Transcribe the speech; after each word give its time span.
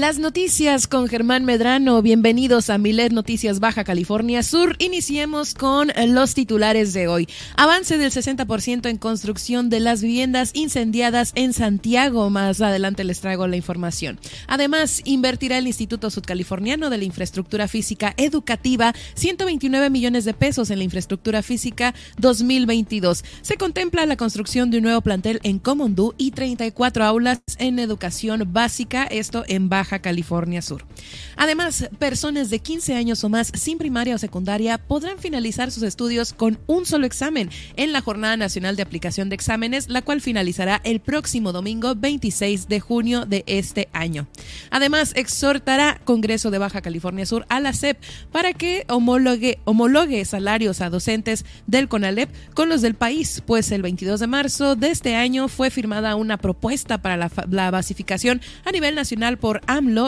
Las 0.00 0.18
noticias 0.18 0.88
con 0.88 1.06
Germán 1.06 1.44
Medrano. 1.44 2.02
Bienvenidos 2.02 2.68
a 2.68 2.78
Milet 2.78 3.12
Noticias 3.12 3.60
Baja 3.60 3.84
California 3.84 4.42
Sur. 4.42 4.74
Iniciemos 4.80 5.54
con 5.54 5.92
los 6.08 6.34
titulares 6.34 6.92
de 6.94 7.06
hoy. 7.06 7.28
Avance 7.56 7.96
del 7.96 8.10
60% 8.10 8.88
en 8.88 8.98
construcción 8.98 9.70
de 9.70 9.78
las 9.78 10.02
viviendas 10.02 10.50
incendiadas 10.52 11.30
en 11.36 11.52
Santiago. 11.52 12.28
Más 12.28 12.60
adelante 12.60 13.04
les 13.04 13.20
traigo 13.20 13.46
la 13.46 13.54
información. 13.54 14.18
Además, 14.48 15.00
invertirá 15.04 15.58
el 15.58 15.68
Instituto 15.68 16.10
Sudcaliforniano 16.10 16.90
de 16.90 16.98
la 16.98 17.04
Infraestructura 17.04 17.68
Física 17.68 18.14
Educativa 18.16 18.92
129 19.14 19.90
millones 19.90 20.24
de 20.24 20.34
pesos 20.34 20.70
en 20.70 20.78
la 20.78 20.84
infraestructura 20.84 21.40
física 21.44 21.94
2022. 22.18 23.22
Se 23.42 23.56
contempla 23.56 24.06
la 24.06 24.16
construcción 24.16 24.72
de 24.72 24.78
un 24.78 24.82
nuevo 24.84 25.02
plantel 25.02 25.38
en 25.44 25.60
Comondú 25.60 26.14
y 26.18 26.32
34 26.32 27.04
aulas 27.04 27.42
en 27.58 27.78
educación 27.78 28.42
básica. 28.52 29.04
Esto 29.04 29.44
en 29.46 29.68
Baja 29.68 29.83
California 29.84 30.62
Sur. 30.62 30.84
Además, 31.36 31.88
personas 31.98 32.50
de 32.50 32.58
15 32.58 32.94
años 32.94 33.22
o 33.24 33.28
más 33.28 33.52
sin 33.54 33.78
primaria 33.78 34.14
o 34.14 34.18
secundaria 34.18 34.78
podrán 34.78 35.18
finalizar 35.18 35.70
sus 35.70 35.82
estudios 35.82 36.32
con 36.32 36.58
un 36.66 36.86
solo 36.86 37.06
examen 37.06 37.50
en 37.76 37.92
la 37.92 38.00
Jornada 38.00 38.36
Nacional 38.36 38.76
de 38.76 38.82
Aplicación 38.82 39.28
de 39.28 39.34
Exámenes, 39.34 39.88
la 39.88 40.02
cual 40.02 40.20
finalizará 40.20 40.80
el 40.84 41.00
próximo 41.00 41.52
domingo 41.52 41.94
26 41.94 42.68
de 42.68 42.80
junio 42.80 43.26
de 43.26 43.44
este 43.46 43.88
año. 43.92 44.26
Además, 44.70 45.12
exhortará 45.14 46.00
Congreso 46.04 46.50
de 46.50 46.58
Baja 46.58 46.82
California 46.82 47.26
Sur 47.26 47.46
a 47.48 47.60
la 47.60 47.72
SEP 47.72 47.98
para 48.32 48.52
que 48.52 48.84
homologue, 48.88 49.58
homologue 49.64 50.24
salarios 50.24 50.80
a 50.80 50.90
docentes 50.90 51.44
del 51.66 51.88
CONALEP 51.88 52.30
con 52.54 52.68
los 52.68 52.82
del 52.82 52.94
país, 52.94 53.42
pues 53.46 53.70
el 53.72 53.82
22 53.82 54.20
de 54.20 54.26
marzo 54.26 54.76
de 54.76 54.90
este 54.90 55.14
año 55.16 55.48
fue 55.48 55.70
firmada 55.70 56.16
una 56.16 56.38
propuesta 56.38 57.00
para 57.02 57.16
la, 57.16 57.30
la 57.50 57.70
basificación 57.70 58.40
a 58.64 58.72
nivel 58.72 58.94
nacional 58.94 59.38
por 59.38 59.60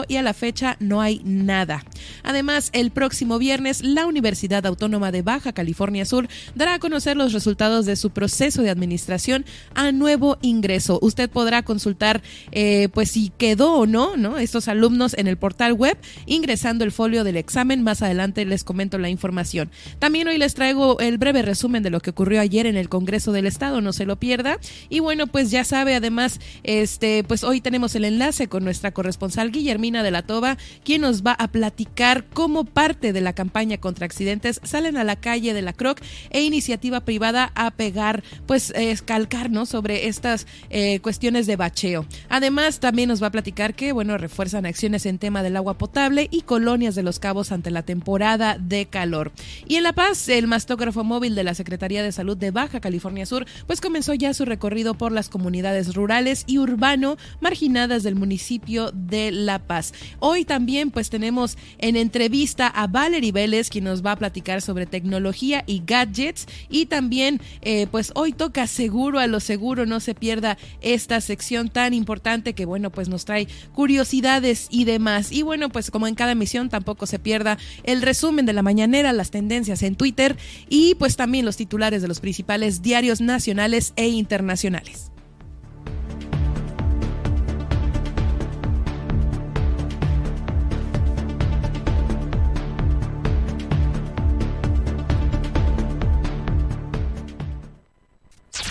Y 0.07 0.15
a 0.15 0.21
la 0.21 0.33
fecha 0.33 0.77
no 0.79 1.01
hay 1.01 1.21
nada. 1.25 1.83
Además, 2.23 2.69
el 2.71 2.91
próximo 2.91 3.37
viernes, 3.37 3.83
la 3.83 4.05
Universidad 4.05 4.65
Autónoma 4.65 5.11
de 5.11 5.23
Baja 5.23 5.51
California 5.51 6.05
Sur 6.05 6.29
dará 6.55 6.75
a 6.75 6.79
conocer 6.79 7.17
los 7.17 7.33
resultados 7.33 7.85
de 7.85 7.97
su 7.97 8.11
proceso 8.11 8.61
de 8.61 8.69
administración 8.69 9.45
a 9.75 9.91
nuevo 9.91 10.37
ingreso. 10.41 10.99
Usted 11.01 11.29
podrá 11.29 11.63
consultar, 11.63 12.21
eh, 12.51 12.87
pues, 12.93 13.11
si 13.11 13.29
quedó 13.37 13.73
o 13.73 13.85
no, 13.85 14.15
¿no? 14.15 14.37
Estos 14.37 14.69
alumnos 14.69 15.13
en 15.15 15.27
el 15.27 15.35
portal 15.35 15.73
web, 15.73 15.97
ingresando 16.25 16.85
el 16.85 16.93
folio 16.93 17.25
del 17.25 17.35
examen. 17.35 17.83
Más 17.83 18.01
adelante 18.01 18.45
les 18.45 18.63
comento 18.63 18.97
la 18.97 19.09
información. 19.09 19.69
También 19.99 20.29
hoy 20.29 20.37
les 20.37 20.53
traigo 20.53 20.99
el 20.99 21.17
breve 21.17 21.41
resumen 21.41 21.83
de 21.83 21.89
lo 21.89 21.99
que 21.99 22.11
ocurrió 22.11 22.39
ayer 22.39 22.65
en 22.67 22.77
el 22.77 22.87
Congreso 22.87 23.33
del 23.33 23.47
Estado, 23.47 23.81
no 23.81 23.91
se 23.91 24.05
lo 24.05 24.15
pierda. 24.15 24.59
Y 24.87 24.99
bueno, 25.01 25.27
pues 25.27 25.51
ya 25.51 25.65
sabe, 25.65 25.95
además, 25.95 26.39
este, 26.63 27.25
pues 27.25 27.43
hoy 27.43 27.59
tenemos 27.59 27.95
el 27.95 28.05
enlace 28.05 28.47
con 28.47 28.63
nuestra 28.63 28.91
corresponsal 28.91 29.51
Guillermina 29.57 30.03
de 30.03 30.11
la 30.11 30.21
Toba, 30.21 30.57
quien 30.83 31.01
nos 31.01 31.23
va 31.23 31.33
a 31.33 31.47
platicar 31.49 32.25
cómo 32.33 32.63
parte 32.63 33.13
de 33.13 33.21
la 33.21 33.33
campaña 33.33 33.77
contra 33.77 34.05
accidentes 34.05 34.61
salen 34.63 34.97
a 34.97 35.03
la 35.03 35.15
calle 35.15 35.53
de 35.53 35.61
la 35.61 35.73
Croc 35.73 36.01
e 36.29 36.43
iniciativa 36.43 37.01
privada 37.01 37.51
a 37.55 37.71
pegar, 37.71 38.23
pues 38.45 38.71
escalcar, 38.71 39.49
¿no? 39.49 39.65
Sobre 39.65 40.07
estas 40.07 40.47
eh, 40.69 40.99
cuestiones 40.99 41.47
de 41.47 41.55
bacheo. 41.55 42.05
Además, 42.29 42.79
también 42.79 43.09
nos 43.09 43.21
va 43.21 43.27
a 43.27 43.31
platicar 43.31 43.73
que, 43.73 43.91
bueno, 43.91 44.17
refuerzan 44.17 44.65
acciones 44.65 45.05
en 45.05 45.17
tema 45.17 45.43
del 45.43 45.57
agua 45.57 45.77
potable 45.77 46.27
y 46.31 46.41
colonias 46.41 46.95
de 46.95 47.03
los 47.03 47.19
cabos 47.19 47.51
ante 47.51 47.71
la 47.71 47.83
temporada 47.83 48.57
de 48.59 48.85
calor. 48.85 49.31
Y 49.67 49.75
en 49.75 49.83
La 49.83 49.93
Paz, 49.93 50.29
el 50.29 50.47
mastógrafo 50.47 51.03
móvil 51.03 51.35
de 51.35 51.43
la 51.43 51.53
Secretaría 51.53 52.03
de 52.03 52.11
Salud 52.11 52.37
de 52.37 52.51
Baja 52.51 52.79
California 52.79 53.25
Sur, 53.25 53.45
pues 53.65 53.81
comenzó 53.81 54.13
ya 54.13 54.33
su 54.33 54.45
recorrido 54.45 54.93
por 54.93 55.11
las 55.11 55.29
comunidades 55.29 55.95
rurales 55.95 56.43
y 56.47 56.57
urbano 56.57 57.17
marginadas 57.39 58.03
del 58.03 58.15
municipio 58.15 58.91
de 58.91 59.31
la 59.31 59.46
Paz. 59.59 59.93
Hoy 60.19 60.45
también 60.45 60.91
pues 60.91 61.09
tenemos 61.09 61.57
en 61.77 61.95
entrevista 61.95 62.67
a 62.67 62.87
Valerie 62.87 63.31
Vélez, 63.31 63.69
quien 63.69 63.85
nos 63.85 64.05
va 64.05 64.11
a 64.11 64.15
platicar 64.17 64.61
sobre 64.61 64.85
tecnología 64.85 65.63
y 65.65 65.81
gadgets. 65.85 66.45
Y 66.69 66.87
también 66.87 67.41
eh, 67.61 67.87
pues 67.89 68.11
hoy 68.15 68.33
toca 68.33 68.67
seguro 68.67 69.19
a 69.19 69.27
lo 69.27 69.39
seguro, 69.39 69.85
no 69.85 69.99
se 69.99 70.13
pierda 70.13 70.57
esta 70.81 71.21
sección 71.21 71.69
tan 71.69 71.93
importante 71.93 72.53
que 72.53 72.65
bueno 72.65 72.91
pues 72.91 73.09
nos 73.09 73.25
trae 73.25 73.47
curiosidades 73.73 74.67
y 74.69 74.83
demás. 74.83 75.31
Y 75.31 75.41
bueno 75.41 75.69
pues 75.69 75.89
como 75.91 76.07
en 76.07 76.15
cada 76.15 76.33
emisión 76.33 76.69
tampoco 76.69 77.05
se 77.05 77.19
pierda 77.19 77.57
el 77.83 78.01
resumen 78.01 78.45
de 78.45 78.53
la 78.53 78.61
mañanera, 78.61 79.13
las 79.13 79.31
tendencias 79.31 79.81
en 79.83 79.95
Twitter 79.95 80.35
y 80.69 80.95
pues 80.95 81.15
también 81.15 81.45
los 81.45 81.57
titulares 81.57 82.01
de 82.01 82.07
los 82.07 82.19
principales 82.19 82.81
diarios 82.81 83.21
nacionales 83.21 83.93
e 83.95 84.07
internacionales. 84.07 85.11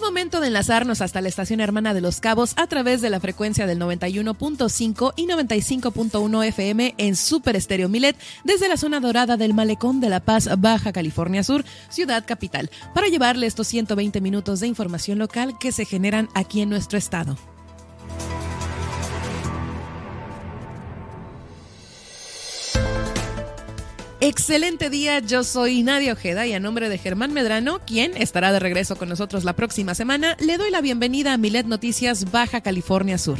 Momento 0.00 0.40
de 0.40 0.48
enlazarnos 0.48 1.00
hasta 1.00 1.20
la 1.20 1.28
estación 1.28 1.60
hermana 1.60 1.94
de 1.94 2.00
Los 2.00 2.20
Cabos 2.20 2.54
a 2.56 2.66
través 2.66 3.00
de 3.00 3.08
la 3.08 3.20
frecuencia 3.20 3.66
del 3.66 3.78
91.5 3.78 5.12
y 5.14 5.26
95.1 5.26 6.44
FM 6.44 6.94
en 6.98 7.14
Super 7.14 7.54
Estéreo 7.54 7.88
Milet 7.88 8.16
desde 8.42 8.68
la 8.68 8.76
zona 8.76 8.98
dorada 8.98 9.36
del 9.36 9.54
Malecón 9.54 10.00
de 10.00 10.08
La 10.08 10.20
Paz, 10.20 10.48
Baja 10.58 10.92
California 10.92 11.44
Sur, 11.44 11.64
ciudad 11.88 12.24
capital, 12.26 12.70
para 12.94 13.08
llevarle 13.08 13.46
estos 13.46 13.68
120 13.68 14.20
minutos 14.20 14.60
de 14.60 14.66
información 14.66 15.18
local 15.18 15.56
que 15.58 15.70
se 15.70 15.84
generan 15.84 16.28
aquí 16.34 16.62
en 16.62 16.70
nuestro 16.70 16.98
estado. 16.98 17.36
Excelente 24.28 24.90
día, 24.90 25.20
yo 25.20 25.44
soy 25.44 25.84
Nadia 25.84 26.12
Ojeda 26.12 26.48
y 26.48 26.52
a 26.52 26.58
nombre 26.58 26.88
de 26.88 26.98
Germán 26.98 27.32
Medrano, 27.32 27.78
quien 27.86 28.16
estará 28.16 28.50
de 28.50 28.58
regreso 28.58 28.96
con 28.96 29.08
nosotros 29.08 29.44
la 29.44 29.52
próxima 29.52 29.94
semana, 29.94 30.36
le 30.40 30.58
doy 30.58 30.72
la 30.72 30.80
bienvenida 30.80 31.32
a 31.32 31.38
Milet 31.38 31.66
Noticias 31.66 32.32
Baja 32.32 32.60
California 32.60 33.18
Sur. 33.18 33.38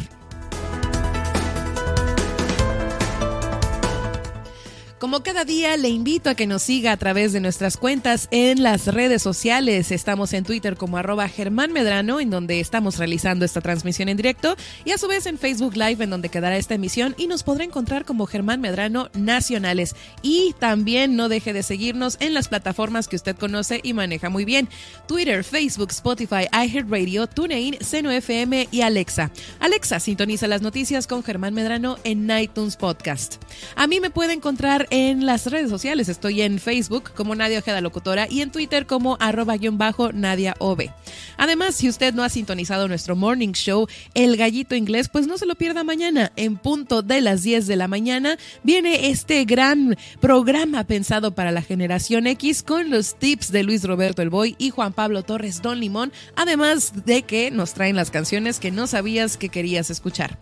Como 4.98 5.22
cada 5.22 5.44
día, 5.44 5.76
le 5.76 5.90
invito 5.90 6.30
a 6.30 6.34
que 6.34 6.46
nos 6.46 6.62
siga 6.62 6.90
a 6.90 6.96
través 6.96 7.34
de 7.34 7.40
nuestras 7.40 7.76
cuentas 7.76 8.28
en 8.30 8.62
las 8.62 8.86
redes 8.86 9.20
sociales. 9.20 9.92
Estamos 9.92 10.32
en 10.32 10.42
Twitter 10.42 10.78
como 10.78 10.96
arroba 10.96 11.28
Germán 11.28 11.70
Medrano, 11.70 12.18
en 12.18 12.30
donde 12.30 12.60
estamos 12.60 12.96
realizando 12.96 13.44
esta 13.44 13.60
transmisión 13.60 14.08
en 14.08 14.16
directo, 14.16 14.56
y 14.86 14.92
a 14.92 14.98
su 14.98 15.06
vez 15.06 15.26
en 15.26 15.36
Facebook 15.36 15.76
Live, 15.76 16.02
en 16.02 16.08
donde 16.08 16.30
quedará 16.30 16.56
esta 16.56 16.76
emisión, 16.76 17.14
y 17.18 17.26
nos 17.26 17.42
podrá 17.42 17.64
encontrar 17.64 18.06
como 18.06 18.24
Germán 18.24 18.62
Medrano 18.62 19.10
Nacionales. 19.12 19.94
Y 20.22 20.54
también 20.58 21.14
no 21.14 21.28
deje 21.28 21.52
de 21.52 21.62
seguirnos 21.62 22.16
en 22.20 22.32
las 22.32 22.48
plataformas 22.48 23.06
que 23.06 23.16
usted 23.16 23.36
conoce 23.36 23.80
y 23.82 23.92
maneja 23.92 24.30
muy 24.30 24.46
bien. 24.46 24.66
Twitter, 25.06 25.44
Facebook, 25.44 25.90
Spotify, 25.90 26.46
iHeartRadio, 26.50 27.26
TuneIn, 27.26 27.76
Seno 27.82 28.10
FM 28.10 28.68
y 28.70 28.80
Alexa. 28.80 29.30
Alexa, 29.60 30.00
sintoniza 30.00 30.46
las 30.46 30.62
noticias 30.62 31.06
con 31.06 31.22
Germán 31.22 31.52
Medrano 31.52 31.98
en 32.04 32.30
iTunes 32.30 32.76
Podcast. 32.76 33.34
A 33.74 33.86
mí 33.86 34.00
me 34.00 34.08
puede 34.08 34.32
encontrar 34.32 34.85
en 34.90 35.26
las 35.26 35.46
redes 35.46 35.70
sociales. 35.70 36.08
Estoy 36.08 36.42
en 36.42 36.58
Facebook 36.58 37.12
como 37.14 37.34
Nadia 37.34 37.58
Ojeda 37.58 37.80
Locutora 37.80 38.26
y 38.30 38.42
en 38.42 38.50
Twitter 38.50 38.86
como 38.86 39.16
arroba 39.20 39.56
guion 39.56 39.78
bajo 39.78 40.12
Nadia 40.12 40.54
OB. 40.58 40.90
Además, 41.36 41.74
si 41.74 41.88
usted 41.88 42.14
no 42.14 42.22
ha 42.22 42.28
sintonizado 42.28 42.88
nuestro 42.88 43.16
morning 43.16 43.52
show, 43.52 43.86
El 44.14 44.36
Gallito 44.36 44.74
Inglés, 44.74 45.08
pues 45.08 45.26
no 45.26 45.38
se 45.38 45.46
lo 45.46 45.54
pierda 45.54 45.84
mañana. 45.84 46.32
En 46.36 46.56
punto 46.56 47.02
de 47.02 47.20
las 47.20 47.42
10 47.42 47.66
de 47.66 47.76
la 47.76 47.88
mañana 47.88 48.38
viene 48.62 49.08
este 49.10 49.44
gran 49.44 49.96
programa 50.20 50.84
pensado 50.84 51.34
para 51.34 51.52
la 51.52 51.62
generación 51.62 52.26
X 52.26 52.62
con 52.62 52.90
los 52.90 53.18
tips 53.18 53.52
de 53.52 53.62
Luis 53.62 53.84
Roberto 53.84 54.22
El 54.22 54.30
Boy 54.30 54.54
y 54.58 54.70
Juan 54.70 54.92
Pablo 54.92 55.22
Torres 55.22 55.62
Don 55.62 55.80
Limón, 55.80 56.12
además 56.34 57.04
de 57.04 57.22
que 57.22 57.50
nos 57.50 57.74
traen 57.74 57.96
las 57.96 58.10
canciones 58.10 58.58
que 58.58 58.70
no 58.70 58.86
sabías 58.86 59.36
que 59.36 59.48
querías 59.48 59.90
escuchar. 59.90 60.38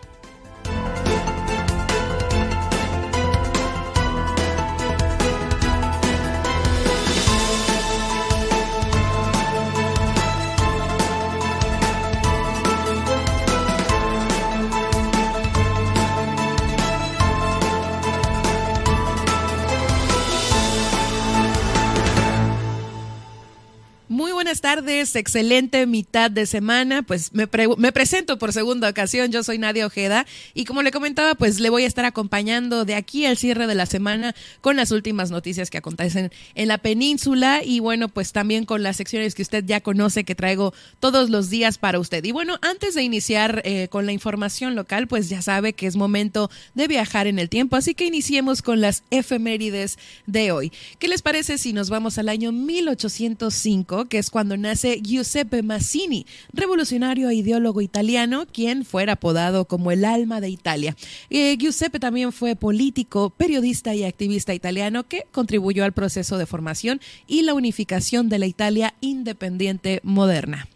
Tardes, 24.65 25.15
excelente 25.15 25.85
mitad 25.85 26.31
de 26.31 26.47
semana. 26.47 27.03
Pues 27.03 27.31
me, 27.35 27.47
me, 27.77 27.91
presento 27.91 28.39
por 28.39 28.51
segunda 28.51 28.89
ocasión, 28.89 29.31
yo 29.31 29.43
soy 29.43 29.59
Nadia 29.59 29.85
Ojeda 29.85 30.25
y 30.55 30.65
como 30.65 30.81
le 30.81 30.89
comentaba, 30.89 31.35
pues 31.35 31.59
le 31.59 31.69
voy 31.69 31.83
a 31.83 31.87
estar 31.87 32.03
acompañando 32.03 32.83
de 32.83 32.95
aquí 32.95 33.27
al 33.27 33.37
cierre 33.37 33.67
de 33.67 33.75
la 33.75 33.85
semana 33.85 34.33
con 34.61 34.75
las 34.75 34.89
últimas 34.89 35.29
noticias 35.29 35.69
que 35.69 35.77
acontecen 35.77 36.31
en 36.55 36.67
la 36.67 36.79
península 36.79 37.61
y 37.63 37.79
bueno, 37.79 38.09
pues 38.09 38.31
también 38.31 38.65
con 38.65 38.81
las 38.81 38.95
secciones 38.95 39.35
que 39.35 39.43
usted 39.43 39.63
ya 39.67 39.81
conoce 39.81 40.23
que 40.23 40.33
traigo 40.33 40.73
todos 40.99 41.29
los 41.29 41.51
días 41.51 41.77
para 41.77 41.99
usted. 41.99 42.25
Y 42.25 42.31
bueno, 42.31 42.57
antes 42.63 42.95
de 42.95 43.03
iniciar 43.03 43.61
eh, 43.65 43.87
con 43.89 44.07
la 44.07 44.13
información 44.13 44.73
local, 44.73 45.07
pues 45.07 45.29
ya 45.29 45.43
sabe 45.43 45.73
que 45.73 45.85
es 45.85 45.95
momento 45.95 46.49
de 46.73 46.87
viajar 46.87 47.27
en 47.27 47.37
el 47.37 47.49
tiempo, 47.49 47.75
así 47.75 47.93
que 47.93 48.07
iniciemos 48.07 48.63
con 48.63 48.81
las 48.81 49.03
efemérides 49.11 49.99
de 50.25 50.51
hoy. 50.51 50.71
¿Qué 50.97 51.07
les 51.07 51.21
parece 51.21 51.59
si 51.59 51.71
nos 51.71 51.91
vamos 51.91 52.17
al 52.17 52.29
año 52.29 52.51
1805, 52.51 54.05
que 54.05 54.17
es 54.17 54.31
cuando 54.31 54.54
nace 54.57 55.01
Giuseppe 55.01 55.61
Mazzini, 55.63 56.25
revolucionario 56.53 57.29
e 57.29 57.35
ideólogo 57.35 57.81
italiano, 57.81 58.45
quien 58.51 58.85
fuera 58.85 59.13
apodado 59.13 59.65
como 59.65 59.91
el 59.91 60.05
alma 60.05 60.41
de 60.41 60.49
Italia. 60.49 60.95
Eh, 61.29 61.57
Giuseppe 61.57 61.99
también 61.99 62.31
fue 62.31 62.55
político, 62.55 63.29
periodista 63.29 63.95
y 63.95 64.03
activista 64.03 64.53
italiano 64.53 65.03
que 65.07 65.25
contribuyó 65.31 65.85
al 65.85 65.93
proceso 65.93 66.37
de 66.37 66.45
formación 66.45 67.01
y 67.27 67.43
la 67.43 67.53
unificación 67.53 68.29
de 68.29 68.39
la 68.39 68.47
Italia 68.47 68.95
independiente 69.01 69.99
moderna. 70.03 70.67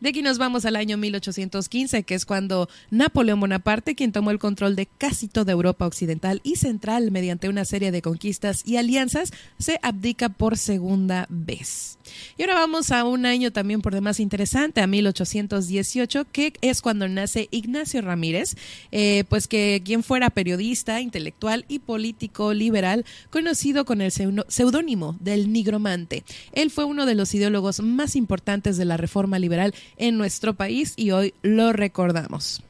De 0.00 0.10
aquí 0.10 0.22
nos 0.22 0.38
vamos 0.38 0.64
al 0.64 0.76
año 0.76 0.96
1815, 0.96 2.04
que 2.04 2.14
es 2.14 2.24
cuando 2.24 2.68
Napoleón 2.90 3.40
Bonaparte, 3.40 3.96
quien 3.96 4.12
tomó 4.12 4.30
el 4.30 4.38
control 4.38 4.76
de 4.76 4.86
casi 4.86 5.26
toda 5.26 5.50
Europa 5.50 5.86
occidental 5.86 6.40
y 6.44 6.54
central 6.54 7.10
mediante 7.10 7.48
una 7.48 7.64
serie 7.64 7.90
de 7.90 8.00
conquistas 8.00 8.62
y 8.64 8.76
alianzas, 8.76 9.32
se 9.58 9.80
abdica 9.82 10.28
por 10.28 10.56
segunda 10.56 11.26
vez. 11.28 11.98
Y 12.36 12.42
ahora 12.42 12.54
vamos 12.54 12.92
a 12.92 13.04
un 13.04 13.26
año 13.26 13.50
también 13.50 13.82
por 13.82 13.92
demás 13.92 14.20
interesante, 14.20 14.80
a 14.80 14.86
1818, 14.86 16.26
que 16.30 16.52
es 16.60 16.80
cuando 16.80 17.08
nace 17.08 17.48
Ignacio 17.50 18.00
Ramírez, 18.00 18.56
eh, 18.92 19.24
pues 19.28 19.48
que 19.48 19.82
quien 19.84 20.04
fuera 20.04 20.30
periodista, 20.30 21.00
intelectual 21.00 21.64
y 21.68 21.80
político 21.80 22.54
liberal, 22.54 23.04
conocido 23.30 23.84
con 23.84 24.00
el 24.00 24.12
seudónimo 24.12 25.16
del 25.20 25.52
nigromante. 25.52 26.22
Él 26.52 26.70
fue 26.70 26.84
uno 26.84 27.04
de 27.04 27.16
los 27.16 27.34
ideólogos 27.34 27.80
más 27.80 28.14
importantes 28.14 28.76
de 28.76 28.84
la 28.84 28.96
reforma 28.96 29.38
liberal 29.38 29.74
en 29.96 30.18
nuestro 30.18 30.54
país 30.54 30.94
y 30.96 31.10
hoy 31.10 31.34
lo 31.42 31.72
recordamos. 31.72 32.62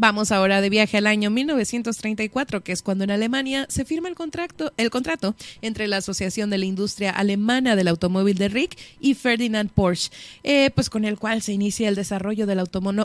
Vamos 0.00 0.30
ahora 0.30 0.60
de 0.60 0.70
viaje 0.70 0.96
al 0.96 1.08
año 1.08 1.28
1934, 1.28 2.62
que 2.62 2.70
es 2.70 2.82
cuando 2.82 3.02
en 3.02 3.10
Alemania 3.10 3.66
se 3.68 3.84
firma 3.84 4.08
el 4.08 4.14
contrato, 4.14 4.72
el 4.76 4.90
contrato 4.90 5.34
entre 5.60 5.88
la 5.88 5.96
Asociación 5.96 6.50
de 6.50 6.58
la 6.58 6.66
Industria 6.66 7.10
Alemana 7.10 7.74
del 7.74 7.88
Automóvil 7.88 8.38
de 8.38 8.46
Rick 8.46 8.78
y 9.00 9.14
Ferdinand 9.14 9.72
Porsche, 9.72 10.12
eh, 10.44 10.70
pues 10.72 10.88
con 10.88 11.04
el 11.04 11.18
cual 11.18 11.42
se 11.42 11.52
inicia 11.52 11.88
el 11.88 11.96
desarrollo 11.96 12.46
del 12.46 12.62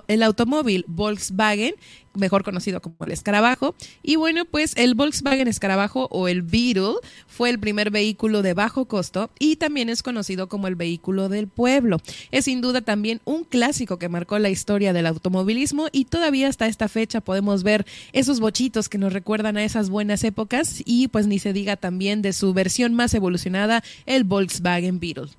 el 0.07 0.21
automóvil 0.21 0.85
Volkswagen 0.87 1.73
mejor 2.15 2.43
conocido 2.43 2.81
como 2.81 2.95
el 3.05 3.11
escarabajo. 3.11 3.75
Y 4.01 4.15
bueno, 4.15 4.45
pues 4.45 4.73
el 4.75 4.95
Volkswagen 4.95 5.47
Escarabajo 5.47 6.07
o 6.11 6.27
el 6.27 6.41
Beetle 6.41 6.95
fue 7.27 7.49
el 7.49 7.59
primer 7.59 7.91
vehículo 7.91 8.41
de 8.41 8.53
bajo 8.53 8.85
costo 8.85 9.29
y 9.39 9.55
también 9.57 9.89
es 9.89 10.03
conocido 10.03 10.47
como 10.47 10.67
el 10.67 10.75
vehículo 10.75 11.29
del 11.29 11.47
pueblo. 11.47 11.97
Es 12.31 12.45
sin 12.45 12.61
duda 12.61 12.81
también 12.81 13.21
un 13.25 13.43
clásico 13.43 13.97
que 13.97 14.09
marcó 14.09 14.39
la 14.39 14.49
historia 14.49 14.93
del 14.93 15.07
automovilismo 15.07 15.87
y 15.91 16.05
todavía 16.05 16.47
hasta 16.47 16.67
esta 16.67 16.82
fecha 16.87 17.21
podemos 17.21 17.63
ver 17.63 17.85
esos 18.11 18.39
bochitos 18.39 18.89
que 18.89 18.97
nos 18.97 19.13
recuerdan 19.13 19.57
a 19.57 19.63
esas 19.63 19.89
buenas 19.89 20.23
épocas 20.23 20.81
y 20.85 21.07
pues 21.07 21.27
ni 21.27 21.39
se 21.39 21.53
diga 21.53 21.75
también 21.75 22.21
de 22.21 22.33
su 22.33 22.53
versión 22.53 22.93
más 22.93 23.13
evolucionada, 23.13 23.83
el 24.05 24.23
Volkswagen 24.23 24.99
Beetle. 24.99 25.29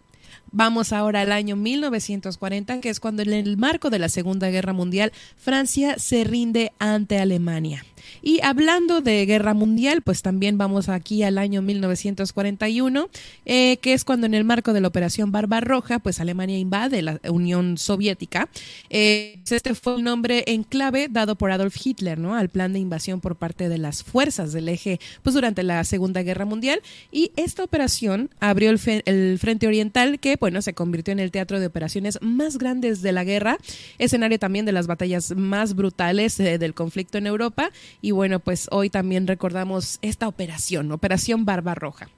Vamos 0.57 0.93
ahora 0.93 1.23
al 1.23 1.33
año 1.33 1.57
1940, 1.57 2.81
que 2.81 2.89
es 2.89 3.01
cuando 3.01 3.23
en 3.23 3.33
el 3.33 3.57
marco 3.57 3.91
de 3.91 3.99
la 3.99 4.09
Segunda 4.09 4.51
Guerra 4.51 4.73
Mundial 4.73 5.13
Francia 5.37 5.97
se 5.99 6.23
rinde 6.23 6.73
ante 6.79 7.19
Alemania. 7.19 7.85
Y 8.27 8.41
hablando 8.43 9.03
de 9.03 9.27
guerra 9.27 9.53
mundial, 9.53 10.01
pues 10.01 10.23
también 10.23 10.57
vamos 10.57 10.89
aquí 10.89 11.23
al 11.23 11.37
año 11.37 11.61
1941, 11.61 13.11
eh, 13.45 13.77
que 13.83 13.93
es 13.93 14.03
cuando 14.03 14.25
en 14.27 14.33
el 14.33 14.45
marco 14.45 14.73
de 14.73 14.81
la 14.81 14.89
Operación 14.89 15.31
Barbarroja, 15.31 15.99
pues 15.99 16.21
Alemania 16.21 16.59
invade 16.59 17.03
la 17.03 17.21
Unión 17.29 17.77
Soviética. 17.77 18.49
Eh, 18.89 19.39
este 19.51 19.75
fue 19.75 19.97
el 19.97 20.05
nombre 20.05 20.43
en 20.47 20.63
clave 20.63 21.09
dado 21.11 21.37
por 21.37 21.53
Adolf 21.53 21.77
Hitler, 21.85 22.19
¿no? 22.19 22.35
Al 22.35 22.49
plan 22.49 22.73
de 22.73 22.79
invasión 22.79 23.21
por 23.21 23.37
parte 23.37 23.69
de 23.69 23.77
las 23.77 24.03
fuerzas 24.03 24.55
del 24.55 24.71
eje, 24.71 25.01
pues 25.23 25.35
durante 25.35 25.63
la 25.63 25.85
Segunda 25.85 26.23
Guerra 26.23 26.47
Mundial. 26.47 26.81
Y 27.13 27.31
esta 27.37 27.63
operación 27.63 28.31
abrió 28.41 28.71
el, 28.71 28.81
el 29.05 29.39
Frente 29.39 29.67
Oriental, 29.67 30.19
que, 30.19 30.37
bueno, 30.41 30.63
se 30.63 30.73
convirtió 30.73 31.13
en 31.13 31.21
el 31.21 31.31
teatro 31.31 31.61
de 31.61 31.67
operaciones 31.67 32.19
más 32.23 32.57
grandes 32.57 33.03
de 33.03 33.13
la 33.13 33.25
guerra, 33.25 33.59
escenario 33.99 34.39
también 34.39 34.65
de 34.65 34.73
las 34.73 34.87
batallas 34.87 35.37
más 35.37 35.75
brutales 35.75 36.41
eh, 36.41 36.57
del 36.57 36.73
conflicto 36.73 37.19
en 37.19 37.27
Europa 37.27 37.71
y 38.01 38.14
bueno, 38.15 38.41
pues 38.41 38.69
hoy 38.71 38.91
también 38.91 39.27
recordamos 39.27 39.99
esta 40.03 40.29
operación, 40.29 40.91
Operación 40.93 41.45
Barbarroja. 41.45 42.09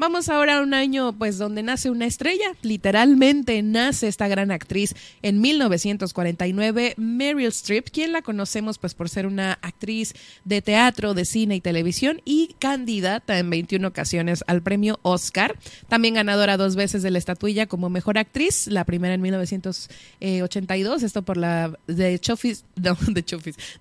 Vamos 0.00 0.28
ahora 0.28 0.58
a 0.58 0.62
un 0.62 0.74
año 0.74 1.12
pues 1.18 1.38
donde 1.38 1.64
nace 1.64 1.90
una 1.90 2.06
estrella, 2.06 2.52
literalmente 2.62 3.60
nace 3.64 4.06
esta 4.06 4.28
gran 4.28 4.52
actriz 4.52 4.94
en 5.22 5.40
1949, 5.40 6.94
Meryl 6.96 7.48
Streep, 7.48 7.90
quien 7.90 8.12
la 8.12 8.22
conocemos 8.22 8.78
pues 8.78 8.94
por 8.94 9.08
ser 9.08 9.26
una 9.26 9.58
actriz 9.60 10.14
de 10.44 10.62
teatro, 10.62 11.14
de 11.14 11.24
cine 11.24 11.56
y 11.56 11.60
televisión 11.60 12.22
y 12.24 12.54
candidata 12.60 13.40
en 13.40 13.50
21 13.50 13.88
ocasiones 13.88 14.44
al 14.46 14.62
premio 14.62 15.00
Oscar, 15.02 15.58
también 15.88 16.14
ganadora 16.14 16.56
dos 16.56 16.76
veces 16.76 17.02
de 17.02 17.10
la 17.10 17.18
estatuilla 17.18 17.66
como 17.66 17.90
mejor 17.90 18.18
actriz, 18.18 18.68
la 18.68 18.84
primera 18.84 19.14
en 19.14 19.20
1982, 19.20 21.02
esto 21.02 21.22
por 21.22 21.36
la 21.36 21.76
de 21.88 22.20
Sophie's, 22.22 22.64
no, 22.76 22.96
de 23.08 23.24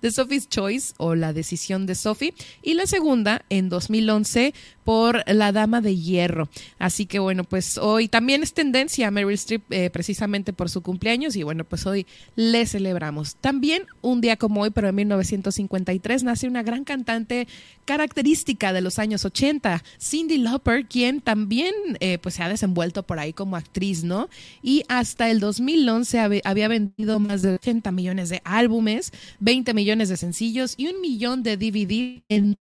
de 0.02 0.12
Sophie's 0.12 0.50
Choice 0.50 0.96
o 0.98 1.14
la 1.14 1.32
decisión 1.32 1.86
de 1.86 1.94
Sophie 1.94 2.34
y 2.64 2.74
la 2.74 2.88
segunda 2.88 3.46
en 3.52 3.70
2011 3.70 4.56
por 4.88 5.22
La 5.28 5.52
Dama 5.52 5.82
de 5.82 5.98
Hierro. 5.98 6.48
Así 6.80 7.08
que 7.08 7.20
bueno, 7.20 7.44
pues 7.44 7.78
hoy 7.78 8.08
también 8.08 8.42
es 8.42 8.54
tendencia 8.54 9.10
a 9.10 9.12
Meryl 9.12 9.34
Streep 9.34 9.62
eh, 9.70 9.90
precisamente 9.90 10.54
por 10.54 10.70
su 10.70 10.82
cumpleaños 10.82 11.36
y 11.36 11.44
bueno, 11.44 11.66
pues 11.66 11.86
hoy 11.86 12.06
le 12.38 12.66
celebramos. 12.66 13.36
También 13.36 13.84
un 14.02 14.22
día 14.22 14.38
como 14.38 14.62
hoy, 14.62 14.70
pero 14.70 14.88
en 14.88 14.96
1953, 14.96 16.24
nace 16.24 16.48
una 16.48 16.64
gran 16.64 16.86
cantante 16.86 17.50
característica 17.84 18.72
de 18.72 18.80
los 18.80 18.98
años 18.98 19.26
80, 19.26 19.84
Cindy 20.00 20.38
Lauper, 20.38 20.86
quien 20.86 21.20
también 21.20 21.74
eh, 22.00 22.18
pues 22.20 22.36
se 22.36 22.44
ha 22.44 22.48
desenvuelto 22.48 23.04
por 23.04 23.20
ahí 23.20 23.34
como 23.34 23.58
actriz, 23.58 24.06
¿no? 24.06 24.30
Y 24.64 24.84
hasta 24.88 25.30
el 25.30 25.42
2011 25.42 26.42
había 26.46 26.68
vendido 26.70 27.20
más 27.20 27.42
de 27.42 27.56
80 27.56 27.92
millones 27.92 28.30
de 28.30 28.42
álbumes, 28.46 29.12
20 29.42 29.74
millones 29.74 30.08
de 30.08 30.16
sencillos 30.16 30.76
y 30.78 30.88
un 30.88 31.02
millón 31.02 31.44
de 31.44 31.58
DVD 31.58 32.24
en 32.30 32.56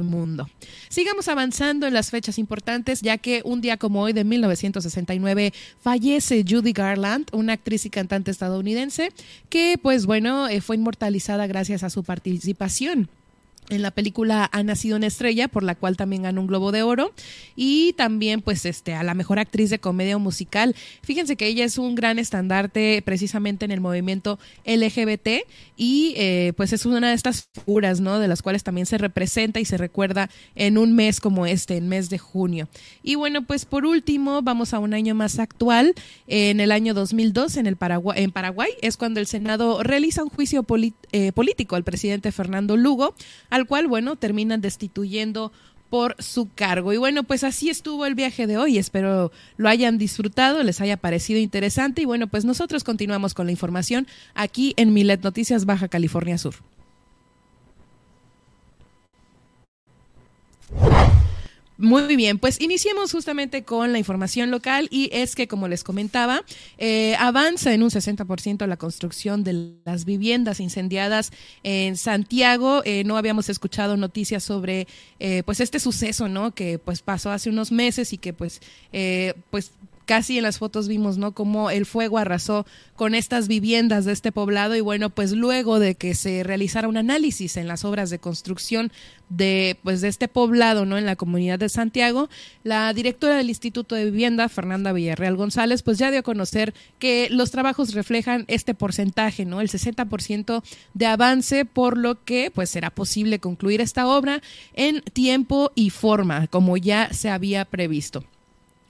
mundo. 0.00 0.48
Sigamos 0.88 1.28
avanzando 1.28 1.86
en 1.86 1.92
las 1.92 2.10
fechas 2.10 2.38
importantes, 2.38 3.02
ya 3.02 3.18
que 3.18 3.42
un 3.44 3.60
día 3.60 3.76
como 3.76 4.00
hoy 4.00 4.14
de 4.14 4.24
1969 4.24 5.52
fallece 5.78 6.42
Judy 6.48 6.72
Garland, 6.72 7.26
una 7.32 7.52
actriz 7.52 7.84
y 7.84 7.90
cantante 7.90 8.30
estadounidense 8.30 9.12
que, 9.50 9.78
pues 9.80 10.06
bueno, 10.06 10.48
eh, 10.48 10.62
fue 10.62 10.76
inmortalizada 10.76 11.46
gracias 11.46 11.82
a 11.82 11.90
su 11.90 12.02
participación 12.02 13.10
en 13.70 13.82
la 13.82 13.90
película 13.90 14.48
Ha 14.52 14.62
nacido 14.62 14.96
una 14.96 15.06
estrella, 15.06 15.48
por 15.48 15.62
la 15.62 15.74
cual 15.74 15.96
también 15.96 16.22
ganó 16.22 16.40
un 16.40 16.46
Globo 16.46 16.72
de 16.72 16.82
Oro, 16.82 17.12
y 17.56 17.94
también 17.94 18.42
pues 18.42 18.64
este 18.66 18.94
a 18.94 19.02
la 19.02 19.14
mejor 19.14 19.38
actriz 19.38 19.70
de 19.70 19.78
comedia 19.78 20.16
o 20.16 20.20
musical. 20.20 20.74
Fíjense 21.02 21.36
que 21.36 21.46
ella 21.46 21.64
es 21.64 21.78
un 21.78 21.94
gran 21.94 22.18
estandarte 22.18 23.02
precisamente 23.04 23.64
en 23.64 23.70
el 23.70 23.80
movimiento 23.80 24.38
LGBT 24.64 25.46
y 25.76 26.14
eh, 26.16 26.52
pues 26.56 26.72
es 26.72 26.86
una 26.86 27.08
de 27.08 27.14
estas 27.14 27.48
figuras, 27.52 28.00
¿no? 28.00 28.18
De 28.18 28.28
las 28.28 28.42
cuales 28.42 28.64
también 28.64 28.86
se 28.86 28.98
representa 28.98 29.60
y 29.60 29.64
se 29.64 29.76
recuerda 29.76 30.30
en 30.54 30.78
un 30.78 30.94
mes 30.94 31.20
como 31.20 31.46
este, 31.46 31.76
en 31.76 31.88
mes 31.88 32.10
de 32.10 32.18
junio. 32.18 32.68
Y 33.02 33.14
bueno, 33.14 33.42
pues 33.42 33.64
por 33.64 33.86
último 33.86 34.42
vamos 34.42 34.74
a 34.74 34.78
un 34.78 34.94
año 34.94 35.14
más 35.14 35.38
actual. 35.38 35.94
En 36.26 36.60
el 36.60 36.72
año 36.72 36.94
2002 36.94 37.56
en 37.56 37.66
el 37.66 37.76
Paraguay, 37.76 38.22
en 38.22 38.32
Paraguay 38.32 38.70
es 38.82 38.96
cuando 38.96 39.20
el 39.20 39.26
Senado 39.26 39.82
realiza 39.82 40.22
un 40.22 40.30
juicio 40.30 40.64
eh, 41.12 41.32
político 41.32 41.76
al 41.76 41.84
presidente 41.84 42.32
Fernando 42.32 42.76
Lugo 42.76 43.14
al 43.54 43.68
cual, 43.68 43.86
bueno, 43.86 44.16
terminan 44.16 44.60
destituyendo 44.60 45.52
por 45.88 46.16
su 46.18 46.48
cargo. 46.52 46.92
Y 46.92 46.96
bueno, 46.96 47.22
pues 47.22 47.44
así 47.44 47.70
estuvo 47.70 48.04
el 48.04 48.16
viaje 48.16 48.48
de 48.48 48.58
hoy. 48.58 48.78
Espero 48.78 49.30
lo 49.56 49.68
hayan 49.68 49.96
disfrutado, 49.96 50.60
les 50.64 50.80
haya 50.80 50.96
parecido 50.96 51.38
interesante. 51.38 52.02
Y 52.02 52.04
bueno, 52.04 52.26
pues 52.26 52.44
nosotros 52.44 52.82
continuamos 52.82 53.32
con 53.32 53.46
la 53.46 53.52
información 53.52 54.08
aquí 54.34 54.74
en 54.76 54.92
Milet 54.92 55.22
Noticias 55.22 55.66
Baja 55.66 55.86
California 55.86 56.36
Sur. 56.36 56.56
Muy 61.76 62.14
bien, 62.14 62.38
pues 62.38 62.60
iniciemos 62.60 63.10
justamente 63.10 63.64
con 63.64 63.92
la 63.92 63.98
información 63.98 64.52
local 64.52 64.86
y 64.92 65.10
es 65.12 65.34
que, 65.34 65.48
como 65.48 65.66
les 65.66 65.82
comentaba, 65.82 66.44
eh, 66.78 67.16
avanza 67.18 67.74
en 67.74 67.82
un 67.82 67.90
60% 67.90 68.64
la 68.68 68.76
construcción 68.76 69.42
de 69.42 69.72
las 69.84 70.04
viviendas 70.04 70.60
incendiadas 70.60 71.32
en 71.64 71.96
Santiago. 71.96 72.82
Eh, 72.84 73.02
no 73.02 73.16
habíamos 73.16 73.48
escuchado 73.48 73.96
noticias 73.96 74.44
sobre 74.44 74.86
eh, 75.18 75.42
pues 75.44 75.58
este 75.58 75.80
suceso, 75.80 76.28
¿no? 76.28 76.54
Que 76.54 76.78
pues 76.78 77.02
pasó 77.02 77.32
hace 77.32 77.50
unos 77.50 77.72
meses 77.72 78.12
y 78.12 78.18
que 78.18 78.32
pues 78.32 78.60
pues 79.50 79.72
casi 80.04 80.38
en 80.38 80.44
las 80.44 80.58
fotos 80.58 80.88
vimos, 80.88 81.18
¿no? 81.18 81.32
Cómo 81.32 81.70
el 81.70 81.86
fuego 81.86 82.18
arrasó 82.18 82.66
con 82.96 83.14
estas 83.14 83.48
viviendas 83.48 84.04
de 84.04 84.12
este 84.12 84.32
poblado 84.32 84.76
y 84.76 84.80
bueno, 84.80 85.10
pues 85.10 85.32
luego 85.32 85.78
de 85.78 85.94
que 85.94 86.14
se 86.14 86.42
realizara 86.42 86.88
un 86.88 86.96
análisis 86.96 87.56
en 87.56 87.66
las 87.68 87.84
obras 87.84 88.10
de 88.10 88.18
construcción 88.18 88.92
de 89.28 89.76
pues 89.82 90.00
de 90.00 90.08
este 90.08 90.28
poblado, 90.28 90.84
¿no? 90.84 90.98
En 90.98 91.06
la 91.06 91.16
comunidad 91.16 91.58
de 91.58 91.68
Santiago, 91.68 92.28
la 92.62 92.92
directora 92.92 93.36
del 93.36 93.48
Instituto 93.48 93.94
de 93.94 94.04
Vivienda, 94.04 94.48
Fernanda 94.48 94.92
Villarreal 94.92 95.36
González, 95.36 95.82
pues 95.82 95.98
ya 95.98 96.10
dio 96.10 96.20
a 96.20 96.22
conocer 96.22 96.74
que 96.98 97.28
los 97.30 97.50
trabajos 97.50 97.94
reflejan 97.94 98.44
este 98.48 98.74
porcentaje, 98.74 99.44
¿no? 99.44 99.60
El 99.60 99.68
60% 99.68 100.62
de 100.92 101.06
avance, 101.06 101.64
por 101.64 101.96
lo 101.96 102.22
que 102.24 102.50
pues 102.54 102.70
será 102.70 102.90
posible 102.90 103.38
concluir 103.38 103.80
esta 103.80 104.06
obra 104.06 104.42
en 104.74 105.00
tiempo 105.12 105.72
y 105.74 105.90
forma, 105.90 106.46
como 106.48 106.76
ya 106.76 107.12
se 107.12 107.30
había 107.30 107.64
previsto. 107.64 108.24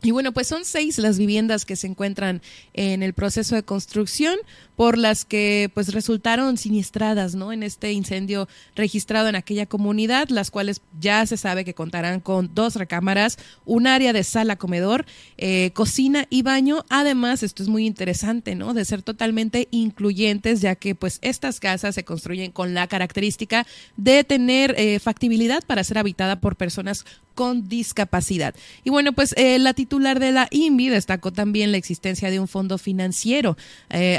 Y 0.04 0.10
bueno, 0.10 0.32
pues 0.32 0.46
son 0.46 0.66
seis 0.66 0.98
las 0.98 1.16
viviendas 1.16 1.64
que 1.64 1.76
se 1.76 1.86
encuentran 1.86 2.42
en 2.74 3.02
el 3.02 3.14
proceso 3.14 3.54
de 3.54 3.62
construcción 3.62 4.36
por 4.76 4.98
las 4.98 5.24
que 5.24 5.70
pues 5.72 5.94
resultaron 5.94 6.58
siniestradas, 6.58 7.34
¿no? 7.34 7.52
En 7.52 7.62
este 7.62 7.90
incendio 7.92 8.46
registrado 8.76 9.28
en 9.28 9.36
aquella 9.36 9.64
comunidad, 9.64 10.28
las 10.28 10.50
cuales 10.50 10.82
ya 11.00 11.24
se 11.24 11.38
sabe 11.38 11.64
que 11.64 11.72
contarán 11.72 12.20
con 12.20 12.54
dos 12.54 12.76
recámaras, 12.76 13.38
un 13.64 13.86
área 13.86 14.12
de 14.12 14.24
sala, 14.24 14.56
comedor, 14.56 15.06
eh, 15.38 15.70
cocina 15.72 16.26
y 16.28 16.42
baño. 16.42 16.84
Además, 16.90 17.42
esto 17.42 17.62
es 17.62 17.70
muy 17.70 17.86
interesante, 17.86 18.54
¿no? 18.54 18.74
De 18.74 18.84
ser 18.84 19.00
totalmente 19.00 19.68
incluyentes, 19.70 20.60
ya 20.60 20.74
que 20.74 20.94
pues 20.94 21.18
estas 21.22 21.60
casas 21.60 21.94
se 21.94 22.04
construyen 22.04 22.52
con 22.52 22.74
la 22.74 22.88
característica 22.88 23.66
de 23.96 24.22
tener 24.22 24.74
eh, 24.76 24.98
factibilidad 24.98 25.64
para 25.64 25.82
ser 25.82 25.96
habitada 25.96 26.40
por 26.40 26.56
personas 26.56 27.06
con 27.34 27.68
discapacidad. 27.68 28.54
Y 28.84 28.90
bueno, 28.90 29.12
pues 29.12 29.34
eh, 29.36 29.58
la 29.58 29.74
titular 29.74 30.20
de 30.20 30.32
la 30.32 30.48
INVI 30.50 30.88
destacó 30.88 31.32
también 31.32 31.72
la 31.72 31.78
existencia 31.78 32.30
de 32.30 32.40
un 32.40 32.48
fondo 32.48 32.78
financiero 32.78 33.56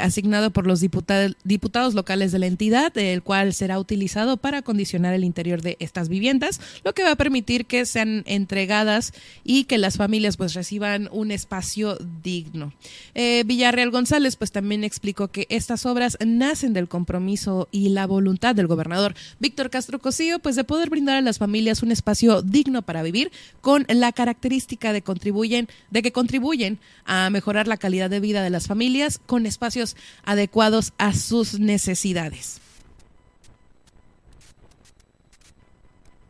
asignado 0.02 0.50
por 0.50 0.66
los 0.66 0.80
diputados 0.80 1.94
locales 1.94 2.32
de 2.32 2.38
la 2.38 2.46
entidad, 2.46 2.96
el 2.96 3.22
cual 3.22 3.52
será 3.52 3.78
utilizado 3.78 4.36
para 4.36 4.58
acondicionar 4.58 5.14
el 5.14 5.24
interior 5.24 5.62
de 5.62 5.76
estas 5.80 6.08
viviendas, 6.08 6.60
lo 6.84 6.94
que 6.94 7.02
va 7.02 7.12
a 7.12 7.16
permitir 7.16 7.66
que 7.66 7.86
sean 7.86 8.22
entregadas 8.26 9.12
y 9.44 9.64
que 9.64 9.78
las 9.78 9.96
familias 9.96 10.36
pues 10.36 10.54
reciban 10.54 11.08
un 11.12 11.30
espacio 11.30 11.98
digno. 12.22 12.72
Eh, 13.14 13.44
Villarreal 13.46 13.90
González 13.90 14.36
pues 14.36 14.52
también 14.52 14.84
explicó 14.84 15.28
que 15.28 15.46
estas 15.50 15.86
obras 15.86 16.16
nacen 16.24 16.72
del 16.72 16.88
compromiso 16.88 17.68
y 17.70 17.88
la 17.90 18.06
voluntad 18.06 18.54
del 18.54 18.66
gobernador 18.66 19.14
Víctor 19.38 19.70
Castro 19.70 19.98
Cosío 19.98 20.38
pues 20.38 20.56
de 20.56 20.64
poder 20.64 20.90
brindar 20.90 21.16
a 21.16 21.20
las 21.20 21.38
familias 21.38 21.82
un 21.82 21.92
espacio 21.92 22.42
digno 22.42 22.82
para 22.82 23.02
vivir 23.06 23.32
con 23.60 23.86
la 23.88 24.12
característica 24.12 24.92
de 24.92 25.02
contribuyen 25.02 25.68
de 25.90 26.02
que 26.02 26.12
contribuyen 26.12 26.78
a 27.04 27.30
mejorar 27.30 27.66
la 27.68 27.76
calidad 27.76 28.10
de 28.10 28.20
vida 28.20 28.42
de 28.42 28.50
las 28.50 28.66
familias 28.66 29.18
con 29.24 29.46
espacios 29.46 29.96
adecuados 30.24 30.92
a 30.98 31.14
sus 31.14 31.58
necesidades. 31.58 32.60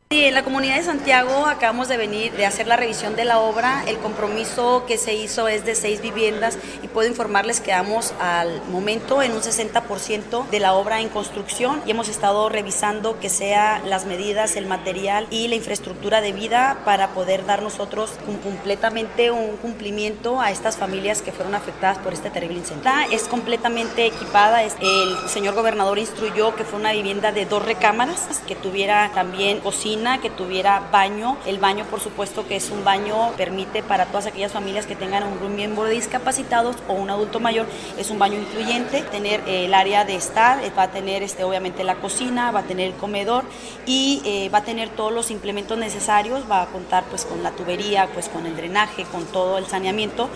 Sí, 0.09 0.23
en 0.23 0.35
la 0.35 0.45
comunidad 0.45 0.77
de 0.77 0.85
Santiago 0.85 1.47
acabamos 1.47 1.89
de 1.89 1.97
venir 1.97 2.31
de 2.35 2.47
hacer 2.47 2.69
la 2.69 2.77
revisión 2.77 3.17
de 3.17 3.25
la 3.25 3.41
obra. 3.41 3.83
El 3.89 3.99
compromiso 3.99 4.85
que 4.87 4.99
se 4.99 5.15
hizo 5.15 5.49
es 5.49 5.65
de 5.65 5.75
seis 5.75 6.01
viviendas 6.01 6.59
y 6.85 6.87
puedo 6.87 7.09
informarles 7.09 7.61
que 7.61 7.73
vamos 7.73 8.15
al 8.21 8.63
momento 8.67 9.21
en 9.21 9.33
un 9.33 9.41
60% 9.41 10.49
de 10.49 10.61
la 10.61 10.75
obra 10.75 11.01
en 11.01 11.09
construcción 11.09 11.83
y 11.87 11.91
hemos 11.91 12.09
estado 12.09 12.49
revisando 12.49 13.19
que 13.19 13.29
sea 13.29 13.83
las 13.85 14.07
medidas, 14.07 14.55
el 14.55 14.67
material 14.67 15.27
y 15.33 15.49
la 15.49 15.57
infraestructura 15.57 16.21
de 16.21 16.31
vida 16.31 16.79
para 16.85 17.09
poder 17.09 17.45
dar 17.45 17.63
nosotros 17.63 18.13
completamente 18.45 19.33
un 19.33 19.57
cumplimiento 19.57 20.41
a 20.41 20.53
estas 20.53 20.77
familias 20.77 21.21
que 21.21 21.33
fueron 21.33 21.57
afectadas 21.57 21.99
por 21.99 22.13
este 22.13 22.31
terrible 22.31 22.59
incendio. 22.59 22.93
Es 23.11 23.25
completamente 23.25 24.07
equipada. 24.07 24.63
El 24.63 25.29
señor 25.29 25.57
gobernador 25.57 25.99
instruyó 25.99 26.55
que 26.55 26.63
fue 26.63 26.79
una 26.79 26.93
vivienda 26.93 27.33
de 27.33 27.45
dos 27.45 27.65
recámaras, 27.65 28.41
que 28.47 28.55
tuviera 28.55 29.11
también 29.13 29.59
cocina 29.59 29.96
que 30.21 30.31
tuviera 30.31 30.89
baño. 30.93 31.37
El 31.47 31.59
baño, 31.59 31.85
por 31.87 32.01
supuesto, 32.01 32.47
que 32.47 32.57
es 32.57 32.71
un 32.71 32.85
baño, 32.85 33.33
permite 33.37 33.83
para 33.83 34.07
todas 34.07 34.27
aquellas 34.27 34.53
familias 34.53 34.87
que 34.87 34.95
tengan 34.95 35.25
un 35.25 35.57
miembro 35.57 35.85
de 35.85 35.93
discapacitados 35.93 36.77
o 36.87 36.93
un 36.93 37.11
adulto 37.11 37.41
mayor, 37.41 37.67
es 37.99 38.11
un 38.11 38.19
baño 38.19 38.39
incluyente. 38.39 39.03
Tener 39.03 39.41
eh, 39.47 39.65
el 39.65 39.75
área 39.75 40.05
de 40.05 40.15
estar, 40.15 40.63
eh, 40.63 40.71
va 40.77 40.85
a 40.85 40.91
tener 40.91 41.23
este, 41.23 41.45
obviamente 41.45 41.83
la 41.83 41.97
cocina, 41.97 42.53
va 42.53 42.61
a 42.61 42.63
tener 42.65 42.89
el 42.89 42.95
comedor 42.95 43.45
y 43.87 44.23
eh, 44.25 44.49
va 44.51 44.59
a 44.59 44.65
tener 44.65 44.91
todos 44.91 45.13
los 45.13 45.31
implementos 45.31 45.79
necesarios, 45.79 46.45
va 46.51 46.63
a 46.63 46.67
contar 46.67 47.05
pues 47.05 47.25
con 47.25 47.43
la 47.43 47.51
tubería, 47.51 48.09
pues 48.13 48.29
con 48.29 48.47
el 48.47 48.55
drenaje, 48.55 49.05
con 49.05 49.25
todo 49.25 49.59
el 49.59 49.67
saneamiento. 49.67 50.29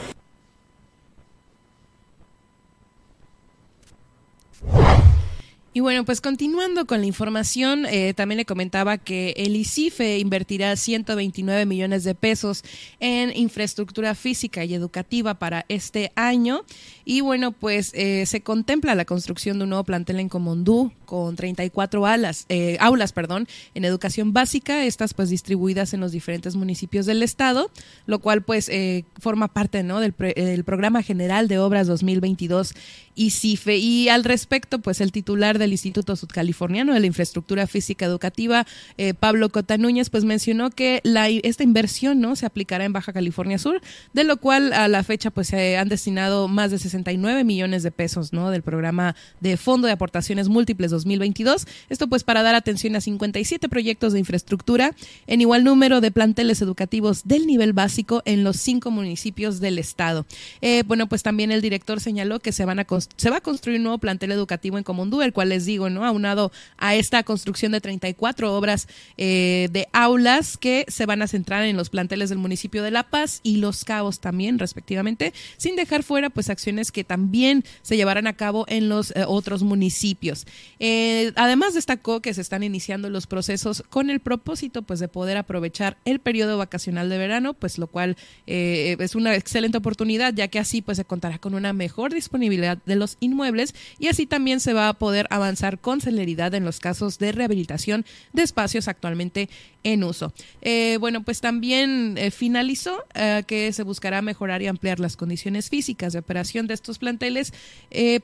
Y 5.72 5.78
bueno, 5.78 6.04
pues 6.04 6.20
continuando 6.20 6.84
con 6.84 7.00
la 7.00 7.06
información, 7.06 7.86
eh, 7.86 8.12
también 8.12 8.38
le 8.38 8.44
comentaba 8.44 8.98
que 8.98 9.34
el 9.36 9.54
ICIFE 9.54 10.18
invertirá 10.18 10.74
129 10.74 11.64
millones 11.64 12.02
de 12.02 12.16
pesos 12.16 12.64
en 12.98 13.36
infraestructura 13.36 14.16
física 14.16 14.64
y 14.64 14.74
educativa 14.74 15.34
para 15.34 15.66
este 15.68 16.10
año. 16.16 16.64
Y 17.04 17.20
bueno, 17.20 17.52
pues 17.52 17.92
eh, 17.94 18.26
se 18.26 18.42
contempla 18.42 18.94
la 18.94 19.04
construcción 19.04 19.58
de 19.58 19.64
un 19.64 19.70
nuevo 19.70 19.84
plantel 19.84 20.20
en 20.20 20.28
Comondú 20.28 20.92
con 21.04 21.34
34 21.34 22.06
alas, 22.06 22.46
eh, 22.48 22.76
aulas 22.80 23.12
perdón, 23.12 23.48
en 23.74 23.84
educación 23.84 24.32
básica, 24.32 24.84
estas 24.84 25.12
pues 25.12 25.28
distribuidas 25.28 25.92
en 25.92 26.00
los 26.00 26.12
diferentes 26.12 26.54
municipios 26.54 27.06
del 27.06 27.22
estado, 27.22 27.70
lo 28.06 28.20
cual 28.20 28.42
pues 28.42 28.70
forma 29.18 29.48
parte 29.48 29.82
¿no? 29.82 29.98
del, 30.00 30.14
del 30.16 30.64
programa 30.64 31.02
general 31.02 31.48
de 31.48 31.58
obras 31.58 31.86
2022 31.88 32.74
ICIFE. 33.20 33.76
Y 33.76 34.08
al 34.08 34.24
respecto, 34.24 34.78
pues 34.80 35.00
el 35.00 35.12
titular 35.12 35.58
del 35.58 35.72
Instituto 35.72 36.16
Sudcaliforniano 36.16 36.94
de 36.94 37.00
la 37.00 37.06
Infraestructura 37.06 37.66
Física 37.66 38.06
Educativa, 38.06 38.66
eh, 38.96 39.14
Pablo 39.14 39.50
Cota 39.50 39.76
Núñez, 39.76 40.10
pues 40.10 40.24
mencionó 40.24 40.70
que 40.70 41.00
la, 41.04 41.28
esta 41.28 41.62
inversión 41.62 42.20
no 42.20 42.36
se 42.36 42.46
aplicará 42.46 42.84
en 42.84 42.92
Baja 42.92 43.12
California 43.12 43.58
Sur, 43.58 43.80
de 44.14 44.24
lo 44.24 44.38
cual 44.38 44.72
a 44.72 44.88
la 44.88 45.02
fecha 45.02 45.30
pues 45.30 45.48
se 45.48 45.76
han 45.76 45.88
destinado 45.88 46.48
más 46.48 46.70
de 46.70 46.78
69 46.90 47.44
millones 47.44 47.82
de 47.82 47.90
pesos 47.90 48.32
¿no? 48.32 48.50
del 48.50 48.62
programa 48.62 49.16
de 49.40 49.56
Fondo 49.56 49.86
de 49.86 49.92
Aportaciones 49.92 50.48
Múltiples 50.48 50.90
2022. 50.90 51.66
Esto 51.88 52.08
pues 52.08 52.24
para 52.24 52.42
dar 52.42 52.54
atención 52.54 52.96
a 52.96 53.00
57 53.00 53.68
proyectos 53.68 54.12
de 54.12 54.18
infraestructura 54.18 54.94
en 55.26 55.40
igual 55.40 55.64
número 55.64 56.00
de 56.00 56.10
planteles 56.10 56.62
educativos 56.62 57.22
del 57.24 57.46
nivel 57.46 57.72
básico 57.72 58.22
en 58.24 58.44
los 58.44 58.56
cinco 58.56 58.90
municipios 58.90 59.60
del 59.60 59.78
estado. 59.78 60.26
Eh, 60.60 60.82
bueno, 60.86 61.08
pues 61.08 61.22
también 61.22 61.52
el 61.52 61.62
director 61.62 62.00
señaló 62.00 62.40
que 62.40 62.52
se 62.52 62.64
van 62.64 62.78
a 62.78 62.86
se 63.16 63.30
va 63.30 63.36
a 63.36 63.40
construir 63.40 63.78
un 63.78 63.84
nuevo 63.84 63.98
plantel 63.98 64.32
educativo 64.32 64.78
en 64.78 64.84
Comondú, 64.84 65.22
el 65.22 65.32
cual 65.32 65.50
les 65.50 65.64
digo, 65.64 65.90
¿no? 65.90 66.04
Aunado 66.04 66.50
a 66.76 66.94
esta 66.94 67.22
construcción 67.22 67.72
de 67.72 67.80
34 67.80 68.52
obras 68.54 68.88
eh, 69.16 69.68
de 69.72 69.88
aulas 69.92 70.56
que 70.56 70.84
se 70.88 71.06
van 71.06 71.22
a 71.22 71.28
centrar 71.28 71.64
en 71.64 71.76
los 71.76 71.90
planteles 71.90 72.30
del 72.30 72.38
municipio 72.38 72.82
de 72.82 72.90
La 72.90 73.04
Paz 73.04 73.40
y 73.42 73.56
Los 73.56 73.84
Cabos 73.84 74.20
también, 74.20 74.58
respectivamente, 74.58 75.32
sin 75.56 75.76
dejar 75.76 76.02
fuera 76.02 76.30
pues 76.30 76.50
acciones 76.50 76.79
que 76.90 77.04
también 77.04 77.64
se 77.82 77.96
llevarán 77.96 78.26
a 78.26 78.32
cabo 78.32 78.64
en 78.68 78.88
los 78.88 79.10
eh, 79.10 79.24
otros 79.26 79.62
municipios. 79.62 80.46
Eh, 80.78 81.32
además 81.36 81.74
destacó 81.74 82.20
que 82.20 82.32
se 82.32 82.40
están 82.40 82.62
iniciando 82.62 83.10
los 83.10 83.26
procesos 83.26 83.84
con 83.90 84.08
el 84.08 84.20
propósito 84.20 84.82
pues 84.82 85.00
de 85.00 85.08
poder 85.08 85.36
aprovechar 85.36 85.98
el 86.04 86.20
periodo 86.20 86.56
vacacional 86.58 87.08
de 87.10 87.18
verano, 87.18 87.54
pues 87.54 87.78
lo 87.78 87.86
cual 87.86 88.16
es 88.46 89.14
una 89.14 89.34
excelente 89.36 89.78
oportunidad 89.78 90.32
ya 90.34 90.48
que 90.48 90.58
así 90.58 90.82
pues 90.82 90.96
se 90.96 91.04
contará 91.04 91.38
con 91.38 91.54
una 91.54 91.72
mejor 91.72 92.14
disponibilidad 92.14 92.78
de 92.86 92.96
los 92.96 93.16
inmuebles 93.20 93.74
y 93.98 94.08
así 94.08 94.26
también 94.26 94.60
se 94.60 94.72
va 94.72 94.88
a 94.88 94.94
poder 94.94 95.26
avanzar 95.30 95.78
con 95.78 96.00
celeridad 96.00 96.54
en 96.54 96.64
los 96.64 96.80
casos 96.80 97.18
de 97.18 97.32
rehabilitación 97.32 98.04
de 98.32 98.42
espacios 98.42 98.88
actualmente 98.88 99.48
en 99.82 100.04
uso. 100.04 100.32
Eh, 100.60 100.98
bueno, 101.00 101.22
pues 101.22 101.40
también 101.40 102.16
eh, 102.18 102.30
finalizó 102.30 103.04
eh, 103.14 103.44
que 103.46 103.72
se 103.72 103.82
buscará 103.82 104.22
mejorar 104.22 104.62
y 104.62 104.66
ampliar 104.66 105.00
las 105.00 105.16
condiciones 105.16 105.70
físicas 105.70 106.12
de 106.12 106.18
operación 106.18 106.66
de 106.70 106.74
estos 106.74 106.98
planteles, 106.98 107.52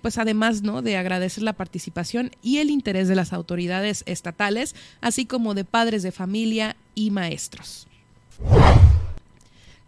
pues 0.01 0.19
además 0.19 0.63
¿no? 0.63 0.83
de 0.83 0.97
agradecer 0.97 1.43
la 1.43 1.53
participación 1.53 2.31
y 2.43 2.59
el 2.59 2.71
interés 2.71 3.09
de 3.09 3.15
las 3.15 3.33
autoridades 3.33 4.03
estatales, 4.07 4.75
así 5.01 5.27
como 5.27 5.55
de 5.55 5.65
padres 5.65 6.03
de 6.03 6.13
familia 6.13 6.77
y 6.95 7.11
maestros. 7.11 7.87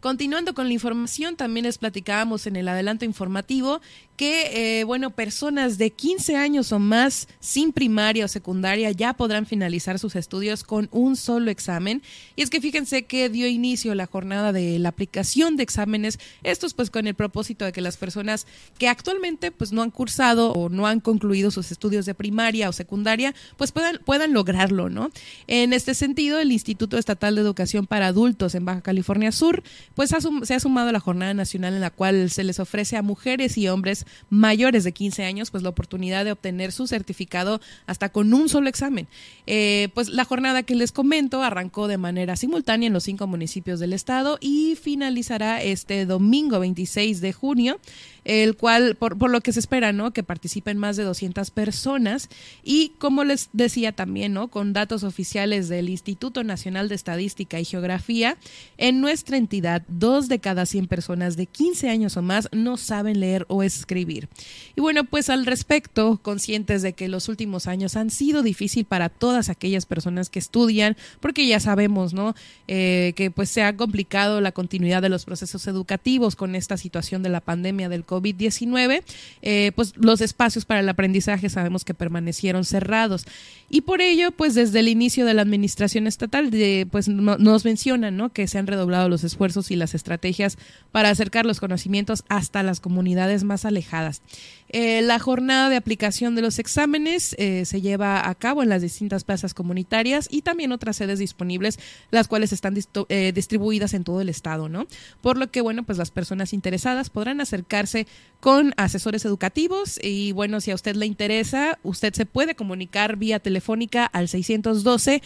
Continuando 0.00 0.54
con 0.54 0.68
la 0.68 0.74
información, 0.74 1.34
también 1.34 1.66
les 1.66 1.78
platicábamos 1.78 2.46
en 2.46 2.54
el 2.54 2.68
adelanto 2.68 3.04
informativo 3.04 3.80
que, 4.18 4.80
eh, 4.80 4.84
bueno, 4.84 5.10
personas 5.10 5.78
de 5.78 5.90
15 5.90 6.34
años 6.34 6.72
o 6.72 6.80
más 6.80 7.28
sin 7.38 7.72
primaria 7.72 8.24
o 8.24 8.28
secundaria 8.28 8.90
ya 8.90 9.14
podrán 9.14 9.46
finalizar 9.46 10.00
sus 10.00 10.16
estudios 10.16 10.64
con 10.64 10.88
un 10.90 11.14
solo 11.14 11.52
examen. 11.52 12.02
Y 12.34 12.42
es 12.42 12.50
que 12.50 12.60
fíjense 12.60 13.04
que 13.04 13.28
dio 13.28 13.46
inicio 13.46 13.94
la 13.94 14.06
jornada 14.06 14.52
de 14.52 14.78
la 14.80 14.88
aplicación 14.88 15.56
de 15.56 15.62
exámenes, 15.62 16.18
estos 16.42 16.74
pues 16.74 16.90
con 16.90 17.06
el 17.06 17.14
propósito 17.14 17.64
de 17.64 17.72
que 17.72 17.80
las 17.80 17.96
personas 17.96 18.48
que 18.76 18.88
actualmente 18.88 19.52
pues 19.52 19.70
no 19.70 19.82
han 19.82 19.92
cursado 19.92 20.52
o 20.52 20.68
no 20.68 20.88
han 20.88 20.98
concluido 20.98 21.52
sus 21.52 21.70
estudios 21.70 22.04
de 22.04 22.14
primaria 22.14 22.68
o 22.68 22.72
secundaria, 22.72 23.34
pues 23.56 23.70
puedan, 23.70 24.00
puedan 24.04 24.32
lograrlo, 24.32 24.90
¿no? 24.90 25.10
En 25.46 25.72
este 25.72 25.94
sentido, 25.94 26.40
el 26.40 26.50
Instituto 26.50 26.98
Estatal 26.98 27.36
de 27.36 27.40
Educación 27.40 27.86
para 27.86 28.08
Adultos 28.08 28.56
en 28.56 28.64
Baja 28.64 28.80
California 28.80 29.30
Sur, 29.30 29.62
pues 29.98 30.14
se 30.42 30.54
ha 30.54 30.60
sumado 30.60 30.92
la 30.92 31.00
jornada 31.00 31.34
nacional 31.34 31.74
en 31.74 31.80
la 31.80 31.90
cual 31.90 32.30
se 32.30 32.44
les 32.44 32.60
ofrece 32.60 32.96
a 32.96 33.02
mujeres 33.02 33.58
y 33.58 33.66
hombres 33.66 34.06
mayores 34.30 34.84
de 34.84 34.92
15 34.92 35.24
años, 35.24 35.50
pues 35.50 35.64
la 35.64 35.70
oportunidad 35.70 36.24
de 36.24 36.30
obtener 36.30 36.70
su 36.70 36.86
certificado 36.86 37.60
hasta 37.84 38.08
con 38.08 38.32
un 38.32 38.48
solo 38.48 38.68
examen. 38.68 39.08
Eh, 39.48 39.88
pues 39.94 40.08
la 40.08 40.24
jornada 40.24 40.62
que 40.62 40.76
les 40.76 40.92
comento 40.92 41.42
arrancó 41.42 41.88
de 41.88 41.98
manera 41.98 42.36
simultánea 42.36 42.86
en 42.86 42.92
los 42.92 43.02
cinco 43.02 43.26
municipios 43.26 43.80
del 43.80 43.92
estado 43.92 44.38
y 44.40 44.76
finalizará 44.80 45.60
este 45.64 46.06
domingo 46.06 46.60
26 46.60 47.20
de 47.20 47.32
junio 47.32 47.80
el 48.24 48.56
cual, 48.56 48.94
por, 48.96 49.18
por, 49.18 49.30
lo 49.30 49.40
que 49.40 49.52
se 49.52 49.60
espera, 49.60 49.92
¿no? 49.92 50.12
Que 50.12 50.22
participen 50.22 50.78
más 50.78 50.96
de 50.96 51.04
200 51.04 51.50
personas 51.50 52.28
y, 52.62 52.92
como 52.98 53.24
les 53.24 53.48
decía 53.52 53.92
también, 53.92 54.32
¿no? 54.32 54.48
Con 54.48 54.72
datos 54.72 55.04
oficiales 55.04 55.68
del 55.68 55.88
Instituto 55.88 56.44
Nacional 56.44 56.88
de 56.88 56.94
Estadística 56.94 57.60
y 57.60 57.64
Geografía, 57.64 58.36
en 58.76 59.00
nuestra 59.00 59.36
entidad, 59.36 59.82
dos 59.88 60.28
de 60.28 60.38
cada 60.38 60.66
100 60.66 60.86
personas 60.86 61.36
de 61.36 61.46
15 61.46 61.88
años 61.88 62.16
o 62.16 62.22
más 62.22 62.48
no 62.52 62.76
saben 62.76 63.20
leer 63.20 63.44
o 63.48 63.62
escribir. 63.62 64.28
Y 64.76 64.80
bueno, 64.80 65.04
pues 65.04 65.30
al 65.30 65.46
respecto, 65.46 66.18
conscientes 66.22 66.82
de 66.82 66.92
que 66.92 67.08
los 67.08 67.28
últimos 67.28 67.66
años 67.66 67.96
han 67.96 68.10
sido 68.10 68.42
difícil 68.42 68.84
para 68.84 69.08
todas 69.08 69.48
aquellas 69.48 69.86
personas 69.86 70.30
que 70.30 70.38
estudian, 70.38 70.96
porque 71.20 71.46
ya 71.46 71.60
sabemos, 71.60 72.14
¿no? 72.14 72.34
Eh, 72.66 73.12
que 73.16 73.30
pues 73.30 73.50
se 73.50 73.62
ha 73.62 73.76
complicado 73.76 74.40
la 74.40 74.52
continuidad 74.52 75.02
de 75.02 75.08
los 75.08 75.24
procesos 75.24 75.66
educativos 75.66 76.36
con 76.36 76.54
esta 76.54 76.76
situación 76.76 77.22
de 77.22 77.28
la 77.28 77.40
pandemia 77.40 77.88
del 77.88 78.04
COVID-19, 78.08 79.02
eh, 79.42 79.72
pues 79.76 79.92
los 79.96 80.20
espacios 80.20 80.64
para 80.64 80.80
el 80.80 80.88
aprendizaje 80.88 81.48
sabemos 81.48 81.84
que 81.84 81.94
permanecieron 81.94 82.64
cerrados. 82.64 83.26
Y 83.70 83.82
por 83.82 84.00
ello, 84.00 84.32
pues 84.32 84.54
desde 84.54 84.80
el 84.80 84.88
inicio 84.88 85.26
de 85.26 85.34
la 85.34 85.42
administración 85.42 86.06
estatal, 86.06 86.50
pues 86.90 87.08
nos 87.08 87.64
mencionan 87.64 88.16
¿no? 88.16 88.30
que 88.32 88.48
se 88.48 88.58
han 88.58 88.66
redoblado 88.66 89.08
los 89.08 89.24
esfuerzos 89.24 89.70
y 89.70 89.76
las 89.76 89.94
estrategias 89.94 90.56
para 90.90 91.10
acercar 91.10 91.44
los 91.44 91.60
conocimientos 91.60 92.24
hasta 92.28 92.62
las 92.62 92.80
comunidades 92.80 93.44
más 93.44 93.64
alejadas. 93.64 94.22
Eh, 94.70 95.02
la 95.02 95.18
jornada 95.18 95.68
de 95.68 95.76
aplicación 95.76 96.34
de 96.34 96.42
los 96.42 96.58
exámenes 96.58 97.34
eh, 97.38 97.64
se 97.64 97.80
lleva 97.80 98.28
a 98.28 98.34
cabo 98.34 98.62
en 98.62 98.68
las 98.68 98.82
distintas 98.82 99.24
plazas 99.24 99.54
comunitarias 99.54 100.28
y 100.30 100.42
también 100.42 100.72
otras 100.72 100.96
sedes 100.96 101.18
disponibles, 101.18 101.78
las 102.10 102.28
cuales 102.28 102.52
están 102.52 102.76
eh, 103.08 103.32
distribuidas 103.34 103.94
en 103.94 104.04
todo 104.04 104.20
el 104.20 104.28
estado, 104.28 104.68
¿no? 104.68 104.86
Por 105.20 105.38
lo 105.38 105.50
que, 105.50 105.60
bueno, 105.60 105.84
pues 105.84 105.98
las 105.98 106.10
personas 106.10 106.52
interesadas 106.52 107.10
podrán 107.10 107.40
acercarse 107.40 108.06
con 108.40 108.72
asesores 108.76 109.24
educativos. 109.24 109.98
Y, 110.02 110.32
bueno, 110.32 110.60
si 110.60 110.70
a 110.70 110.74
usted 110.74 110.96
le 110.96 111.06
interesa, 111.06 111.78
usted 111.82 112.14
se 112.14 112.26
puede 112.26 112.54
comunicar 112.54 113.16
vía 113.16 113.40
telefónica 113.40 114.06
al 114.06 114.28
612 114.28 115.22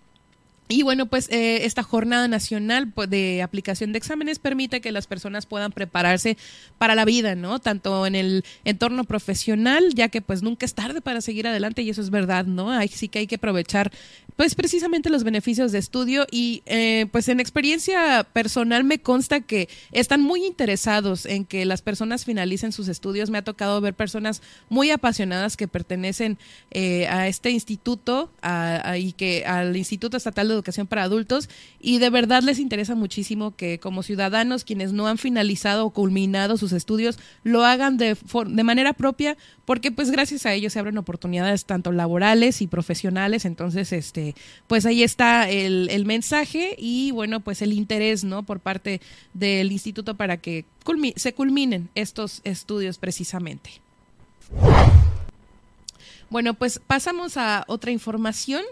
Y 0.72 0.84
bueno, 0.84 1.08
pues 1.08 1.28
esta 1.32 1.82
jornada 1.82 2.28
nacional 2.28 2.94
de 3.08 3.42
aplicación 3.42 3.92
de 3.92 3.98
exámenes 3.98 4.38
permite 4.38 4.82
que 4.82 4.92
las 4.92 5.08
personas 5.08 5.48
puedan 5.48 5.72
prepararse 5.72 6.38
para 6.78 6.94
la 6.94 7.06
vida, 7.06 7.34
¿no? 7.34 7.58
Tanto 7.58 8.06
en 8.06 8.14
el 8.14 8.46
entorno 8.66 9.04
profesional, 9.04 9.96
ya 9.96 10.10
que 10.10 10.22
pues 10.22 10.44
nunca 10.44 10.68
es 10.68 10.76
tarde 10.76 11.02
para 11.02 11.22
seguir 11.22 11.48
adelante 11.48 11.82
y 11.82 11.90
eso 11.90 12.02
es 12.02 12.12
verdad, 12.12 12.46
¿no? 12.46 12.70
Ahí 12.70 12.88
sí 12.88 13.08
que 13.08 13.18
hay 13.18 13.26
que 13.26 13.38
aprovechar 13.38 13.92
pues 14.40 14.56
precisamente 14.56 15.10
los 15.10 15.26
beneficios 15.26 15.74
de 15.74 15.80
estudio 15.80 16.26
y 16.32 16.64
eh, 16.66 17.08
pues 17.12 17.28
en 17.28 17.42
experiencia 17.42 18.26
personal 18.32 18.86
me 18.86 19.00
consta 19.00 19.42
que 19.42 19.68
están 19.92 20.22
muy 20.22 20.46
interesados 20.46 21.26
en 21.26 21.44
que 21.44 21.66
las 21.66 21.82
personas 21.82 22.24
finalicen 22.24 22.72
sus 22.72 22.88
estudios. 22.88 23.30
Me 23.30 23.40
ha 23.40 23.44
tocado 23.44 23.82
ver 23.82 23.96
personas 23.96 24.42
muy 24.70 24.92
apasionadas 24.92 25.58
que 25.58 25.68
pertenecen 25.68 26.38
eh, 26.72 27.06
a 27.08 27.28
este 27.28 27.50
instituto 27.50 28.32
y 28.98 29.12
que 29.12 29.44
al 29.46 29.76
Instituto 29.76 30.16
Estatal 30.16 30.48
de 30.48 30.54
educación 30.54 30.88
para 30.88 31.04
adultos 31.04 31.50
y 31.82 31.98
de 31.98 32.10
verdad 32.10 32.42
les 32.42 32.60
interesa 32.60 32.96
muchísimo 32.96 33.58
que 33.58 33.80
como 33.80 34.04
ciudadanos 34.04 34.64
quienes 34.64 34.94
no 34.94 35.08
han 35.08 35.18
finalizado 35.18 35.86
o 35.86 35.90
culminado 35.90 36.56
sus 36.56 36.72
estudios 36.72 37.20
lo 37.44 37.66
hagan 37.66 37.98
de, 37.98 38.16
de 38.48 38.64
manera 38.64 38.94
propia 38.94 39.36
porque 39.66 39.92
pues 39.92 40.12
gracias 40.12 40.46
a 40.46 40.54
ellos 40.54 40.72
se 40.72 40.80
abren 40.80 40.98
oportunidades 40.98 41.66
tanto 41.66 41.92
laborales 41.92 42.62
y 42.62 42.68
profesionales 42.68 43.44
entonces 43.44 43.92
este 43.92 44.29
pues 44.68 44.86
ahí 44.86 45.04
está 45.04 45.50
el, 45.50 45.90
el 45.92 46.06
mensaje 46.06 46.76
y 46.78 47.12
bueno 47.12 47.40
pues 47.40 47.62
el 47.62 47.74
interés 47.74 48.24
no 48.24 48.44
por 48.44 48.60
parte 48.60 49.02
del 49.34 49.72
instituto 49.72 50.16
para 50.16 50.38
que 50.38 50.66
se 51.16 51.34
culminen 51.34 51.90
estos 51.96 52.42
estudios 52.44 52.98
precisamente. 52.98 53.82
Bueno, 56.30 56.54
pues 56.54 56.80
pasamos 56.86 57.38
a 57.38 57.64
otra 57.68 57.92
información. 57.92 58.64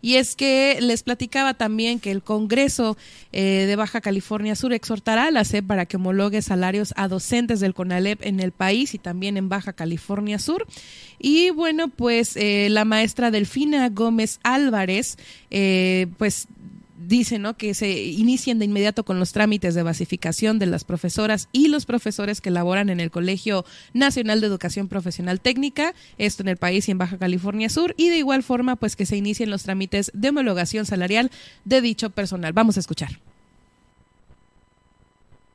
Y 0.00 0.14
es 0.14 0.36
que 0.36 0.78
les 0.80 1.02
platicaba 1.02 1.54
también 1.54 1.98
que 1.98 2.10
el 2.10 2.22
Congreso 2.22 2.96
eh, 3.32 3.64
de 3.66 3.76
Baja 3.76 4.00
California 4.00 4.54
Sur 4.54 4.72
exhortará 4.72 5.26
a 5.26 5.30
la 5.30 5.44
SEP 5.44 5.66
para 5.66 5.86
que 5.86 5.96
homologue 5.96 6.40
salarios 6.40 6.94
a 6.96 7.08
docentes 7.08 7.60
del 7.60 7.74
CONALEP 7.74 8.24
en 8.24 8.40
el 8.40 8.52
país 8.52 8.94
y 8.94 8.98
también 8.98 9.36
en 9.36 9.48
Baja 9.48 9.72
California 9.72 10.38
Sur. 10.38 10.66
Y 11.18 11.50
bueno, 11.50 11.88
pues 11.88 12.36
eh, 12.36 12.68
la 12.70 12.84
maestra 12.84 13.30
Delfina 13.30 13.88
Gómez 13.88 14.38
Álvarez, 14.44 15.16
eh, 15.50 16.06
pues 16.16 16.46
dice 16.98 17.38
¿no? 17.38 17.56
que 17.56 17.74
se 17.74 17.90
inicien 18.02 18.58
de 18.58 18.64
inmediato 18.64 19.04
con 19.04 19.18
los 19.18 19.32
trámites 19.32 19.74
de 19.74 19.82
basificación 19.82 20.58
de 20.58 20.66
las 20.66 20.84
profesoras 20.84 21.48
y 21.52 21.68
los 21.68 21.86
profesores 21.86 22.40
que 22.40 22.50
laboran 22.50 22.90
en 22.90 23.00
el 23.00 23.10
Colegio 23.10 23.64
Nacional 23.92 24.40
de 24.40 24.48
Educación 24.48 24.88
Profesional 24.88 25.40
Técnica, 25.40 25.94
esto 26.18 26.42
en 26.42 26.48
el 26.48 26.56
país 26.56 26.88
y 26.88 26.90
en 26.90 26.98
Baja 26.98 27.18
California 27.18 27.68
Sur, 27.68 27.94
y 27.96 28.08
de 28.08 28.18
igual 28.18 28.42
forma 28.42 28.76
pues 28.76 28.96
que 28.96 29.06
se 29.06 29.16
inicien 29.16 29.50
los 29.50 29.62
trámites 29.62 30.10
de 30.14 30.30
homologación 30.30 30.86
salarial 30.86 31.30
de 31.64 31.80
dicho 31.80 32.10
personal. 32.10 32.52
Vamos 32.52 32.76
a 32.76 32.80
escuchar. 32.80 33.10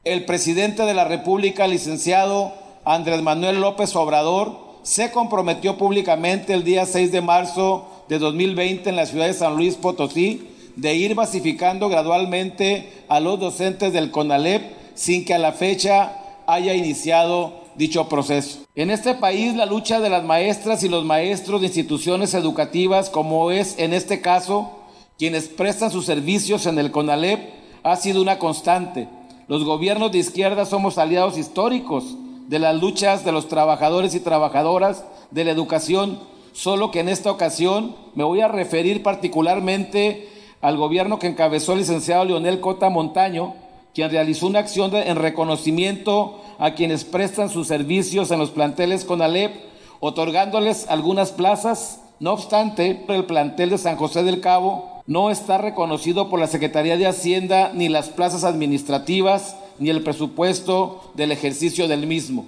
El 0.04 0.26
presidente 0.26 0.84
de 0.84 0.94
la 0.94 1.06
República, 1.06 1.68
licenciado 1.68 2.54
Andrés 2.86 3.22
Manuel 3.22 3.62
López 3.62 3.96
Obrador 3.96 4.64
se 4.84 5.12
comprometió 5.12 5.78
públicamente 5.78 6.54
el 6.54 6.66
día 6.66 6.86
6 6.86 7.12
de 7.12 7.22
marzo 7.22 7.88
de 8.10 8.20
2020 8.20 8.90
en 8.90 8.96
la 8.98 9.06
ciudad 9.06 9.28
de 9.28 9.34
San 9.34 9.56
Luis 9.56 9.76
Potosí 9.76 10.53
de 10.76 10.96
ir 10.96 11.16
basificando 11.16 11.90
gradualmente 11.90 13.04
a 13.08 13.20
los 13.20 13.40
docentes 13.40 13.94
del 13.94 14.12
CONALEP 14.12 14.62
sin 14.96 15.26
que 15.26 15.34
a 15.34 15.40
la 15.40 15.52
fecha 15.52 16.14
haya 16.48 16.74
iniciado 16.74 17.64
dicho 17.76 18.08
proceso. 18.10 18.60
En 18.76 18.92
este 18.92 19.16
país 19.16 19.56
la 19.56 19.66
lucha 19.66 20.00
de 20.00 20.10
las 20.10 20.24
maestras 20.24 20.84
y 20.84 20.90
los 20.90 21.06
maestros 21.06 21.62
de 21.62 21.68
instituciones 21.68 22.34
educativas, 22.34 23.10
como 23.10 23.52
es 23.52 23.78
en 23.80 23.94
este 23.94 24.22
caso, 24.22 24.72
quienes 25.18 25.48
prestan 25.48 25.92
sus 25.92 26.06
servicios 26.06 26.66
en 26.66 26.80
el 26.80 26.92
CONALEP, 26.92 27.40
ha 27.84 27.96
sido 27.96 28.22
una 28.22 28.40
constante. 28.40 29.08
Los 29.48 29.64
gobiernos 29.64 30.12
de 30.12 30.20
izquierda 30.20 30.66
somos 30.66 30.98
aliados 30.98 31.38
históricos 31.38 32.16
de 32.48 32.60
las 32.60 32.80
luchas 32.80 33.26
de 33.26 33.32
los 33.32 33.48
trabajadores 33.48 34.16
y 34.16 34.20
trabajadoras 34.20 35.04
de 35.32 35.44
la 35.44 35.52
educación, 35.52 36.20
solo 36.52 36.92
que 36.92 37.00
en 37.00 37.10
esta 37.10 37.32
ocasión 37.32 37.96
me 38.16 38.24
voy 38.24 38.42
a 38.42 38.48
referir 38.48 39.04
particularmente 39.04 40.30
al 40.64 40.78
gobierno 40.78 41.20
que 41.20 41.28
encabezó 41.28 41.74
el 41.74 41.80
licenciado 41.80 42.24
Leonel 42.24 42.62
Cota 42.62 42.90
Montaño, 42.90 43.54
quien 43.94 44.10
realizó 44.10 44.48
una 44.48 44.60
acción 44.60 44.96
en 44.96 45.18
reconocimiento 45.18 46.42
a 46.58 46.74
quienes 46.74 47.04
prestan 47.04 47.50
sus 47.50 47.68
servicios 47.68 48.32
en 48.32 48.40
los 48.40 48.52
planteles 48.52 49.04
CONALEP, 49.04 49.54
otorgándoles 50.00 50.88
algunas 50.88 51.34
plazas. 51.34 52.00
No 52.22 52.32
obstante, 52.32 53.04
el 53.10 53.26
plantel 53.26 53.72
de 53.72 53.78
San 53.78 53.98
José 53.98 54.24
del 54.24 54.40
Cabo 54.40 55.02
no 55.06 55.32
está 55.32 55.58
reconocido 55.58 56.30
por 56.30 56.40
la 56.40 56.48
Secretaría 56.48 56.96
de 56.96 57.08
Hacienda 57.08 57.72
ni 57.74 57.90
las 57.90 58.08
plazas 58.08 58.46
administrativas 58.46 59.58
ni 59.80 59.90
el 59.90 60.02
presupuesto 60.02 61.12
del 61.16 61.34
ejercicio 61.34 61.90
del 61.90 62.08
mismo. 62.08 62.46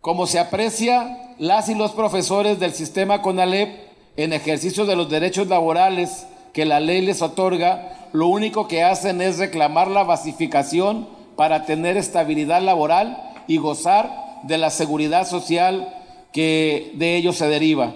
Como 0.00 0.26
se 0.26 0.38
aprecia, 0.38 1.34
las 1.38 1.68
y 1.68 1.74
los 1.74 1.90
profesores 1.90 2.58
del 2.58 2.72
sistema 2.72 3.20
CONALEP 3.20 3.68
en 4.16 4.32
ejercicio 4.32 4.86
de 4.86 4.96
los 4.96 5.10
derechos 5.10 5.46
laborales 5.48 6.26
que 6.52 6.64
la 6.64 6.80
ley 6.80 7.00
les 7.00 7.22
otorga, 7.22 8.08
lo 8.12 8.26
único 8.26 8.68
que 8.68 8.82
hacen 8.82 9.20
es 9.20 9.38
reclamar 9.38 9.88
la 9.88 10.04
basificación 10.04 11.08
para 11.36 11.64
tener 11.64 11.96
estabilidad 11.96 12.60
laboral 12.62 13.16
y 13.46 13.58
gozar 13.58 14.10
de 14.42 14.58
la 14.58 14.70
seguridad 14.70 15.26
social 15.26 15.94
que 16.32 16.92
de 16.94 17.16
ello 17.16 17.32
se 17.32 17.48
deriva. 17.48 17.94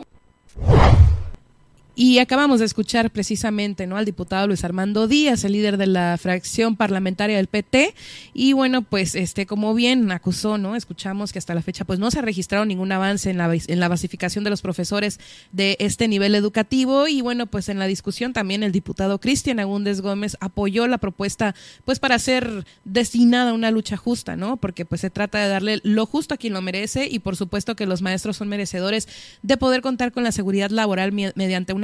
Y 1.96 2.18
acabamos 2.18 2.58
de 2.58 2.66
escuchar 2.66 3.12
precisamente 3.12 3.86
¿no? 3.86 3.96
al 3.96 4.04
diputado 4.04 4.48
Luis 4.48 4.64
Armando 4.64 5.06
Díaz, 5.06 5.44
el 5.44 5.52
líder 5.52 5.76
de 5.76 5.86
la 5.86 6.18
fracción 6.18 6.74
parlamentaria 6.74 7.36
del 7.36 7.46
PT. 7.46 7.94
Y 8.32 8.52
bueno, 8.52 8.82
pues 8.82 9.14
este, 9.14 9.46
como 9.46 9.74
bien 9.74 10.10
acusó, 10.10 10.58
¿no? 10.58 10.74
Escuchamos 10.74 11.32
que 11.32 11.38
hasta 11.38 11.54
la 11.54 11.62
fecha 11.62 11.84
pues 11.84 12.00
no 12.00 12.10
se 12.10 12.18
ha 12.18 12.22
registrado 12.22 12.64
ningún 12.64 12.90
avance 12.90 13.30
en 13.30 13.38
la, 13.38 13.48
en 13.54 13.78
la 13.78 13.86
basificación 13.86 14.42
de 14.42 14.50
los 14.50 14.60
profesores 14.60 15.20
de 15.52 15.76
este 15.78 16.08
nivel 16.08 16.34
educativo. 16.34 17.06
Y 17.06 17.20
bueno, 17.20 17.46
pues 17.46 17.68
en 17.68 17.78
la 17.78 17.86
discusión 17.86 18.32
también 18.32 18.64
el 18.64 18.72
diputado 18.72 19.20
Cristian 19.20 19.60
Agúndez 19.60 20.00
Gómez 20.00 20.36
apoyó 20.40 20.88
la 20.88 20.98
propuesta 20.98 21.54
pues 21.84 22.00
para 22.00 22.18
ser 22.18 22.66
destinada 22.84 23.52
una 23.52 23.70
lucha 23.70 23.96
justa, 23.96 24.34
¿no? 24.34 24.56
Porque 24.56 24.84
pues 24.84 25.00
se 25.00 25.10
trata 25.10 25.38
de 25.38 25.48
darle 25.48 25.80
lo 25.84 26.06
justo 26.06 26.34
a 26.34 26.38
quien 26.38 26.54
lo 26.54 26.62
merece 26.62 27.06
y 27.08 27.20
por 27.20 27.36
supuesto 27.36 27.76
que 27.76 27.86
los 27.86 28.02
maestros 28.02 28.36
son 28.36 28.48
merecedores 28.48 29.06
de 29.42 29.56
poder 29.56 29.80
contar 29.80 30.10
con 30.10 30.24
la 30.24 30.32
seguridad 30.32 30.70
laboral 30.70 31.12
mediante 31.12 31.72
una 31.72 31.83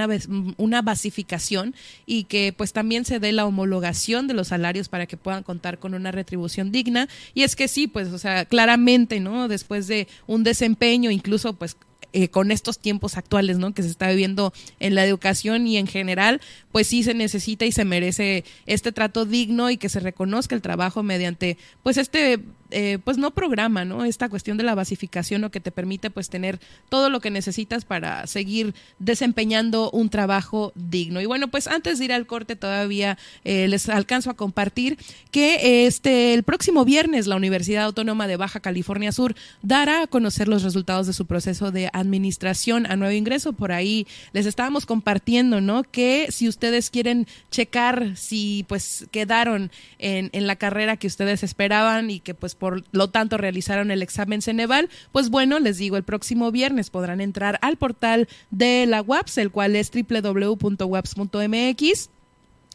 una, 0.56 0.82
basificación 0.82 1.74
y 2.06 2.24
que 2.24 2.54
pues 2.56 2.72
también 2.72 3.04
se 3.04 3.18
dé 3.18 3.32
la 3.32 3.46
homologación 3.46 4.26
de 4.26 4.34
los 4.34 4.48
salarios 4.48 4.88
para 4.88 5.06
que 5.06 5.16
puedan 5.16 5.42
contar 5.42 5.78
con 5.78 5.94
una 5.94 6.10
retribución 6.10 6.72
digna. 6.72 7.08
Y 7.34 7.42
es 7.42 7.56
que 7.56 7.68
sí, 7.68 7.86
pues, 7.86 8.08
o 8.08 8.18
sea, 8.18 8.44
claramente, 8.44 9.20
¿no? 9.20 9.48
Después 9.48 9.86
de 9.86 10.08
un 10.26 10.42
desempeño, 10.44 11.10
incluso 11.10 11.52
pues 11.54 11.76
eh, 12.12 12.28
con 12.28 12.50
estos 12.50 12.80
tiempos 12.80 13.16
actuales, 13.16 13.58
¿no? 13.58 13.72
Que 13.72 13.82
se 13.82 13.88
está 13.88 14.08
viviendo 14.08 14.52
en 14.80 14.96
la 14.96 15.04
educación 15.04 15.68
y 15.68 15.76
en 15.76 15.86
general, 15.86 16.40
pues 16.72 16.88
sí 16.88 17.04
se 17.04 17.14
necesita 17.14 17.66
y 17.66 17.72
se 17.72 17.84
merece 17.84 18.44
este 18.66 18.90
trato 18.90 19.26
digno 19.26 19.70
y 19.70 19.76
que 19.76 19.88
se 19.88 20.00
reconozca 20.00 20.56
el 20.56 20.62
trabajo 20.62 21.04
mediante, 21.04 21.56
pues 21.84 21.98
este 21.98 22.40
eh, 22.70 22.98
pues 23.02 23.18
no 23.18 23.32
programa, 23.32 23.84
¿no? 23.84 24.04
Esta 24.04 24.28
cuestión 24.28 24.56
de 24.56 24.64
la 24.64 24.74
basificación 24.74 25.40
lo 25.40 25.50
que 25.50 25.60
te 25.60 25.70
permite 25.70 26.10
pues 26.10 26.28
tener 26.28 26.60
todo 26.88 27.10
lo 27.10 27.20
que 27.20 27.30
necesitas 27.30 27.84
para 27.84 28.26
seguir 28.26 28.74
desempeñando 28.98 29.90
un 29.90 30.08
trabajo 30.08 30.72
digno. 30.74 31.20
Y 31.20 31.26
bueno, 31.26 31.48
pues 31.48 31.66
antes 31.66 31.98
de 31.98 32.06
ir 32.06 32.12
al 32.12 32.26
corte 32.26 32.56
todavía 32.56 33.18
eh, 33.44 33.68
les 33.68 33.88
alcanzo 33.88 34.30
a 34.30 34.34
compartir 34.34 34.98
que 35.30 35.86
este 35.86 36.34
el 36.34 36.42
próximo 36.42 36.84
viernes 36.84 37.26
la 37.26 37.36
Universidad 37.36 37.84
Autónoma 37.84 38.26
de 38.26 38.36
Baja 38.36 38.60
California 38.60 39.12
Sur 39.12 39.34
dará 39.62 40.02
a 40.02 40.06
conocer 40.06 40.48
los 40.48 40.62
resultados 40.62 41.06
de 41.06 41.12
su 41.12 41.26
proceso 41.26 41.70
de 41.70 41.90
administración 41.92 42.86
a 42.86 42.96
nuevo 42.96 43.14
ingreso. 43.14 43.52
Por 43.52 43.72
ahí 43.72 44.06
les 44.32 44.46
estábamos 44.46 44.86
compartiendo, 44.86 45.60
¿no? 45.60 45.82
Que 45.82 46.28
si 46.30 46.48
ustedes 46.48 46.90
quieren 46.90 47.26
checar 47.50 48.16
si 48.16 48.64
pues 48.68 49.06
quedaron 49.10 49.70
en, 49.98 50.30
en 50.32 50.46
la 50.46 50.56
carrera 50.56 50.96
que 50.96 51.06
ustedes 51.06 51.42
esperaban 51.42 52.10
y 52.10 52.20
que 52.20 52.34
pues 52.34 52.54
por 52.60 52.84
lo 52.92 53.10
tanto 53.10 53.36
realizaron 53.38 53.90
el 53.90 54.02
examen 54.02 54.40
Ceneval, 54.42 54.88
pues 55.10 55.30
bueno, 55.30 55.58
les 55.58 55.78
digo, 55.78 55.96
el 55.96 56.04
próximo 56.04 56.52
viernes 56.52 56.90
podrán 56.90 57.20
entrar 57.20 57.58
al 57.62 57.76
portal 57.76 58.28
de 58.52 58.86
la 58.86 59.02
WAPS, 59.02 59.38
el 59.38 59.50
cual 59.50 59.74
es 59.74 59.90
www.waps.mx 59.90 60.80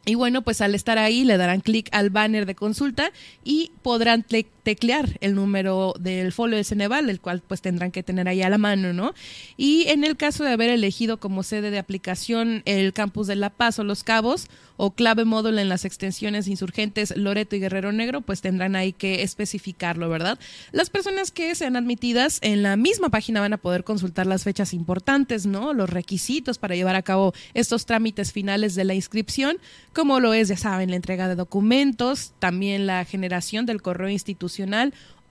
y 0.06 0.16
bueno, 0.16 0.44
pues 0.44 0.62
al 0.62 0.76
estar 0.76 0.98
ahí 1.00 1.24
le 1.24 1.38
darán 1.38 1.62
clic 1.62 1.90
al 1.92 2.10
banner 2.12 2.46
de 2.46 2.56
consulta 2.56 3.12
y 3.44 3.72
podrán 3.82 4.24
teclear 4.66 5.18
el 5.22 5.36
número 5.36 5.94
del 6.00 6.34
folio 6.34 6.58
de 6.58 6.64
Ceneval, 6.64 7.08
el 7.12 7.22
cual 7.22 7.44
pues 7.48 7.62
tendrán 7.62 7.92
que 7.92 8.02
tener 8.02 8.28
ahí 8.28 8.42
a 8.42 8.50
la 8.50 8.58
mano, 8.58 8.94
¿no? 8.94 9.14
Y 9.58 9.86
en 9.90 10.04
el 10.04 10.18
caso 10.18 10.44
de 10.44 10.52
haber 10.52 10.72
elegido 10.72 11.18
como 11.18 11.44
sede 11.44 11.70
de 11.70 11.78
aplicación 11.78 12.64
el 12.66 12.92
campus 12.92 13.28
de 13.28 13.36
La 13.36 13.52
Paz 13.52 13.78
o 13.78 13.84
Los 13.84 14.04
Cabos 14.04 14.48
o 14.78 14.92
clave 14.92 15.24
módulo 15.24 15.60
en 15.60 15.70
las 15.70 15.86
extensiones 15.86 16.48
insurgentes 16.48 17.16
Loreto 17.16 17.56
y 17.56 17.60
Guerrero 17.60 17.92
Negro, 17.92 18.22
pues 18.22 18.42
tendrán 18.42 18.76
ahí 18.76 18.92
que 18.92 19.22
especificarlo, 19.22 20.10
¿verdad? 20.10 20.38
Las 20.72 20.90
personas 20.90 21.32
que 21.32 21.54
sean 21.54 21.78
admitidas 21.78 22.40
en 22.42 22.64
la 22.64 22.76
misma 22.76 23.10
página 23.10 23.40
van 23.40 23.54
a 23.54 23.58
poder 23.58 23.84
consultar 23.84 24.26
las 24.26 24.44
fechas 24.44 24.74
importantes, 24.74 25.46
¿no? 25.46 25.74
Los 25.74 25.92
requisitos 25.92 26.58
para 26.58 26.76
llevar 26.76 26.96
a 26.96 27.04
cabo 27.04 27.34
estos 27.54 27.86
trámites 27.86 28.34
finales 28.34 28.74
de 28.74 28.84
la 28.84 28.96
inscripción 28.96 29.58
como 29.94 30.20
lo 30.20 30.34
es, 30.34 30.50
ya 30.50 30.58
saben, 30.58 30.90
la 30.90 30.98
entrega 30.98 31.30
de 31.30 31.36
documentos, 31.36 32.34
también 32.40 32.86
la 32.86 33.06
generación 33.06 33.66
del 33.66 33.82
correo 33.82 34.10
institucional 34.10 34.55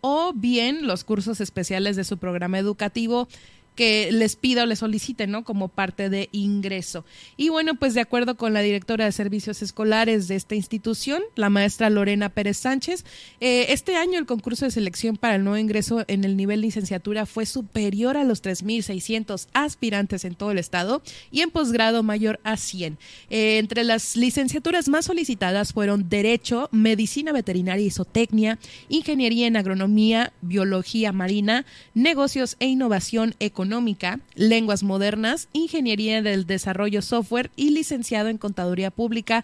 o 0.01 0.33
bien 0.35 0.87
los 0.87 1.03
cursos 1.03 1.41
especiales 1.41 1.97
de 1.97 2.05
su 2.05 2.19
programa 2.19 2.59
educativo 2.59 3.27
que 3.75 4.11
les 4.13 4.37
pida 4.37 4.63
o 4.63 4.67
les 4.67 4.79
solicite, 4.79 5.27
¿no? 5.27 5.45
Como 5.45 5.69
parte 5.69 6.09
de 6.09 6.29
ingreso. 6.33 7.05
Y 7.37 7.49
bueno, 7.49 7.75
pues 7.75 7.95
de 7.95 8.01
acuerdo 8.01 8.37
con 8.37 8.53
la 8.53 8.61
directora 8.61 9.05
de 9.05 9.13
servicios 9.13 9.63
escolares 9.63 10.29
de 10.29 10.37
esta 10.37 10.55
institución, 10.55 11.23
la 11.35 11.51
maestra 11.51 11.91
Lorena 11.91 12.29
Pérez 12.29 12.59
Sánchez, 12.59 13.05
eh, 13.41 13.67
este 13.71 13.97
año 13.97 14.19
el 14.19 14.27
concurso 14.27 14.65
de 14.65 14.71
selección 14.71 15.17
para 15.17 15.37
el 15.37 15.45
nuevo 15.45 15.59
ingreso 15.59 16.05
en 16.07 16.25
el 16.25 16.37
nivel 16.37 16.61
licenciatura 16.61 17.27
fue 17.27 17.47
superior 17.47 18.17
a 18.17 18.25
los 18.25 18.43
3.600 18.43 19.49
aspirantes 19.53 20.25
en 20.25 20.35
todo 20.35 20.53
el 20.53 20.59
estado 20.59 21.03
y 21.31 21.41
en 21.41 21.51
posgrado 21.51 22.03
mayor 22.03 22.41
a 22.45 22.57
100. 22.57 22.99
Eh, 23.31 23.59
entre 23.59 23.85
las 23.85 24.17
licenciaturas 24.17 24.89
más 24.89 25.07
solicitadas 25.07 25.73
fueron 25.73 26.09
Derecho, 26.09 26.69
Medicina 26.71 27.33
Veterinaria 27.33 27.87
y 27.87 27.91
Zootecnia, 27.91 28.59
Ingeniería 28.89 29.47
en 29.47 29.57
Agronomía, 29.57 30.33
Biología 30.43 31.13
Marina, 31.13 31.67
Negocios 31.95 32.57
e 32.61 32.67
Innovación 32.67 33.35
Económica 33.41 33.64
Económica, 33.65 34.21
Lenguas 34.35 34.83
Modernas, 34.83 35.49
Ingeniería 35.55 36.21
del 36.21 36.45
Desarrollo 36.45 37.01
Software 37.01 37.51
y 37.57 37.71
licenciado 37.71 38.29
en 38.29 38.37
Contaduría 38.37 38.91
Pública 38.91 39.43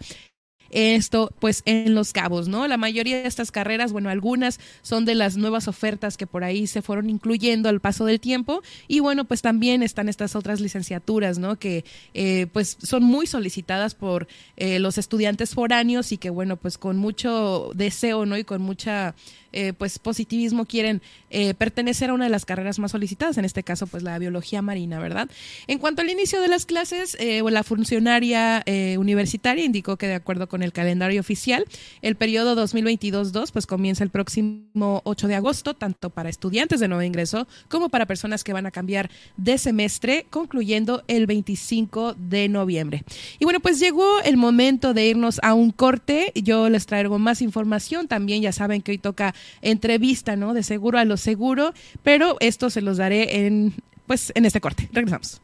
esto 0.70 1.32
pues 1.40 1.62
en 1.64 1.94
Los 1.94 2.12
Cabos, 2.12 2.48
¿no? 2.48 2.68
La 2.68 2.76
mayoría 2.76 3.20
de 3.20 3.26
estas 3.26 3.50
carreras, 3.50 3.92
bueno, 3.92 4.08
algunas 4.08 4.60
son 4.82 5.04
de 5.04 5.16
las 5.16 5.36
nuevas 5.36 5.66
ofertas 5.68 6.16
que 6.16 6.26
por 6.26 6.44
ahí 6.44 6.66
se 6.66 6.80
fueron 6.80 7.10
incluyendo 7.10 7.68
al 7.68 7.80
paso 7.80 8.04
del 8.04 8.20
tiempo 8.20 8.62
y 8.86 9.00
bueno, 9.00 9.24
pues 9.24 9.42
también 9.42 9.82
están 9.82 10.08
estas 10.08 10.36
otras 10.36 10.60
licenciaturas, 10.60 11.38
¿no? 11.38 11.58
Que 11.58 11.84
eh, 12.14 12.46
pues 12.52 12.76
son 12.80 13.02
muy 13.02 13.26
solicitadas 13.26 13.94
por 13.94 14.28
eh, 14.56 14.78
los 14.78 14.96
estudiantes 14.96 15.54
foráneos 15.54 16.12
y 16.12 16.18
que 16.18 16.30
bueno, 16.30 16.56
pues 16.56 16.78
con 16.78 16.96
mucho 16.96 17.72
deseo, 17.74 18.24
¿no? 18.24 18.38
Y 18.38 18.44
con 18.44 18.62
mucha 18.62 19.16
eh, 19.52 19.72
pues 19.72 19.98
positivismo 19.98 20.64
quieren 20.64 21.02
eh, 21.30 21.54
pertenecer 21.54 22.10
a 22.10 22.14
una 22.14 22.24
de 22.24 22.30
las 22.30 22.44
carreras 22.44 22.78
más 22.78 22.92
solicitadas, 22.92 23.38
en 23.38 23.44
este 23.44 23.62
caso 23.62 23.86
pues 23.86 24.02
la 24.02 24.18
biología 24.18 24.62
marina, 24.62 24.98
¿verdad? 25.00 25.28
En 25.66 25.78
cuanto 25.78 26.02
al 26.02 26.10
inicio 26.10 26.40
de 26.40 26.48
las 26.48 26.66
clases, 26.66 27.16
eh, 27.20 27.42
la 27.50 27.64
funcionaria 27.64 28.64
universitaria 28.96 29.64
indicó 29.64 29.96
que 29.96 30.06
de 30.06 30.14
acuerdo 30.14 30.48
con 30.48 30.62
el 30.62 30.72
calendario 30.72 31.20
oficial, 31.20 31.64
el 32.02 32.14
periodo 32.14 32.54
2022-2 32.54 33.50
pues 33.52 33.66
comienza 33.66 34.04
el 34.04 34.10
próximo 34.10 35.02
8 35.04 35.26
de 35.26 35.34
agosto, 35.34 35.74
tanto 35.74 36.10
para 36.10 36.28
estudiantes 36.28 36.78
de 36.80 36.88
nuevo 36.88 37.02
ingreso 37.02 37.48
como 37.68 37.88
para 37.88 38.06
personas 38.06 38.44
que 38.44 38.52
van 38.52 38.66
a 38.66 38.70
cambiar 38.70 39.10
de 39.36 39.58
semestre, 39.58 40.26
concluyendo 40.30 41.02
el 41.08 41.26
25 41.26 42.14
de 42.14 42.48
noviembre. 42.48 43.02
Y 43.38 43.44
bueno, 43.44 43.60
pues 43.60 43.80
llegó 43.80 44.20
el 44.22 44.36
momento 44.36 44.94
de 44.94 45.06
irnos 45.06 45.40
a 45.42 45.54
un 45.54 45.70
corte, 45.70 46.32
yo 46.34 46.68
les 46.68 46.86
traigo 46.86 47.18
más 47.18 47.42
información, 47.42 48.08
también 48.08 48.42
ya 48.42 48.52
saben 48.52 48.82
que 48.82 48.92
hoy 48.92 48.98
toca 48.98 49.34
entrevista, 49.62 50.36
¿no? 50.36 50.54
De 50.54 50.62
seguro 50.62 50.98
a 50.98 51.04
lo 51.04 51.16
seguro, 51.16 51.72
pero 52.02 52.36
esto 52.40 52.70
se 52.70 52.82
los 52.82 52.96
daré 52.96 53.46
en, 53.46 53.74
pues, 54.06 54.32
en 54.34 54.44
este 54.44 54.60
corte. 54.60 54.88
Regresamos. 54.92 55.40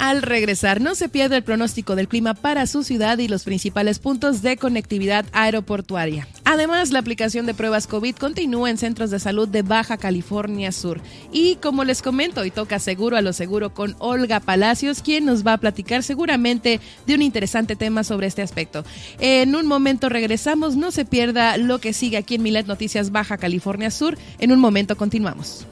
Al 0.00 0.22
regresar, 0.22 0.80
no 0.80 0.94
se 0.94 1.10
pierde 1.10 1.36
el 1.36 1.42
pronóstico 1.42 1.94
del 1.94 2.08
clima 2.08 2.32
para 2.32 2.66
su 2.66 2.84
ciudad 2.84 3.18
y 3.18 3.28
los 3.28 3.44
principales 3.44 3.98
puntos 3.98 4.40
de 4.40 4.56
conectividad 4.56 5.26
aeroportuaria. 5.32 6.26
Además, 6.46 6.90
la 6.90 7.00
aplicación 7.00 7.44
de 7.44 7.52
pruebas 7.52 7.86
COVID 7.86 8.14
continúa 8.14 8.70
en 8.70 8.78
centros 8.78 9.10
de 9.10 9.20
salud 9.20 9.46
de 9.46 9.60
Baja 9.60 9.98
California 9.98 10.72
Sur. 10.72 11.02
Y 11.32 11.56
como 11.56 11.84
les 11.84 12.00
comento, 12.00 12.40
hoy 12.40 12.50
toca 12.50 12.78
seguro 12.78 13.18
a 13.18 13.20
lo 13.20 13.34
seguro 13.34 13.74
con 13.74 13.94
Olga 13.98 14.40
Palacios, 14.40 15.02
quien 15.02 15.26
nos 15.26 15.46
va 15.46 15.52
a 15.52 15.58
platicar 15.58 16.02
seguramente 16.02 16.80
de 17.06 17.14
un 17.14 17.20
interesante 17.20 17.76
tema 17.76 18.02
sobre 18.02 18.26
este 18.26 18.40
aspecto. 18.40 18.86
En 19.18 19.54
un 19.54 19.66
momento 19.66 20.08
regresamos, 20.08 20.76
no 20.76 20.92
se 20.92 21.04
pierda 21.04 21.58
lo 21.58 21.78
que 21.78 21.92
sigue 21.92 22.16
aquí 22.16 22.36
en 22.36 22.42
Milet 22.42 22.66
Noticias 22.66 23.12
Baja 23.12 23.36
California 23.36 23.90
Sur. 23.90 24.16
En 24.38 24.50
un 24.50 24.60
momento 24.60 24.96
continuamos. 24.96 25.66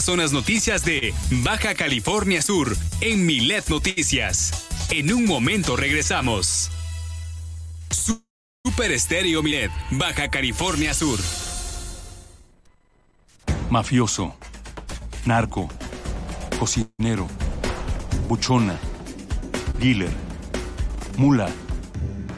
Estas 0.00 0.12
son 0.14 0.20
las 0.20 0.32
noticias 0.32 0.82
de 0.82 1.12
Baja 1.44 1.74
California 1.74 2.40
Sur 2.40 2.74
en 3.02 3.26
Milet 3.26 3.68
Noticias. 3.68 4.66
En 4.88 5.12
un 5.12 5.26
momento 5.26 5.76
regresamos. 5.76 6.70
Super 7.90 8.92
Estéreo 8.92 9.42
Milet, 9.42 9.70
Baja 9.90 10.30
California 10.30 10.94
Sur. 10.94 11.20
Mafioso, 13.68 14.34
narco, 15.26 15.68
cocinero, 16.58 17.28
buchona, 18.26 18.78
dealer, 19.78 20.12
mula. 21.18 21.50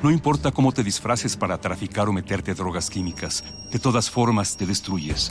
No 0.02 0.10
importa 0.10 0.50
cómo 0.50 0.72
te 0.72 0.82
disfraces 0.82 1.36
para 1.36 1.58
traficar 1.58 2.08
o 2.08 2.12
meterte 2.12 2.54
drogas 2.54 2.90
químicas, 2.90 3.44
de 3.70 3.78
todas 3.78 4.10
formas 4.10 4.56
te 4.56 4.66
destruyes. 4.66 5.30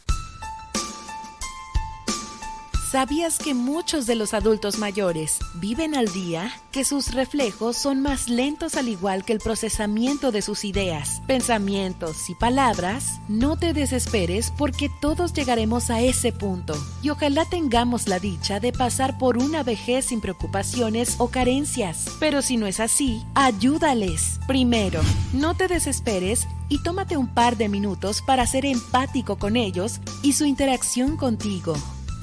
¿Sabías 2.91 3.39
que 3.39 3.53
muchos 3.53 4.05
de 4.05 4.15
los 4.15 4.33
adultos 4.33 4.77
mayores 4.77 5.39
viven 5.53 5.95
al 5.95 6.11
día? 6.11 6.51
Que 6.73 6.83
sus 6.83 7.13
reflejos 7.13 7.77
son 7.77 8.01
más 8.01 8.27
lentos 8.27 8.75
al 8.75 8.89
igual 8.89 9.23
que 9.23 9.31
el 9.31 9.39
procesamiento 9.39 10.33
de 10.33 10.41
sus 10.41 10.65
ideas, 10.65 11.21
pensamientos 11.25 12.29
y 12.29 12.35
palabras. 12.35 13.21
No 13.29 13.55
te 13.55 13.71
desesperes 13.71 14.51
porque 14.57 14.91
todos 14.99 15.31
llegaremos 15.31 15.89
a 15.89 16.01
ese 16.01 16.33
punto 16.33 16.73
y 17.01 17.11
ojalá 17.11 17.45
tengamos 17.45 18.09
la 18.09 18.19
dicha 18.19 18.59
de 18.59 18.73
pasar 18.73 19.17
por 19.17 19.37
una 19.37 19.63
vejez 19.63 20.07
sin 20.07 20.19
preocupaciones 20.19 21.15
o 21.17 21.29
carencias. 21.29 22.07
Pero 22.19 22.41
si 22.41 22.57
no 22.57 22.67
es 22.67 22.81
así, 22.81 23.23
ayúdales. 23.35 24.37
Primero, 24.47 24.99
no 25.31 25.55
te 25.55 25.69
desesperes 25.69 26.45
y 26.67 26.83
tómate 26.83 27.15
un 27.15 27.33
par 27.33 27.55
de 27.55 27.69
minutos 27.69 28.21
para 28.21 28.45
ser 28.45 28.65
empático 28.65 29.37
con 29.37 29.55
ellos 29.55 30.01
y 30.23 30.33
su 30.33 30.43
interacción 30.43 31.15
contigo. 31.15 31.73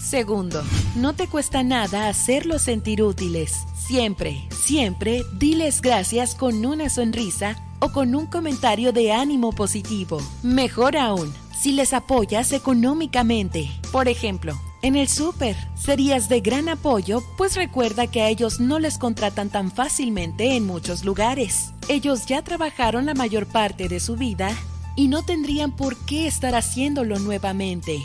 Segundo, 0.09 0.65
no 0.97 1.13
te 1.13 1.27
cuesta 1.27 1.63
nada 1.63 2.09
hacerlos 2.09 2.63
sentir 2.63 3.03
útiles. 3.03 3.67
Siempre, 3.77 4.49
siempre 4.59 5.23
diles 5.35 5.83
gracias 5.83 6.35
con 6.35 6.65
una 6.65 6.89
sonrisa 6.89 7.63
o 7.79 7.93
con 7.93 8.15
un 8.15 8.25
comentario 8.25 8.95
de 8.95 9.13
ánimo 9.13 9.53
positivo. 9.53 10.23
Mejor 10.43 10.97
aún, 10.97 11.31
si 11.61 11.73
les 11.73 11.93
apoyas 11.93 12.53
económicamente. 12.53 13.69
Por 13.93 14.09
ejemplo, 14.09 14.59
en 14.81 14.97
el 14.97 15.09
súper 15.09 15.57
serías 15.77 16.31
de 16.31 16.41
gran 16.41 16.71
apoyo, 16.71 17.23
pues 17.37 17.55
recuerda 17.55 18.07
que 18.07 18.23
a 18.23 18.31
ellos 18.31 18.61
no 18.61 18.79
les 18.79 18.97
contratan 18.97 19.51
tan 19.51 19.71
fácilmente 19.71 20.57
en 20.57 20.67
muchos 20.67 21.05
lugares. 21.05 21.75
Ellos 21.87 22.25
ya 22.25 22.41
trabajaron 22.41 23.05
la 23.05 23.13
mayor 23.13 23.45
parte 23.45 23.91
de 23.91 24.01
su 24.01 24.17
vida 24.17 24.57
y 24.97 25.09
no 25.09 25.23
tendrían 25.23 25.77
por 25.77 25.99
qué 26.07 26.27
estar 26.27 26.55
haciéndolo 26.55 27.19
nuevamente. 27.19 28.03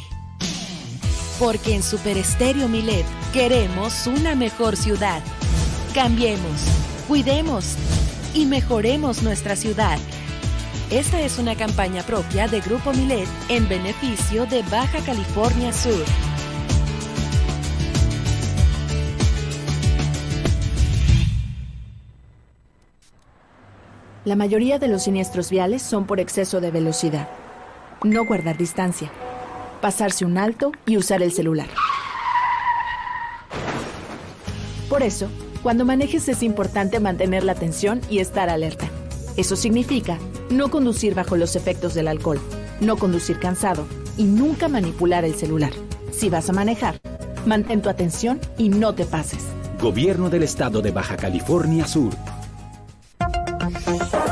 Porque 1.43 1.75
en 1.75 1.84
Super 1.84 2.17
Estéreo 2.17 2.69
Milet 2.69 3.06
queremos 3.34 4.08
una 4.08 4.34
mejor 4.34 4.77
ciudad. 4.77 5.21
Cambiemos, 5.93 6.63
cuidemos 7.06 7.75
y 8.34 8.45
mejoremos 8.45 9.23
nuestra 9.23 9.58
ciudad. 9.58 9.99
Esta 10.89 11.19
es 11.19 11.39
una 11.39 11.58
campaña 11.58 12.01
propia 12.03 12.47
de 12.47 12.62
Grupo 12.62 12.93
Milet 12.93 13.27
en 13.49 13.67
beneficio 13.67 14.45
de 14.45 14.62
Baja 14.71 14.99
California 15.06 15.73
Sur. 15.73 16.06
La 24.23 24.38
mayoría 24.38 24.79
de 24.79 24.88
los 24.88 25.03
siniestros 25.03 25.49
viales 25.49 25.82
son 25.82 26.08
por 26.08 26.21
exceso 26.21 26.62
de 26.62 26.71
velocidad. 26.71 27.27
No 28.01 28.23
guardar 28.23 28.58
distancia 28.58 29.12
pasarse 29.83 30.23
un 30.23 30.37
alto 30.37 30.71
y 30.85 30.95
usar 30.95 31.21
el 31.21 31.33
celular. 31.33 31.67
Por 34.87 35.03
eso, 35.03 35.27
cuando 35.61 35.83
manejes 35.83 36.29
es 36.29 36.41
importante 36.41 37.01
mantener 37.01 37.43
la 37.43 37.51
atención 37.51 37.99
y 38.09 38.19
estar 38.19 38.49
alerta. 38.49 38.87
Eso 39.35 39.57
significa 39.57 40.17
no 40.49 40.71
conducir 40.71 41.15
bajo 41.15 41.35
los 41.35 41.57
efectos 41.57 41.93
del 41.95 42.07
alcohol, 42.07 42.39
no 42.79 42.95
conducir 42.95 43.39
cansado 43.39 43.85
y 44.15 44.23
nunca 44.23 44.69
manipular 44.69 45.25
el 45.25 45.35
celular. 45.35 45.73
Si 46.13 46.29
vas 46.29 46.49
a 46.49 46.53
manejar, 46.53 47.01
mantén 47.45 47.81
tu 47.81 47.89
atención 47.89 48.39
y 48.57 48.69
no 48.69 48.95
te 48.95 49.03
pases. 49.03 49.43
Gobierno 49.81 50.29
del 50.29 50.43
Estado 50.43 50.81
de 50.81 50.91
Baja 50.91 51.17
California 51.17 51.85
Sur. 51.85 52.13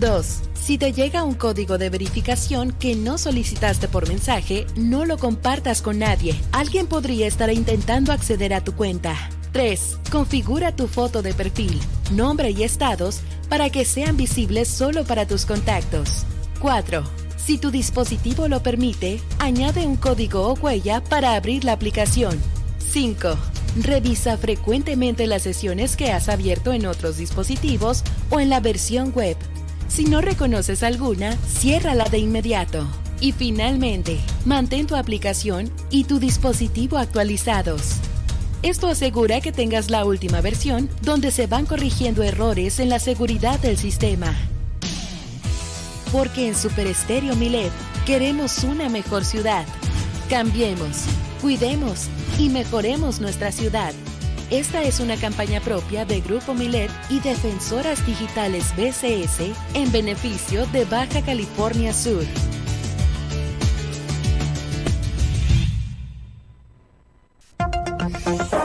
2. 0.00 0.26
Si 0.54 0.78
te 0.78 0.92
llega 0.92 1.24
un 1.24 1.34
código 1.34 1.78
de 1.78 1.90
verificación 1.90 2.72
que 2.72 2.94
no 2.94 3.18
solicitaste 3.18 3.88
por 3.88 4.06
mensaje, 4.06 4.66
no 4.76 5.04
lo 5.04 5.16
compartas 5.16 5.80
con 5.82 5.98
nadie. 5.98 6.38
Alguien 6.52 6.86
podría 6.86 7.26
estar 7.26 7.50
intentando 7.50 8.12
acceder 8.12 8.52
a 8.54 8.62
tu 8.62 8.74
cuenta. 8.74 9.16
3. 9.52 9.98
Configura 10.10 10.74
tu 10.74 10.88
foto 10.88 11.22
de 11.22 11.34
perfil, 11.34 11.80
nombre 12.12 12.50
y 12.50 12.62
estados 12.62 13.20
para 13.48 13.70
que 13.70 13.84
sean 13.84 14.16
visibles 14.16 14.68
solo 14.68 15.04
para 15.04 15.26
tus 15.26 15.46
contactos. 15.46 16.24
4. 16.60 17.02
Si 17.44 17.58
tu 17.58 17.72
dispositivo 17.72 18.46
lo 18.46 18.62
permite, 18.62 19.20
añade 19.40 19.84
un 19.84 19.96
código 19.96 20.46
o 20.46 20.54
huella 20.54 21.02
para 21.02 21.34
abrir 21.34 21.64
la 21.64 21.72
aplicación. 21.72 22.40
5. 22.78 23.36
Revisa 23.82 24.36
frecuentemente 24.36 25.26
las 25.26 25.42
sesiones 25.42 25.96
que 25.96 26.12
has 26.12 26.28
abierto 26.28 26.72
en 26.72 26.86
otros 26.86 27.16
dispositivos 27.16 28.04
o 28.30 28.38
en 28.38 28.48
la 28.48 28.60
versión 28.60 29.12
web. 29.12 29.36
Si 29.88 30.04
no 30.04 30.20
reconoces 30.20 30.84
alguna, 30.84 31.36
ciérrala 31.48 32.04
de 32.04 32.18
inmediato. 32.18 32.86
Y 33.20 33.32
finalmente, 33.32 34.20
mantén 34.44 34.86
tu 34.86 34.94
aplicación 34.94 35.68
y 35.90 36.04
tu 36.04 36.20
dispositivo 36.20 36.96
actualizados. 36.96 37.96
Esto 38.62 38.86
asegura 38.86 39.40
que 39.40 39.50
tengas 39.50 39.90
la 39.90 40.04
última 40.04 40.40
versión 40.40 40.88
donde 41.02 41.32
se 41.32 41.48
van 41.48 41.66
corrigiendo 41.66 42.22
errores 42.22 42.78
en 42.78 42.88
la 42.88 43.00
seguridad 43.00 43.58
del 43.58 43.76
sistema. 43.78 44.32
Porque 46.12 46.46
en 46.46 46.54
Super 46.54 46.86
Estéreo 46.86 47.34
Milet 47.34 47.72
queremos 48.04 48.62
una 48.64 48.90
mejor 48.90 49.24
ciudad. 49.24 49.64
Cambiemos, 50.28 51.04
cuidemos 51.40 52.08
y 52.38 52.50
mejoremos 52.50 53.20
nuestra 53.20 53.50
ciudad. 53.50 53.94
Esta 54.50 54.82
es 54.82 55.00
una 55.00 55.16
campaña 55.16 55.60
propia 55.60 56.04
de 56.04 56.20
Grupo 56.20 56.52
Milet 56.52 56.90
y 57.08 57.20
Defensoras 57.20 58.04
Digitales 58.06 58.74
BCS 58.76 59.56
en 59.72 59.90
beneficio 59.90 60.66
de 60.66 60.84
Baja 60.84 61.22
California 61.22 61.94
Sur. 61.94 62.24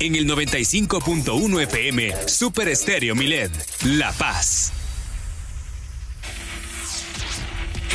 En 0.00 0.14
el 0.14 0.26
95.1 0.26 1.62
FM, 1.64 2.26
Super 2.26 2.68
Estéreo 2.68 3.14
Milet, 3.14 3.52
La 3.84 4.12
Paz. 4.12 4.72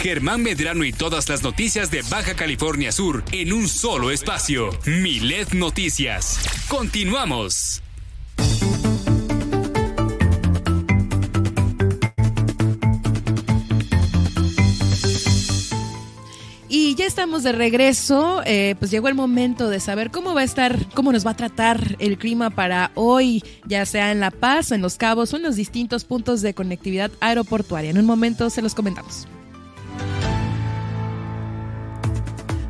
Germán 0.03 0.43
Medrano 0.43 0.83
y 0.83 0.93
todas 0.93 1.27
las 1.29 1.41
noticias 1.41 1.89
de 1.89 2.03
Baja 2.03 2.35
California 2.35 2.91
Sur 2.91 3.23
en 3.31 3.53
un 3.53 3.67
solo 3.67 4.11
espacio. 4.11 4.69
Milet 4.85 5.53
Noticias. 5.53 6.41
Continuamos. 6.67 7.81
Y 16.85 16.93
ya 16.93 17.07
estamos 17.07 17.41
de 17.41 17.51
regreso, 17.51 18.43
eh, 18.45 18.75
pues 18.77 18.91
llegó 18.91 19.07
el 19.07 19.15
momento 19.15 19.71
de 19.71 19.79
saber 19.79 20.11
cómo 20.11 20.35
va 20.35 20.41
a 20.41 20.43
estar, 20.43 20.87
cómo 20.93 21.11
nos 21.11 21.25
va 21.25 21.31
a 21.31 21.35
tratar 21.35 21.95
el 21.97 22.19
clima 22.19 22.51
para 22.51 22.91
hoy, 22.93 23.43
ya 23.65 23.87
sea 23.87 24.11
en 24.11 24.19
La 24.19 24.29
Paz, 24.29 24.71
en 24.71 24.83
Los 24.83 24.95
Cabos 24.95 25.33
o 25.33 25.37
en 25.37 25.41
los 25.41 25.55
distintos 25.55 26.05
puntos 26.05 26.43
de 26.43 26.53
conectividad 26.53 27.09
aeroportuaria. 27.21 27.89
En 27.89 27.97
un 27.97 28.05
momento 28.05 28.51
se 28.51 28.61
los 28.61 28.75
comentamos. 28.75 29.27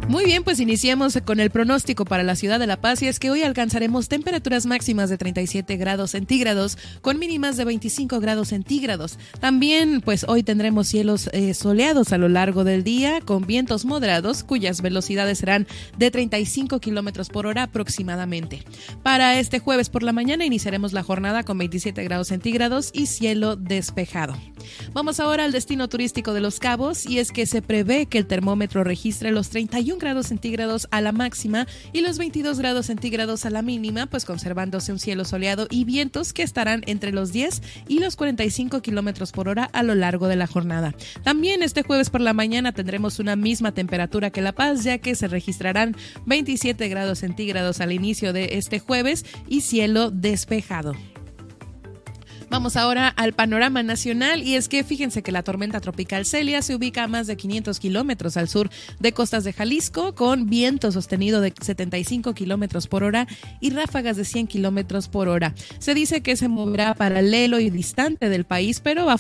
Muy 0.08 0.26
bien, 0.26 0.44
pues 0.44 0.60
iniciemos 0.60 1.18
con 1.26 1.40
el 1.40 1.50
pronóstico 1.50 2.06
para 2.06 2.22
la 2.22 2.36
ciudad 2.36 2.60
de 2.60 2.68
La 2.68 2.80
Paz 2.80 3.02
y 3.02 3.08
es 3.08 3.18
que 3.18 3.32
hoy 3.32 3.42
alcanzaremos 3.42 4.08
temperaturas 4.08 4.68
máximas 4.68 5.10
de 5.10 5.18
37 5.18 5.78
grados 5.78 6.12
centígrados 6.12 6.78
con 7.02 7.18
mínimas 7.18 7.58
de 7.58 7.66
25 7.66 8.20
grados 8.20 8.50
centígrados. 8.50 9.18
También, 9.40 10.02
pues 10.02 10.24
hoy 10.28 10.44
tendremos 10.44 10.88
cielos 10.88 11.28
eh, 11.34 11.56
soleados 11.56 12.14
a 12.14 12.20
lo 12.20 12.30
largo 12.30 12.64
del 12.64 12.84
día 12.84 13.20
con 13.20 13.48
vientos 13.48 13.84
moderados 13.84 14.44
cuyas 14.44 14.84
velocidades 14.84 15.40
serán 15.40 15.66
de 15.98 16.12
35 16.12 16.80
kilómetros 16.80 17.30
por 17.30 17.48
hora 17.48 17.64
aproximadamente. 17.64 18.64
Para 19.02 19.40
este 19.40 19.58
jueves 19.58 19.90
por 19.90 20.04
la 20.04 20.14
mañana 20.14 20.46
iniciaremos 20.46 20.94
la 20.94 21.02
jornada 21.02 21.42
con 21.42 21.58
27 21.58 22.04
grados 22.04 22.28
centígrados 22.28 22.92
y 22.94 23.08
cielo 23.08 23.56
despejado. 23.56 24.36
Vamos 24.94 25.20
ahora 25.20 25.46
al 25.46 25.52
destino 25.52 25.90
turístico 25.90 26.34
de 26.34 26.42
Los 26.42 26.60
Cabos 26.60 27.08
y 27.08 27.18
es 27.18 27.32
que 27.32 27.48
se 27.48 27.64
prevé 27.64 28.06
que 28.06 28.20
el 28.20 28.28
termómetro 28.28 28.84
registre 28.84 29.32
los 29.32 29.50
31 29.50 29.95
grados 30.00 30.28
centígrados 30.28 30.88
a 30.92 31.02
la 31.02 31.12
máxima 31.12 31.68
y 31.94 32.02
los 32.02 32.18
22 32.18 32.60
grados 32.60 32.88
centígrados 32.88 33.46
a 33.46 33.50
la 33.50 33.62
mínima, 33.62 34.06
pues 34.08 34.26
conservándose 34.26 34.92
un 34.92 35.00
cielo 35.00 35.26
soleado 35.26 35.68
y 35.70 35.86
vientos 35.86 36.34
que 36.34 36.44
estarán 36.44 36.82
entre 36.86 37.12
los 37.12 37.32
10 37.32 37.62
y 37.88 38.00
los 38.00 38.16
45 38.16 38.82
kilómetros 38.82 39.32
por 39.32 39.50
hora 39.50 39.70
a 39.74 39.84
lo 39.84 39.96
largo 39.96 40.28
de 40.28 40.36
la 40.36 40.48
jornada. 40.48 40.94
También 41.24 41.64
este 41.64 41.84
jueves 41.84 42.10
por 42.10 42.22
la 42.22 42.34
mañana 42.34 42.72
tendremos 42.72 43.20
una 43.20 43.36
misma 43.36 43.72
temperatura 43.74 44.30
que 44.30 44.42
La 44.42 44.54
Paz, 44.54 44.84
ya 44.84 44.98
que 44.98 45.16
se 45.16 45.28
registrarán 45.28 45.96
27 46.26 46.88
grados 46.90 47.20
centígrados 47.20 47.82
al 47.82 47.92
inicio 47.92 48.34
de 48.34 48.58
este 48.58 48.80
jueves 48.80 49.26
y 49.48 49.62
cielo 49.62 50.12
despejado. 50.12 50.94
Vamos 52.56 52.78
ahora 52.78 53.10
al 53.10 53.34
panorama 53.34 53.84
nacional 53.84 54.42
y 54.42 54.56
es 54.56 54.70
que 54.70 54.86
fíjense 54.86 55.22
que 55.22 55.34
la 55.34 55.44
tormenta 55.44 55.82
tropical 55.82 56.26
Celia 56.26 56.62
se 56.62 56.74
ubica 56.74 57.04
a 57.04 57.08
más 57.10 57.28
de 57.28 57.36
500 57.36 57.82
kilómetros 57.82 58.38
al 58.38 58.48
sur 58.48 58.70
de 58.98 59.12
costas 59.12 59.44
de 59.44 59.52
Jalisco 59.52 60.16
con 60.16 60.50
viento 60.50 60.90
sostenido 60.94 61.42
de 61.42 61.54
75 61.60 62.34
kilómetros 62.34 62.88
por 62.88 63.04
hora 63.04 63.28
y 63.60 63.72
ráfagas 63.72 64.16
de 64.16 64.24
100 64.24 64.48
kilómetros 64.48 65.10
por 65.10 65.28
hora. 65.28 65.54
Se 65.80 65.94
dice 65.94 66.22
que 66.22 66.38
se 66.38 66.48
moverá 66.48 66.94
paralelo 66.94 67.60
y 67.60 67.70
distante 67.70 68.30
del 68.30 68.46
país, 68.46 68.80
pero 68.80 69.06
va 69.06 69.16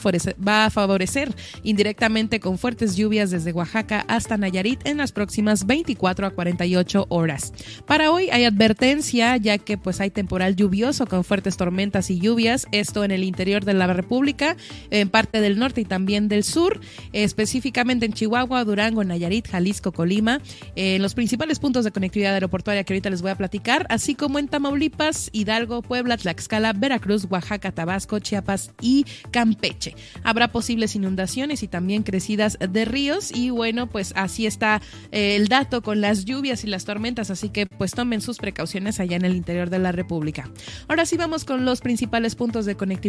a, 0.65 0.69
favorecer, 0.69 1.35
indirectamente 1.61 2.39
con 2.39 2.57
fuertes 2.57 2.95
lluvias 2.95 3.31
desde 3.31 3.51
Oaxaca 3.51 4.05
hasta 4.07 4.37
Nayarit 4.37 4.87
en 4.87 4.95
las 4.95 5.11
próximas 5.11 5.65
24 5.65 6.27
a 6.27 6.29
48 6.29 7.07
horas. 7.09 7.51
Para 7.85 8.11
hoy 8.11 8.29
hay 8.29 8.45
advertencia 8.45 9.35
ya 9.35 9.57
que 9.57 9.77
pues 9.77 9.99
hay 9.99 10.09
temporal 10.09 10.55
lluvioso 10.55 11.05
con 11.05 11.25
fuertes 11.25 11.57
tormentas 11.57 12.09
y 12.09 12.19
lluvias, 12.19 12.65
esto 12.71 13.03
en 13.03 13.11
el 13.11 13.24
interior 13.25 13.65
de 13.65 13.73
la 13.73 13.87
República, 13.87 14.55
en 14.89 15.09
parte 15.09 15.41
del 15.41 15.59
norte 15.59 15.81
y 15.81 15.85
también 15.85 16.27
del 16.27 16.43
sur, 16.43 16.79
específicamente 17.13 18.05
en 18.05 18.13
Chihuahua, 18.13 18.63
Durango, 18.63 19.03
Nayarit, 19.03 19.47
Jalisco, 19.47 19.91
Colima, 19.91 20.41
en 20.75 21.01
los 21.01 21.13
principales 21.13 21.59
puntos 21.59 21.85
de 21.85 21.91
conectividad 21.91 22.33
aeroportuaria 22.33 22.83
que 22.83 22.93
ahorita 22.93 23.09
les 23.09 23.21
voy 23.21 23.31
a 23.31 23.35
platicar, 23.35 23.85
así 23.89 24.15
como 24.15 24.39
en 24.39 24.47
Tamaulipas, 24.47 25.29
Hidalgo, 25.33 25.81
Puebla, 25.81 26.17
Tlaxcala, 26.17 26.73
Veracruz, 26.73 27.27
Oaxaca, 27.29 27.71
Tabasco, 27.71 28.19
Chiapas 28.19 28.71
y 28.81 29.05
Campeche. 29.31 29.95
Habrá 30.23 30.51
posibles 30.51 30.95
inundaciones 30.95 31.63
y 31.63 31.67
también 31.67 32.03
crecidas 32.03 32.57
de 32.59 32.85
ríos 32.85 33.31
y 33.31 33.49
bueno, 33.49 33.87
pues 33.87 34.13
así 34.15 34.45
está 34.45 34.81
eh, 35.11 35.35
el 35.35 35.47
dato 35.47 35.81
con 35.81 36.01
las 36.01 36.25
lluvias 36.25 36.63
y 36.63 36.67
las 36.67 36.85
tormentas, 36.85 37.31
así 37.31 37.49
que 37.49 37.65
pues 37.65 37.91
tomen 37.91 38.21
sus 38.21 38.37
precauciones 38.37 38.99
allá 38.99 39.15
en 39.15 39.25
el 39.25 39.35
interior 39.35 39.69
de 39.69 39.79
la 39.79 39.91
República. 39.91 40.49
Ahora 40.87 41.05
sí 41.05 41.17
vamos 41.17 41.45
con 41.45 41.65
los 41.65 41.81
principales 41.81 42.35
puntos 42.35 42.65
de 42.65 42.75
conectividad 42.75 43.04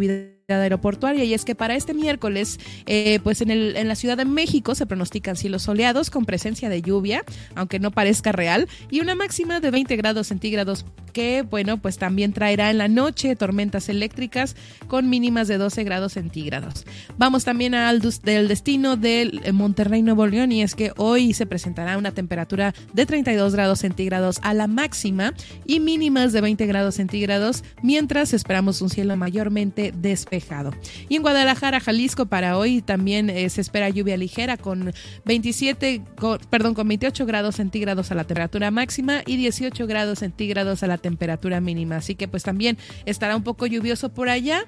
aeroportuaria 0.48 1.24
y 1.24 1.34
es 1.34 1.44
que 1.44 1.54
para 1.54 1.74
este 1.74 1.92
miércoles, 1.94 2.58
eh, 2.86 3.18
pues 3.22 3.40
en, 3.40 3.50
el, 3.50 3.76
en 3.76 3.88
la 3.88 3.96
Ciudad 3.96 4.16
de 4.16 4.24
México 4.24 4.74
se 4.74 4.86
pronostican 4.86 5.36
cielos 5.36 5.62
soleados 5.62 6.10
con 6.10 6.24
presencia 6.24 6.68
de 6.68 6.82
lluvia, 6.82 7.24
aunque 7.54 7.80
no 7.80 7.90
parezca 7.90 8.32
real, 8.32 8.68
y 8.90 9.00
una 9.00 9.14
máxima 9.14 9.60
de 9.60 9.70
20 9.70 9.96
grados 9.96 10.28
centígrados 10.28 10.84
que, 11.12 11.42
bueno, 11.42 11.78
pues 11.78 11.98
también 11.98 12.32
traerá 12.32 12.70
en 12.70 12.78
la 12.78 12.88
noche 12.88 13.34
tormentas 13.36 13.88
eléctricas 13.88 14.54
con 14.86 15.08
mínimas 15.08 15.48
de 15.48 15.56
12 15.56 15.82
grados 15.82 16.12
centígrados. 16.12 16.84
Vamos 17.16 17.44
también 17.44 17.74
al 17.74 18.00
del 18.00 18.48
destino 18.48 18.96
del 18.96 19.40
Monterrey 19.54 20.02
Nuevo 20.02 20.26
León 20.26 20.52
y 20.52 20.62
es 20.62 20.74
que 20.74 20.92
hoy 20.96 21.32
se 21.32 21.46
presentará 21.46 21.96
una 21.96 22.12
temperatura 22.12 22.74
de 22.92 23.06
32 23.06 23.54
grados 23.54 23.78
centígrados 23.80 24.38
a 24.42 24.52
la 24.52 24.66
máxima 24.66 25.32
y 25.64 25.80
mínimas 25.80 26.34
de 26.34 26.42
20 26.42 26.66
grados 26.66 26.96
centígrados, 26.96 27.64
mientras 27.82 28.34
esperamos 28.34 28.82
un 28.82 28.90
cielo 28.90 29.16
mayormente 29.16 29.85
despejado. 29.94 30.72
Y 31.08 31.16
en 31.16 31.22
Guadalajara, 31.22 31.80
Jalisco, 31.80 32.26
para 32.26 32.58
hoy 32.58 32.82
también 32.82 33.30
eh, 33.30 33.48
se 33.50 33.60
espera 33.60 33.88
lluvia 33.88 34.16
ligera 34.16 34.56
con 34.56 34.92
27, 35.24 36.02
con, 36.16 36.38
perdón, 36.50 36.74
con 36.74 36.88
28 36.88 37.26
grados 37.26 37.56
centígrados 37.56 38.10
a 38.10 38.14
la 38.14 38.24
temperatura 38.24 38.70
máxima 38.70 39.22
y 39.26 39.36
18 39.36 39.86
grados 39.86 40.20
centígrados 40.20 40.82
a 40.82 40.86
la 40.86 40.98
temperatura 40.98 41.60
mínima. 41.60 41.96
Así 41.96 42.14
que 42.14 42.28
pues 42.28 42.42
también 42.42 42.78
estará 43.04 43.36
un 43.36 43.42
poco 43.42 43.66
lluvioso 43.66 44.10
por 44.10 44.28
allá 44.28 44.66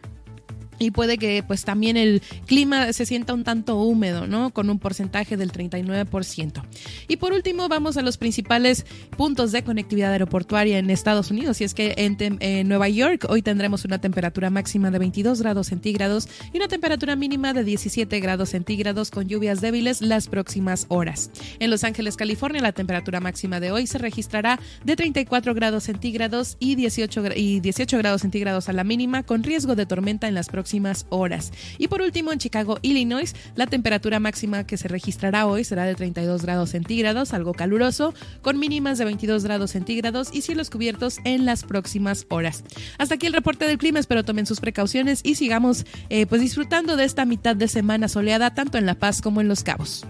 y 0.78 0.90
puede 0.90 1.18
que 1.18 1.42
pues 1.46 1.64
también 1.64 1.96
el 1.96 2.22
clima 2.46 2.92
se 2.92 3.06
sienta 3.06 3.34
un 3.34 3.44
tanto 3.44 3.80
húmedo, 3.80 4.26
¿no? 4.26 4.50
Con 4.50 4.70
un 4.70 4.78
porcentaje 4.78 5.36
del 5.36 5.52
39%. 5.52 6.62
Y 7.08 7.16
por 7.16 7.32
último 7.32 7.68
vamos 7.68 7.96
a 7.96 8.02
los 8.02 8.16
principales 8.16 8.86
puntos 9.16 9.52
de 9.52 9.64
conectividad 9.64 10.12
aeroportuaria 10.12 10.78
en 10.78 10.90
Estados 10.90 11.30
Unidos 11.30 11.60
y 11.60 11.64
es 11.64 11.74
que 11.74 11.94
en, 11.96 12.68
Nueva 12.68 12.88
York 12.88 13.26
hoy 13.28 13.42
tendremos 13.42 13.84
una 13.84 13.98
temperatura 13.98 14.50
máxima 14.50 14.90
de 14.90 14.98
22 14.98 15.40
grados 15.40 15.68
centígrados 15.68 16.28
y 16.52 16.58
una 16.58 16.68
temperatura 16.68 17.16
mínima 17.16 17.52
de 17.52 17.64
17 17.64 18.20
grados 18.20 18.50
centígrados 18.50 19.10
con 19.10 19.28
lluvias 19.28 19.60
débiles 19.60 20.00
las 20.00 20.28
próximas 20.28 20.86
horas. 20.88 21.30
En 21.58 21.70
Los 21.70 21.84
Ángeles, 21.84 22.16
California, 22.16 22.60
la 22.60 22.72
temperatura 22.72 23.20
máxima 23.20 23.60
de 23.60 23.70
hoy 23.70 23.86
se 23.86 23.98
registrará 23.98 24.60
de 24.84 24.96
34 24.96 25.54
grados 25.54 25.84
centígrados 25.84 26.56
y 26.60 26.74
18, 26.74 27.22
y 27.36 27.60
18 27.60 27.98
grados 27.98 28.22
centígrados 28.22 28.68
a 28.68 28.72
la 28.72 28.84
mínima 28.84 29.22
con 29.22 29.42
riesgo 29.42 29.74
de 29.74 29.86
tormenta 29.86 30.28
en 30.28 30.34
las 30.34 30.48
próximas 30.48 30.67
horas. 31.08 31.52
Y 31.78 31.88
por 31.88 32.02
último, 32.02 32.32
en 32.32 32.38
Chicago, 32.38 32.78
Illinois, 32.82 33.34
la 33.54 33.66
temperatura 33.66 34.20
máxima 34.20 34.64
que 34.64 34.76
se 34.76 34.88
registrará 34.88 35.46
hoy 35.46 35.64
será 35.64 35.84
de 35.84 35.94
32 35.94 36.42
grados 36.42 36.70
centígrados, 36.70 37.32
algo 37.34 37.54
caluroso, 37.54 38.14
con 38.42 38.58
mínimas 38.58 38.98
de 38.98 39.04
22 39.04 39.44
grados 39.44 39.72
centígrados 39.72 40.30
y 40.32 40.42
cielos 40.42 40.70
cubiertos 40.70 41.18
en 41.24 41.44
las 41.44 41.64
próximas 41.64 42.26
horas. 42.28 42.64
Hasta 42.98 43.14
aquí 43.14 43.26
el 43.26 43.32
reporte 43.32 43.66
del 43.66 43.78
clima, 43.78 43.98
espero 43.98 44.24
tomen 44.24 44.46
sus 44.46 44.60
precauciones 44.60 45.20
y 45.24 45.34
sigamos 45.34 45.86
eh, 46.10 46.26
pues 46.26 46.40
disfrutando 46.40 46.96
de 46.96 47.04
esta 47.04 47.24
mitad 47.24 47.56
de 47.56 47.68
semana 47.68 48.08
soleada 48.08 48.54
tanto 48.54 48.78
en 48.78 48.86
La 48.86 48.94
Paz 48.94 49.20
como 49.20 49.40
en 49.40 49.48
Los 49.48 49.62
Cabos. 49.62 50.06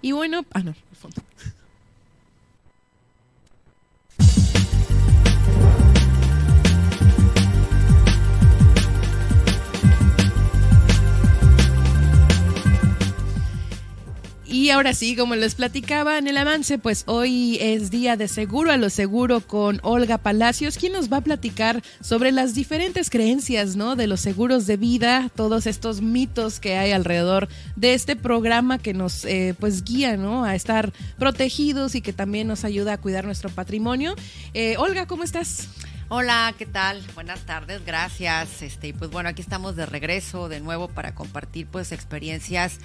Y 0.00 0.12
bueno, 0.12 0.44
ah, 0.52 0.60
no, 0.60 0.74
Y 14.50 14.70
ahora 14.70 14.94
sí, 14.94 15.14
como 15.14 15.34
les 15.34 15.54
platicaba 15.54 16.16
en 16.16 16.26
el 16.26 16.38
avance, 16.38 16.78
pues 16.78 17.02
hoy 17.06 17.58
es 17.60 17.90
día 17.90 18.16
de 18.16 18.28
seguro 18.28 18.72
a 18.72 18.78
lo 18.78 18.88
seguro 18.88 19.42
con 19.42 19.78
Olga 19.82 20.16
Palacios, 20.16 20.78
quien 20.78 20.94
nos 20.94 21.12
va 21.12 21.18
a 21.18 21.20
platicar 21.20 21.82
sobre 22.00 22.32
las 22.32 22.54
diferentes 22.54 23.10
creencias, 23.10 23.76
¿no? 23.76 23.94
De 23.94 24.06
los 24.06 24.20
seguros 24.20 24.66
de 24.66 24.78
vida, 24.78 25.30
todos 25.36 25.66
estos 25.66 26.00
mitos 26.00 26.60
que 26.60 26.78
hay 26.78 26.92
alrededor 26.92 27.46
de 27.76 27.92
este 27.92 28.16
programa 28.16 28.78
que 28.78 28.94
nos, 28.94 29.26
eh, 29.26 29.54
pues, 29.60 29.84
guía, 29.84 30.16
¿no? 30.16 30.44
A 30.44 30.54
estar 30.54 30.94
protegidos 31.18 31.94
y 31.94 32.00
que 32.00 32.14
también 32.14 32.48
nos 32.48 32.64
ayuda 32.64 32.94
a 32.94 32.98
cuidar 32.98 33.26
nuestro 33.26 33.50
patrimonio. 33.50 34.14
Eh, 34.54 34.76
Olga, 34.78 35.04
¿cómo 35.06 35.24
estás? 35.24 35.68
Hola, 36.10 36.54
¿qué 36.56 36.64
tal? 36.64 37.02
Buenas 37.14 37.40
tardes, 37.40 37.84
gracias. 37.84 38.62
Este, 38.62 38.94
pues 38.94 39.10
bueno, 39.10 39.28
aquí 39.28 39.42
estamos 39.42 39.76
de 39.76 39.84
regreso 39.84 40.48
de 40.48 40.58
nuevo 40.58 40.88
para 40.88 41.14
compartir 41.14 41.66
pues 41.66 41.92
experiencias 41.92 42.78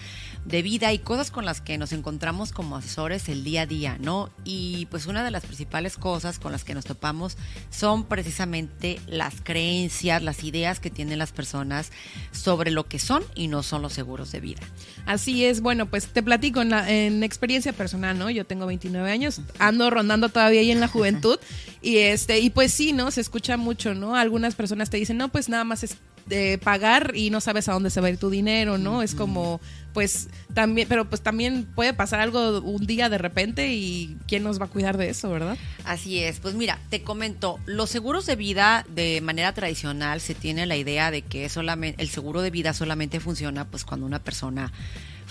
de 0.44 0.62
vida 0.62 0.92
y 0.92 1.00
cosas 1.00 1.32
con 1.32 1.46
las 1.46 1.62
que 1.62 1.78
nos 1.78 1.94
encontramos 1.94 2.52
como 2.52 2.76
asesores 2.76 3.30
el 3.30 3.46
día 3.46 3.62
a 3.62 3.66
día, 3.66 3.98
¿no? 3.98 4.30
Y 4.44 4.88
pues 4.88 5.06
una 5.06 5.24
de 5.24 5.32
las 5.32 5.46
principales 5.46 5.96
cosas 5.96 6.38
con 6.38 6.52
las 6.52 6.66
que 6.66 6.74
nos 6.74 6.84
topamos 6.84 7.38
son 7.70 8.04
precisamente 8.04 9.00
las 9.08 9.36
creencias, 9.42 10.22
las 10.22 10.44
ideas 10.44 10.82
que 10.82 10.90
tienen 10.90 11.18
las 11.18 11.32
personas 11.32 11.94
sobre 12.34 12.72
lo 12.72 12.90
que 12.90 13.00
son 13.00 13.24
y 13.36 13.48
no 13.48 13.64
son 13.64 13.84
los 13.84 13.94
seguros 13.94 14.34
de 14.34 14.42
vida. 14.42 14.64
Así 15.06 15.46
es, 15.46 15.62
bueno, 15.62 15.86
pues 15.86 16.08
te 16.08 16.24
platico 16.24 16.62
en, 16.62 16.74
en 16.74 17.24
experiencia 17.24 17.72
personal, 17.72 18.20
¿no? 18.20 18.30
Yo 18.30 18.46
tengo 18.46 18.66
29 18.66 19.10
años, 19.10 19.40
ando 19.60 19.90
rondando 19.90 20.28
todavía 20.28 20.60
ahí 20.60 20.72
en 20.72 20.82
la 20.82 20.90
juventud 20.90 21.40
y 21.82 22.00
este 22.00 22.40
y 22.40 22.50
pues 22.50 22.74
sí, 22.74 22.92
¿no? 22.92 23.13
Se 23.14 23.22
escucha 23.22 23.58
mucho, 23.58 23.94
¿no? 23.94 24.16
Algunas 24.16 24.56
personas 24.56 24.90
te 24.90 24.98
dicen, 24.98 25.18
no, 25.18 25.30
pues 25.30 25.50
nada 25.50 25.64
más 25.64 25.84
es 25.84 25.98
de 26.26 26.58
pagar 26.58 27.14
y 27.16 27.30
no 27.30 27.42
sabes 27.42 27.68
a 27.68 27.74
dónde 27.74 27.90
se 27.90 28.00
va 28.00 28.08
a 28.08 28.10
ir 28.12 28.18
tu 28.18 28.30
dinero, 28.30 28.78
¿no? 28.78 29.02
Es 29.02 29.14
como, 29.14 29.60
pues 29.94 30.30
también, 30.54 30.88
pero 30.88 31.10
pues 31.10 31.22
también 31.22 31.66
puede 31.66 31.94
pasar 31.94 32.20
algo 32.20 32.62
un 32.62 32.86
día 32.86 33.10
de 33.10 33.18
repente 33.18 33.74
y 33.74 34.18
quién 34.28 34.44
nos 34.44 34.60
va 34.60 34.66
a 34.66 34.70
cuidar 34.70 34.98
de 34.98 35.10
eso, 35.10 35.30
¿verdad? 35.30 35.58
Así 35.84 36.20
es, 36.20 36.40
pues 36.40 36.56
mira, 36.56 36.80
te 36.90 37.04
comento, 37.04 37.60
los 37.66 37.90
seguros 37.90 38.26
de 38.26 38.36
vida 38.36 38.86
de 38.90 39.22
manera 39.22 39.54
tradicional 39.54 40.22
se 40.22 40.34
tiene 40.34 40.66
la 40.66 40.78
idea 40.78 41.12
de 41.12 41.24
que 41.24 41.50
solamente 41.50 42.02
el 42.02 42.10
seguro 42.10 42.42
de 42.42 42.52
vida 42.52 42.74
solamente 42.74 43.20
funciona 43.20 43.66
pues 43.66 43.84
cuando 43.84 44.06
una 44.06 44.20
persona 44.20 44.72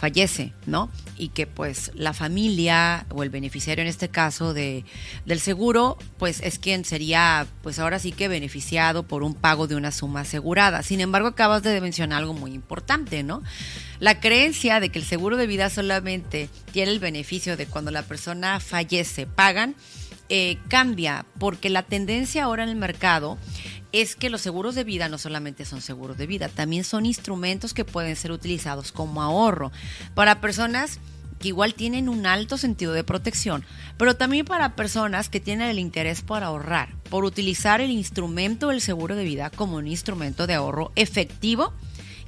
fallece, 0.02 0.52
¿no? 0.66 0.90
Y 1.16 1.28
que 1.28 1.46
pues 1.46 1.92
la 1.94 2.12
familia 2.12 3.06
o 3.10 3.22
el 3.22 3.30
beneficiario 3.30 3.82
en 3.82 3.88
este 3.88 4.08
caso 4.08 4.52
de, 4.52 4.84
del 5.26 5.38
seguro, 5.38 5.96
pues 6.18 6.40
es 6.40 6.58
quien 6.58 6.84
sería 6.84 7.46
pues 7.62 7.78
ahora 7.78 8.00
sí 8.00 8.10
que 8.10 8.26
beneficiado 8.26 9.04
por 9.04 9.22
un 9.22 9.32
pago 9.32 9.68
de 9.68 9.76
una 9.76 9.92
suma 9.92 10.22
asegurada. 10.22 10.82
Sin 10.82 11.00
embargo, 11.00 11.28
acabas 11.28 11.62
de 11.62 11.80
mencionar 11.80 12.18
algo 12.18 12.34
muy 12.34 12.52
importante, 12.52 13.22
¿no? 13.22 13.44
La 14.00 14.18
creencia 14.18 14.80
de 14.80 14.88
que 14.88 14.98
el 14.98 15.04
seguro 15.04 15.36
de 15.36 15.46
vida 15.46 15.70
solamente 15.70 16.48
tiene 16.72 16.90
el 16.90 16.98
beneficio 16.98 17.56
de 17.56 17.66
cuando 17.66 17.92
la 17.92 18.02
persona 18.02 18.58
fallece, 18.58 19.28
pagan, 19.28 19.76
eh, 20.28 20.58
cambia 20.66 21.26
porque 21.38 21.70
la 21.70 21.84
tendencia 21.84 22.42
ahora 22.42 22.64
en 22.64 22.70
el 22.70 22.76
mercado 22.76 23.38
es 23.92 24.16
que 24.16 24.30
los 24.30 24.40
seguros 24.40 24.74
de 24.74 24.84
vida 24.84 25.08
no 25.08 25.18
solamente 25.18 25.64
son 25.64 25.80
seguros 25.80 26.16
de 26.16 26.26
vida, 26.26 26.48
también 26.48 26.84
son 26.84 27.06
instrumentos 27.06 27.74
que 27.74 27.84
pueden 27.84 28.16
ser 28.16 28.32
utilizados 28.32 28.90
como 28.90 29.22
ahorro 29.22 29.70
para 30.14 30.40
personas 30.40 30.98
que 31.38 31.48
igual 31.48 31.74
tienen 31.74 32.08
un 32.08 32.24
alto 32.24 32.56
sentido 32.56 32.92
de 32.94 33.04
protección, 33.04 33.64
pero 33.98 34.16
también 34.16 34.46
para 34.46 34.76
personas 34.76 35.28
que 35.28 35.40
tienen 35.40 35.68
el 35.68 35.78
interés 35.78 36.22
por 36.22 36.42
ahorrar, 36.42 36.94
por 37.10 37.24
utilizar 37.24 37.80
el 37.80 37.90
instrumento 37.90 38.68
del 38.68 38.80
seguro 38.80 39.16
de 39.16 39.24
vida 39.24 39.50
como 39.50 39.76
un 39.76 39.88
instrumento 39.88 40.46
de 40.46 40.54
ahorro 40.54 40.92
efectivo 40.94 41.74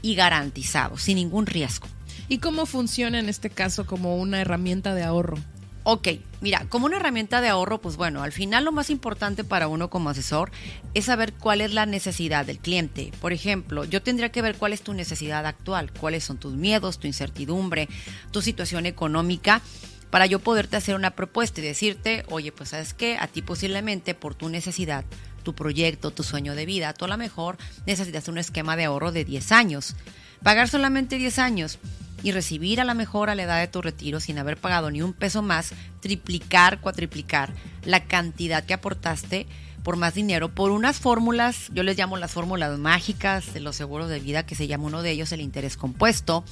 y 0.03 0.17
garantizado, 0.17 0.99
sin 0.99 1.17
ningún 1.17 1.47
riesgo. 1.47 1.87
¿Y 2.29 2.39
cómo 2.39 2.67
funciona 2.67 3.19
en 3.19 3.29
este 3.29 3.51
caso 3.51 3.87
como 3.87 4.17
una 4.17 4.41
herramienta 4.41 4.95
de 4.95 5.05
ahorro? 5.05 5.39
Ok, 5.87 6.09
mira, 6.41 6.65
como 6.71 6.87
una 6.87 6.97
herramienta 6.97 7.43
de 7.43 7.51
ahorro, 7.51 7.79
pues 7.79 7.97
bueno, 7.97 8.23
al 8.23 8.33
final 8.33 8.65
lo 8.65 8.73
más 8.73 8.89
importante 8.89 9.45
para 9.45 9.69
uno 9.69 9.91
como 9.91 10.09
asesor 10.09 10.51
es 10.95 11.05
saber 11.05 11.35
cuál 11.35 11.61
es 11.61 11.75
la 11.75 11.85
necesidad 11.85 12.47
del 12.47 12.59
cliente. 12.59 13.13
Por 13.21 13.35
ejemplo, 13.35 13.85
yo 13.85 14.03
tendría 14.03 14.33
que 14.33 14.41
ver 14.41 14.57
cuál 14.57 14.73
es 14.73 14.81
tu 14.81 14.95
necesidad 14.95 15.45
actual, 15.45 15.93
cuáles 15.93 16.25
son 16.25 16.39
tus 16.39 16.55
miedos, 16.55 16.99
tu 16.99 17.07
incertidumbre, 17.07 17.91
tu 18.31 18.41
situación 18.41 18.87
económica 18.87 19.61
para 20.09 20.25
yo 20.25 20.39
poderte 20.39 20.79
hacer 20.79 20.95
una 20.95 21.11
propuesta 21.11 21.61
y 21.61 21.65
decirte, 21.65 22.25
oye, 22.31 22.51
pues 22.51 22.71
sabes 22.71 22.95
qué, 22.95 23.19
a 23.21 23.27
ti 23.27 23.43
posiblemente 23.43 24.15
por 24.15 24.35
tu 24.35 24.49
necesidad, 24.49 25.05
tu 25.43 25.55
proyecto, 25.55 26.13
tu 26.13 26.23
sueño 26.23 26.55
de 26.55 26.65
vida, 26.65 26.95
tú 26.95 27.05
a 27.05 27.09
lo 27.09 27.19
mejor 27.19 27.59
necesitas 27.85 28.29
un 28.29 28.39
esquema 28.39 28.75
de 28.77 28.85
ahorro 28.85 29.13
de 29.13 29.27
10 29.27 29.53
años. 29.53 29.97
Pagar 30.43 30.69
solamente 30.69 31.17
10 31.17 31.39
años 31.41 31.79
y 32.25 32.33
recibir 32.33 32.81
a 32.81 32.85
la 32.85 32.95
mejor 32.95 33.29
a 33.29 33.35
la 33.35 33.43
edad 33.43 33.61
de 33.61 33.69
tu 33.69 33.83
retiro 33.83 34.19
sin 34.19 34.39
haber 34.39 34.57
pagado 34.57 34.91
ni 34.91 35.03
un 35.03 35.13
peso 35.13 35.43
más, 35.43 35.73
triplicar, 36.01 36.81
cuatriplicar 36.81 37.53
la 37.85 38.05
cantidad 38.05 38.65
que 38.65 38.73
aportaste 38.73 39.47
por 39.83 39.97
más 39.97 40.15
dinero, 40.15 40.49
por 40.49 40.71
unas 40.71 40.99
fórmulas, 40.99 41.69
yo 41.75 41.83
les 41.83 41.99
llamo 41.99 42.17
las 42.17 42.33
fórmulas 42.33 42.79
mágicas 42.79 43.53
de 43.53 43.61
los 43.61 43.77
seguros 43.77 44.09
de 44.09 44.19
vida, 44.19 44.47
que 44.47 44.55
se 44.55 44.67
llama 44.67 44.85
uno 44.85 45.03
de 45.03 45.11
ellos 45.11 45.31
el 45.33 45.43
interés 45.43 45.77
compuesto, 45.77 46.43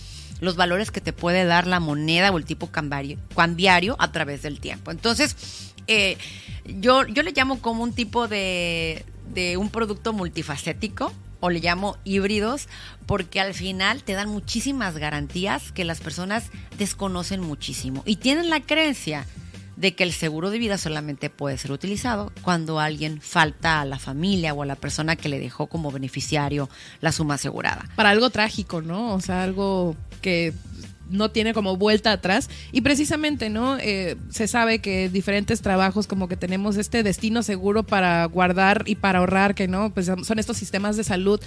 los 0.41 0.57
valores 0.57 0.91
que 0.91 1.01
te 1.01 1.15
puede 1.15 1.47
dar 1.47 1.67
la 1.67 1.81
moneda 1.81 2.31
o 2.31 2.37
el 2.37 2.45
tipo 2.45 2.67
cambiario, 2.67 3.97
a 3.99 4.13
través 4.13 4.43
del 4.43 4.61
tiempo. 4.61 4.91
Entonces, 4.91 5.73
eh, 5.87 6.19
yo, 6.67 7.07
yo 7.07 7.23
le 7.23 7.33
llamo 7.33 7.63
como 7.63 7.83
un 7.83 7.95
tipo 7.95 8.29
de, 8.29 9.07
de 9.33 9.57
un 9.57 9.71
producto 9.71 10.13
multifacético, 10.13 11.15
o 11.43 11.51
le 11.51 11.59
llamo 11.59 11.99
híbridos, 12.05 12.69
porque 13.05 13.41
al 13.41 13.53
final 13.53 14.05
te 14.05 14.13
dan 14.13 14.29
muchísimas 14.29 14.97
garantías 14.97 15.73
que 15.73 15.85
las 15.85 16.01
personas 16.01 16.51
desconocen 16.79 17.41
muchísimo 17.41 18.05
y 18.07 18.17
tienen 18.17 18.49
la 18.49 18.61
creencia 18.61 19.27
de 19.77 19.97
que 19.97 20.05
el 20.05 20.13
seguro 20.13 20.51
de 20.51 20.59
vida 20.59 20.79
solamente 20.79 21.31
puede 21.31 21.59
ser 21.59 21.73
utilizado 21.73 22.31
cuando 22.43 22.79
alguien 22.79 23.21
falta 23.21 23.81
a 23.81 23.85
la 23.85 23.99
familia 23.99 24.55
o 24.55 24.63
a 24.63 24.67
la 24.67 24.77
persona 24.77 25.17
que 25.17 25.29
le 25.29 25.41
dejó 25.41 25.67
como 25.67 25.91
beneficiario 25.91 26.69
la 27.01 27.11
suma 27.11 27.35
asegurada. 27.35 27.89
Para 27.97 28.11
algo 28.11 28.31
trágico, 28.31 28.81
¿no? 28.81 29.13
O 29.15 29.21
sea, 29.21 29.43
algo 29.43 29.97
que 30.21 30.53
no 31.11 31.31
tiene 31.31 31.55
como 31.55 31.77
vuelta 31.77 32.13
atrás. 32.13 32.49
Y 32.73 32.81
precisamente, 32.81 33.51
¿no? 33.51 33.79
Eh, 33.79 34.17
se 34.31 34.49
sabe 34.49 34.81
que 34.81 35.09
diferentes 35.09 35.61
trabajos 35.63 36.07
como 36.07 36.29
que 36.29 36.37
tenemos 36.37 36.77
este 36.77 37.03
destino 37.03 37.43
seguro 37.43 37.83
para 37.83 38.25
guardar 38.27 38.85
y 38.87 38.97
para 38.97 39.21
ahorrar, 39.21 39.55
que 39.55 39.69
no, 39.69 39.93
pues 39.93 40.07
son 40.07 40.39
estos 40.39 40.57
sistemas 40.57 40.97
de 40.97 41.05
salud. 41.05 41.41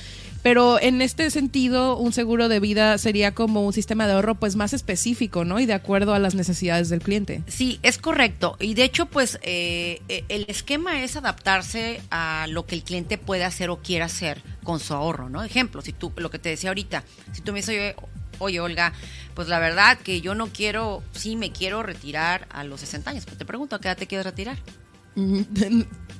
Pero 0.44 0.80
en 0.80 1.02
este 1.02 1.32
sentido, 1.32 1.98
un 1.98 2.14
seguro 2.14 2.50
de 2.50 2.60
vida 2.60 2.98
sería 2.98 3.34
como 3.34 3.66
un 3.66 3.74
sistema 3.74 4.06
de 4.06 4.14
ahorro 4.14 4.36
pues 4.36 4.56
más 4.56 4.74
específico, 4.74 5.44
¿no? 5.44 5.60
Y 5.60 5.66
de 5.66 5.74
acuerdo 5.74 6.14
a 6.14 6.20
las 6.20 6.36
necesidades 6.36 6.90
del 6.90 7.02
cliente. 7.02 7.42
Sí, 7.48 7.80
es 7.82 7.98
correcto. 7.98 8.56
Y 8.60 8.76
de 8.76 8.84
hecho, 8.84 9.08
pues 9.08 9.40
eh, 9.42 10.02
eh, 10.08 10.24
el 10.30 10.46
esquema 10.48 11.04
es 11.04 11.16
adaptarse 11.16 12.02
a 12.12 12.46
lo 12.50 12.66
que 12.66 12.76
el 12.76 12.84
cliente 12.84 13.18
puede 13.18 13.44
hacer 13.44 13.70
o 13.70 13.78
quiera 13.78 14.06
hacer 14.06 14.44
con 14.64 14.80
su 14.80 14.94
ahorro, 14.94 15.30
¿no? 15.30 15.44
Ejemplo, 15.44 15.82
si 15.82 15.94
tú, 15.94 16.12
lo 16.18 16.30
que 16.30 16.40
te 16.40 16.50
decía 16.50 16.70
ahorita, 16.70 17.04
si 17.32 17.42
tú 17.42 17.52
me 17.52 17.60
dices, 17.60 17.96
oye 18.40 18.60
Olga, 18.60 18.94
pues 19.34 19.48
la 19.48 19.60
verdad 19.60 19.98
que 19.98 20.22
yo 20.22 20.36
no 20.36 20.48
quiero, 20.48 21.04
sí 21.12 21.36
me 21.36 21.52
quiero 21.52 21.84
retirar 21.84 22.48
a 22.52 22.64
los 22.64 22.80
60 22.82 23.12
años. 23.12 23.26
Pues 23.26 23.38
te 23.38 23.46
pregunto, 23.46 23.76
¿a 23.76 23.82
qué 23.82 23.88
edad 23.88 23.98
te 23.98 24.08
quieres 24.08 24.26
retirar? 24.26 24.58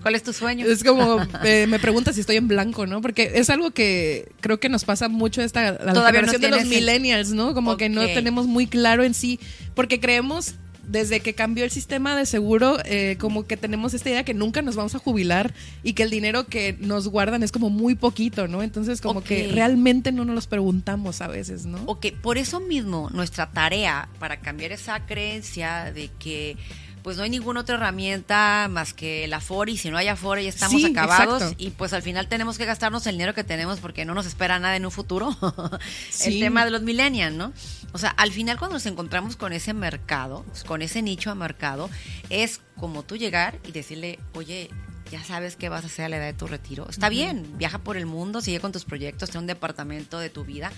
¿Cuál 0.02 0.16
es 0.16 0.24
tu 0.24 0.34
sueño? 0.34 0.66
Es 0.66 0.84
como, 0.84 1.18
eh, 1.44 1.68
me 1.68 1.80
pregunta 1.80 2.14
si 2.14 2.22
estoy 2.22 2.38
en 2.38 2.48
blanco, 2.48 2.86
¿no? 2.86 3.02
Porque 3.02 3.34
es 3.36 3.50
algo 3.50 3.72
que 3.72 4.32
creo 4.40 4.60
que 4.60 4.70
nos 4.70 4.86
pasa 4.86 5.10
mucho 5.10 5.42
esta 5.42 5.74
la 5.74 5.94
Todavía 5.94 6.22
generación 6.22 6.42
no 6.42 6.58
de 6.58 6.64
los 6.64 6.70
millennials, 6.70 7.32
¿no? 7.32 7.54
Como 7.54 7.78
que 7.78 7.90
no 7.90 8.06
tenemos 8.06 8.48
muy 8.48 8.68
claro 8.68 9.04
en 9.04 9.14
sí, 9.14 9.40
porque 9.74 10.00
creemos 10.00 10.56
desde 10.88 11.20
que 11.20 11.34
cambió 11.34 11.64
el 11.66 11.72
sistema 11.72 12.16
de 12.16 12.26
seguro, 12.26 12.78
eh, 12.86 13.18
como 13.20 13.46
que 13.48 13.58
tenemos 13.58 13.94
esta 13.94 14.10
idea 14.10 14.24
que 14.24 14.34
nunca 14.34 14.62
nos 14.62 14.76
vamos 14.76 14.96
a 14.96 15.00
jubilar 15.00 15.54
y 15.84 15.94
que 15.94 16.04
el 16.04 16.10
dinero 16.10 16.46
que 16.48 16.78
nos 16.80 17.08
guardan 17.08 17.44
es 17.44 17.52
como 17.52 17.70
muy 17.70 17.96
poquito, 17.96 18.48
¿no? 18.48 18.62
Entonces 18.64 19.02
como 19.02 19.24
que 19.24 19.50
realmente 19.52 20.12
no 20.12 20.26
nos 20.26 20.36
los 20.36 20.48
preguntamos 20.48 21.22
a 21.22 21.28
veces, 21.28 21.66
¿no? 21.66 21.80
Ok, 21.86 22.08
por 22.22 22.38
eso 22.38 22.60
mismo 22.60 23.10
nuestra 23.12 23.52
tarea 23.52 24.10
para 24.20 24.40
cambiar 24.40 24.72
esa 24.72 25.06
creencia 25.06 25.92
de 25.94 26.10
que 26.20 26.58
pues 27.04 27.18
no 27.18 27.24
hay 27.24 27.30
ninguna 27.30 27.60
otra 27.60 27.76
herramienta 27.76 28.68
más 28.68 28.92
que 28.96 29.28
la 29.28 29.38
Afore 29.38 29.72
y 29.74 29.78
si 29.78 29.92
no 29.92 29.98
hay 29.98 30.08
Afore 30.08 30.42
ya 30.44 30.50
estamos 30.50 30.82
Sí, 30.82 30.88
acabados 30.88 31.44
exacto. 31.44 31.64
y 31.64 31.70
pues 31.70 31.94
al 31.94 32.02
final 32.02 32.28
tenemos 32.28 32.58
que 32.58 32.66
gastarnos 32.66 33.06
el 33.06 33.14
dinero 33.14 33.36
que 33.36 33.44
tenemos 33.44 33.80
porque 33.80 34.06
no 34.06 34.16
nos 34.16 34.26
espera 34.26 34.58
nada 34.58 34.76
en 34.76 34.86
un 34.86 34.92
futuro. 34.92 35.30
Sí. 36.10 36.34
El 36.36 36.40
tema 36.40 36.66
de 36.66 36.72
los 36.72 36.82
millennials, 36.82 37.36
¿no? 37.36 37.54
O 37.96 37.98
sea, 37.98 38.10
al 38.10 38.34
final 38.34 38.58
cuando 38.58 38.74
nos 38.74 38.86
encontramos 38.88 39.38
con 39.38 39.54
ese 39.54 39.74
mercado, 39.74 40.44
con 40.68 40.82
ese 40.82 41.02
nicho 41.02 41.30
de 41.30 41.38
mercado, 41.38 41.90
es 42.30 42.60
como 42.78 43.04
tú 43.04 43.16
llegar 43.16 43.58
y 43.66 43.72
decirle, 43.72 44.20
oye, 44.34 44.70
ya 45.14 45.24
sabes 45.24 45.56
qué 45.56 45.70
vas 45.70 45.86
a 45.86 45.88
hacer 45.88 46.04
a 46.04 46.10
la 46.10 46.18
edad 46.18 46.26
de 46.26 46.34
tu 46.34 46.46
retiro. 46.46 46.90
Está 46.90 47.08
bien, 47.08 47.58
viaja 47.58 47.78
por 47.80 47.96
el 47.96 48.06
mundo, 48.06 48.42
sigue 48.42 48.60
con 48.60 48.74
tus 48.74 48.84
proyectos, 48.84 49.30
ten 49.30 49.40
un 49.40 49.48
departamento 49.48 50.20
de 50.20 50.30
tu 50.30 50.44
vida. 50.44 50.74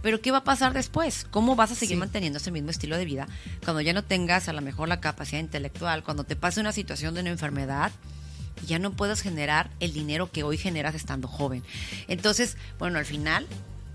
Pero 0.00 0.22
¿qué 0.22 0.30
va 0.30 0.38
a 0.38 0.44
pasar 0.44 0.72
después? 0.72 1.26
¿Cómo 1.30 1.54
vas 1.54 1.70
a 1.70 1.74
seguir 1.74 1.96
Sí. 1.96 2.00
manteniendo 2.00 2.38
ese 2.38 2.50
mismo 2.50 2.70
estilo 2.70 2.96
de 2.96 3.04
vida 3.04 3.28
cuando 3.62 3.82
ya 3.82 3.92
no 3.92 4.02
tengas 4.02 4.48
a 4.48 4.54
lo 4.54 4.62
mejor 4.62 4.88
la 4.88 5.00
capacidad 5.02 5.40
intelectual, 5.40 6.02
cuando 6.02 6.24
te 6.24 6.34
pase 6.34 6.60
una 6.60 6.72
situación 6.72 7.12
de 7.12 7.20
una 7.20 7.28
enfermedad 7.30 7.92
y 8.62 8.68
ya 8.68 8.78
no 8.78 8.90
puedas 8.92 9.20
generar 9.20 9.68
el 9.80 9.92
dinero 9.92 10.32
que 10.32 10.44
hoy 10.44 10.56
generas 10.56 10.94
estando 10.94 11.28
joven? 11.28 11.62
Entonces, 12.08 12.56
bueno, 12.78 12.98
al 12.98 13.04
final 13.04 13.46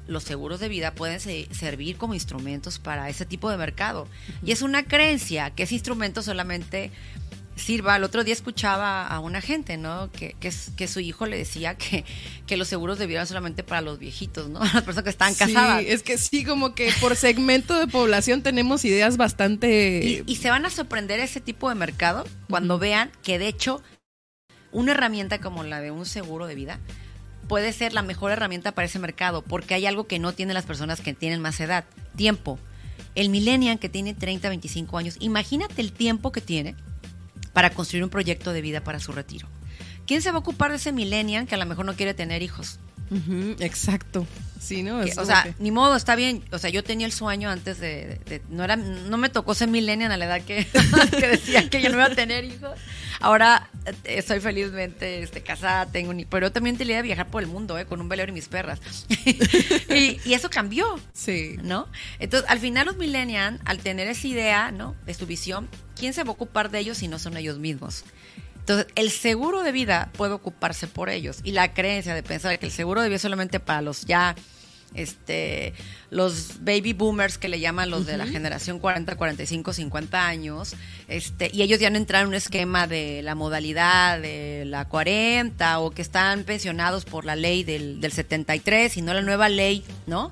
los 0.10 0.24
seguros 0.24 0.60
de 0.60 0.68
vida 0.70 0.94
pueden 0.94 1.20
se- 1.20 1.48
servir 1.54 1.96
como 1.98 2.14
instrumentos 2.14 2.80
para 2.80 3.08
ese 3.10 3.26
tipo 3.26 3.50
de 3.50 3.58
mercado. 3.58 4.08
Y 4.44 4.52
es 4.52 4.62
una 4.62 4.84
creencia 4.84 5.52
que 5.52 5.64
ese 5.64 5.76
instrumento 5.76 6.22
solamente 6.22 6.92
sirva. 7.56 7.98
El 7.98 8.06
otro 8.06 8.24
día 8.24 8.34
escuchaba 8.34 9.06
a 9.06 9.20
una 9.20 9.42
gente, 9.42 9.76
¿no? 9.78 10.10
Que, 10.14 10.34
que, 10.40 10.50
que 10.78 10.88
su 10.88 11.02
hijo 11.02 11.26
le 11.26 11.38
decía 11.38 11.76
que, 11.76 12.06
que 12.48 12.56
los 12.56 12.70
seguros 12.70 12.98
de 13.00 13.06
vida 13.06 13.18
eran 13.18 13.28
solamente 13.28 13.64
para 13.64 13.82
los 13.82 14.00
viejitos, 14.00 14.50
¿no? 14.50 14.60
Las 14.74 14.84
personas 14.84 15.04
que 15.04 15.10
están 15.10 15.36
casadas. 15.36 15.82
Sí, 15.82 15.88
es 15.90 16.02
que 16.02 16.18
sí, 16.18 16.46
como 16.46 16.74
que 16.74 16.90
por 17.02 17.16
segmento 17.18 17.78
de 17.78 17.88
población 17.88 18.42
tenemos 18.44 18.86
ideas 18.86 19.18
bastante... 19.18 20.00
Y, 20.04 20.24
y 20.26 20.36
se 20.38 20.50
van 20.50 20.66
a 20.66 20.70
sorprender 20.70 21.20
ese 21.20 21.42
tipo 21.42 21.68
de 21.70 21.76
mercado 21.76 22.26
cuando 22.50 22.80
vean 22.80 23.12
que 23.24 23.38
de 23.40 23.48
hecho 23.50 23.84
una 24.72 24.94
herramienta 24.94 25.40
como 25.42 25.64
la 25.64 25.82
de 25.82 25.92
un 25.92 26.06
seguro 26.06 26.48
de 26.48 26.56
vida 26.56 26.80
puede 27.50 27.74
ser 27.74 27.92
la 27.92 28.04
mejor 28.04 28.32
herramienta 28.32 28.72
para 28.72 28.86
ese 28.86 29.00
mercado 29.00 29.42
porque 29.42 29.74
hay 29.74 29.86
algo 29.88 30.08
que 30.08 30.20
no 30.20 30.32
tienen 30.32 30.54
las 30.54 30.66
personas 30.66 31.02
que 31.02 31.14
tienen 31.14 31.42
más 31.42 31.60
edad, 31.60 31.84
tiempo. 32.16 32.58
El 33.16 33.30
millennial 33.30 33.80
que 33.80 33.90
tiene 33.90 34.14
30, 34.14 34.48
25 34.48 34.98
años, 34.98 35.18
imagínate 35.20 35.82
el 35.82 35.92
tiempo 35.92 36.32
que 36.32 36.40
tiene 36.40 36.76
para 37.52 37.72
construir 37.72 38.04
un 38.04 38.10
proyecto 38.10 38.54
de 38.54 38.62
vida 38.62 38.84
para 38.84 39.00
su 39.00 39.12
retiro. 39.12 39.50
¿Quién 40.06 40.22
se 40.22 40.32
va 40.32 40.38
a 40.38 40.40
ocupar 40.40 40.70
de 40.70 40.78
ese 40.78 40.94
millennial 40.94 41.48
que 41.48 41.56
a 41.56 41.58
lo 41.58 41.66
mejor 41.66 41.86
no 41.86 41.96
quiere 41.96 42.14
tener 42.14 42.44
hijos? 42.44 42.80
Exacto. 43.60 44.28
Sí, 44.60 44.84
¿no? 44.84 45.04
Que, 45.06 45.14
o 45.18 45.26
sea, 45.26 45.44
que- 45.44 45.54
ni 45.60 45.72
modo, 45.72 45.96
está 45.96 46.16
bien. 46.16 46.44
O 46.52 46.60
sea, 46.60 46.70
yo 46.70 46.84
tenía 46.84 47.06
el 47.08 47.14
sueño 47.14 47.50
antes 47.50 47.80
de, 47.80 48.20
de- 48.26 48.40
de- 48.40 48.42
no 48.50 48.64
era, 48.66 48.76
no 48.76 49.18
me 49.18 49.30
tocó 49.30 49.56
ser 49.56 49.70
millennial 49.70 50.12
a 50.12 50.18
la 50.18 50.26
edad 50.26 50.42
que, 50.42 50.68
que 51.20 51.28
decía 51.28 51.70
que 51.70 51.82
yo 51.82 51.90
no 51.90 51.96
iba 51.96 52.06
a 52.06 52.16
tener 52.16 52.44
hijos. 52.44 52.78
Ahora 53.22 53.70
eh, 53.86 53.94
estoy 54.06 54.40
felizmente 54.42 55.24
este, 55.24 55.42
casada, 55.42 55.86
tengo 55.86 56.10
un 56.12 56.20
hijo, 56.20 56.30
pero 56.30 56.48
yo 56.48 56.52
también 56.52 56.78
tenía 56.78 56.98
de 56.98 57.04
viajar 57.04 57.28
por 57.30 57.42
el 57.42 57.48
mundo, 57.48 57.78
eh, 57.80 57.86
con 57.86 58.02
un 58.02 58.10
velero 58.10 58.32
y 58.32 58.34
mis 58.34 58.48
perras. 58.50 58.80
y, 59.90 60.20
y 60.26 60.34
eso 60.34 60.50
cambió. 60.50 61.00
Sí. 61.14 61.56
¿No? 61.64 61.88
Entonces, 62.20 62.50
al 62.50 62.60
final 62.60 62.86
los 62.88 62.98
millennials, 62.98 63.60
al 63.66 63.80
tener 63.80 64.08
esa 64.08 64.28
idea, 64.28 64.72
¿no? 64.72 64.96
De 65.06 65.14
su 65.14 65.26
visión, 65.26 65.70
¿quién 65.98 66.14
se 66.14 66.24
va 66.24 66.30
a 66.30 66.34
ocupar 66.34 66.70
de 66.70 66.80
ellos 66.80 66.98
si 66.98 67.08
no 67.08 67.18
son 67.20 67.38
ellos 67.38 67.60
mismos? 67.60 68.04
Entonces, 68.70 68.94
el 68.94 69.10
seguro 69.10 69.64
de 69.64 69.72
vida 69.72 70.12
puede 70.16 70.34
ocuparse 70.34 70.86
por 70.86 71.10
ellos. 71.10 71.40
Y 71.44 71.54
la 71.54 71.74
creencia 71.74 72.14
de 72.14 72.22
pensar 72.22 72.60
que 72.60 72.68
el 72.68 72.72
seguro 72.72 73.02
de 73.02 73.08
vida 73.08 73.16
es 73.16 73.24
solamente 73.24 73.60
para 73.60 73.82
los 73.82 74.06
ya, 74.06 74.36
este, 74.94 75.74
los 76.12 76.64
baby 76.64 76.94
boomers 76.94 77.40
que 77.40 77.50
le 77.50 77.60
llaman 77.60 77.90
los 77.90 78.06
de 78.06 78.16
la 78.16 78.28
generación 78.28 78.78
40, 78.78 79.16
45, 79.16 79.74
50 79.74 80.28
años, 80.28 80.76
este, 81.08 81.50
y 81.52 81.64
ellos 81.64 81.80
ya 81.80 81.90
no 81.90 81.98
entraron 81.98 82.28
en 82.28 82.30
un 82.30 82.36
esquema 82.36 82.86
de 82.86 83.24
la 83.24 83.34
modalidad 83.34 84.20
de 84.22 84.66
la 84.68 84.86
40 84.88 85.80
o 85.80 85.90
que 85.90 86.04
están 86.04 86.44
pensionados 86.44 87.06
por 87.06 87.26
la 87.26 87.36
ley 87.36 87.64
del, 87.64 88.00
del 88.02 88.12
73 88.12 88.98
y 88.98 89.02
no 89.02 89.16
la 89.16 89.24
nueva 89.24 89.50
ley, 89.50 89.84
¿no? 90.06 90.32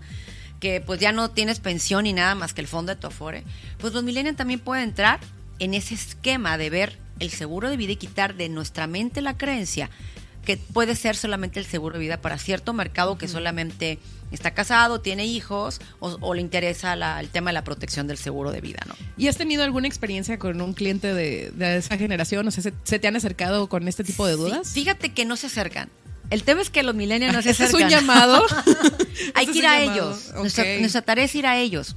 que 0.60 0.80
pues 0.80 1.00
ya 1.00 1.12
no 1.12 1.32
tienes 1.32 1.60
pensión 1.60 2.04
ni 2.04 2.14
nada 2.14 2.36
más 2.36 2.54
que 2.54 2.62
el 2.62 2.68
fondo 2.68 2.94
de 2.94 3.02
tu 3.02 3.08
afore, 3.08 3.44
pues 3.80 3.94
los 3.94 4.04
millennials 4.04 4.38
también 4.38 4.60
pueden 4.60 4.90
entrar 4.90 5.20
en 5.58 5.74
ese 5.74 5.96
esquema 5.96 6.60
de 6.60 6.70
ver 6.70 7.07
el 7.20 7.30
seguro 7.32 7.70
de 7.70 7.78
vida 7.78 7.94
y 7.94 7.96
quitar 7.98 8.36
de 8.36 8.50
nuestra 8.50 8.88
mente 8.88 9.22
la 9.22 9.38
creencia 9.38 9.90
que 10.46 10.56
puede 10.56 10.96
ser 10.96 11.18
solamente 11.18 11.60
el 11.60 11.66
seguro 11.66 11.96
de 11.96 12.00
vida 12.00 12.22
para 12.22 12.38
cierto 12.38 12.72
mercado 12.72 13.18
que 13.18 13.28
solamente 13.28 14.00
está 14.32 14.52
casado, 14.54 15.02
tiene 15.02 15.26
hijos 15.26 15.82
o, 16.00 16.18
o 16.22 16.34
le 16.34 16.40
interesa 16.42 16.96
la- 16.96 17.20
el 17.20 17.28
tema 17.28 17.50
de 17.50 17.54
la 17.56 17.66
protección 17.66 18.08
del 18.08 18.18
seguro 18.18 18.52
de 18.52 18.62
vida, 18.62 18.80
¿no? 18.88 18.96
¿Y 19.18 19.28
has 19.28 19.36
tenido 19.36 19.64
alguna 19.66 19.88
experiencia 19.90 20.40
con 20.40 20.62
un 20.62 20.74
cliente 20.74 21.14
de, 21.14 21.52
de 21.52 21.76
esa 21.78 21.98
generación? 21.98 22.48
O 22.48 22.52
sea, 22.52 22.64
¿se, 22.64 22.74
se 22.86 22.98
te 22.98 23.08
han 23.10 23.18
acercado 23.18 23.68
con 23.68 23.90
este 23.90 24.06
tipo 24.06 24.26
de 24.26 24.34
dudas? 24.38 24.68
Sí, 24.70 24.82
fíjate 24.84 25.10
que 25.14 25.26
no 25.26 25.36
se 25.36 25.48
acercan. 25.48 25.90
El 26.30 26.44
tema 26.44 26.62
es 26.62 26.70
que 26.70 26.82
los 26.84 26.96
millennials 26.96 27.34
no 27.36 27.42
se 27.42 27.50
Ese 27.52 27.64
es 27.66 27.70
acercan. 27.74 27.86
un 27.88 27.90
llamado. 27.92 28.46
Hay 29.34 29.48
que 29.48 29.58
ir 29.58 29.68
a 29.68 29.80
llamado. 29.82 30.12
ellos. 30.12 30.34
Nuestra, 30.36 30.64
nuestra 30.80 31.02
tarea 31.02 31.26
es 31.26 31.36
ir 31.36 31.46
a 31.46 31.58
ellos. 31.58 31.96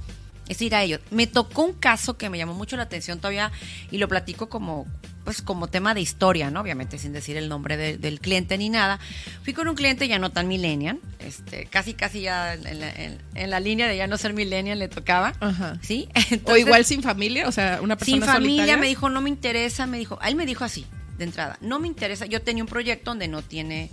Es 0.51 0.61
ir 0.61 0.75
a 0.75 0.83
ellos. 0.83 0.99
Me 1.11 1.27
tocó 1.27 1.63
un 1.63 1.73
caso 1.73 2.17
que 2.17 2.29
me 2.29 2.37
llamó 2.37 2.53
mucho 2.53 2.75
la 2.75 2.83
atención 2.83 3.19
todavía 3.19 3.51
y 3.89 3.97
lo 3.99 4.07
platico 4.07 4.49
como 4.49 4.85
pues 5.23 5.43
como 5.43 5.67
tema 5.67 5.93
de 5.93 6.01
historia, 6.01 6.49
¿no? 6.49 6.61
Obviamente 6.61 6.97
sin 6.97 7.13
decir 7.13 7.37
el 7.37 7.47
nombre 7.47 7.77
de- 7.77 7.97
del 7.97 8.19
cliente 8.19 8.57
ni 8.57 8.69
nada. 8.69 8.99
Fui 9.43 9.53
con 9.53 9.67
un 9.67 9.75
cliente 9.75 10.07
ya 10.07 10.17
no 10.17 10.31
tan 10.31 10.47
millennial, 10.47 10.99
este, 11.19 11.67
casi 11.67 11.93
casi 11.93 12.21
ya 12.21 12.55
en 12.55 12.79
la, 12.79 12.89
en- 12.89 13.21
en 13.35 13.49
la 13.51 13.59
línea 13.59 13.87
de 13.87 13.95
ya 13.97 14.07
no 14.07 14.17
ser 14.17 14.33
millennial 14.33 14.79
le 14.79 14.87
tocaba. 14.87 15.33
Ajá. 15.39 15.77
¿Sí? 15.83 16.09
o 16.45 16.57
igual 16.57 16.85
sin 16.85 17.03
familia, 17.03 17.47
o 17.47 17.51
sea, 17.51 17.79
una 17.83 17.97
persona 17.97 18.17
sin 18.17 18.25
familia 18.25 18.63
solitaria. 18.63 18.77
me 18.77 18.87
dijo 18.87 19.09
no 19.09 19.21
me 19.21 19.29
interesa 19.29 19.85
me 19.85 19.99
dijo 19.99 20.19
él 20.25 20.35
me 20.35 20.45
dijo 20.47 20.65
así 20.65 20.85
de 21.19 21.23
entrada 21.25 21.57
no 21.61 21.79
me 21.79 21.87
interesa 21.87 22.25
yo 22.25 22.41
tenía 22.41 22.63
un 22.63 22.69
proyecto 22.69 23.11
donde 23.11 23.27
no 23.27 23.43
tiene 23.43 23.89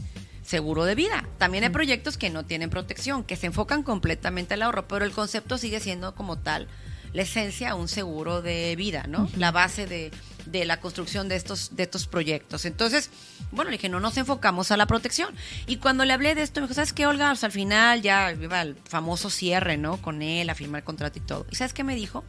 seguro 0.48 0.84
de 0.84 0.94
vida. 0.94 1.28
También 1.36 1.64
hay 1.64 1.70
proyectos 1.70 2.16
que 2.16 2.30
no 2.30 2.44
tienen 2.44 2.70
protección 2.70 3.22
que 3.22 3.36
se 3.36 3.46
enfocan 3.46 3.82
completamente 3.82 4.54
al 4.54 4.62
ahorro 4.62 4.88
pero 4.88 5.04
el 5.04 5.12
concepto 5.12 5.58
sigue 5.58 5.78
siendo 5.78 6.14
como 6.14 6.38
tal 6.38 6.68
la 7.12 7.22
esencia 7.22 7.74
un 7.74 7.88
seguro 7.88 8.42
de 8.42 8.74
vida 8.76 9.04
no 9.08 9.28
la 9.36 9.50
base 9.50 9.86
de, 9.86 10.10
de 10.46 10.64
la 10.64 10.80
construcción 10.80 11.28
de 11.28 11.36
estos 11.36 11.76
de 11.76 11.82
estos 11.82 12.06
proyectos. 12.06 12.64
Entonces 12.64 13.10
bueno 13.52 13.70
le 13.70 13.76
dije 13.76 13.90
no 13.90 14.00
nos 14.00 14.16
enfocamos 14.16 14.70
a 14.70 14.78
la 14.78 14.86
protección 14.86 15.34
y 15.66 15.76
cuando 15.76 16.06
le 16.06 16.14
hablé 16.14 16.34
de 16.34 16.42
esto 16.42 16.60
me 16.60 16.66
dijo 16.66 16.74
sabes 16.74 16.94
qué 16.94 17.06
Olga 17.06 17.30
O 17.30 17.36
sea, 17.36 17.48
al 17.48 17.52
final 17.52 18.00
ya 18.00 18.32
iba 18.32 18.62
el 18.62 18.74
famoso 18.74 19.28
cierre 19.28 19.76
no 19.76 19.98
con 19.98 20.22
él 20.22 20.48
a 20.48 20.54
firmar 20.54 20.80
el 20.80 20.84
contrato 20.84 21.18
y 21.18 21.22
todo 21.22 21.46
y 21.50 21.56
sabes 21.56 21.74
qué 21.74 21.84
me 21.84 21.94
dijo 21.94 22.24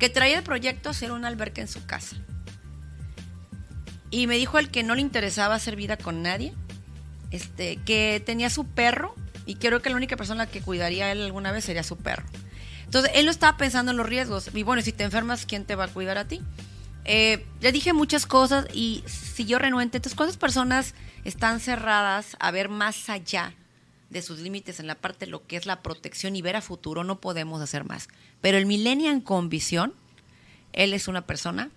que 0.00 0.08
traía 0.08 0.38
el 0.38 0.44
proyecto 0.44 0.88
a 0.88 0.92
hacer 0.92 1.12
una 1.12 1.28
alberca 1.28 1.60
en 1.60 1.68
su 1.68 1.84
casa. 1.86 2.16
Y 4.10 4.26
me 4.26 4.36
dijo 4.36 4.58
el 4.58 4.70
que 4.70 4.82
no 4.84 4.94
le 4.94 5.02
interesaba 5.02 5.56
hacer 5.56 5.76
vida 5.76 5.98
con 5.98 6.22
nadie, 6.22 6.54
este, 7.30 7.76
que 7.84 8.22
tenía 8.24 8.50
su 8.50 8.64
perro 8.66 9.14
y 9.46 9.56
creo 9.56 9.80
que 9.80 9.90
la 9.90 9.96
única 9.96 10.16
persona 10.16 10.46
que 10.46 10.60
cuidaría 10.60 11.10
él 11.12 11.22
alguna 11.22 11.52
vez 11.52 11.64
sería 11.64 11.82
su 11.82 11.96
perro. 11.96 12.24
Entonces, 12.84 13.12
él 13.14 13.26
no 13.26 13.30
estaba 13.30 13.56
pensando 13.58 13.90
en 13.90 13.98
los 13.98 14.06
riesgos. 14.06 14.50
Y 14.54 14.62
bueno, 14.62 14.80
si 14.80 14.92
te 14.92 15.04
enfermas, 15.04 15.44
¿quién 15.44 15.64
te 15.66 15.74
va 15.74 15.84
a 15.84 15.88
cuidar 15.88 16.16
a 16.16 16.26
ti? 16.26 16.40
Eh, 17.04 17.44
le 17.60 17.72
dije 17.72 17.92
muchas 17.92 18.26
cosas 18.26 18.66
y 18.72 19.04
siguió 19.06 19.58
renuente. 19.58 19.98
Entonces, 19.98 20.16
cuando 20.16 20.38
personas 20.38 20.94
están 21.24 21.60
cerradas 21.60 22.36
a 22.40 22.50
ver 22.50 22.68
más 22.68 23.08
allá 23.08 23.54
de 24.10 24.22
sus 24.22 24.38
límites 24.38 24.80
en 24.80 24.86
la 24.86 24.94
parte 24.94 25.26
de 25.26 25.30
lo 25.30 25.46
que 25.46 25.56
es 25.56 25.66
la 25.66 25.82
protección 25.82 26.36
y 26.36 26.42
ver 26.42 26.56
a 26.56 26.62
futuro, 26.62 27.04
no 27.04 27.20
podemos 27.20 27.60
hacer 27.60 27.84
más. 27.84 28.08
Pero 28.40 28.58
el 28.58 28.66
millennial 28.66 29.22
con 29.22 29.48
visión, 29.48 29.94
él 30.72 30.94
es 30.94 31.08
una 31.08 31.26
persona 31.26 31.70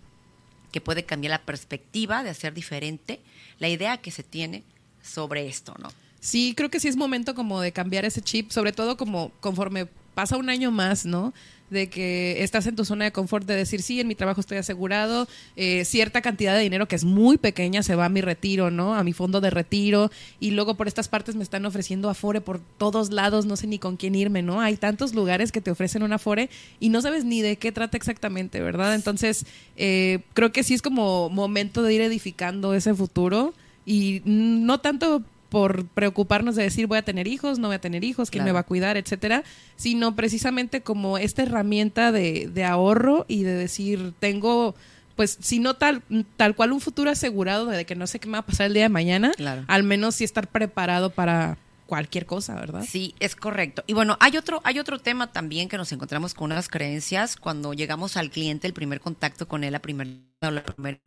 que 0.71 0.81
puede 0.81 1.05
cambiar 1.05 1.31
la 1.31 1.45
perspectiva 1.45 2.23
de 2.23 2.29
hacer 2.29 2.53
diferente 2.53 3.19
la 3.59 3.67
idea 3.67 3.97
que 3.97 4.11
se 4.11 4.23
tiene 4.23 4.63
sobre 5.01 5.47
esto, 5.47 5.75
¿no? 5.81 5.89
Sí, 6.19 6.53
creo 6.55 6.69
que 6.69 6.79
sí 6.79 6.87
es 6.87 6.95
momento 6.95 7.33
como 7.33 7.61
de 7.61 7.71
cambiar 7.71 8.05
ese 8.05 8.21
chip, 8.21 8.51
sobre 8.51 8.71
todo 8.71 8.95
como 8.95 9.31
conforme 9.39 9.87
pasa 10.13 10.37
un 10.37 10.49
año 10.49 10.71
más, 10.71 11.05
¿no? 11.05 11.33
de 11.71 11.87
que 11.87 12.43
estás 12.43 12.67
en 12.67 12.75
tu 12.75 12.85
zona 12.85 13.05
de 13.05 13.11
confort 13.11 13.47
de 13.47 13.55
decir, 13.55 13.81
sí, 13.81 13.99
en 13.99 14.07
mi 14.07 14.13
trabajo 14.13 14.41
estoy 14.41 14.57
asegurado, 14.57 15.27
eh, 15.55 15.85
cierta 15.85 16.21
cantidad 16.21 16.53
de 16.53 16.61
dinero 16.61 16.87
que 16.87 16.97
es 16.97 17.05
muy 17.05 17.37
pequeña 17.37 17.81
se 17.81 17.95
va 17.95 18.05
a 18.05 18.09
mi 18.09 18.19
retiro, 18.21 18.69
¿no? 18.69 18.93
A 18.93 19.03
mi 19.03 19.13
fondo 19.13 19.39
de 19.41 19.49
retiro, 19.49 20.11
y 20.39 20.51
luego 20.51 20.75
por 20.75 20.87
estas 20.87 21.07
partes 21.07 21.35
me 21.35 21.43
están 21.43 21.65
ofreciendo 21.65 22.09
Afore 22.09 22.41
por 22.41 22.59
todos 22.77 23.11
lados, 23.11 23.45
no 23.45 23.55
sé 23.55 23.67
ni 23.67 23.79
con 23.79 23.95
quién 23.95 24.15
irme, 24.15 24.41
¿no? 24.41 24.59
Hay 24.59 24.75
tantos 24.75 25.15
lugares 25.15 25.53
que 25.53 25.61
te 25.61 25.71
ofrecen 25.71 26.03
un 26.03 26.11
Afore 26.11 26.49
y 26.81 26.89
no 26.89 27.01
sabes 27.01 27.23
ni 27.23 27.41
de 27.41 27.55
qué 27.55 27.71
trata 27.71 27.95
exactamente, 27.95 28.59
¿verdad? 28.59 28.93
Entonces, 28.93 29.45
eh, 29.77 30.19
creo 30.33 30.51
que 30.51 30.63
sí 30.63 30.73
es 30.73 30.81
como 30.81 31.29
momento 31.29 31.83
de 31.83 31.93
ir 31.93 32.01
edificando 32.01 32.73
ese 32.73 32.93
futuro 32.93 33.53
y 33.85 34.21
no 34.25 34.79
tanto 34.79 35.23
por 35.49 35.85
preocuparnos 35.85 36.55
de 36.55 36.63
decir 36.63 36.87
voy 36.87 36.97
a 36.97 37.01
tener 37.01 37.27
hijos, 37.27 37.59
no 37.59 37.67
voy 37.67 37.75
a 37.75 37.81
tener 37.81 38.05
hijos, 38.05 38.31
quién 38.31 38.45
me 38.45 38.53
va 38.53 38.61
a 38.61 38.63
cuidar, 38.63 38.95
etcétera, 38.95 39.43
sino 39.75 40.15
precisamente 40.15 40.81
como 40.81 41.17
esta 41.17 41.43
herramienta 41.43 42.13
de, 42.13 42.49
de 42.51 42.63
ahorro 42.63 43.25
y 43.27 43.43
de 43.43 43.53
decir 43.53 44.13
tengo 44.19 44.75
pues 45.17 45.37
si 45.41 45.59
no 45.59 45.75
tal, 45.75 46.03
tal 46.37 46.55
cual 46.55 46.71
un 46.71 46.79
futuro 46.79 47.11
asegurado 47.11 47.65
de 47.65 47.85
que 47.85 47.95
no 47.95 48.07
sé 48.07 48.19
qué 48.19 48.27
me 48.27 48.33
va 48.33 48.39
a 48.39 48.45
pasar 48.45 48.67
el 48.67 48.73
día 48.73 48.83
de 48.83 48.89
mañana, 48.89 49.33
al 49.67 49.83
menos 49.83 50.15
sí 50.15 50.23
estar 50.23 50.47
preparado 50.47 51.09
para 51.09 51.57
cualquier 51.91 52.25
cosa, 52.25 52.55
¿verdad? 52.55 52.85
Sí, 52.89 53.15
es 53.19 53.35
correcto. 53.35 53.83
Y 53.85 53.91
bueno, 53.91 54.15
hay 54.21 54.37
otro, 54.37 54.61
hay 54.63 54.79
otro 54.79 54.97
tema 54.99 55.33
también 55.33 55.67
que 55.67 55.75
nos 55.75 55.91
encontramos 55.91 56.33
con 56.33 56.49
unas 56.53 56.69
creencias 56.69 57.35
cuando 57.35 57.73
llegamos 57.73 58.15
al 58.15 58.29
cliente, 58.29 58.65
el 58.65 58.71
primer 58.71 59.01
contacto 59.01 59.45
con 59.45 59.65
él, 59.65 59.73
la 59.73 59.81
primera, 59.81 60.09
la 60.39 60.63
primera 60.63 60.99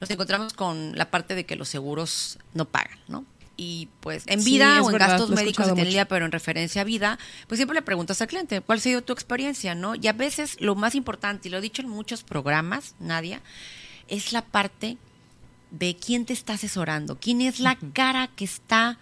nos 0.00 0.08
encontramos 0.08 0.52
con 0.52 0.96
la 0.96 1.10
parte 1.10 1.34
de 1.34 1.44
que 1.44 1.56
los 1.56 1.68
seguros 1.68 2.38
no 2.52 2.66
pagan, 2.66 3.00
¿no? 3.08 3.24
y 3.56 3.88
pues 3.98 4.22
en 4.28 4.44
vida 4.44 4.80
o 4.80 4.92
en 4.92 4.96
gastos 4.96 5.30
médicos 5.30 5.66
en 5.66 5.74
día, 5.74 6.06
pero 6.06 6.24
en 6.24 6.30
referencia 6.30 6.82
a 6.82 6.84
vida, 6.84 7.18
pues 7.48 7.58
siempre 7.58 7.74
le 7.74 7.82
preguntas 7.82 8.22
al 8.22 8.28
cliente, 8.28 8.60
¿cuál 8.60 8.78
ha 8.78 8.80
sido 8.80 9.02
tu 9.02 9.12
experiencia? 9.12 9.74
¿no? 9.74 9.96
Y 9.96 10.06
a 10.06 10.12
veces 10.12 10.60
lo 10.60 10.76
más 10.76 10.94
importante, 10.94 11.48
y 11.48 11.50
lo 11.50 11.58
he 11.58 11.60
dicho 11.60 11.82
en 11.82 11.88
muchos 11.88 12.22
programas, 12.22 12.94
Nadia, 13.00 13.40
es 14.06 14.32
la 14.32 14.42
parte 14.42 14.98
de 15.72 15.96
quién 15.96 16.26
te 16.26 16.32
está 16.32 16.52
asesorando, 16.52 17.18
quién 17.18 17.40
es 17.40 17.58
la 17.58 17.76
cara 17.92 18.28
que 18.36 18.44
está 18.44 18.98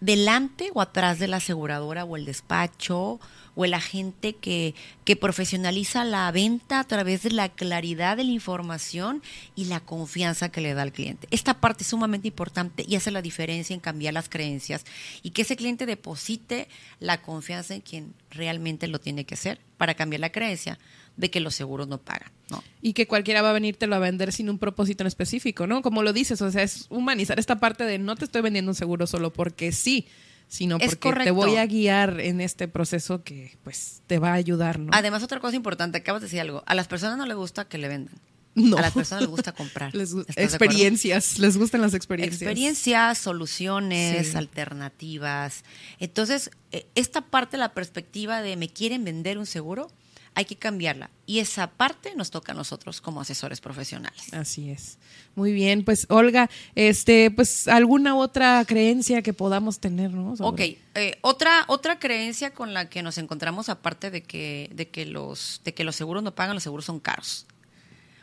delante 0.00 0.70
o 0.74 0.80
atrás 0.80 1.18
de 1.18 1.28
la 1.28 1.38
aseguradora 1.38 2.04
o 2.04 2.16
el 2.16 2.24
despacho 2.24 3.20
o 3.58 3.64
el 3.64 3.74
agente 3.74 4.36
que, 4.36 4.76
que 5.04 5.16
profesionaliza 5.16 6.04
la 6.04 6.30
venta 6.30 6.78
a 6.78 6.84
través 6.84 7.24
de 7.24 7.32
la 7.32 7.48
claridad 7.48 8.16
de 8.16 8.22
la 8.22 8.30
información 8.30 9.20
y 9.56 9.64
la 9.64 9.80
confianza 9.80 10.48
que 10.50 10.60
le 10.60 10.74
da 10.74 10.82
al 10.82 10.92
cliente. 10.92 11.26
Esta 11.32 11.54
parte 11.54 11.82
es 11.82 11.88
sumamente 11.88 12.28
importante 12.28 12.84
y 12.86 12.94
hace 12.94 13.10
la 13.10 13.20
diferencia 13.20 13.74
en 13.74 13.80
cambiar 13.80 14.14
las 14.14 14.28
creencias 14.28 14.84
y 15.24 15.30
que 15.30 15.42
ese 15.42 15.56
cliente 15.56 15.86
deposite 15.86 16.68
la 17.00 17.20
confianza 17.20 17.74
en 17.74 17.80
quien 17.80 18.14
realmente 18.30 18.86
lo 18.86 19.00
tiene 19.00 19.24
que 19.24 19.34
hacer 19.34 19.58
para 19.76 19.94
cambiar 19.94 20.20
la 20.20 20.30
creencia 20.30 20.78
de 21.16 21.28
que 21.28 21.40
los 21.40 21.56
seguros 21.56 21.88
no 21.88 21.98
pagan. 21.98 22.30
¿no? 22.52 22.62
Y 22.80 22.92
que 22.92 23.08
cualquiera 23.08 23.42
va 23.42 23.50
a 23.50 23.54
venirte 23.54 23.86
a 23.86 23.98
vender 23.98 24.32
sin 24.32 24.50
un 24.50 24.60
propósito 24.60 25.02
en 25.02 25.08
específico, 25.08 25.66
¿no? 25.66 25.82
Como 25.82 26.04
lo 26.04 26.12
dices, 26.12 26.40
o 26.42 26.50
sea, 26.52 26.62
es 26.62 26.86
humanizar 26.90 27.40
esta 27.40 27.58
parte 27.58 27.82
de 27.82 27.98
no 27.98 28.14
te 28.14 28.24
estoy 28.24 28.40
vendiendo 28.40 28.70
un 28.70 28.76
seguro 28.76 29.08
solo 29.08 29.32
porque 29.32 29.72
sí, 29.72 30.06
sino 30.48 30.78
porque 30.78 31.24
te 31.24 31.30
voy 31.30 31.56
a 31.56 31.66
guiar 31.66 32.20
en 32.20 32.40
este 32.40 32.68
proceso 32.68 33.22
que 33.22 33.56
pues 33.62 34.02
te 34.06 34.18
va 34.18 34.30
a 34.30 34.34
ayudar, 34.34 34.78
¿no? 34.78 34.90
Además, 34.94 35.22
otra 35.22 35.40
cosa 35.40 35.56
importante, 35.56 35.98
acabas 35.98 36.22
de 36.22 36.26
decir 36.26 36.40
algo, 36.40 36.62
a 36.66 36.74
las 36.74 36.88
personas 36.88 37.18
no 37.18 37.26
les 37.26 37.36
gusta 37.36 37.66
que 37.66 37.78
le 37.78 37.88
vendan. 37.88 38.14
No. 38.54 38.78
A 38.78 38.80
las 38.80 38.92
personas 38.92 39.22
les 39.22 39.30
gusta 39.30 39.52
comprar. 39.52 39.92
experiencias, 40.36 41.38
les 41.38 41.56
gustan 41.56 41.80
las 41.80 41.94
experiencias. 41.94 42.42
Experiencias, 42.42 43.18
soluciones, 43.18 44.34
alternativas. 44.34 45.64
Entonces, 46.00 46.50
eh, 46.72 46.86
esta 46.94 47.20
parte, 47.20 47.56
la 47.56 47.72
perspectiva 47.72 48.42
de 48.42 48.56
me 48.56 48.68
quieren 48.68 49.04
vender 49.04 49.38
un 49.38 49.46
seguro, 49.46 49.92
hay 50.38 50.44
que 50.44 50.54
cambiarla. 50.54 51.10
Y 51.26 51.40
esa 51.40 51.68
parte 51.68 52.14
nos 52.14 52.30
toca 52.30 52.52
a 52.52 52.54
nosotros 52.54 53.00
como 53.00 53.20
asesores 53.20 53.60
profesionales. 53.60 54.32
Así 54.32 54.70
es. 54.70 54.96
Muy 55.34 55.52
bien, 55.52 55.84
pues 55.84 56.06
Olga, 56.10 56.48
este, 56.76 57.32
pues 57.32 57.66
alguna 57.66 58.14
otra 58.14 58.64
creencia 58.64 59.20
que 59.20 59.32
podamos 59.32 59.80
tener, 59.80 60.12
¿no? 60.12 60.34
Ok, 60.38 60.60
eh, 60.60 61.18
otra, 61.22 61.64
otra 61.66 61.98
creencia 61.98 62.54
con 62.54 62.72
la 62.72 62.88
que 62.88 63.02
nos 63.02 63.18
encontramos, 63.18 63.68
aparte 63.68 64.12
de 64.12 64.22
que, 64.22 64.70
de 64.72 64.86
que 64.86 65.06
los, 65.06 65.60
de 65.64 65.74
que 65.74 65.82
los 65.82 65.96
seguros 65.96 66.22
no 66.22 66.36
pagan, 66.36 66.54
los 66.54 66.62
seguros 66.62 66.84
son 66.84 67.00
caros. 67.00 67.44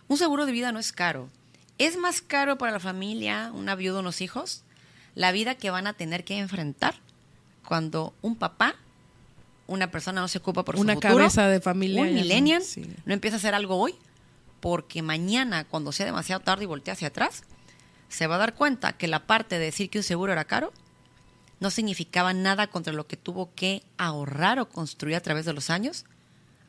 Un 0.08 0.18
seguro 0.18 0.46
de 0.46 0.54
vida 0.54 0.72
no 0.72 0.80
es 0.80 0.94
caro. 0.94 1.30
Es 1.78 1.98
más 1.98 2.22
caro 2.22 2.58
para 2.58 2.72
la 2.72 2.80
familia, 2.80 3.52
una 3.54 3.76
viuda, 3.76 4.00
unos 4.00 4.22
hijos, 4.22 4.64
la 5.16 5.34
vida 5.34 5.56
que 5.56 5.70
van 5.70 5.86
a 5.86 5.96
tener 5.96 6.24
que 6.24 6.38
enfrentar 6.38 6.96
cuando 7.66 8.14
un 8.22 8.38
papá 8.38 8.78
una 9.68 9.92
persona 9.92 10.22
no 10.22 10.28
se 10.28 10.38
ocupa 10.38 10.64
por 10.64 10.76
una 10.76 10.94
su 10.94 11.02
futuro, 11.02 11.18
cabeza 11.18 11.48
de 11.48 11.60
familia, 11.60 12.04
un 12.04 12.14
millennial, 12.14 12.64
no 13.06 13.14
empieza 13.14 13.38
a 13.38 13.40
hacer 13.40 13.56
algo 13.56 13.78
hoy, 13.78 13.96
porque 14.60 15.02
mañana, 15.02 15.66
cuando 15.66 15.92
sea 15.92 16.06
demasiado 16.06 16.42
tarde 16.42 16.64
y 16.64 16.68
voltee 16.68 16.92
hacia 16.92 17.10
atrás, 17.10 17.44
se 18.10 18.28
va 18.28 18.36
a 18.36 18.40
dar 18.40 18.56
cuenta 18.56 18.94
que 18.94 19.08
la 19.08 19.26
parte 19.28 19.60
de 19.60 19.66
decir 19.66 19.90
que 19.90 20.00
un 20.00 20.04
seguro 20.04 20.32
era 20.32 20.46
caro 20.46 20.72
no 21.60 21.70
significaba 21.70 22.34
nada 22.34 22.68
contra 22.68 22.94
lo 22.94 23.08
que 23.08 23.18
tuvo 23.18 23.54
que 23.56 23.84
ahorrar 23.98 24.60
o 24.60 24.70
construir 24.70 25.16
a 25.16 25.22
través 25.22 25.46
de 25.46 25.54
los 25.54 25.70
años, 25.70 26.06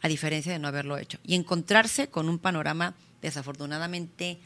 a 0.00 0.08
diferencia 0.08 0.52
de 0.52 0.58
no 0.58 0.68
haberlo 0.68 0.96
hecho. 0.98 1.18
Y 1.24 1.34
encontrarse 1.34 2.08
con 2.08 2.28
un 2.28 2.38
panorama 2.38 2.94
desafortunadamente 3.20 4.38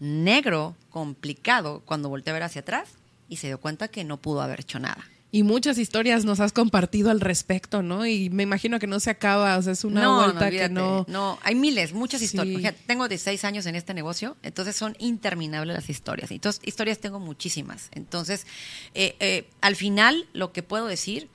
negro, 0.00 0.76
complicado, 0.90 1.82
cuando 1.84 2.08
volteó 2.08 2.32
a 2.32 2.34
ver 2.34 2.42
hacia 2.44 2.60
atrás 2.60 2.90
y 3.28 3.36
se 3.36 3.48
dio 3.48 3.60
cuenta 3.60 3.88
que 3.88 4.04
no 4.04 4.18
pudo 4.18 4.42
haber 4.42 4.60
hecho 4.60 4.78
nada. 4.78 5.04
Y 5.30 5.42
muchas 5.42 5.76
historias 5.76 6.24
nos 6.24 6.40
has 6.40 6.52
compartido 6.52 7.10
al 7.10 7.20
respecto, 7.20 7.82
¿no? 7.82 8.06
Y 8.06 8.30
me 8.30 8.44
imagino 8.44 8.78
que 8.78 8.86
no 8.86 8.98
se 8.98 9.10
acaba, 9.10 9.58
o 9.58 9.62
sea, 9.62 9.74
es 9.74 9.84
una 9.84 10.16
vuelta 10.16 10.50
que 10.50 10.70
no... 10.70 11.04
No, 11.06 11.38
hay 11.42 11.54
miles, 11.54 11.92
muchas 11.92 12.22
historias. 12.22 12.74
tengo 12.86 13.08
16 13.08 13.44
años 13.44 13.66
en 13.66 13.74
este 13.74 13.92
negocio, 13.92 14.38
entonces 14.42 14.74
son 14.74 14.96
interminables 14.98 15.76
las 15.76 15.90
historias. 15.90 16.30
Entonces, 16.30 16.62
historias 16.64 16.98
tengo 16.98 17.20
muchísimas. 17.20 17.88
Entonces, 17.92 18.46
eh, 18.94 19.16
eh, 19.20 19.50
al 19.60 19.76
final, 19.76 20.26
lo 20.32 20.52
que 20.52 20.62
puedo 20.62 20.86
decir 20.86 21.28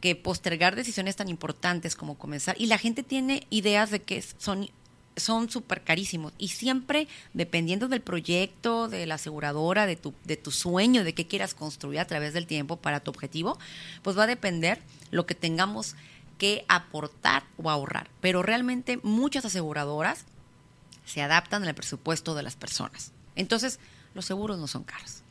que 0.00 0.14
postergar 0.14 0.76
decisiones 0.76 1.16
tan 1.16 1.28
importantes 1.28 1.96
como 1.96 2.16
comenzar, 2.16 2.54
y 2.60 2.66
la 2.66 2.78
gente 2.78 3.02
tiene 3.02 3.46
ideas 3.50 3.90
de 3.90 4.02
que 4.02 4.22
son 4.38 4.68
son 5.16 5.50
súper 5.50 5.82
carísimos 5.82 6.32
y 6.38 6.48
siempre 6.48 7.08
dependiendo 7.34 7.88
del 7.88 8.00
proyecto, 8.00 8.88
de 8.88 9.06
la 9.06 9.16
aseguradora, 9.16 9.86
de 9.86 9.96
tu, 9.96 10.14
de 10.24 10.36
tu 10.36 10.50
sueño, 10.50 11.04
de 11.04 11.14
qué 11.14 11.26
quieras 11.26 11.54
construir 11.54 12.00
a 12.00 12.06
través 12.06 12.32
del 12.32 12.46
tiempo 12.46 12.76
para 12.76 13.00
tu 13.00 13.10
objetivo, 13.10 13.58
pues 14.02 14.18
va 14.18 14.24
a 14.24 14.28
depender 14.28 14.80
lo 15.10 15.26
que 15.26 15.34
tengamos 15.34 15.94
que 16.38 16.64
aportar 16.68 17.44
o 17.56 17.70
ahorrar. 17.70 18.08
Pero 18.20 18.42
realmente 18.42 18.98
muchas 19.02 19.44
aseguradoras 19.44 20.24
se 21.04 21.22
adaptan 21.22 21.64
al 21.64 21.74
presupuesto 21.74 22.34
de 22.34 22.42
las 22.42 22.56
personas. 22.56 23.12
Entonces, 23.36 23.78
los 24.14 24.24
seguros 24.24 24.58
no 24.58 24.66
son 24.66 24.84
caros. 24.84 25.21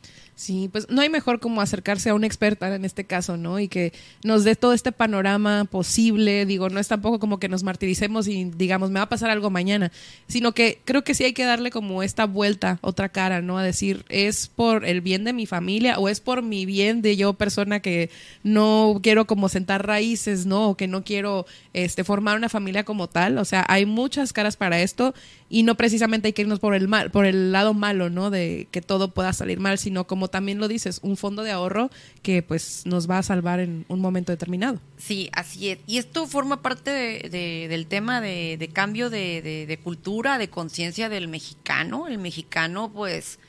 Sí, 0.41 0.69
pues 0.71 0.89
no 0.89 1.03
hay 1.03 1.09
mejor 1.09 1.39
como 1.39 1.61
acercarse 1.61 2.09
a 2.09 2.15
una 2.15 2.25
experta 2.25 2.73
en 2.73 2.83
este 2.83 3.03
caso, 3.03 3.37
¿no? 3.37 3.59
Y 3.59 3.67
que 3.67 3.93
nos 4.23 4.43
dé 4.43 4.55
todo 4.55 4.73
este 4.73 4.91
panorama 4.91 5.65
posible. 5.65 6.47
Digo, 6.47 6.67
no 6.71 6.79
es 6.79 6.87
tampoco 6.87 7.19
como 7.19 7.39
que 7.39 7.47
nos 7.47 7.61
martiricemos 7.61 8.27
y 8.27 8.45
digamos, 8.45 8.89
me 8.89 8.99
va 8.99 9.03
a 9.03 9.09
pasar 9.09 9.29
algo 9.29 9.51
mañana, 9.51 9.91
sino 10.27 10.53
que 10.53 10.81
creo 10.83 11.03
que 11.03 11.13
sí 11.13 11.25
hay 11.25 11.33
que 11.33 11.45
darle 11.45 11.69
como 11.69 12.01
esta 12.01 12.25
vuelta, 12.25 12.79
otra 12.81 13.09
cara, 13.09 13.43
¿no? 13.43 13.59
A 13.59 13.63
decir, 13.63 14.03
¿es 14.09 14.47
por 14.47 14.83
el 14.83 15.01
bien 15.01 15.25
de 15.25 15.33
mi 15.33 15.45
familia 15.45 15.99
o 15.99 16.09
es 16.09 16.21
por 16.21 16.41
mi 16.41 16.65
bien 16.65 17.03
de 17.03 17.17
yo 17.17 17.33
persona 17.33 17.79
que 17.79 18.09
no 18.41 18.99
quiero 19.03 19.27
como 19.27 19.47
sentar 19.47 19.85
raíces, 19.85 20.47
¿no? 20.47 20.69
O 20.69 20.75
que 20.75 20.87
no 20.87 21.03
quiero 21.03 21.45
este, 21.73 22.03
formar 22.03 22.35
una 22.35 22.49
familia 22.49 22.83
como 22.83 23.07
tal? 23.07 23.37
O 23.37 23.45
sea, 23.45 23.63
hay 23.69 23.85
muchas 23.85 24.33
caras 24.33 24.57
para 24.57 24.81
esto 24.81 25.13
y 25.51 25.61
no 25.61 25.75
precisamente 25.75 26.29
hay 26.29 26.33
que 26.33 26.41
irnos 26.41 26.59
por 26.59 26.73
el 26.73 26.87
mal, 26.87 27.11
por 27.11 27.27
el 27.27 27.51
lado 27.51 27.75
malo, 27.75 28.09
¿no? 28.09 28.31
De 28.31 28.69
que 28.71 28.81
todo 28.81 29.09
pueda 29.09 29.33
salir 29.33 29.59
mal, 29.59 29.77
sino 29.77 30.07
como 30.07 30.30
también 30.31 30.59
lo 30.59 30.67
dices, 30.67 30.99
un 31.03 31.17
fondo 31.17 31.43
de 31.43 31.51
ahorro 31.51 31.91
que 32.23 32.41
pues 32.41 32.83
nos 32.85 33.09
va 33.09 33.19
a 33.19 33.23
salvar 33.23 33.59
en 33.59 33.85
un 33.87 33.99
momento 33.99 34.31
determinado. 34.31 34.79
Sí, 34.97 35.29
así 35.33 35.69
es. 35.69 35.79
Y 35.85 35.97
esto 35.97 36.27
forma 36.27 36.61
parte 36.61 36.91
de, 36.91 37.67
del 37.69 37.87
tema 37.87 38.21
de, 38.21 38.69
cambio 38.73 39.09
de, 39.09 39.79
cultura, 39.83 40.37
de 40.37 40.49
conciencia 40.49 41.09
del 41.09 41.27
mexicano. 41.27 42.07
El 42.07 42.17
mexicano 42.17 42.91
pues 42.91 43.39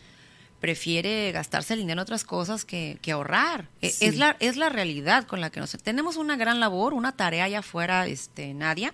prefiere 0.61 1.33
gastarse 1.33 1.75
el 1.75 1.81
dinero 1.81 2.01
en 2.01 2.03
otras 2.03 2.25
cosas 2.25 2.65
que, 2.65 2.99
ahorrar. 3.11 3.69
E, 3.81 3.93
es, 4.01 4.17
la, 4.17 4.37
es 4.39 4.57
la 4.57 4.69
realidad 4.69 5.27
con 5.27 5.41
la 5.41 5.51
que 5.51 5.61
nos... 5.61 5.71
Tenemos 5.71 6.17
una 6.17 6.37
gran 6.37 6.61
labor, 6.61 6.95
una 6.95 7.13
tarea 7.13 7.45
allá 7.45 7.61
afuera, 7.61 8.07
este, 8.07 8.55
Nadia 8.55 8.93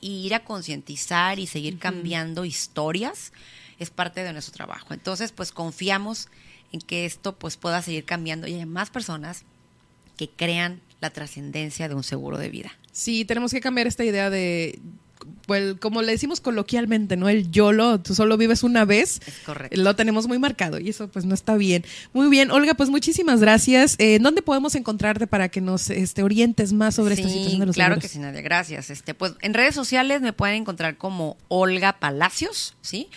y 0.00 0.26
ir 0.26 0.34
a 0.34 0.44
concientizar 0.44 1.38
y 1.38 1.46
seguir 1.46 1.78
cambiando 1.78 2.44
historias 2.44 3.32
es 3.78 3.90
parte 3.90 4.24
de 4.24 4.32
nuestro 4.32 4.54
trabajo. 4.54 4.92
Entonces, 4.92 5.32
pues 5.32 5.52
confiamos 5.52 6.28
en 6.72 6.80
que 6.80 7.06
esto 7.06 7.36
pues 7.36 7.56
pueda 7.56 7.82
seguir 7.82 8.04
cambiando 8.04 8.46
y 8.46 8.54
hay 8.54 8.66
más 8.66 8.90
personas 8.90 9.44
que 10.16 10.28
crean 10.28 10.80
la 11.00 11.10
trascendencia 11.10 11.88
de 11.88 11.94
un 11.94 12.02
seguro 12.02 12.38
de 12.38 12.50
vida. 12.50 12.72
Sí, 12.92 13.24
tenemos 13.24 13.52
que 13.52 13.60
cambiar 13.60 13.86
esta 13.86 14.04
idea 14.04 14.30
de 14.30 14.78
pues, 15.46 15.76
como 15.80 16.02
le 16.02 16.12
decimos 16.12 16.40
coloquialmente, 16.40 17.16
¿no? 17.16 17.28
El 17.28 17.50
YOLO, 17.50 18.00
tú 18.00 18.14
solo 18.14 18.36
vives 18.36 18.62
una 18.62 18.84
vez. 18.84 19.20
Es 19.26 19.38
correcto. 19.44 19.80
Lo 19.80 19.96
tenemos 19.96 20.26
muy 20.26 20.38
marcado 20.38 20.78
y 20.78 20.90
eso 20.90 21.08
pues 21.08 21.24
no 21.24 21.34
está 21.34 21.56
bien. 21.56 21.84
Muy 22.12 22.28
bien, 22.28 22.50
Olga, 22.50 22.74
pues 22.74 22.90
muchísimas 22.90 23.40
gracias. 23.40 23.96
Eh, 23.98 24.18
¿Dónde 24.20 24.42
podemos 24.42 24.74
encontrarte 24.74 25.26
para 25.26 25.48
que 25.48 25.60
nos 25.60 25.90
este, 25.90 26.22
orientes 26.22 26.72
más 26.72 26.94
sobre 26.94 27.14
esta 27.14 27.28
situación 27.28 27.60
de 27.60 27.66
los 27.66 27.74
Claro 27.74 27.94
seguros? 27.94 28.02
que 28.02 28.08
sí, 28.08 28.18
Nadia, 28.18 28.42
gracias. 28.42 28.90
Este, 28.90 29.14
pues 29.14 29.34
en 29.40 29.54
redes 29.54 29.74
sociales 29.74 30.20
me 30.20 30.32
pueden 30.32 30.56
encontrar 30.56 30.96
como 30.96 31.36
Olga 31.48 31.98
Palacios, 31.98 32.76
¿sí? 32.80 33.08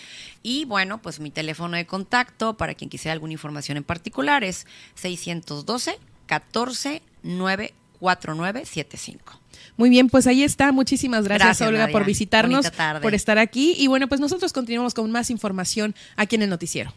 Y 0.43 0.65
bueno, 0.65 1.01
pues 1.01 1.19
mi 1.19 1.31
teléfono 1.31 1.77
de 1.77 1.85
contacto 1.85 2.57
para 2.57 2.73
quien 2.73 2.89
quisiera 2.89 3.13
alguna 3.13 3.33
información 3.33 3.77
en 3.77 3.83
particular 3.83 4.43
es 4.43 4.65
612 4.95 5.97
14 6.25 7.01
94975. 8.01 9.39
Muy 9.77 9.89
bien, 9.89 10.09
pues 10.09 10.27
ahí 10.27 10.43
está. 10.43 10.71
Muchísimas 10.71 11.23
gracias, 11.23 11.47
Gracias, 11.47 11.67
Olga, 11.69 11.79
Nadia. 11.81 11.93
por 11.93 12.05
visitarnos, 12.05 12.65
por 13.01 13.13
estar 13.13 13.37
aquí. 13.37 13.75
Y 13.77 13.87
bueno, 13.87 14.07
pues 14.07 14.19
nosotros 14.19 14.51
continuamos 14.53 14.93
con 14.93 15.09
más 15.11 15.29
información 15.29 15.95
aquí 16.17 16.35
en 16.35 16.41
el 16.43 16.49
noticiero. 16.49 16.93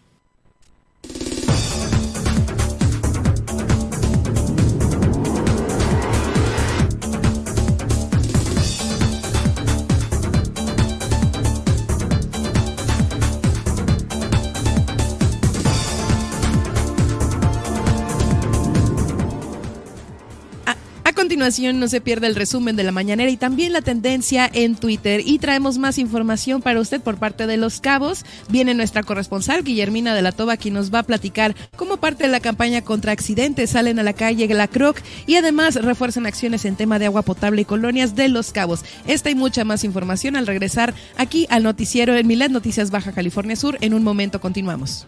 No 21.45 21.89
se 21.89 22.01
pierda 22.01 22.27
el 22.27 22.37
resumen 22.37 22.75
de 22.75 22.85
la 22.85 22.91
mañanera 22.91 23.31
y 23.31 23.37
también 23.37 23.75
la 23.75 23.83
tendencia 23.83 24.51
en 24.53 24.77
Twitter. 24.77 25.21
Y 25.25 25.39
traemos 25.39 25.77
más 25.77 25.99
información 25.99 26.63
para 26.63 26.81
usted 26.81 27.03
por 27.03 27.17
parte 27.19 27.47
de 27.47 27.59
Los 27.59 27.81
Cabos. 27.81 28.25
Viene 28.49 28.73
nuestra 28.73 29.03
corresponsal, 29.03 29.63
Guillermina 29.63 30.15
de 30.15 30.23
la 30.23 30.33
Toba, 30.33 30.57
quien 30.57 30.73
nos 30.73 30.93
va 30.93 31.01
a 31.01 31.03
platicar 31.03 31.55
cómo 31.77 31.99
parte 31.99 32.25
de 32.25 32.31
la 32.31 32.41
campaña 32.41 32.81
contra 32.81 33.13
accidentes 33.13 33.71
salen 33.71 33.99
a 33.99 34.03
la 34.03 34.15
calle 34.15 34.49
La 34.55 34.69
Croc 34.69 35.01
y 35.27 35.37
además 35.37 35.75
refuerzan 35.75 36.27
acciones 36.27 36.65
en 36.65 36.77
tema 36.77 36.99
de 36.99 37.07
agua 37.07 37.23
potable 37.23 37.63
y 37.63 37.65
colonias 37.67 38.15
de 38.15 38.29
Los 38.29 38.53
Cabos. 38.53 38.85
Esta 39.07 39.31
y 39.31 39.35
mucha 39.35 39.65
más 39.65 39.85
información 39.85 40.37
al 40.37 40.47
regresar 40.47 40.95
aquí 41.17 41.47
al 41.51 41.63
noticiero 41.63 42.17
en 42.17 42.27
Milet 42.27 42.51
Noticias 42.51 42.91
Baja 42.91 43.13
California 43.13 43.57
Sur. 43.57 43.77
En 43.83 43.93
un 43.93 44.03
momento 44.03 44.41
continuamos. 44.41 45.07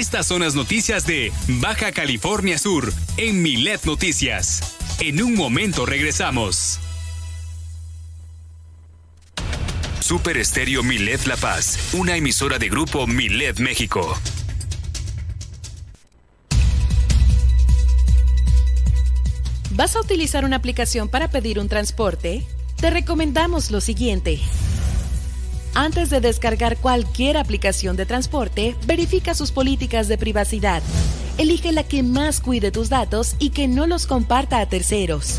Estas 0.00 0.28
son 0.28 0.40
las 0.40 0.54
noticias 0.54 1.04
de 1.04 1.30
Baja 1.46 1.92
California 1.92 2.56
Sur 2.56 2.90
en 3.18 3.42
Milet 3.42 3.84
Noticias. 3.84 4.78
En 4.98 5.22
un 5.22 5.34
momento 5.34 5.84
regresamos. 5.84 6.80
Super 10.00 10.38
Estéreo 10.38 10.82
Milet 10.82 11.26
La 11.26 11.36
Paz, 11.36 11.90
una 11.92 12.16
emisora 12.16 12.58
de 12.58 12.70
grupo 12.70 13.06
Milet 13.06 13.60
México. 13.60 14.18
¿Vas 19.72 19.96
a 19.96 20.00
utilizar 20.00 20.46
una 20.46 20.56
aplicación 20.56 21.10
para 21.10 21.28
pedir 21.28 21.58
un 21.58 21.68
transporte? 21.68 22.46
Te 22.80 22.88
recomendamos 22.88 23.70
lo 23.70 23.82
siguiente. 23.82 24.40
Antes 25.74 26.10
de 26.10 26.20
descargar 26.20 26.76
cualquier 26.78 27.36
aplicación 27.36 27.96
de 27.96 28.04
transporte, 28.04 28.74
verifica 28.86 29.34
sus 29.34 29.52
políticas 29.52 30.08
de 30.08 30.18
privacidad. 30.18 30.82
Elige 31.38 31.72
la 31.72 31.84
que 31.84 32.02
más 32.02 32.40
cuide 32.40 32.72
tus 32.72 32.88
datos 32.88 33.36
y 33.38 33.50
que 33.50 33.68
no 33.68 33.86
los 33.86 34.06
comparta 34.06 34.60
a 34.60 34.66
terceros. 34.66 35.38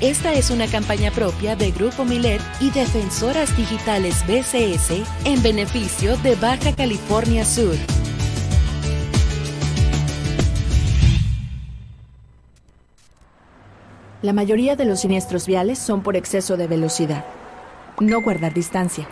Esta 0.00 0.34
es 0.34 0.50
una 0.50 0.66
campaña 0.66 1.12
propia 1.12 1.54
de 1.54 1.70
Grupo 1.70 2.04
Milet 2.04 2.40
y 2.60 2.70
Defensoras 2.70 3.56
Digitales 3.56 4.24
BCS 4.26 5.02
en 5.24 5.40
beneficio 5.42 6.16
de 6.18 6.34
Baja 6.34 6.74
California 6.74 7.44
Sur. 7.44 7.76
La 14.20 14.32
mayoría 14.32 14.74
de 14.74 14.84
los 14.84 15.00
siniestros 15.00 15.46
viales 15.46 15.78
son 15.78 16.02
por 16.02 16.16
exceso 16.16 16.56
de 16.56 16.66
velocidad. 16.66 17.24
No 18.00 18.20
guardar 18.20 18.52
distancia. 18.52 19.06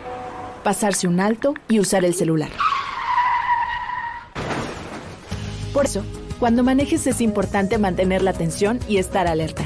Pasarse 0.65 1.07
un 1.07 1.21
alto 1.21 1.55
y 1.69 1.79
usar 1.79 2.05
el 2.05 2.15
celular. 2.15 2.51
Por 5.73 5.87
eso, 5.87 6.03
cuando 6.41 6.65
manejes 6.65 7.07
es 7.07 7.21
importante 7.21 7.79
mantener 7.79 8.23
la 8.23 8.31
atención 8.31 8.81
y 8.89 8.97
estar 8.97 9.29
alerta. 9.29 9.65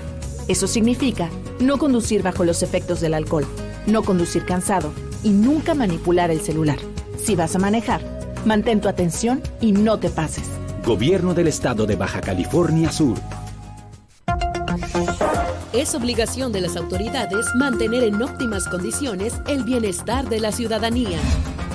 Eso 0.49 0.67
significa 0.67 1.29
no 1.61 1.79
conducir 1.79 2.23
bajo 2.23 2.45
los 2.45 2.63
efectos 2.63 3.01
del 3.01 3.15
alcohol, 3.15 3.47
no 3.87 4.03
conducir 4.03 4.45
cansado 4.45 4.93
y 5.23 5.31
nunca 5.31 5.75
manipular 5.75 6.31
el 6.31 6.41
celular. 6.41 6.79
Si 7.23 7.35
vas 7.35 7.57
a 7.57 7.59
manejar, 7.59 8.01
mantén 8.45 8.81
tu 8.81 8.89
atención 8.89 9.43
y 9.61 9.73
no 9.73 9.99
te 9.99 10.09
pases. 10.09 10.45
Gobierno 10.85 11.35
del 11.35 11.49
Estado 11.49 11.87
de 11.87 11.97
Baja 11.97 12.21
California 12.21 12.93
Sur. 12.93 13.19
Es 15.73 15.95
obligación 15.95 16.53
de 16.53 16.61
las 16.61 16.77
autoridades 16.77 17.47
mantener 17.57 18.05
en 18.05 18.23
óptimas 18.23 18.69
condiciones 18.69 19.35
el 19.49 19.65
bienestar 19.65 20.29
de 20.29 20.41
la 20.41 20.53
ciudadanía. 20.53 21.19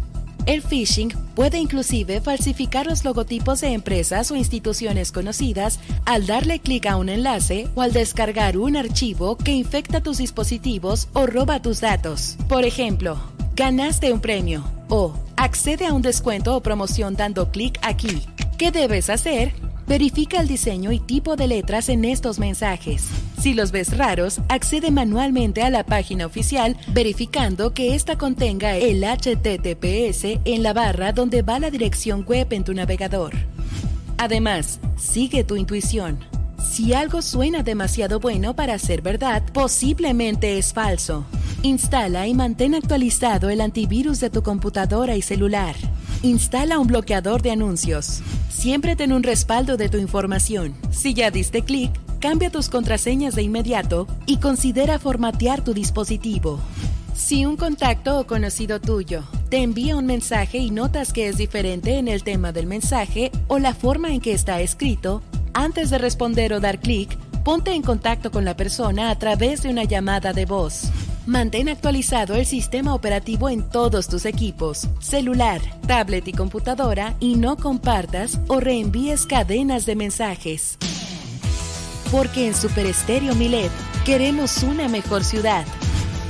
El 0.48 0.62
phishing 0.62 1.10
puede 1.34 1.58
inclusive 1.58 2.22
falsificar 2.22 2.86
los 2.86 3.04
logotipos 3.04 3.60
de 3.60 3.74
empresas 3.74 4.30
o 4.30 4.34
instituciones 4.34 5.12
conocidas 5.12 5.78
al 6.06 6.26
darle 6.26 6.58
clic 6.58 6.86
a 6.86 6.96
un 6.96 7.10
enlace 7.10 7.68
o 7.74 7.82
al 7.82 7.92
descargar 7.92 8.56
un 8.56 8.74
archivo 8.74 9.36
que 9.36 9.52
infecta 9.52 10.00
tus 10.00 10.16
dispositivos 10.16 11.08
o 11.12 11.26
roba 11.26 11.60
tus 11.60 11.82
datos. 11.82 12.38
Por 12.48 12.64
ejemplo, 12.64 13.18
ganaste 13.56 14.10
un 14.10 14.20
premio 14.20 14.64
o 14.88 15.12
accede 15.36 15.84
a 15.84 15.92
un 15.92 16.00
descuento 16.00 16.56
o 16.56 16.62
promoción 16.62 17.14
dando 17.14 17.50
clic 17.50 17.78
aquí. 17.82 18.22
¿Qué 18.56 18.70
debes 18.70 19.10
hacer? 19.10 19.52
Verifica 19.88 20.38
el 20.38 20.48
diseño 20.48 20.92
y 20.92 21.00
tipo 21.00 21.34
de 21.34 21.48
letras 21.48 21.88
en 21.88 22.04
estos 22.04 22.38
mensajes. 22.38 23.08
Si 23.40 23.54
los 23.54 23.72
ves 23.72 23.96
raros, 23.96 24.42
accede 24.50 24.90
manualmente 24.90 25.62
a 25.62 25.70
la 25.70 25.82
página 25.82 26.26
oficial 26.26 26.76
verificando 26.88 27.72
que 27.72 27.94
ésta 27.94 28.18
contenga 28.18 28.76
el 28.76 29.02
HTTPS 29.02 30.40
en 30.44 30.62
la 30.62 30.74
barra 30.74 31.12
donde 31.12 31.40
va 31.40 31.58
la 31.58 31.70
dirección 31.70 32.26
web 32.28 32.48
en 32.52 32.64
tu 32.64 32.74
navegador. 32.74 33.32
Además, 34.18 34.78
sigue 34.98 35.42
tu 35.42 35.56
intuición. 35.56 36.18
Si 36.62 36.92
algo 36.92 37.22
suena 37.22 37.62
demasiado 37.62 38.20
bueno 38.20 38.54
para 38.54 38.78
ser 38.78 39.00
verdad, 39.00 39.42
posiblemente 39.54 40.58
es 40.58 40.74
falso. 40.74 41.24
Instala 41.62 42.26
y 42.26 42.34
mantén 42.34 42.74
actualizado 42.74 43.48
el 43.48 43.62
antivirus 43.62 44.20
de 44.20 44.28
tu 44.28 44.42
computadora 44.42 45.16
y 45.16 45.22
celular. 45.22 45.76
Instala 46.22 46.80
un 46.80 46.88
bloqueador 46.88 47.42
de 47.42 47.52
anuncios. 47.52 48.22
Siempre 48.50 48.96
ten 48.96 49.12
un 49.12 49.22
respaldo 49.22 49.76
de 49.76 49.88
tu 49.88 49.98
información. 49.98 50.74
Si 50.90 51.14
ya 51.14 51.30
diste 51.30 51.62
clic, 51.62 51.92
cambia 52.18 52.50
tus 52.50 52.68
contraseñas 52.68 53.36
de 53.36 53.42
inmediato 53.42 54.08
y 54.26 54.38
considera 54.38 54.98
formatear 54.98 55.62
tu 55.62 55.74
dispositivo. 55.74 56.58
Si 57.14 57.46
un 57.46 57.56
contacto 57.56 58.18
o 58.18 58.26
conocido 58.26 58.80
tuyo 58.80 59.22
te 59.48 59.58
envía 59.58 59.96
un 59.96 60.06
mensaje 60.06 60.58
y 60.58 60.72
notas 60.72 61.12
que 61.12 61.28
es 61.28 61.36
diferente 61.36 61.98
en 61.98 62.08
el 62.08 62.24
tema 62.24 62.50
del 62.50 62.66
mensaje 62.66 63.30
o 63.46 63.60
la 63.60 63.72
forma 63.72 64.12
en 64.12 64.20
que 64.20 64.32
está 64.32 64.60
escrito, 64.60 65.22
antes 65.54 65.88
de 65.88 65.98
responder 65.98 66.52
o 66.52 66.58
dar 66.58 66.80
clic, 66.80 67.16
ponte 67.44 67.72
en 67.72 67.82
contacto 67.82 68.30
con 68.30 68.44
la 68.44 68.56
persona 68.56 69.10
a 69.10 69.18
través 69.18 69.62
de 69.62 69.70
una 69.70 69.84
llamada 69.84 70.32
de 70.32 70.46
voz. 70.46 70.90
Mantén 71.26 71.68
actualizado 71.68 72.34
el 72.34 72.46
sistema 72.46 72.94
operativo 72.94 73.50
en 73.50 73.62
todos 73.62 74.08
tus 74.08 74.24
equipos, 74.24 74.88
celular, 75.00 75.60
tablet 75.86 76.26
y 76.26 76.32
computadora 76.32 77.16
y 77.20 77.36
no 77.36 77.56
compartas 77.56 78.40
o 78.48 78.60
reenvíes 78.60 79.26
cadenas 79.26 79.84
de 79.84 79.94
mensajes. 79.94 80.78
Porque 82.10 82.46
en 82.46 82.54
Super 82.54 82.86
Estéreo 82.86 83.34
Milet 83.34 83.70
queremos 84.06 84.62
una 84.62 84.88
mejor 84.88 85.22
ciudad. 85.22 85.66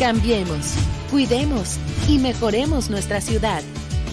Cambiemos, 0.01 0.75
cuidemos 1.11 1.77
y 2.09 2.19
mejoremos 2.19 2.91
nuestra 2.91 3.21
ciudad. 3.21 3.63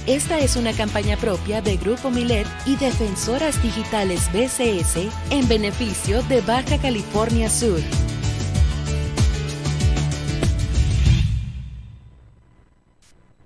Esta 0.07 0.39
es 0.39 0.55
una 0.55 0.71
campaña 0.71 1.17
propia 1.17 1.63
de 1.63 1.77
Grupo 1.77 2.11
Milet 2.11 2.45
y 2.67 2.75
Defensoras 2.75 3.59
Digitales 3.63 4.31
BCS 4.31 4.97
en 5.31 5.47
beneficio 5.47 6.21
de 6.23 6.41
Baja 6.41 6.79
California 6.79 7.49
Sur. 7.49 7.79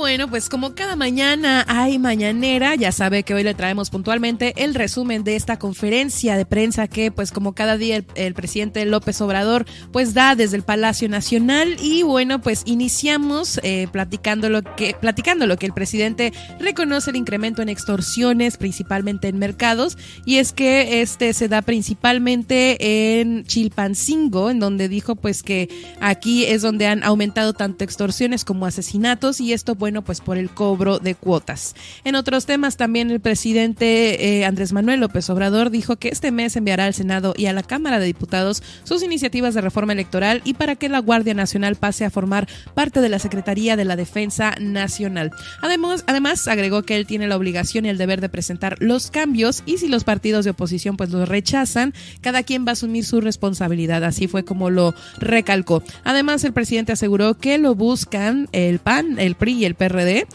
Bueno, 0.00 0.30
pues 0.30 0.48
como 0.48 0.74
cada 0.74 0.96
mañana 0.96 1.62
hay 1.68 1.98
mañanera, 1.98 2.74
ya 2.74 2.90
sabe 2.90 3.22
que 3.22 3.34
hoy 3.34 3.42
le 3.42 3.52
traemos 3.52 3.90
puntualmente 3.90 4.54
el 4.56 4.74
resumen 4.74 5.24
de 5.24 5.36
esta 5.36 5.58
conferencia 5.58 6.38
de 6.38 6.46
prensa 6.46 6.88
que 6.88 7.12
pues 7.12 7.32
como 7.32 7.52
cada 7.52 7.76
día 7.76 8.02
el, 8.14 8.32
presidente 8.32 8.82
López 8.86 9.20
Obrador 9.20 9.66
pues 9.92 10.14
da 10.14 10.36
desde 10.36 10.56
el 10.56 10.62
Palacio 10.62 11.10
Nacional. 11.10 11.76
Y 11.82 12.02
bueno 12.02 12.40
pues 12.40 12.62
iniciamos 12.64 13.60
eh, 13.62 13.88
platicando 13.92 14.48
lo 14.48 14.62
que 14.62 14.96
platicando 14.98 15.46
lo 15.46 15.58
que 15.58 15.66
el 15.66 15.74
presidente 15.74 16.32
reconoce 16.58 17.10
el 17.10 17.16
incremento 17.16 17.60
en 17.60 17.68
extorsiones 17.68 18.56
principalmente 18.56 19.28
en 19.28 19.38
mercados. 19.38 19.98
Y 20.24 20.36
es 20.36 20.54
que 20.54 21.02
este 21.02 21.34
se 21.34 21.48
da 21.48 21.60
principalmente 21.60 23.20
en 23.20 23.44
Chilpancingo 23.44 24.48
en 24.48 24.60
donde 24.60 24.88
dijo 24.88 25.14
pues 25.14 25.42
que 25.42 25.68
aquí 26.00 26.46
es 26.46 26.62
donde 26.62 26.86
han 26.86 27.04
aumentado 27.04 27.52
tanto 27.52 27.84
extorsiones 27.84 28.46
como 28.46 28.64
asesinatos 28.64 29.42
y 29.42 29.52
esto 29.52 29.74
bueno 29.74 29.89
pues 30.02 30.20
por 30.20 30.38
el 30.38 30.50
cobro 30.50 30.98
de 30.98 31.14
cuotas. 31.14 31.74
En 32.04 32.14
otros 32.14 32.46
temas 32.46 32.76
también 32.76 33.10
el 33.10 33.20
presidente 33.20 34.38
eh, 34.38 34.44
Andrés 34.44 34.72
Manuel 34.72 35.00
López 35.00 35.28
Obrador 35.30 35.70
dijo 35.70 35.96
que 35.96 36.08
este 36.08 36.30
mes 36.30 36.56
enviará 36.56 36.86
al 36.86 36.94
Senado 36.94 37.34
y 37.36 37.46
a 37.46 37.52
la 37.52 37.62
Cámara 37.62 37.98
de 37.98 38.06
Diputados 38.06 38.62
sus 38.84 39.02
iniciativas 39.02 39.54
de 39.54 39.60
reforma 39.60 39.92
electoral 39.92 40.40
y 40.44 40.54
para 40.54 40.76
que 40.76 40.88
la 40.88 41.00
Guardia 41.00 41.34
Nacional 41.34 41.76
pase 41.76 42.04
a 42.04 42.10
formar 42.10 42.48
parte 42.74 43.00
de 43.00 43.08
la 43.08 43.18
Secretaría 43.18 43.76
de 43.76 43.84
la 43.84 43.96
Defensa 43.96 44.54
Nacional. 44.60 45.30
Además, 45.60 46.04
además 46.06 46.46
agregó 46.48 46.82
que 46.82 46.96
él 46.96 47.06
tiene 47.06 47.26
la 47.26 47.36
obligación 47.36 47.86
y 47.86 47.88
el 47.88 47.98
deber 47.98 48.20
de 48.20 48.28
presentar 48.28 48.76
los 48.80 49.10
cambios 49.10 49.62
y 49.66 49.78
si 49.78 49.88
los 49.88 50.04
partidos 50.04 50.44
de 50.44 50.52
oposición 50.52 50.96
pues 50.96 51.10
los 51.10 51.28
rechazan, 51.28 51.94
cada 52.20 52.42
quien 52.42 52.64
va 52.64 52.70
a 52.70 52.72
asumir 52.72 53.04
su 53.04 53.20
responsabilidad. 53.20 54.04
Así 54.04 54.28
fue 54.28 54.44
como 54.44 54.70
lo 54.70 54.94
recalcó. 55.18 55.82
Además, 56.04 56.44
el 56.44 56.52
presidente 56.52 56.92
aseguró 56.92 57.34
que 57.34 57.58
lo 57.58 57.74
buscan 57.74 58.48
el 58.52 58.78
PAN, 58.78 59.18
el 59.18 59.34
PRI 59.34 59.52
y 59.52 59.64
el 59.64 59.74
PRD 59.88 60.26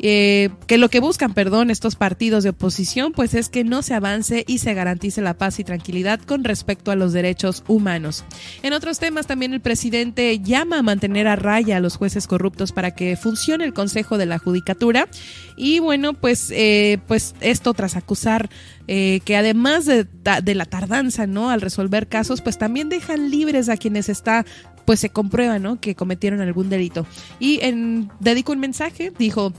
eh, 0.00 0.50
que 0.66 0.76
lo 0.76 0.88
que 0.88 0.98
buscan, 0.98 1.34
perdón, 1.34 1.70
estos 1.70 1.94
partidos 1.94 2.42
de 2.42 2.50
oposición, 2.50 3.12
pues 3.12 3.32
es 3.34 3.48
que 3.48 3.62
no 3.62 3.80
se 3.82 3.94
avance 3.94 4.44
y 4.46 4.58
se 4.58 4.74
garantice 4.74 5.22
la 5.22 5.34
paz 5.34 5.60
y 5.60 5.64
tranquilidad 5.64 6.20
con 6.20 6.42
respecto 6.42 6.90
a 6.90 6.96
los 6.96 7.12
derechos 7.12 7.62
humanos. 7.68 8.24
En 8.62 8.72
otros 8.72 8.98
temas, 8.98 9.26
también 9.26 9.54
el 9.54 9.60
presidente 9.60 10.40
llama 10.40 10.80
a 10.80 10.82
mantener 10.82 11.28
a 11.28 11.36
raya 11.36 11.76
a 11.76 11.80
los 11.80 11.96
jueces 11.96 12.26
corruptos 12.26 12.72
para 12.72 12.90
que 12.90 13.16
funcione 13.16 13.64
el 13.64 13.72
Consejo 13.72 14.18
de 14.18 14.26
la 14.26 14.38
Judicatura. 14.38 15.08
Y 15.56 15.78
bueno, 15.78 16.14
pues, 16.14 16.50
eh, 16.50 16.98
pues 17.06 17.36
esto 17.40 17.72
tras 17.72 17.96
acusar 17.96 18.50
eh, 18.88 19.20
que 19.24 19.36
además 19.36 19.86
de, 19.86 20.04
de, 20.04 20.54
la 20.54 20.66
tardanza, 20.66 21.26
¿no? 21.26 21.50
Al 21.50 21.60
resolver 21.60 22.08
casos, 22.08 22.42
pues 22.42 22.58
también 22.58 22.88
dejan 22.88 23.30
libres 23.30 23.68
a 23.68 23.76
quienes 23.76 24.08
está 24.08 24.44
pues 24.84 25.00
se 25.00 25.10
comprueba, 25.10 25.58
¿no? 25.58 25.80
Que 25.80 25.94
cometieron 25.94 26.40
algún 26.40 26.68
delito. 26.68 27.06
Y 27.38 27.60
en, 27.62 28.10
dedico 28.20 28.52
un 28.52 28.60
mensaje, 28.60 29.12
dijo, 29.18 29.52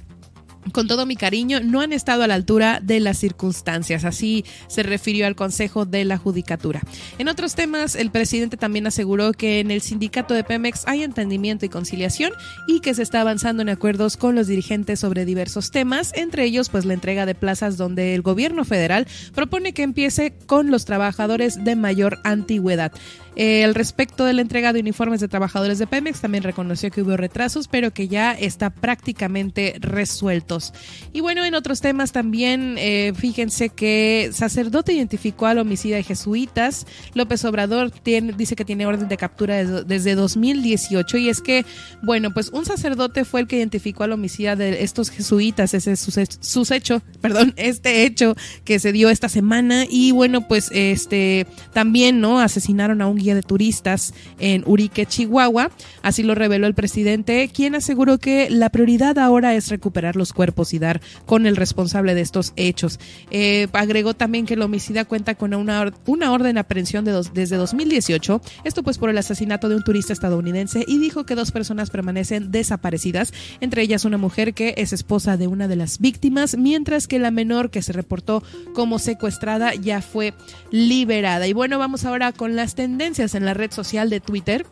con 0.71 0.88
todo 0.88 1.05
mi 1.05 1.15
cariño, 1.15 1.59
no 1.61 1.82
han 1.82 1.93
estado 1.93 2.23
a 2.23 2.28
la 2.28 2.34
altura 2.34 2.80
de 2.82 2.99
las 2.99 3.17
circunstancias. 3.17 4.03
Así 4.03 4.45
se 4.67 4.84
refirió 4.84 5.28
al 5.28 5.36
Consejo 5.36 5.86
de 5.86 6.05
la 6.05 6.17
Judicatura. 6.17 6.82
En 7.17 7.28
otros 7.28 7.55
temas, 7.55 7.95
el 7.95 8.11
presidente 8.11 8.57
también 8.57 8.88
aseguró 8.88 9.32
que 9.32 9.59
en 9.59 9.71
el 9.71 9.82
sindicato 9.82 10.34
de 10.34 10.43
Pemex 10.43 10.84
hay 10.88 11.03
entendimiento 11.03 11.65
y 11.65 11.69
conciliación 11.69 12.32
y 12.67 12.80
que 12.80 12.93
se 12.93 13.03
está 13.03 13.21
avanzando 13.21 13.61
en 13.61 13.69
acuerdos 13.69 14.17
con 14.17 14.36
los 14.36 14.47
dirigentes 14.47 14.99
sobre 14.99 15.26
diversos 15.26 15.71
temas, 15.71 16.11
entre 16.15 16.43
ellos 16.45 16.69
pues 16.69 16.86
la 16.86 16.93
entrega 16.93 17.26
de 17.26 17.36
plazas 17.36 17.78
donde 17.78 18.15
el 18.15 18.21
gobierno 18.21 18.65
federal 18.65 19.07
propone 19.34 19.73
que 19.73 19.84
empiece 19.84 20.34
con 20.45 20.71
los 20.71 20.86
trabajadores 20.86 21.63
de 21.63 21.76
mayor 21.76 22.19
antigüedad. 22.23 22.91
Eh, 23.36 23.63
al 23.63 23.75
respecto 23.75 24.25
de 24.25 24.33
la 24.33 24.41
entrega 24.41 24.71
de 24.73 24.79
uniformes 24.79 25.19
de 25.19 25.27
trabajadores 25.27 25.79
de 25.79 25.88
Pemex, 25.88 26.21
también 26.21 26.43
reconoció 26.43 26.89
que 26.91 27.01
hubo 27.01 27.17
retrasos, 27.17 27.67
pero 27.67 27.91
que 27.91 28.07
ya 28.07 28.31
está 28.31 28.69
prácticamente 28.69 29.75
resueltos. 29.79 30.73
Y 31.11 31.21
bueno, 31.21 31.43
en 31.43 31.55
otros 31.55 31.81
temas 31.81 32.11
también, 32.11 32.75
eh, 32.77 33.13
fíjense 33.15 33.69
que 33.69 34.29
sacerdote 34.33 34.93
identificó 34.93 35.47
al 35.47 35.59
homicida 35.59 35.97
de 35.97 36.03
jesuitas. 36.03 36.88
López 37.13 37.43
Obrador 37.45 37.91
tiene, 37.91 38.33
dice 38.33 38.55
que 38.55 38.65
tiene 38.65 38.86
orden 38.86 39.07
de 39.07 39.17
captura 39.17 39.63
desde 39.63 40.15
2018 40.15 41.17
y 41.17 41.29
es 41.29 41.41
que, 41.41 41.65
bueno, 42.03 42.33
pues 42.33 42.49
un 42.49 42.65
sacerdote 42.65 43.25
fue 43.25 43.41
el 43.41 43.47
que 43.47 43.57
identificó 43.57 44.03
al 44.03 44.13
homicida 44.13 44.55
de 44.55 44.83
estos 44.83 45.09
jesuitas, 45.09 45.73
ese 45.73 45.91
es 45.93 45.99
su 46.39 46.73
hecho, 46.73 47.01
perdón, 47.21 47.53
este 47.57 48.05
hecho 48.05 48.36
que 48.63 48.79
se 48.79 48.91
dio 48.91 49.09
esta 49.09 49.29
semana 49.29 49.86
y 49.89 50.11
bueno, 50.11 50.47
pues 50.47 50.69
este 50.71 51.47
también, 51.73 52.21
¿no? 52.21 52.39
Asesinaron 52.39 53.01
a 53.01 53.07
un 53.07 53.17
de 53.34 53.41
turistas 53.41 54.13
en 54.38 54.63
Urique, 54.67 55.07
Chihuahua. 55.07 55.71
Así 56.03 56.21
lo 56.21 56.36
reveló 56.36 56.67
el 56.67 56.76
presidente, 56.76 57.49
quien 57.51 57.73
aseguró 57.73 58.19
que 58.19 58.49
la 58.51 58.69
prioridad 58.69 59.17
ahora 59.17 59.55
es 59.55 59.69
recuperar 59.69 60.15
los 60.15 60.34
cuerpos 60.34 60.73
y 60.73 60.80
dar 60.80 61.01
con 61.26 61.47
el 61.47 61.55
responsable 61.55 62.13
de 62.13 62.21
estos 62.21 62.53
hechos. 62.55 62.99
Eh, 63.32 63.67
agregó 63.73 64.13
también 64.13 64.45
que 64.45 64.53
el 64.53 64.61
homicida 64.61 65.05
cuenta 65.05 65.34
con 65.34 65.53
una, 65.55 65.91
una 66.05 66.32
orden 66.32 66.53
de 66.53 66.59
aprehensión 66.59 67.05
de 67.05 67.15
desde 67.34 67.55
2018, 67.55 68.41
esto 68.63 68.84
pues 68.84 68.97
por 68.97 69.09
el 69.09 69.17
asesinato 69.17 69.69
de 69.69 69.76
un 69.76 69.84
turista 69.84 70.13
estadounidense 70.13 70.84
y 70.88 70.97
dijo 70.99 71.26
que 71.26 71.36
dos 71.36 71.51
personas 71.51 71.89
permanecen 71.89 72.51
desaparecidas, 72.51 73.34
entre 73.61 73.82
ellas 73.82 74.05
una 74.05 74.17
mujer 74.17 74.53
que 74.53 74.73
es 74.78 74.93
esposa 74.93 75.38
de 75.38 75.47
una 75.47 75.67
de 75.67 75.76
las 75.76 75.99
víctimas, 75.99 76.57
mientras 76.57 77.07
que 77.07 77.19
la 77.19 77.32
menor 77.32 77.69
que 77.69 77.82
se 77.82 77.93
reportó 77.93 78.43
como 78.73 78.99
secuestrada 78.99 79.73
ya 79.76 80.01
fue 80.01 80.34
liberada. 80.71 81.47
Y 81.47 81.53
bueno, 81.53 81.80
vamos 81.80 82.05
ahora 82.05 82.32
con 82.32 82.55
las 82.55 82.76
tendencias 82.76 83.14
en 83.20 83.45
la 83.45 83.53
red 83.53 83.72
social 83.72 84.09
de 84.09 84.20
Twitter. 84.20 84.66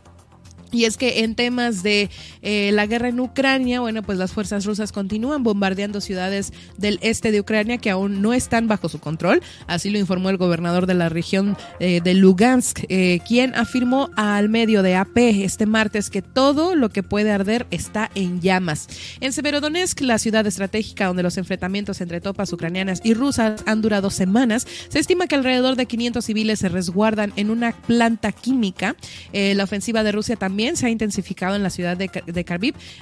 Y 0.74 0.86
es 0.86 0.97
que 0.97 1.19
en 1.24 1.36
temas 1.36 1.84
de 1.84 2.09
eh, 2.41 2.71
la 2.74 2.88
guerra 2.88 3.09
en 3.09 3.19
Ucrania, 3.19 3.80
bueno, 3.80 4.01
pues 4.01 4.17
las 4.17 4.32
fuerzas 4.32 4.65
rusas 4.65 4.91
continúan 4.91 5.43
bombardeando 5.43 6.01
ciudades 6.01 6.51
del 6.78 6.97
este 7.01 7.32
de 7.32 7.39
Ucrania 7.39 7.78
que 7.78 7.91
aún 7.91 8.21
no 8.24 8.34
están 8.34 8.67
bajo 8.67 8.89
su 8.89 8.99
control. 8.99 9.41
Así 9.67 9.91
lo 9.91 9.99
informó 9.99 10.32
el 10.32 10.38
gobernador 10.38 10.88
de 10.88 10.95
la 10.95 11.09
región 11.09 11.55
eh, 11.80 12.01
de 12.03 12.15
Lugansk, 12.15 12.86
eh, 12.89 13.19
quien 13.28 13.53
afirmó 13.53 14.09
al 14.15 14.49
medio 14.49 14.82
de 14.82 14.95
AP 14.95 15.17
este 15.43 15.67
martes 15.67 16.09
que 16.09 16.24
todo 16.24 16.76
lo 16.76 16.89
que 16.89 17.03
puede 17.03 17.32
arder 17.32 17.67
está 17.69 18.09
en 18.15 18.41
llamas. 18.41 18.88
En 19.21 19.32
Severodonetsk, 19.32 20.01
la 20.01 20.17
ciudad 20.17 20.47
estratégica 20.47 21.05
donde 21.05 21.21
los 21.21 21.38
enfrentamientos 21.38 22.01
entre 22.01 22.19
tropas 22.19 22.51
ucranianas 22.51 22.99
y 23.03 23.13
rusas 23.13 23.61
han 23.67 23.82
durado 23.82 24.09
semanas, 24.09 24.65
se 24.89 24.97
estima 24.97 25.28
que 25.28 25.36
alrededor 25.36 25.76
de 25.76 25.86
500 25.86 26.26
civiles 26.26 26.59
se 26.59 26.69
resguardan 26.69 27.32
en 27.36 27.51
una 27.51 27.74
planta 27.74 28.32
química. 28.32 28.95
la 29.34 29.63
ofensiva 29.63 30.03
de 30.03 30.11
Rusia 30.11 30.36
también 30.36 30.62
se 30.76 30.88
ha 30.88 30.89
intensificado 30.89 31.55
en 31.55 31.64
la 31.64 31.70
ciudad 31.70 31.97
de, 31.97 32.09
de 32.26 32.43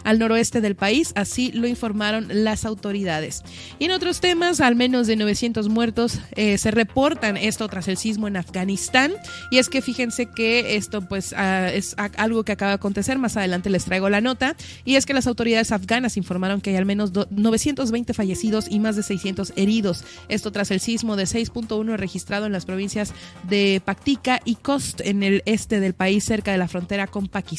al 0.03 0.20
noroeste 0.20 0.62
del 0.62 0.76
país, 0.76 1.12
así 1.16 1.51
lo 1.51 1.68
informaron 1.68 2.28
las 2.30 2.66
autoridades. 2.66 3.43
Y 3.80 3.86
en 3.86 3.91
otros 3.91 4.22
temas, 4.22 4.62
al 4.62 4.76
menos 4.76 5.07
de 5.07 5.16
900 5.16 5.70
muertos 5.70 6.20
eh, 6.36 6.57
se 6.57 6.72
reportan 6.72 7.38
esto 7.38 7.68
tras 7.68 7.88
el 7.88 7.97
sismo 7.97 8.28
en 8.28 8.38
Afganistán. 8.38 9.14
Y 9.51 9.57
es 9.57 9.70
que 9.70 9.82
fíjense 9.82 10.28
que 10.28 10.76
esto 10.76 11.01
pues 11.01 11.34
ah, 11.38 11.70
es 11.74 11.95
algo 12.18 12.43
que 12.43 12.53
acaba 12.53 12.72
de 12.72 12.76
acontecer, 12.76 13.18
más 13.18 13.38
adelante 13.38 13.70
les 13.70 13.86
traigo 13.86 14.09
la 14.09 14.22
nota, 14.22 14.55
y 14.86 14.95
es 14.95 15.05
que 15.05 15.14
las 15.14 15.28
autoridades 15.28 15.72
afganas 15.72 16.18
informaron 16.18 16.62
que 16.62 16.72
hay 16.72 16.76
al 16.78 16.86
menos 16.86 17.12
920 17.30 18.14
fallecidos 18.14 18.68
y 18.70 18.80
más 18.80 18.95
de 18.95 19.03
600 19.03 19.53
heridos. 19.55 20.03
Esto 20.30 20.51
tras 20.51 20.72
el 20.72 20.80
sismo 20.80 21.16
de 21.16 21.24
6.1 21.24 21.97
registrado 21.97 22.45
en 22.45 22.51
las 22.51 22.66
provincias 22.66 23.14
de 23.47 23.82
Paktika 23.84 24.41
y 24.45 24.55
Kost 24.55 25.01
en 25.01 25.24
el 25.24 25.43
este 25.45 25.80
del 25.80 25.93
país, 25.93 26.24
cerca 26.24 26.51
de 26.51 26.57
la 26.57 26.68
frontera 26.68 27.07
con 27.07 27.28
Pakistán. 27.28 27.51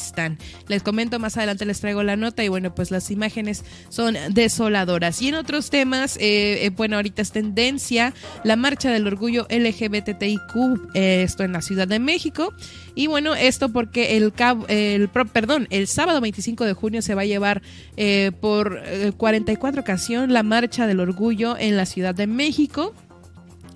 Les 0.68 0.82
comento 0.82 1.18
más 1.18 1.36
adelante, 1.36 1.64
les 1.64 1.80
traigo 1.80 2.02
la 2.02 2.16
nota 2.16 2.42
y 2.44 2.48
bueno, 2.48 2.74
pues 2.74 2.90
las 2.90 3.10
imágenes 3.10 3.64
son 3.88 4.16
desoladoras. 4.30 5.20
Y 5.22 5.28
en 5.28 5.34
otros 5.34 5.70
temas, 5.70 6.16
eh, 6.16 6.64
eh, 6.64 6.70
bueno, 6.70 6.96
ahorita 6.96 7.22
es 7.22 7.32
tendencia 7.32 8.14
la 8.44 8.56
marcha 8.56 8.90
del 8.90 9.06
orgullo 9.06 9.46
LGBTIQ, 9.50 10.94
eh, 10.94 11.22
esto 11.22 11.42
en 11.44 11.52
la 11.52 11.62
Ciudad 11.62 11.88
de 11.88 11.98
México. 11.98 12.52
Y 12.94 13.06
bueno, 13.06 13.34
esto 13.34 13.70
porque 13.70 14.16
el, 14.18 14.32
el 14.68 15.08
perdón, 15.08 15.66
el 15.70 15.86
sábado 15.86 16.20
25 16.20 16.64
de 16.64 16.74
junio 16.74 17.00
se 17.00 17.14
va 17.14 17.22
a 17.22 17.24
llevar 17.24 17.62
por 18.40 18.82
44 19.16 19.80
ocasión 19.80 20.32
la 20.32 20.42
marcha 20.42 20.86
del 20.86 21.00
orgullo 21.00 21.56
en 21.58 21.76
la 21.78 21.86
Ciudad 21.86 22.14
de 22.14 22.26
México. 22.26 22.94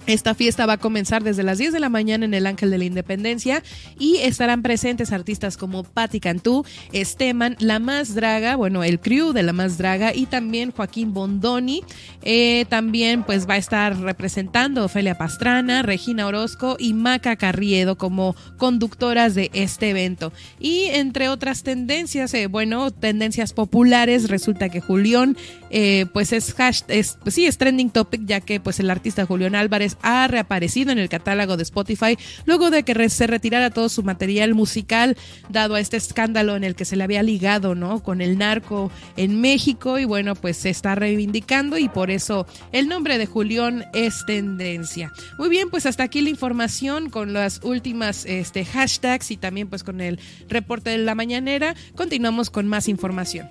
Esta 0.07 0.35
fiesta 0.35 0.67
va 0.67 0.75
a 0.75 0.79
comenzar 0.79 1.25
desde 1.25 1.43
las 1.43 1.59
10 1.59 1.73
de 1.73 1.81
la 1.81 1.89
mañana 1.89 2.25
en 2.25 2.35
el 2.35 2.47
Ángel 2.47 2.71
de 2.71 2.79
la 2.79 2.85
Independencia 2.85 3.63
y 3.99 4.19
estarán 4.19 4.63
presentes 4.63 5.11
artistas 5.11 5.57
como 5.57 5.83
Patti 5.83 6.21
Cantú, 6.21 6.65
Esteman, 6.93 7.57
La 7.59 7.81
Más 7.81 8.15
Draga, 8.15 8.55
bueno, 8.55 8.85
el 8.85 9.01
crew 9.01 9.33
de 9.33 9.43
La 9.43 9.53
Más 9.53 9.79
Draga 9.79 10.15
y 10.15 10.27
también 10.27 10.71
Joaquín 10.71 11.13
Bondoni. 11.13 11.83
Eh, 12.23 12.67
también 12.69 13.25
pues 13.25 13.49
va 13.49 13.55
a 13.55 13.59
estar 13.59 13.99
representando 13.99 14.85
Ofelia 14.85 15.19
Pastrana, 15.19 15.83
Regina 15.83 16.27
Orozco 16.27 16.77
y 16.79 16.95
Maca 16.95 17.35
Carriedo 17.35 17.99
como 17.99 18.37
conductoras 18.59 19.35
de 19.35 19.51
este 19.55 19.91
evento. 19.91 20.33
Y 20.61 20.85
entre 20.85 21.29
otras 21.29 21.65
tendencias, 21.65 22.33
eh, 22.35 22.47
bueno, 22.47 22.93
tendencias 22.93 23.53
populares, 23.53 24.29
resulta 24.29 24.69
que 24.69 24.81
Julián 24.81 25.37
eh, 25.71 26.07
pues 26.13 26.33
es, 26.33 26.55
hash, 26.59 26.83
es 26.89 27.19
pues 27.23 27.35
sí, 27.35 27.47
es 27.47 27.59
trending 27.59 27.91
topic 27.91 28.23
ya 28.25 28.41
que 28.41 28.61
pues 28.61 28.81
el 28.81 28.91
artista 28.91 29.27
Julián 29.27 29.55
Álvarez 29.55 29.97
ha 30.03 30.27
reaparecido 30.29 30.93
en 30.93 30.99
el 30.99 31.09
catálogo 31.09 31.57
de 31.57 31.63
Spotify 31.63 32.17
luego 32.45 32.71
de 32.71 32.83
que 32.83 33.09
se 33.09 33.27
retirara 33.27 33.71
todo 33.71 33.89
su 33.89 34.03
material 34.03 34.55
musical 34.55 35.17
dado 35.49 35.75
a 35.75 35.81
este 35.81 35.97
escándalo 35.97 36.57
en 36.57 36.65
el 36.65 36.75
que 36.75 36.85
se 36.85 36.97
le 36.97 37.05
había 37.05 37.23
ligado, 37.23 37.75
¿no? 37.75 38.03
Con 38.03 38.21
el 38.21 38.39
narco 38.39 38.91
en 39.17 39.41
México 39.41 39.99
y 39.99 40.05
bueno, 40.05 40.35
pues 40.35 40.57
se 40.57 40.71
está 40.71 40.95
reivindicando 40.95 41.79
y 41.79 41.89
por 41.89 42.11
eso 42.11 42.47
el 42.73 42.89
nombre 42.89 43.19
de 43.19 43.27
Julián 43.27 43.85
es 43.93 44.25
tendencia. 44.27 45.13
Muy 45.39 45.49
bien, 45.49 45.71
pues 45.71 45.87
hasta 45.87 46.05
aquí 46.05 46.21
la 46.21 46.31
información 46.31 47.11
con 47.11 47.33
las 47.33 47.61
últimas 47.63 48.25
este, 48.27 48.65
hashtags 48.65 49.31
y 49.31 49.37
también 49.37 49.69
pues 49.69 49.85
con 49.85 50.01
el 50.01 50.19
reporte 50.49 50.91
de 50.91 50.99
la 50.99 51.15
mañanera. 51.15 51.75
Continuamos 51.95 52.51
con 52.51 52.67
más 52.67 52.89
información. 52.89 53.49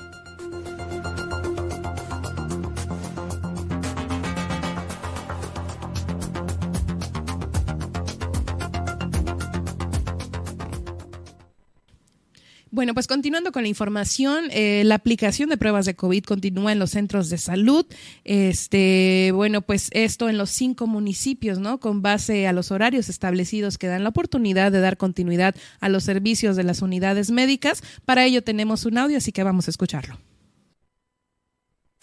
Bueno, 12.75 12.93
pues 12.93 13.07
continuando 13.07 13.53
con 13.53 13.61
la 13.61 13.69
información, 13.69 14.49
eh, 14.51 14.83
la 14.83 14.95
aplicación 14.95 15.47
de 15.47 15.55
pruebas 15.55 15.85
de 15.85 15.95
COVID 15.95 16.25
continúa 16.25 16.73
en 16.73 16.79
los 16.79 16.91
centros 16.91 17.29
de 17.29 17.37
salud. 17.37 17.85
Este, 18.25 19.31
bueno, 19.33 19.61
pues 19.61 19.87
esto 19.93 20.27
en 20.27 20.37
los 20.37 20.49
cinco 20.49 20.85
municipios, 20.85 21.57
¿no? 21.57 21.79
Con 21.79 22.01
base 22.01 22.47
a 22.47 22.51
los 22.51 22.71
horarios 22.71 23.07
establecidos 23.07 23.77
que 23.77 23.87
dan 23.87 24.03
la 24.03 24.09
oportunidad 24.09 24.73
de 24.73 24.81
dar 24.81 24.97
continuidad 24.97 25.55
a 25.79 25.87
los 25.87 26.03
servicios 26.03 26.57
de 26.57 26.65
las 26.65 26.81
unidades 26.81 27.31
médicas. 27.31 27.81
Para 28.03 28.25
ello 28.25 28.43
tenemos 28.43 28.83
un 28.83 28.97
audio, 28.97 29.19
así 29.19 29.31
que 29.31 29.43
vamos 29.43 29.69
a 29.69 29.71
escucharlo 29.71 30.17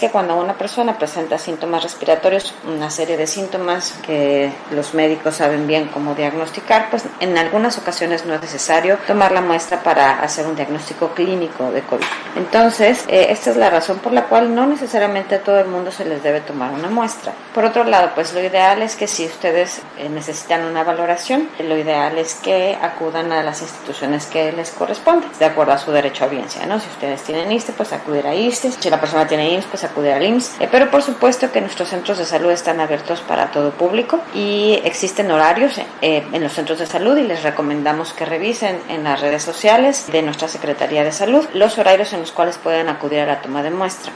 que 0.03 0.11
cuando 0.11 0.35
una 0.35 0.55
persona 0.55 0.99
presenta 0.99 1.39
síntomas 1.39 1.85
respiratorios, 1.85 2.53
una 2.67 2.91
serie 2.91 3.17
de 3.17 3.29
síntomas 3.29 3.95
que 4.05 4.51
los 4.73 4.95
médicos 4.95 5.37
saben 5.37 5.69
bien 5.69 5.91
cómo 5.95 6.17
diagnosticar, 6.17 6.91
pues 6.91 7.05
en 7.21 7.39
algunas 7.39 7.79
ocasiones 7.79 8.27
no 8.27 8.35
es 8.35 8.41
necesario 8.41 8.99
tomar 9.07 9.31
la 9.31 9.41
muestra 9.41 9.81
para 9.85 10.21
hacer 10.21 10.45
un 10.49 10.57
diagnóstico 10.57 11.11
clínico 11.11 11.71
de 11.71 11.83
COVID. 11.83 12.05
Entonces, 12.35 13.05
eh, 13.07 13.29
esta 13.31 13.51
es 13.51 13.57
la 13.57 13.71
razón 13.71 14.01
por 14.01 14.13
la 14.13 14.25
cual 14.25 14.53
no 14.53 14.67
necesariamente 14.67 15.37
a 15.37 15.45
todo 15.45 15.61
el 15.61 15.69
mundo 15.69 15.93
se 15.93 16.05
les 16.05 16.21
debe 16.21 16.41
tomar 16.41 16.73
una 16.73 16.89
muestra. 16.91 17.33
Por 17.55 17.65
otro 17.65 17.85
lado, 17.85 18.11
pues 18.13 18.35
lo 18.35 18.41
ideal 18.41 18.83
es 18.83 18.97
que 18.97 19.07
si 19.07 19.27
ustedes 19.27 19.83
eh, 19.99 20.09
necesitan 20.09 20.65
una 20.65 20.83
valoración, 20.83 21.49
lo 21.61 21.79
ideal 21.79 22.19
es 22.19 22.35
que 22.35 22.77
acudan 22.83 23.31
a 23.31 23.45
las 23.45 23.63
instituciones 23.63 24.27
que 24.27 24.51
les 24.51 24.73
corresponden, 24.73 25.31
de 25.39 25.45
acuerdo 25.45 25.75
a 25.75 25.79
su 25.79 25.93
derecho 25.93 26.25
a 26.25 26.27
audiencia, 26.27 26.67
¿no? 26.67 26.81
Si 26.81 26.89
ustedes 26.89 27.23
tienen 27.23 27.53
ISTE, 27.53 27.73
pues 27.73 27.93
acudir 27.93 28.27
a 28.27 28.35
ISTE. 28.35 28.73
Si 28.73 28.91
la 28.91 28.99
persona 28.99 29.29
tiene 29.29 29.49
IMSS, 29.53 29.67
pues 29.67 29.85
acudir 29.85 29.92
al 29.97 30.25
IMSS. 30.25 30.61
Eh, 30.61 30.69
pero 30.71 30.91
por 30.91 31.03
supuesto 31.03 31.51
que 31.53 31.61
nuestros 31.61 31.89
centros 31.89 32.19
de 32.19 32.25
salud 32.25 32.51
están 32.51 32.81
abiertos 32.81 33.21
para 33.21 33.51
todo 33.51 33.71
público 33.71 34.21
y 34.35 34.81
existen 34.85 35.31
horarios 35.31 35.79
eh, 36.01 36.25
en 36.33 36.43
los 36.43 36.53
centros 36.53 36.79
de 36.79 36.87
salud 36.87 37.17
y 37.17 37.23
les 37.23 37.43
recomendamos 37.43 38.13
que 38.13 38.25
revisen 38.25 38.81
en 38.89 39.05
las 39.05 39.21
redes 39.21 39.43
sociales 39.43 40.07
de 40.11 40.23
nuestra 40.23 40.49
Secretaría 40.49 41.05
de 41.05 41.13
Salud 41.13 41.47
los 41.55 41.79
horarios 41.79 42.13
en 42.13 42.21
los 42.21 42.33
cuales 42.33 42.59
pueden 42.59 42.89
acudir 42.89 43.21
a 43.21 43.27
la 43.27 43.41
toma 43.41 43.63
de 43.63 43.71
muestra. 43.71 44.13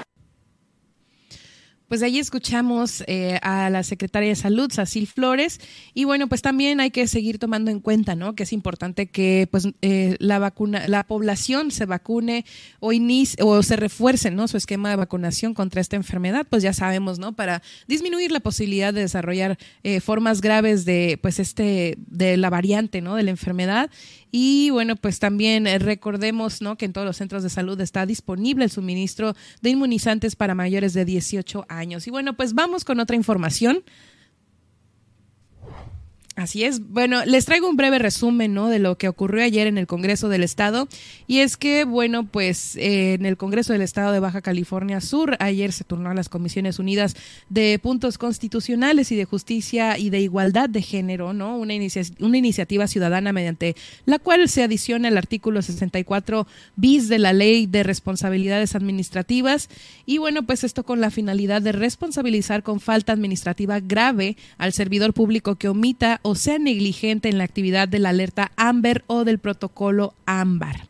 Pues 1.89 2.03
ahí 2.03 2.18
escuchamos 2.18 3.05
eh, 3.07 3.39
a 3.43 3.70
la 3.70 3.84
secretaria 3.84 4.30
de 4.30 4.34
Salud, 4.34 4.72
Sacil 4.72 5.07
Flores, 5.07 5.61
y 5.95 6.05
bueno, 6.05 6.26
pues 6.28 6.43
también 6.43 6.80
hay 6.80 6.91
que 6.91 7.07
seguir 7.07 7.39
tomando 7.39 7.70
en 7.70 7.78
cuenta, 7.78 8.16
¿no? 8.16 8.34
Que 8.34 8.43
es 8.43 8.53
importante 8.53 9.07
que 9.07 9.47
pues 9.51 9.68
eh, 9.82 10.16
la 10.18 10.41
vacuna, 10.41 10.89
la 10.89 11.05
población 11.05 11.70
se 11.70 11.87
vacune 11.87 12.45
o 12.80 12.93
inicie, 12.93 13.41
o 13.41 13.62
se 13.62 13.76
refuerce, 13.76 14.32
¿no? 14.32 14.49
Su 14.49 14.57
esquema 14.57 14.91
de 14.91 14.97
vacunación 14.97 15.55
contra 15.55 15.80
esta 15.80 15.95
enfermedad, 15.95 16.45
pues 16.51 16.64
ya 16.64 16.72
sabemos, 16.72 17.20
¿no? 17.20 17.37
Para 17.37 17.62
disminuir 17.87 18.32
la 18.32 18.41
posibilidad 18.41 18.93
de 18.93 19.03
desarrollar 19.03 19.57
eh, 19.84 20.01
formas 20.01 20.41
graves 20.41 20.84
de, 20.87 21.20
pues 21.22 21.39
este, 21.39 21.99
de 21.99 22.37
la 22.37 22.51
variante, 22.51 23.01
¿no? 23.01 23.14
De 23.14 23.22
la 23.22 23.30
enfermedad 23.30 23.91
y 24.39 24.68
bueno, 24.68 24.97
pues 24.97 25.18
también 25.18 25.66
eh, 25.66 25.78
recordemos 25.78 26.61
¿no? 26.61 26.76
que 26.76 26.84
en 26.84 26.93
todos 26.93 27.07
los 27.07 27.16
centros 27.16 27.43
de 27.43 27.49
salud 27.49 27.80
está 27.80 28.05
disponible 28.05 28.64
el 28.64 28.70
suministro 28.70 29.34
de 29.62 29.70
inmunizantes 29.70 30.37
para 30.37 30.55
mayores 30.55 30.93
de 30.93 31.07
18 31.07 31.64
años. 31.70 32.07
Y 32.07 32.11
bueno, 32.11 32.37
pues 32.37 32.53
vamos 32.53 32.84
con 32.84 33.01
otra 33.01 33.16
información. 33.16 33.82
Así 36.37 36.64
es. 36.64 36.87
Bueno, 36.91 37.24
les 37.24 37.47
traigo 37.47 37.66
un 37.66 37.78
breve 37.78 37.99
resumen, 37.99 38.53
¿no? 38.53 38.68
De 38.68 38.78
lo 38.78 38.99
que 38.99 39.09
ocurrió 39.09 39.43
ayer 39.43 39.66
en 39.66 39.78
el 39.78 39.87
Congreso 39.87 40.28
del 40.28 40.43
Estado. 40.43 40.87
Y 41.26 41.39
es 41.39 41.57
que, 41.57 41.84
bueno, 41.87 42.26
pues 42.26 42.76
eh, 42.76 43.14
en 43.14 43.24
el 43.24 43.39
Congreso 43.39 43.72
del 43.72 43.80
Estado 43.80 44.12
de 44.12 44.20
Baja 44.20 44.43
California 44.43 45.01
Sur, 45.01 45.39
ayer 45.41 45.72
se 45.72 45.84
turnó 45.84 46.11
a 46.11 46.14
las 46.14 46.28
Comisiones 46.28 46.78
Unidas 46.78 47.16
de 47.49 47.78
Puntos 47.78 48.18
Constitucionales 48.18 49.12
y 49.12 49.16
de 49.16 49.24
Justicia 49.24 49.97
y 49.97 50.11
de 50.11 50.20
Igualdad 50.20 50.68
de 50.68 50.82
Género, 50.82 51.32
¿no? 51.32 51.57
Una, 51.57 51.72
una 52.20 52.37
iniciativa 52.37 52.87
ciudadana 52.87 53.32
mediante 53.32 53.74
la 54.05 54.18
cual 54.18 54.47
se 54.51 54.62
adiciona 54.62 55.09
el 55.09 55.16
artículo 55.16 55.62
64 55.62 56.47
bis 56.76 57.09
de 57.09 57.18
la 57.18 57.32
Ley 57.32 57.64
de 57.64 57.82
Responsabilidades 57.82 58.74
Administrativas. 58.74 59.70
Y 60.05 60.18
bueno, 60.18 60.45
pues 60.45 60.64
esto 60.64 60.84
con 60.84 61.01
la 61.01 61.11
finalidad 61.11 61.62
de 61.62 61.72
responsabilizar 61.72 62.62
con 62.62 62.78
falta 62.78 63.14
administrativa 63.14 63.80
grave 63.80 64.37
al 64.59 64.74
servidor 64.74 65.14
público 65.14 65.57
que 65.57 65.68
omita 65.68 66.20
o 66.26 66.34
sea 66.34 66.58
negligente 66.58 67.28
en 67.28 67.38
la 67.38 67.44
actividad 67.44 67.86
de 67.86 68.00
la 68.00 68.08
alerta 68.08 68.50
AMBER 68.56 69.04
o 69.06 69.24
del 69.24 69.38
protocolo 69.38 70.12
AMBAR. 70.26 70.88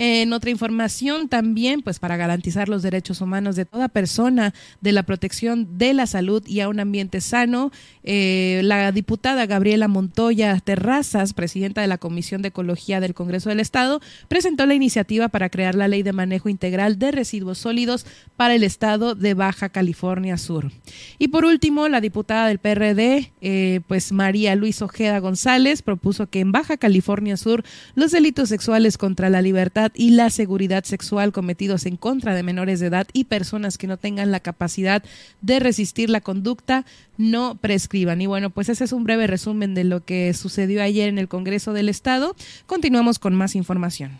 En 0.00 0.32
otra 0.32 0.50
información 0.50 1.28
también, 1.28 1.82
pues 1.82 1.98
para 1.98 2.16
garantizar 2.16 2.68
los 2.68 2.84
derechos 2.84 3.20
humanos 3.20 3.56
de 3.56 3.64
toda 3.64 3.88
persona, 3.88 4.54
de 4.80 4.92
la 4.92 5.02
protección 5.02 5.76
de 5.76 5.92
la 5.92 6.06
salud 6.06 6.46
y 6.46 6.60
a 6.60 6.68
un 6.68 6.78
ambiente 6.78 7.20
sano, 7.20 7.72
eh, 8.04 8.60
la 8.62 8.92
diputada 8.92 9.44
Gabriela 9.46 9.88
Montoya 9.88 10.56
Terrazas, 10.60 11.34
presidenta 11.34 11.80
de 11.80 11.88
la 11.88 11.98
Comisión 11.98 12.42
de 12.42 12.48
Ecología 12.48 13.00
del 13.00 13.12
Congreso 13.12 13.48
del 13.48 13.58
Estado, 13.58 14.00
presentó 14.28 14.66
la 14.66 14.74
iniciativa 14.74 15.30
para 15.30 15.50
crear 15.50 15.74
la 15.74 15.88
Ley 15.88 16.04
de 16.04 16.12
Manejo 16.12 16.48
Integral 16.48 17.00
de 17.00 17.10
Residuos 17.10 17.58
Sólidos 17.58 18.06
para 18.36 18.54
el 18.54 18.62
Estado 18.62 19.16
de 19.16 19.34
Baja 19.34 19.70
California 19.70 20.38
Sur. 20.38 20.70
Y 21.18 21.28
por 21.28 21.44
último, 21.44 21.88
la 21.88 22.00
diputada 22.00 22.46
del 22.46 22.60
PRD, 22.60 23.32
eh, 23.40 23.80
pues 23.88 24.12
María 24.12 24.54
Luis 24.54 24.80
Ojeda 24.80 25.18
González, 25.18 25.82
propuso 25.82 26.28
que 26.28 26.38
en 26.38 26.52
Baja 26.52 26.76
California 26.76 27.36
Sur 27.36 27.64
los 27.96 28.12
delitos 28.12 28.48
sexuales 28.48 28.96
contra 28.96 29.28
la 29.28 29.42
libertad 29.42 29.87
y 29.94 30.10
la 30.10 30.30
seguridad 30.30 30.84
sexual 30.84 31.32
cometidos 31.32 31.86
en 31.86 31.96
contra 31.96 32.34
de 32.34 32.42
menores 32.42 32.80
de 32.80 32.86
edad 32.86 33.06
y 33.12 33.24
personas 33.24 33.78
que 33.78 33.86
no 33.86 33.96
tengan 33.96 34.30
la 34.30 34.40
capacidad 34.40 35.02
de 35.40 35.60
resistir 35.60 36.10
la 36.10 36.20
conducta 36.20 36.84
no 37.16 37.56
prescriban. 37.56 38.20
Y 38.20 38.26
bueno, 38.26 38.50
pues 38.50 38.68
ese 38.68 38.84
es 38.84 38.92
un 38.92 39.04
breve 39.04 39.26
resumen 39.26 39.74
de 39.74 39.84
lo 39.84 40.04
que 40.04 40.32
sucedió 40.34 40.82
ayer 40.82 41.08
en 41.08 41.18
el 41.18 41.28
Congreso 41.28 41.72
del 41.72 41.88
Estado. 41.88 42.34
Continuamos 42.66 43.18
con 43.18 43.34
más 43.34 43.54
información. 43.54 44.12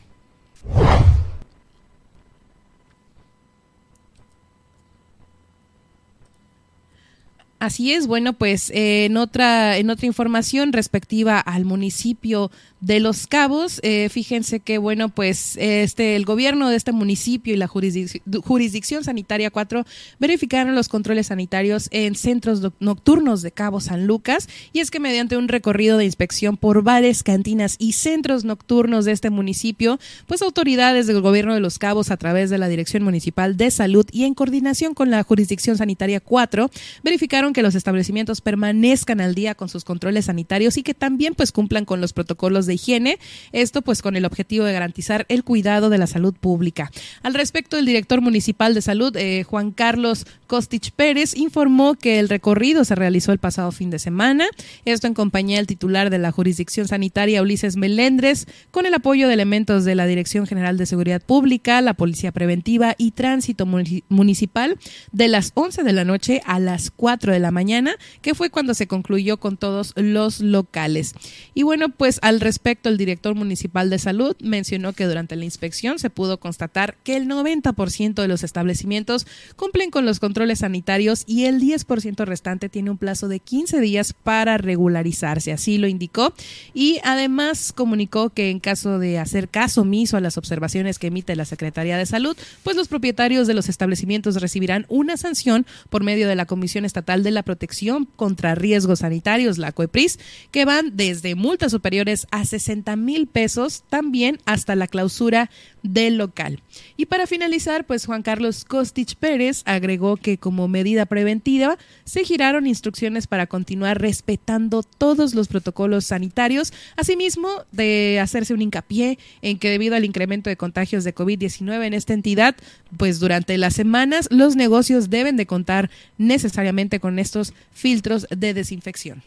Así 7.60 7.92
es, 7.92 8.06
bueno, 8.06 8.34
pues 8.34 8.70
eh, 8.70 9.06
en 9.06 9.16
otra 9.16 9.78
en 9.78 9.90
otra 9.90 10.06
información 10.06 10.72
respectiva 10.72 11.40
al 11.40 11.64
municipio 11.64 12.52
de 12.80 13.00
Los 13.00 13.26
Cabos. 13.26 13.80
Eh, 13.82 14.08
fíjense 14.08 14.60
que, 14.60 14.78
bueno, 14.78 15.08
pues 15.08 15.56
este 15.56 16.16
el 16.16 16.24
gobierno 16.24 16.68
de 16.68 16.76
este 16.76 16.92
municipio 16.92 17.54
y 17.54 17.56
la 17.56 17.66
jurisdicción, 17.66 19.04
sanitaria 19.04 19.50
4 19.50 19.84
verificaron 20.18 20.74
los 20.74 20.88
controles 20.88 21.28
sanitarios 21.28 21.88
en 21.90 22.14
centros 22.14 22.62
nocturnos 22.80 23.42
de 23.42 23.52
Cabo 23.52 23.80
San 23.80 24.06
Lucas. 24.06 24.48
Y 24.72 24.80
es 24.80 24.90
que 24.90 25.00
mediante 25.00 25.36
un 25.36 25.48
recorrido 25.48 25.98
de 25.98 26.04
inspección 26.04 26.56
por 26.56 26.82
bares, 26.82 27.22
cantinas 27.22 27.76
y 27.78 27.92
centros 27.92 28.44
nocturnos 28.44 29.04
de 29.04 29.12
este 29.12 29.30
municipio, 29.30 29.98
pues 30.26 30.42
autoridades 30.42 31.06
del 31.06 31.20
gobierno 31.20 31.54
de 31.54 31.60
Los 31.60 31.78
Cabos 31.78 32.10
a 32.10 32.16
través 32.16 32.50
de 32.50 32.58
la 32.58 32.68
Dirección 32.68 33.02
Municipal 33.02 33.56
de 33.56 33.70
Salud 33.70 34.06
y 34.12 34.24
en 34.24 34.34
coordinación 34.34 34.94
con 34.94 35.10
la 35.10 35.22
jurisdicción 35.22 35.76
sanitaria 35.76 36.20
4 36.20 36.70
verificaron 37.02 37.52
que 37.52 37.62
los 37.62 37.74
establecimientos 37.74 38.40
permanezcan 38.40 39.20
al 39.20 39.34
día 39.34 39.54
con 39.54 39.68
sus 39.68 39.84
controles 39.84 40.26
sanitarios 40.26 40.76
y 40.76 40.82
que 40.82 40.94
también 40.94 41.34
pues 41.34 41.52
cumplan 41.52 41.84
con 41.84 42.00
los 42.00 42.12
protocolos 42.12 42.66
de 42.68 42.74
higiene, 42.74 43.18
esto 43.50 43.82
pues 43.82 44.00
con 44.00 44.14
el 44.14 44.24
objetivo 44.24 44.64
de 44.64 44.72
garantizar 44.72 45.26
el 45.28 45.42
cuidado 45.42 45.90
de 45.90 45.98
la 45.98 46.06
salud 46.06 46.34
pública. 46.34 46.92
Al 47.24 47.34
respecto, 47.34 47.76
el 47.76 47.86
director 47.86 48.20
municipal 48.20 48.74
de 48.74 48.82
salud, 48.82 49.16
eh, 49.16 49.42
Juan 49.42 49.72
Carlos 49.72 50.24
Costich 50.46 50.92
Pérez, 50.92 51.36
informó 51.36 51.94
que 51.94 52.20
el 52.20 52.28
recorrido 52.28 52.84
se 52.84 52.94
realizó 52.94 53.32
el 53.32 53.38
pasado 53.38 53.72
fin 53.72 53.90
de 53.90 53.98
semana, 53.98 54.46
esto 54.84 55.06
en 55.06 55.14
compañía 55.14 55.56
del 55.56 55.66
titular 55.66 56.10
de 56.10 56.18
la 56.18 56.30
jurisdicción 56.30 56.86
sanitaria, 56.86 57.42
Ulises 57.42 57.76
Melendres, 57.76 58.46
con 58.70 58.86
el 58.86 58.94
apoyo 58.94 59.26
de 59.26 59.34
elementos 59.34 59.84
de 59.84 59.94
la 59.94 60.06
Dirección 60.06 60.46
General 60.46 60.76
de 60.76 60.86
Seguridad 60.86 61.22
Pública, 61.22 61.80
la 61.80 61.94
Policía 61.94 62.32
Preventiva 62.32 62.94
y 62.98 63.12
Tránsito 63.12 63.66
Municipal, 63.66 64.78
de 65.12 65.28
las 65.28 65.52
11 65.54 65.82
de 65.82 65.92
la 65.92 66.04
noche 66.04 66.42
a 66.44 66.58
las 66.58 66.90
4 66.90 67.32
de 67.32 67.38
la 67.38 67.50
mañana, 67.50 67.96
que 68.22 68.34
fue 68.34 68.50
cuando 68.50 68.74
se 68.74 68.86
concluyó 68.86 69.38
con 69.38 69.56
todos 69.56 69.92
los 69.96 70.40
locales. 70.40 71.14
Y 71.54 71.62
bueno, 71.62 71.88
pues 71.88 72.18
al 72.22 72.40
respecto, 72.40 72.57
respecto, 72.58 72.88
el 72.88 72.96
director 72.96 73.36
municipal 73.36 73.88
de 73.88 74.00
salud 74.00 74.34
mencionó 74.42 74.92
que 74.92 75.06
durante 75.06 75.36
la 75.36 75.44
inspección 75.44 76.00
se 76.00 76.10
pudo 76.10 76.40
constatar 76.40 76.96
que 77.04 77.16
el 77.16 77.28
90% 77.28 78.14
de 78.14 78.26
los 78.26 78.42
establecimientos 78.42 79.28
cumplen 79.54 79.92
con 79.92 80.04
los 80.04 80.18
controles 80.18 80.58
sanitarios 80.58 81.22
y 81.24 81.44
el 81.44 81.60
10% 81.60 82.24
restante 82.24 82.68
tiene 82.68 82.90
un 82.90 82.98
plazo 82.98 83.28
de 83.28 83.38
15 83.38 83.80
días 83.80 84.12
para 84.12 84.58
regularizarse, 84.58 85.52
así 85.52 85.78
lo 85.78 85.86
indicó. 85.86 86.34
Y 86.74 86.98
además 87.04 87.72
comunicó 87.72 88.30
que 88.30 88.50
en 88.50 88.58
caso 88.58 88.98
de 88.98 89.20
hacer 89.20 89.48
caso 89.48 89.82
omiso 89.82 90.16
a 90.16 90.20
las 90.20 90.36
observaciones 90.36 90.98
que 90.98 91.06
emite 91.06 91.36
la 91.36 91.44
Secretaría 91.44 91.96
de 91.96 92.06
Salud, 92.06 92.36
pues 92.64 92.76
los 92.76 92.88
propietarios 92.88 93.46
de 93.46 93.54
los 93.54 93.68
establecimientos 93.68 94.34
recibirán 94.40 94.84
una 94.88 95.16
sanción 95.16 95.64
por 95.90 96.02
medio 96.02 96.26
de 96.26 96.34
la 96.34 96.46
Comisión 96.46 96.84
Estatal 96.84 97.22
de 97.22 97.30
la 97.30 97.44
Protección 97.44 98.08
contra 98.16 98.56
Riesgos 98.56 98.98
Sanitarios, 98.98 99.58
la 99.58 99.70
COEPRIS, 99.70 100.18
que 100.50 100.64
van 100.64 100.96
desde 100.96 101.36
multas 101.36 101.70
superiores 101.70 102.26
a 102.32 102.47
60 102.48 102.96
mil 102.96 103.26
pesos 103.26 103.84
también 103.88 104.38
hasta 104.44 104.74
la 104.74 104.86
clausura 104.86 105.50
del 105.82 106.16
local. 106.16 106.60
Y 106.96 107.06
para 107.06 107.26
finalizar, 107.26 107.86
pues 107.86 108.06
Juan 108.06 108.22
Carlos 108.22 108.64
Kostich 108.64 109.16
Pérez 109.16 109.62
agregó 109.64 110.16
que 110.16 110.38
como 110.38 110.68
medida 110.68 111.06
preventiva 111.06 111.78
se 112.04 112.24
giraron 112.24 112.66
instrucciones 112.66 113.26
para 113.26 113.46
continuar 113.46 114.00
respetando 114.00 114.82
todos 114.82 115.34
los 115.34 115.48
protocolos 115.48 116.06
sanitarios, 116.06 116.72
asimismo 116.96 117.48
de 117.72 118.18
hacerse 118.20 118.54
un 118.54 118.62
hincapié 118.62 119.18
en 119.42 119.58
que 119.58 119.70
debido 119.70 119.96
al 119.96 120.04
incremento 120.04 120.50
de 120.50 120.56
contagios 120.56 121.04
de 121.04 121.14
COVID-19 121.14 121.84
en 121.84 121.94
esta 121.94 122.14
entidad, 122.14 122.56
pues 122.96 123.20
durante 123.20 123.56
las 123.58 123.74
semanas 123.74 124.28
los 124.30 124.56
negocios 124.56 125.10
deben 125.10 125.36
de 125.36 125.46
contar 125.46 125.90
necesariamente 126.16 127.00
con 127.00 127.18
estos 127.18 127.52
filtros 127.72 128.26
de 128.30 128.54
desinfección. 128.54 129.22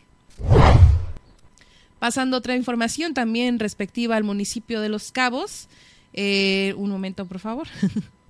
Pasando 2.02 2.38
otra 2.38 2.56
información 2.56 3.14
también 3.14 3.60
respectiva 3.60 4.16
al 4.16 4.24
municipio 4.24 4.82
de 4.82 4.90
Los 4.90 5.12
Cabos. 5.12 5.70
Eh, 6.14 6.74
un 6.76 6.90
momento, 6.90 7.28
por 7.28 7.38
favor. 7.38 7.68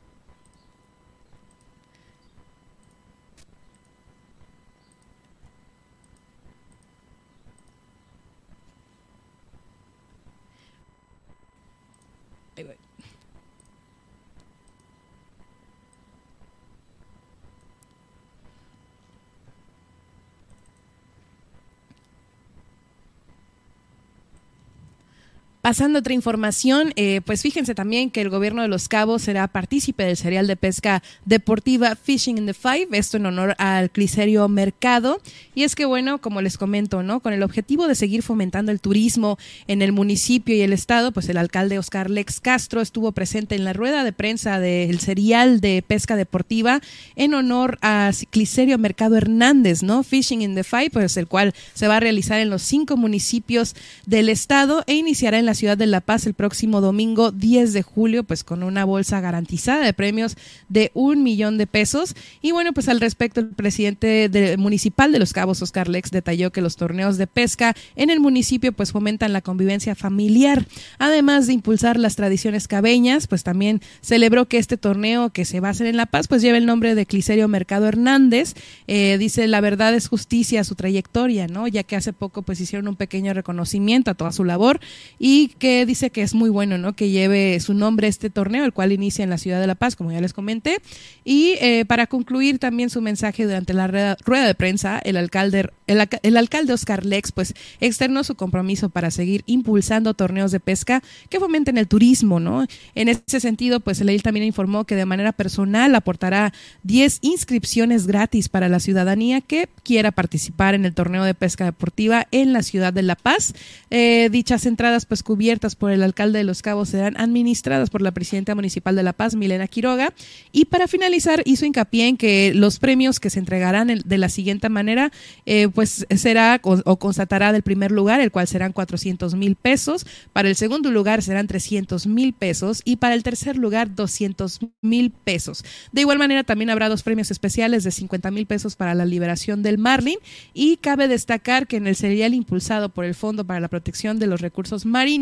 Pasando 25.61 25.99
otra 25.99 26.15
información, 26.15 26.91
eh, 26.95 27.21
pues 27.23 27.43
fíjense 27.43 27.75
también 27.75 28.09
que 28.09 28.21
el 28.21 28.29
gobierno 28.29 28.63
de 28.63 28.67
Los 28.67 28.87
Cabos 28.87 29.21
será 29.21 29.47
partícipe 29.47 30.03
del 30.03 30.17
serial 30.17 30.47
de 30.47 30.55
pesca 30.55 31.03
deportiva 31.23 31.95
Fishing 31.95 32.39
in 32.39 32.47
the 32.47 32.55
Five, 32.55 32.87
esto 32.93 33.17
en 33.17 33.27
honor 33.27 33.53
al 33.59 33.91
Cliserio 33.91 34.47
Mercado. 34.47 35.21
Y 35.53 35.61
es 35.61 35.75
que, 35.75 35.85
bueno, 35.85 36.19
como 36.19 36.41
les 36.41 36.57
comento, 36.57 37.03
¿no? 37.03 37.19
Con 37.19 37.33
el 37.33 37.43
objetivo 37.43 37.87
de 37.87 37.93
seguir 37.93 38.23
fomentando 38.23 38.71
el 38.71 38.81
turismo 38.81 39.37
en 39.67 39.83
el 39.83 39.91
municipio 39.91 40.55
y 40.55 40.61
el 40.61 40.73
estado, 40.73 41.11
pues 41.11 41.29
el 41.29 41.37
alcalde 41.37 41.77
Oscar 41.77 42.09
Lex 42.09 42.39
Castro 42.39 42.81
estuvo 42.81 43.11
presente 43.11 43.53
en 43.53 43.63
la 43.63 43.73
rueda 43.73 44.03
de 44.03 44.13
prensa 44.13 44.59
del 44.59 44.99
serial 44.99 45.61
de 45.61 45.83
pesca 45.85 46.15
deportiva 46.15 46.81
en 47.15 47.35
honor 47.35 47.77
a 47.83 48.09
Cliserio 48.31 48.79
Mercado 48.79 49.15
Hernández, 49.15 49.83
¿no? 49.83 50.01
Fishing 50.01 50.41
in 50.41 50.55
the 50.55 50.63
Five, 50.63 50.89
pues 50.89 51.17
el 51.17 51.27
cual 51.27 51.53
se 51.75 51.87
va 51.87 51.97
a 51.97 51.99
realizar 51.99 52.39
en 52.39 52.49
los 52.49 52.63
cinco 52.63 52.97
municipios 52.97 53.75
del 54.07 54.27
estado 54.27 54.83
e 54.87 54.95
iniciará 54.95 55.37
en 55.37 55.45
la 55.45 55.50
ciudad 55.53 55.77
de 55.77 55.87
La 55.87 56.01
Paz 56.01 56.25
el 56.25 56.33
próximo 56.33 56.81
domingo 56.81 57.31
10 57.31 57.73
de 57.73 57.81
julio, 57.81 58.23
pues 58.23 58.43
con 58.43 58.63
una 58.63 58.85
bolsa 58.85 59.19
garantizada 59.21 59.85
de 59.85 59.93
premios 59.93 60.35
de 60.69 60.91
un 60.93 61.23
millón 61.23 61.57
de 61.57 61.67
pesos. 61.67 62.15
Y 62.41 62.51
bueno, 62.51 62.73
pues 62.73 62.89
al 62.89 62.99
respecto, 62.99 63.39
el 63.39 63.49
presidente 63.49 64.29
municipal 64.57 65.11
de 65.11 65.19
Los 65.19 65.33
Cabos, 65.33 65.61
Oscar 65.61 65.87
Lex, 65.87 66.11
detalló 66.11 66.51
que 66.51 66.61
los 66.61 66.75
torneos 66.75 67.17
de 67.17 67.27
pesca 67.27 67.75
en 67.95 68.09
el 68.09 68.19
municipio 68.19 68.71
pues 68.73 68.91
fomentan 68.91 69.33
la 69.33 69.41
convivencia 69.41 69.95
familiar. 69.95 70.65
Además 70.99 71.47
de 71.47 71.53
impulsar 71.53 71.97
las 71.97 72.15
tradiciones 72.15 72.67
cabeñas, 72.67 73.27
pues 73.27 73.43
también 73.43 73.81
celebró 74.01 74.47
que 74.47 74.57
este 74.57 74.77
torneo 74.77 75.31
que 75.31 75.45
se 75.45 75.59
va 75.59 75.69
a 75.69 75.71
hacer 75.71 75.87
en 75.87 75.97
La 75.97 76.05
Paz, 76.05 76.27
pues 76.27 76.41
lleva 76.41 76.57
el 76.57 76.65
nombre 76.65 76.95
de 76.95 77.05
Cliserio 77.05 77.47
Mercado 77.47 77.87
Hernández. 77.87 78.55
Eh, 78.87 79.17
dice, 79.19 79.47
la 79.47 79.61
verdad 79.61 79.93
es 79.93 80.07
justicia 80.07 80.63
su 80.63 80.75
trayectoria, 80.75 81.47
¿no? 81.47 81.67
Ya 81.67 81.83
que 81.83 81.95
hace 81.95 82.13
poco 82.13 82.41
pues 82.41 82.59
hicieron 82.59 82.87
un 82.87 82.95
pequeño 82.95 83.33
reconocimiento 83.33 84.11
a 84.11 84.13
toda 84.13 84.31
su 84.31 84.43
labor 84.43 84.79
y 85.19 85.40
que 85.47 85.85
dice 85.85 86.11
que 86.11 86.21
es 86.21 86.33
muy 86.33 86.49
bueno, 86.49 86.77
¿no? 86.77 86.93
Que 86.93 87.09
lleve 87.09 87.59
su 87.59 87.73
nombre 87.73 88.07
este 88.07 88.29
torneo, 88.29 88.63
el 88.63 88.73
cual 88.73 88.91
inicia 88.91 89.23
en 89.23 89.29
la 89.29 89.37
ciudad 89.37 89.59
de 89.59 89.67
La 89.67 89.75
Paz, 89.75 89.95
como 89.95 90.11
ya 90.11 90.21
les 90.21 90.33
comenté. 90.33 90.77
Y 91.25 91.55
eh, 91.61 91.85
para 91.85 92.07
concluir 92.07 92.59
también 92.59 92.89
su 92.89 93.01
mensaje 93.01 93.45
durante 93.45 93.73
la 93.73 93.87
rueda 93.87 94.45
de 94.45 94.55
prensa, 94.55 94.99
el 94.99 95.17
alcalde, 95.17 95.69
el, 95.87 96.07
el 96.21 96.37
alcalde 96.37 96.73
Oscar 96.73 97.05
Lex, 97.05 97.31
pues 97.31 97.53
externó 97.79 98.23
su 98.23 98.35
compromiso 98.35 98.89
para 98.89 99.09
seguir 99.09 99.43
impulsando 99.47 100.13
torneos 100.13 100.51
de 100.51 100.59
pesca 100.59 101.01
que 101.29 101.39
fomenten 101.39 101.77
el 101.77 101.87
turismo, 101.87 102.39
¿no? 102.39 102.65
En 102.93 103.09
ese 103.09 103.39
sentido, 103.39 103.79
pues 103.79 103.99
el 104.01 104.09
él 104.09 104.23
también 104.23 104.45
informó 104.45 104.85
que 104.85 104.95
de 104.95 105.05
manera 105.05 105.31
personal 105.31 105.95
aportará 105.95 106.53
10 106.83 107.19
inscripciones 107.21 108.07
gratis 108.07 108.49
para 108.49 108.69
la 108.69 108.79
ciudadanía 108.79 109.41
que 109.41 109.69
quiera 109.83 110.11
participar 110.11 110.75
en 110.75 110.85
el 110.85 110.93
torneo 110.93 111.23
de 111.23 111.33
pesca 111.33 111.65
deportiva 111.65 112.27
en 112.31 112.53
la 112.53 112.63
ciudad 112.63 112.93
de 112.93 113.01
La 113.01 113.15
Paz. 113.15 113.53
Eh, 113.89 114.29
dichas 114.31 114.65
entradas, 114.65 115.05
pues 115.05 115.23
cubiertas 115.31 115.77
por 115.77 115.91
el 115.91 116.03
alcalde 116.03 116.39
de 116.39 116.43
Los 116.43 116.61
Cabos, 116.61 116.89
serán 116.89 117.15
administradas 117.17 117.89
por 117.89 118.01
la 118.01 118.11
presidenta 118.11 118.53
municipal 118.53 118.97
de 118.97 119.01
La 119.01 119.13
Paz, 119.13 119.33
Milena 119.33 119.65
Quiroga. 119.69 120.13
Y 120.51 120.65
para 120.65 120.89
finalizar, 120.89 121.41
hizo 121.45 121.65
hincapié 121.65 122.09
en 122.09 122.17
que 122.17 122.51
los 122.53 122.79
premios 122.79 123.21
que 123.21 123.29
se 123.29 123.39
entregarán 123.39 123.87
de 123.87 124.17
la 124.17 124.27
siguiente 124.27 124.67
manera, 124.67 125.09
eh, 125.45 125.69
pues 125.73 126.05
será 126.17 126.59
o 126.61 126.97
constatará 126.97 127.53
del 127.53 127.61
primer 127.61 127.93
lugar, 127.93 128.19
el 128.19 128.29
cual 128.29 128.45
serán 128.45 128.73
400 128.73 129.35
mil 129.35 129.55
pesos. 129.55 130.05
Para 130.33 130.49
el 130.49 130.57
segundo 130.57 130.91
lugar 130.91 131.21
serán 131.21 131.47
300 131.47 132.07
mil 132.07 132.33
pesos. 132.33 132.81
Y 132.83 132.97
para 132.97 133.15
el 133.15 133.23
tercer 133.23 133.55
lugar, 133.55 133.95
200 133.95 134.59
mil 134.81 135.11
pesos. 135.11 135.63
De 135.93 136.01
igual 136.01 136.19
manera, 136.19 136.43
también 136.43 136.71
habrá 136.71 136.89
dos 136.89 137.03
premios 137.03 137.31
especiales 137.31 137.85
de 137.85 137.91
50 137.91 138.31
mil 138.31 138.47
pesos 138.47 138.75
para 138.75 138.95
la 138.95 139.05
liberación 139.05 139.63
del 139.63 139.77
Marlin. 139.77 140.17
Y 140.53 140.75
cabe 140.75 141.07
destacar 141.07 141.67
que 141.67 141.77
en 141.77 141.87
el 141.87 141.95
serial 141.95 142.33
impulsado 142.33 142.89
por 142.89 143.05
el 143.05 143.15
Fondo 143.15 143.45
para 143.45 143.61
la 143.61 143.69
Protección 143.69 144.19
de 144.19 144.27
los 144.27 144.41
Recursos 144.41 144.85
Marinos 144.85 145.20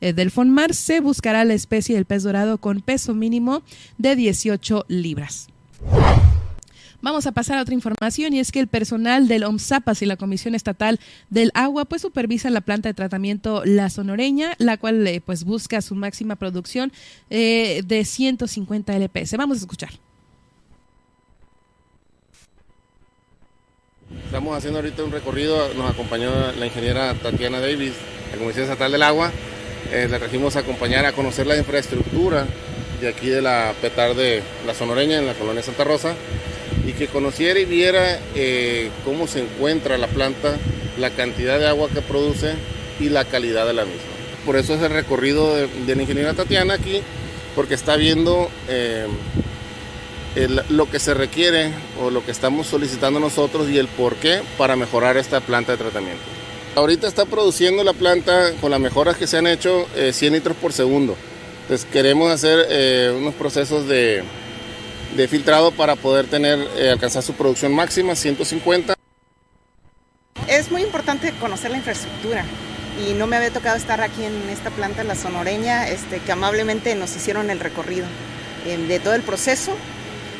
eh, 0.00 0.12
del 0.12 0.30
FONMAR 0.30 0.74
se 0.74 1.00
buscará 1.00 1.44
la 1.44 1.54
especie 1.54 1.94
del 1.94 2.04
pez 2.04 2.22
dorado 2.22 2.58
con 2.58 2.80
peso 2.80 3.14
mínimo 3.14 3.62
de 3.98 4.16
18 4.16 4.84
libras. 4.88 5.48
Vamos 7.02 7.26
a 7.26 7.32
pasar 7.32 7.58
a 7.58 7.62
otra 7.62 7.74
información 7.74 8.32
y 8.32 8.40
es 8.40 8.50
que 8.50 8.58
el 8.58 8.66
personal 8.66 9.28
del 9.28 9.44
OMSAPAS 9.44 10.02
y 10.02 10.06
la 10.06 10.16
Comisión 10.16 10.54
Estatal 10.54 10.98
del 11.30 11.52
Agua 11.54 11.84
pues 11.84 12.02
supervisa 12.02 12.50
la 12.50 12.62
planta 12.62 12.88
de 12.88 12.94
tratamiento 12.94 13.62
La 13.64 13.90
Sonoreña, 13.90 14.54
la 14.58 14.76
cual 14.76 15.06
eh, 15.06 15.20
pues 15.24 15.44
busca 15.44 15.82
su 15.82 15.94
máxima 15.94 16.36
producción 16.36 16.92
eh, 17.30 17.82
de 17.86 18.04
150 18.04 18.98
LPS. 18.98 19.36
Vamos 19.36 19.58
a 19.58 19.60
escuchar. 19.60 19.90
Estamos 24.24 24.56
haciendo 24.56 24.80
ahorita 24.80 25.04
un 25.04 25.12
recorrido, 25.12 25.72
nos 25.74 25.90
acompañó 25.90 26.30
la 26.58 26.66
ingeniera 26.66 27.14
Tatiana 27.14 27.60
Davis, 27.60 27.94
la 28.36 28.40
Comisión 28.40 28.64
Estatal 28.64 28.92
del 28.92 29.02
Agua. 29.02 29.32
Eh, 29.92 30.08
la 30.10 30.18
trajimos 30.18 30.56
a 30.56 30.60
acompañar 30.60 31.06
a 31.06 31.12
conocer 31.12 31.46
la 31.46 31.56
infraestructura 31.56 32.46
de 33.00 33.08
aquí 33.08 33.28
de 33.28 33.40
la 33.40 33.72
petar 33.80 34.14
de 34.14 34.42
la 34.66 34.74
Sonoreña 34.74 35.18
en 35.18 35.26
la 35.26 35.34
colonia 35.34 35.62
Santa 35.62 35.84
Rosa 35.84 36.14
y 36.86 36.92
que 36.92 37.06
conociera 37.06 37.58
y 37.60 37.64
viera 37.64 38.18
eh, 38.34 38.90
cómo 39.04 39.26
se 39.26 39.40
encuentra 39.40 39.96
la 39.96 40.06
planta, 40.08 40.56
la 40.98 41.10
cantidad 41.10 41.58
de 41.58 41.66
agua 41.66 41.88
que 41.92 42.02
produce 42.02 42.54
y 43.00 43.08
la 43.08 43.24
calidad 43.24 43.66
de 43.66 43.74
la 43.74 43.84
misma. 43.84 44.02
Por 44.44 44.56
eso 44.56 44.74
es 44.74 44.82
el 44.82 44.90
recorrido 44.90 45.56
de, 45.56 45.94
la 45.94 46.02
ingeniera 46.02 46.34
Tatiana 46.34 46.74
aquí, 46.74 47.02
porque 47.54 47.74
está 47.74 47.96
viendo 47.96 48.48
eh, 48.68 49.06
lo 50.68 50.90
que 50.90 50.98
se 50.98 51.14
requiere 51.14 51.70
o 52.00 52.10
lo 52.10 52.24
que 52.24 52.30
estamos 52.30 52.66
solicitando 52.66 53.18
nosotros 53.18 53.68
y 53.68 53.78
el 53.78 53.88
por 53.88 54.16
qué 54.16 54.42
para 54.58 54.76
mejorar 54.76 55.16
esta 55.16 55.40
planta 55.40 55.72
de 55.72 55.78
tratamiento. 55.78 56.35
Ahorita 56.76 57.08
está 57.08 57.24
produciendo 57.24 57.82
la 57.82 57.94
planta 57.94 58.52
con 58.60 58.70
las 58.70 58.78
mejoras 58.78 59.16
que 59.16 59.26
se 59.26 59.38
han 59.38 59.48
hecho 59.48 59.86
100 59.94 60.34
eh, 60.34 60.36
litros 60.36 60.56
por 60.56 60.72
segundo. 60.72 61.16
Entonces 61.62 61.86
queremos 61.90 62.30
hacer 62.30 63.12
unos 63.16 63.34
procesos 63.34 63.88
de, 63.88 64.22
de 65.16 65.28
filtrado 65.28 65.72
para 65.72 65.96
poder 65.96 66.26
tener, 66.26 66.58
eh, 66.76 66.90
alcanzar 66.90 67.22
su 67.22 67.32
producción 67.34 67.74
máxima, 67.74 68.14
150. 68.14 68.94
Es 70.46 70.70
muy 70.70 70.82
importante 70.82 71.32
conocer 71.40 71.70
la 71.70 71.78
infraestructura 71.78 72.44
y 73.06 73.14
no 73.14 73.26
me 73.26 73.36
había 73.36 73.50
tocado 73.50 73.76
estar 73.76 74.00
aquí 74.00 74.24
en 74.24 74.48
esta 74.50 74.70
planta, 74.70 75.04
la 75.04 75.14
sonoreña, 75.14 75.88
este, 75.88 76.20
que 76.20 76.32
amablemente 76.32 76.94
nos 76.94 77.14
hicieron 77.16 77.50
el 77.50 77.60
recorrido 77.60 78.06
eh, 78.66 78.76
de 78.76 79.00
todo 79.00 79.14
el 79.14 79.22
proceso 79.22 79.72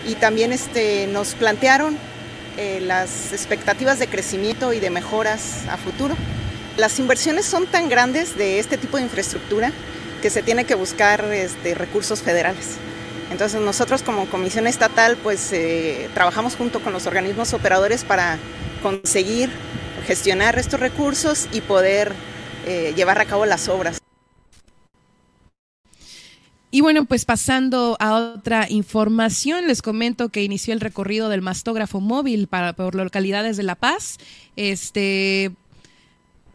y 0.07 0.15
también 0.15 0.53
este, 0.53 1.07
nos 1.09 1.35
plantearon 1.35 1.99
eh, 2.57 2.81
las 2.81 3.33
expectativas 3.33 3.99
de 3.99 4.09
crecimiento 4.09 4.73
y 4.73 4.81
de 4.81 4.91
mejoras 4.91 5.67
a 5.71 5.77
futuro. 5.77 6.17
Las 6.77 6.99
inversiones 6.99 7.47
son 7.47 7.67
tan 7.67 7.89
grandes 7.89 8.37
de 8.37 8.59
este 8.59 8.77
tipo 8.77 8.97
de 8.97 9.05
infraestructura 9.05 9.73
que 10.23 10.31
se 10.31 10.43
tiene 10.43 10.65
que 10.65 10.75
buscar 10.75 11.25
este, 11.33 11.75
recursos 11.75 12.23
federales. 12.23 12.77
Entonces 13.31 13.61
nosotros 13.61 14.03
como 14.03 14.27
comisión 14.27 14.67
estatal 14.67 15.17
pues 15.23 15.53
eh, 15.53 16.09
trabajamos 16.15 16.57
junto 16.57 16.81
con 16.81 16.93
los 16.93 17.07
organismos 17.07 17.53
operadores 17.53 18.05
para 18.05 18.39
conseguir 18.83 19.51
gestionar 20.07 20.59
estos 20.59 20.81
recursos 20.81 21.49
y 21.53 21.61
poder 21.61 22.13
eh, 22.67 22.93
llevar 22.97 23.21
a 23.21 23.25
cabo 23.25 23.45
las 23.47 23.69
obras. 23.69 23.99
Y 26.77 26.83
bueno, 26.83 27.07
pues 27.07 27.25
pasando 27.25 27.97
a 28.01 28.13
otra 28.17 28.67
información, 28.69 29.67
les 29.67 29.81
comento 29.81 30.29
que 30.29 30.43
inició 30.43 30.75
el 30.75 30.81
recorrido 30.81 31.31
del 31.31 31.41
mastógrafo 31.41 32.03
móvil 32.03 32.49
para 32.49 32.75
por 32.75 32.95
localidades 32.95 33.57
de 33.57 33.63
La 33.63 33.77
Paz. 33.77 34.19
Este 34.57 35.53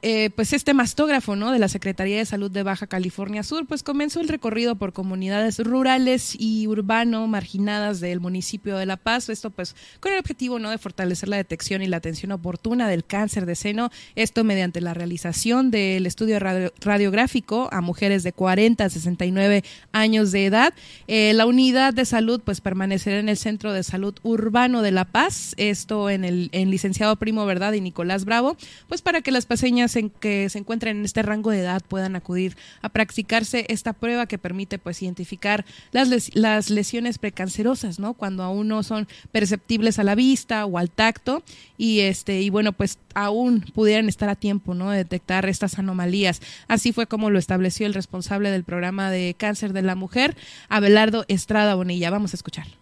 eh, 0.04 0.32
pues 0.36 0.54
este 0.54 0.74
mastógrafo 0.74 1.36
¿no? 1.36 1.52
de 1.52 1.60
la 1.60 1.68
Secretaría 1.68 2.18
de 2.18 2.26
Salud 2.26 2.50
de 2.50 2.64
Baja 2.64 2.88
California 2.88 3.44
Sur, 3.44 3.68
pues 3.68 3.84
comenzó 3.84 4.20
el 4.20 4.30
recorrido 4.30 4.76
por 4.76 4.94
comunidades 4.94 5.60
rurales 5.60 6.36
y 6.40 6.66
urbano 6.68 7.28
marginadas 7.28 8.00
del 8.00 8.20
municipio 8.20 8.78
de 8.78 8.86
La 8.88 8.98
Paz, 8.98 9.30
esto 9.30 9.52
pues 9.52 9.76
con 10.00 10.12
el 10.12 10.20
objetivo 10.20 10.58
¿no? 10.58 10.72
de 10.72 10.78
fortalecer 10.78 11.30
la 11.30 11.38
detección 11.38 11.82
y 11.82 11.88
la 11.88 11.98
atención 11.98 12.32
oportuna 12.32 12.88
del 12.88 13.06
cáncer 13.06 13.46
de 13.46 13.56
seno, 13.56 13.92
esto 14.16 14.44
mediante 14.44 14.82
la 14.82 14.94
realización 14.94 15.70
del 15.70 16.06
estudio 16.06 16.40
radiográfico 16.40 17.70
a 17.72 17.82
mujeres 17.82 18.24
de 18.24 18.34
40 18.34 18.84
a 18.86 18.90
69 18.90 19.64
años 19.92 20.32
de 20.32 20.46
edad. 20.46 20.74
Eh, 21.08 21.34
la 21.34 21.46
unidad 21.46 21.94
de 21.94 22.06
salud 22.06 22.42
pues 22.44 22.62
permanecerá 22.62 23.20
en 23.20 23.30
el 23.30 23.38
Centro 23.38 23.72
de 23.74 23.84
Salud 23.84 24.16
Urbano 24.24 24.82
de 24.82 24.92
La 24.92 25.06
Paz, 25.06 25.54
esto 25.58 26.10
en 26.10 26.26
el 26.26 26.50
en 26.54 26.72
licenciado 26.72 27.16
Primo 27.18 27.46
Verdad 27.46 27.74
y 27.74 27.82
Nicolás 27.82 28.26
Bravo, 28.26 28.58
pues 28.88 29.02
para 29.02 29.22
que 29.22 29.32
las 29.32 29.46
paseñas 29.46 29.91
en 29.96 30.10
que 30.10 30.50
se 30.50 30.60
encuentren 30.60 30.98
en 30.98 31.06
este 31.06 31.22
rango 31.22 31.52
de 31.52 31.60
edad 31.60 31.82
puedan 31.88 32.16
acudir 32.16 32.58
a 32.82 32.90
practicarse 32.90 33.66
esta 33.70 33.94
prueba 33.94 34.26
que 34.26 34.38
permite 34.38 34.78
pues 34.80 35.02
identificar 35.02 35.66
las, 35.92 36.36
las 36.36 36.70
lesiones 36.70 37.18
precancerosas, 37.18 38.00
¿no? 38.00 38.14
Cuando 38.14 38.44
aún 38.44 38.68
no 38.68 38.84
son 38.84 39.08
perceptibles 39.32 40.00
a 40.00 40.04
la 40.04 40.16
vista 40.16 40.66
o 40.66 40.78
al 40.78 40.90
tacto 40.90 41.44
y 41.78 42.02
este 42.02 42.42
y 42.42 42.50
bueno, 42.50 42.74
pues 42.74 42.98
aún 43.14 43.62
pudieran 43.74 44.10
estar 44.10 44.30
a 44.30 44.36
tiempo, 44.36 44.74
¿no? 44.74 44.92
de 44.92 44.98
detectar 44.98 45.48
estas 45.48 45.80
anomalías. 45.80 46.42
Así 46.68 46.94
fue 46.94 47.08
como 47.08 47.30
lo 47.30 47.40
estableció 47.40 47.88
el 47.88 47.94
responsable 47.94 48.52
del 48.52 48.64
programa 48.64 49.12
de 49.12 49.36
cáncer 49.38 49.74
de 49.74 49.82
la 49.82 49.96
mujer, 49.96 50.36
Abelardo 50.70 51.26
Estrada 51.28 51.76
Bonilla. 51.76 52.10
Vamos 52.10 52.34
a 52.34 52.38
escuchar. 52.38 52.81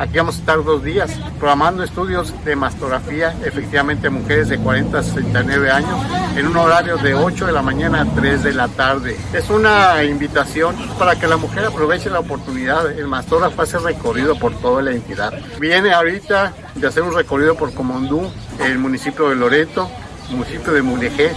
Aquí 0.00 0.16
vamos 0.16 0.36
a 0.36 0.38
estar 0.38 0.64
dos 0.64 0.82
días 0.82 1.10
programando 1.38 1.84
estudios 1.84 2.32
de 2.46 2.56
mastografía, 2.56 3.36
efectivamente 3.44 4.08
mujeres 4.08 4.48
de 4.48 4.56
40 4.56 4.98
a 4.98 5.02
69 5.02 5.70
años, 5.70 6.00
en 6.38 6.46
un 6.46 6.56
horario 6.56 6.96
de 6.96 7.12
8 7.12 7.44
de 7.44 7.52
la 7.52 7.60
mañana 7.60 8.00
a 8.00 8.06
3 8.06 8.42
de 8.42 8.54
la 8.54 8.68
tarde. 8.68 9.18
Es 9.34 9.50
una 9.50 10.02
invitación 10.02 10.74
para 10.98 11.16
que 11.16 11.26
la 11.26 11.36
mujer 11.36 11.66
aproveche 11.66 12.08
la 12.08 12.20
oportunidad. 12.20 12.90
El 12.90 13.08
mastógrafo 13.08 13.60
hace 13.60 13.78
recorrido 13.78 14.38
por 14.38 14.54
toda 14.54 14.80
la 14.80 14.92
entidad. 14.92 15.34
Viene 15.60 15.92
ahorita 15.92 16.54
de 16.76 16.86
hacer 16.86 17.02
un 17.02 17.14
recorrido 17.14 17.54
por 17.54 17.74
Comondú, 17.74 18.22
el 18.64 18.78
municipio 18.78 19.28
de 19.28 19.36
Loreto, 19.36 19.90
municipio 20.30 20.72
de 20.72 20.80
Mulegé, 20.80 21.32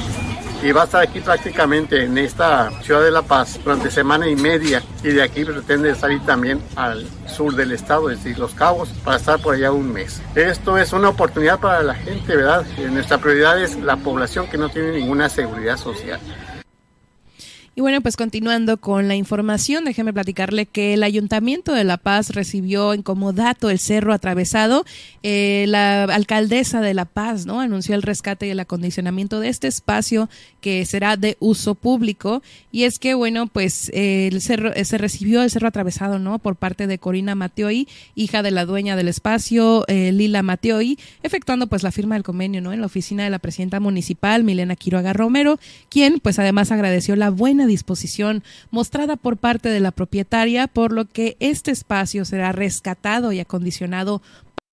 y 0.63 0.71
va 0.71 0.83
a 0.83 0.85
estar 0.85 1.03
aquí 1.03 1.19
prácticamente 1.19 2.03
en 2.03 2.17
esta 2.17 2.71
ciudad 2.81 3.03
de 3.03 3.11
La 3.11 3.21
Paz 3.21 3.59
durante 3.63 3.91
semana 3.91 4.27
y 4.29 4.35
media 4.35 4.81
y 5.03 5.09
de 5.09 5.21
aquí 5.21 5.43
pretende 5.43 5.93
salir 5.93 6.25
también 6.25 6.61
al 6.77 7.05
sur 7.27 7.53
del 7.53 7.73
estado, 7.73 8.09
es 8.09 8.23
decir, 8.23 8.39
Los 8.39 8.53
Cabos, 8.53 8.89
para 9.03 9.17
estar 9.17 9.41
por 9.41 9.55
allá 9.55 9.73
un 9.73 9.91
mes. 9.91 10.21
Esto 10.35 10.77
es 10.77 10.93
una 10.93 11.09
oportunidad 11.09 11.59
para 11.59 11.83
la 11.83 11.95
gente, 11.95 12.35
¿verdad? 12.35 12.65
Nuestra 12.91 13.17
prioridad 13.17 13.61
es 13.61 13.75
la 13.75 13.97
población 13.97 14.47
que 14.47 14.57
no 14.57 14.69
tiene 14.69 14.91
ninguna 14.91 15.27
seguridad 15.27 15.75
social. 15.75 16.19
Y 17.75 17.81
bueno, 17.81 18.01
pues 18.01 18.17
continuando 18.17 18.77
con 18.77 19.07
la 19.07 19.15
información, 19.15 19.83
déjeme 19.83 20.13
platicarle 20.13 20.67
que 20.67 20.93
el 20.93 21.01
Ayuntamiento 21.01 21.73
de 21.73 21.83
La 21.83 21.97
Paz 21.97 22.29
recibió 22.29 22.93
en 22.93 23.01
comodato 23.01 23.71
el 23.71 23.79
cerro 23.79 24.13
atravesado. 24.13 24.85
Eh, 25.23 25.65
la 25.67 26.03
alcaldesa 26.03 26.81
de 26.81 26.93
La 26.93 27.05
Paz, 27.05 27.47
¿no? 27.47 27.61
Anunció 27.61 27.95
el 27.95 28.03
rescate 28.03 28.45
y 28.45 28.51
el 28.51 28.59
acondicionamiento 28.59 29.39
de 29.39 29.49
este 29.49 29.67
espacio 29.67 30.29
que 30.61 30.85
será 30.85 31.17
de 31.17 31.35
uso 31.39 31.73
público. 31.73 32.43
Y 32.71 32.83
es 32.83 32.99
que, 32.99 33.15
bueno, 33.15 33.47
pues 33.47 33.89
eh, 33.91 34.29
el 34.31 34.43
cerro, 34.43 34.71
eh, 34.75 34.85
se 34.85 34.99
recibió 34.99 35.41
el 35.41 35.49
cerro 35.49 35.67
atravesado, 35.67 36.19
¿no? 36.19 36.37
Por 36.37 36.57
parte 36.57 36.85
de 36.85 36.99
Corina 36.99 37.33
Mateoi, 37.33 37.87
hija 38.13 38.43
de 38.43 38.51
la 38.51 38.65
dueña 38.65 38.95
del 38.95 39.07
espacio, 39.07 39.83
Lila 39.87 40.43
Mateoi, 40.43 40.99
efectuando 41.23 41.65
pues 41.65 41.81
la 41.81 41.91
firma 41.91 42.15
del 42.15 42.23
convenio, 42.23 42.61
¿no? 42.61 42.71
En 42.71 42.81
la 42.81 42.85
oficina 42.85 43.23
de 43.23 43.31
la 43.31 43.39
presidenta 43.39 43.79
municipal, 43.79 44.43
Milena 44.43 44.75
Quiroga 44.75 45.13
Romero, 45.13 45.59
quien 45.89 46.19
pues 46.19 46.37
además 46.37 46.71
agradeció 46.71 47.15
la 47.15 47.31
buena 47.31 47.62
disposición 47.65 48.43
mostrada 48.71 49.15
por 49.15 49.37
parte 49.37 49.69
de 49.69 49.79
la 49.79 49.91
propietaria, 49.91 50.67
por 50.67 50.91
lo 50.91 51.05
que 51.05 51.37
este 51.39 51.71
espacio 51.71 52.25
será 52.25 52.51
rescatado 52.51 53.31
y 53.31 53.39
acondicionado 53.39 54.21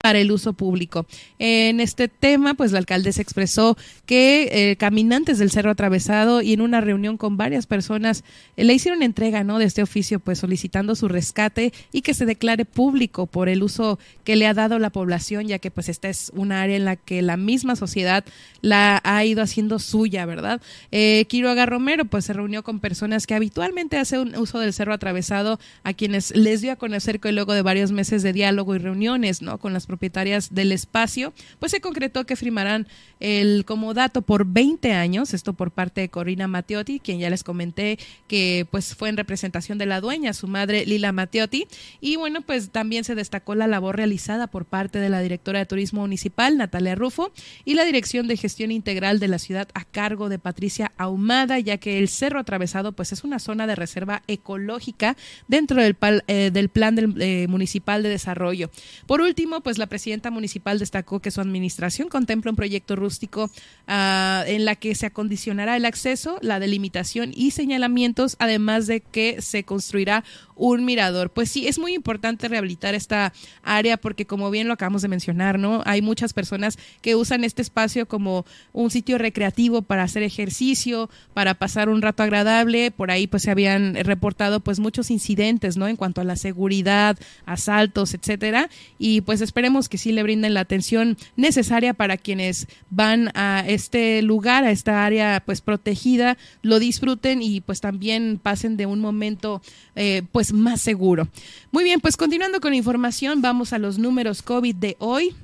para 0.01 0.19
el 0.19 0.31
uso 0.31 0.53
público. 0.53 1.05
En 1.39 1.79
este 1.79 2.07
tema, 2.07 2.53
pues 2.53 2.71
la 2.71 2.79
alcaldesa 2.79 3.21
expresó 3.21 3.77
que 4.05 4.49
eh, 4.51 4.75
caminantes 4.75 5.37
del 5.37 5.51
Cerro 5.51 5.71
Atravesado 5.71 6.41
y 6.41 6.53
en 6.53 6.61
una 6.61 6.81
reunión 6.81 7.17
con 7.17 7.37
varias 7.37 7.67
personas 7.67 8.23
eh, 8.57 8.63
le 8.63 8.73
hicieron 8.73 9.03
entrega 9.03 9.43
¿no? 9.43 9.59
de 9.59 9.65
este 9.65 9.83
oficio, 9.83 10.19
pues 10.19 10.39
solicitando 10.39 10.95
su 10.95 11.07
rescate 11.07 11.73
y 11.91 12.01
que 12.01 12.13
se 12.13 12.25
declare 12.25 12.65
público 12.65 13.27
por 13.27 13.49
el 13.49 13.63
uso 13.63 13.99
que 14.23 14.35
le 14.35 14.47
ha 14.47 14.53
dado 14.53 14.79
la 14.79 14.89
población, 14.89 15.47
ya 15.47 15.59
que 15.59 15.71
pues 15.71 15.89
esta 15.89 16.09
es 16.09 16.31
una 16.35 16.61
área 16.61 16.75
en 16.75 16.85
la 16.85 16.95
que 16.95 17.21
la 17.21 17.37
misma 17.37 17.75
sociedad 17.75 18.25
la 18.61 19.01
ha 19.03 19.23
ido 19.23 19.41
haciendo 19.41 19.79
suya, 19.79 20.25
¿verdad? 20.25 20.61
Eh, 20.91 21.25
Quiroga 21.29 21.65
Romero 21.65 22.05
pues 22.05 22.25
se 22.25 22.33
reunió 22.33 22.63
con 22.63 22.79
personas 22.79 23.27
que 23.27 23.35
habitualmente 23.35 23.97
hacen 23.97 24.35
uso 24.37 24.59
del 24.59 24.73
Cerro 24.73 24.93
Atravesado, 24.93 25.59
a 25.83 25.93
quienes 25.93 26.35
les 26.35 26.61
dio 26.61 26.71
a 26.71 26.75
conocer 26.75 27.19
que 27.19 27.31
luego 27.31 27.53
de 27.53 27.61
varios 27.61 27.91
meses 27.91 28.23
de 28.23 28.33
diálogo 28.33 28.75
y 28.75 28.79
reuniones, 28.79 29.41
¿no? 29.41 29.57
Con 29.57 29.73
las 29.73 29.85
propietarias 29.91 30.53
del 30.55 30.71
espacio, 30.71 31.33
pues 31.59 31.73
se 31.73 31.81
concretó 31.81 32.25
que 32.25 32.37
firmarán 32.37 32.87
el 33.19 33.65
comodato 33.65 34.21
por 34.21 34.45
20 34.45 34.93
años, 34.93 35.33
esto 35.33 35.51
por 35.51 35.71
parte 35.71 35.99
de 35.99 36.09
Corina 36.09 36.47
Matteotti, 36.47 37.01
quien 37.01 37.19
ya 37.19 37.29
les 37.29 37.43
comenté 37.43 37.99
que 38.29 38.65
pues 38.71 38.95
fue 38.95 39.09
en 39.09 39.17
representación 39.17 39.77
de 39.77 39.85
la 39.85 39.99
dueña, 39.99 40.31
su 40.31 40.47
madre 40.47 40.85
Lila 40.85 41.11
Matteotti, 41.11 41.67
y 41.99 42.15
bueno, 42.15 42.41
pues 42.41 42.69
también 42.69 43.03
se 43.03 43.15
destacó 43.15 43.53
la 43.53 43.67
labor 43.67 43.97
realizada 43.97 44.47
por 44.47 44.63
parte 44.63 44.99
de 44.99 45.09
la 45.09 45.21
directora 45.21 45.59
de 45.59 45.65
Turismo 45.65 46.01
Municipal, 46.01 46.57
Natalia 46.57 46.95
Rufo, 46.95 47.33
y 47.65 47.73
la 47.73 47.83
Dirección 47.83 48.27
de 48.27 48.37
Gestión 48.37 48.71
Integral 48.71 49.19
de 49.19 49.27
la 49.27 49.39
ciudad 49.39 49.67
a 49.73 49.83
cargo 49.83 50.29
de 50.29 50.39
Patricia 50.39 50.93
Ahumada, 50.97 51.59
ya 51.59 51.77
que 51.77 51.99
el 51.99 52.07
Cerro 52.07 52.39
Atravesado 52.39 52.93
pues 52.93 53.11
es 53.11 53.23
una 53.23 53.39
zona 53.39 53.67
de 53.67 53.75
reserva 53.75 54.23
ecológica 54.27 55.17
dentro 55.47 55.81
del, 55.81 55.97
eh, 56.27 56.67
plan 56.71 56.95
del, 56.95 57.21
eh, 57.21 57.47
municipal 57.47 58.03
de 58.03 58.09
desarrollo. 58.09 58.69
Por 59.05 59.21
último, 59.21 59.61
pues 59.61 59.77
la 59.81 59.87
presidenta 59.87 60.31
municipal 60.31 60.79
destacó 60.79 61.19
que 61.19 61.31
su 61.31 61.41
administración 61.41 62.07
contempla 62.07 62.51
un 62.51 62.55
proyecto 62.55 62.95
rústico 62.95 63.45
uh, 63.45 64.47
en 64.47 64.63
la 64.63 64.75
que 64.75 64.95
se 64.95 65.07
acondicionará 65.07 65.75
el 65.75 65.83
acceso, 65.83 66.37
la 66.41 66.59
delimitación 66.59 67.31
y 67.35 67.51
señalamientos, 67.51 68.37
además 68.39 68.87
de 68.87 69.01
que 69.01 69.41
se 69.41 69.63
construirá 69.63 70.23
un 70.61 70.85
mirador. 70.85 71.31
Pues 71.31 71.49
sí, 71.49 71.67
es 71.67 71.79
muy 71.79 71.95
importante 71.95 72.47
rehabilitar 72.47 72.93
esta 72.93 73.33
área 73.63 73.97
porque 73.97 74.27
como 74.27 74.51
bien 74.51 74.67
lo 74.67 74.75
acabamos 74.75 75.01
de 75.01 75.07
mencionar, 75.07 75.57
¿no? 75.57 75.81
Hay 75.85 76.03
muchas 76.03 76.33
personas 76.33 76.77
que 77.01 77.15
usan 77.15 77.43
este 77.43 77.63
espacio 77.63 78.07
como 78.07 78.45
un 78.71 78.91
sitio 78.91 79.17
recreativo 79.17 79.81
para 79.81 80.03
hacer 80.03 80.21
ejercicio, 80.21 81.09
para 81.33 81.55
pasar 81.55 81.89
un 81.89 82.03
rato 82.03 82.21
agradable. 82.21 82.91
Por 82.91 83.09
ahí 83.09 83.25
pues 83.25 83.41
se 83.41 83.49
habían 83.49 83.95
reportado 83.95 84.59
pues 84.59 84.79
muchos 84.79 85.09
incidentes, 85.09 85.77
¿no? 85.77 85.87
En 85.87 85.95
cuanto 85.95 86.21
a 86.21 86.25
la 86.25 86.35
seguridad, 86.35 87.17
asaltos, 87.47 88.13
etcétera. 88.13 88.69
Y 88.99 89.21
pues 89.21 89.41
esperemos 89.41 89.89
que 89.89 89.97
sí 89.97 90.11
le 90.11 90.21
brinden 90.21 90.53
la 90.53 90.59
atención 90.59 91.17
necesaria 91.37 91.95
para 91.95 92.17
quienes 92.17 92.67
van 92.91 93.31
a 93.33 93.63
este 93.65 94.21
lugar, 94.21 94.63
a 94.63 94.69
esta 94.69 95.05
área 95.05 95.41
pues 95.43 95.61
protegida, 95.61 96.37
lo 96.61 96.77
disfruten 96.77 97.41
y 97.41 97.61
pues 97.61 97.81
también 97.81 98.39
pasen 98.41 98.77
de 98.77 98.85
un 98.85 98.99
momento 98.99 99.63
eh, 99.95 100.21
pues 100.31 100.50
más 100.53 100.81
seguro. 100.81 101.27
Muy 101.71 101.83
bien, 101.83 101.99
pues 101.99 102.17
continuando 102.17 102.59
con 102.61 102.73
información, 102.73 103.41
vamos 103.41 103.73
a 103.73 103.79
los 103.79 103.97
números 103.97 104.41
COVID 104.41 104.75
de 104.75 104.95
hoy 104.99 105.35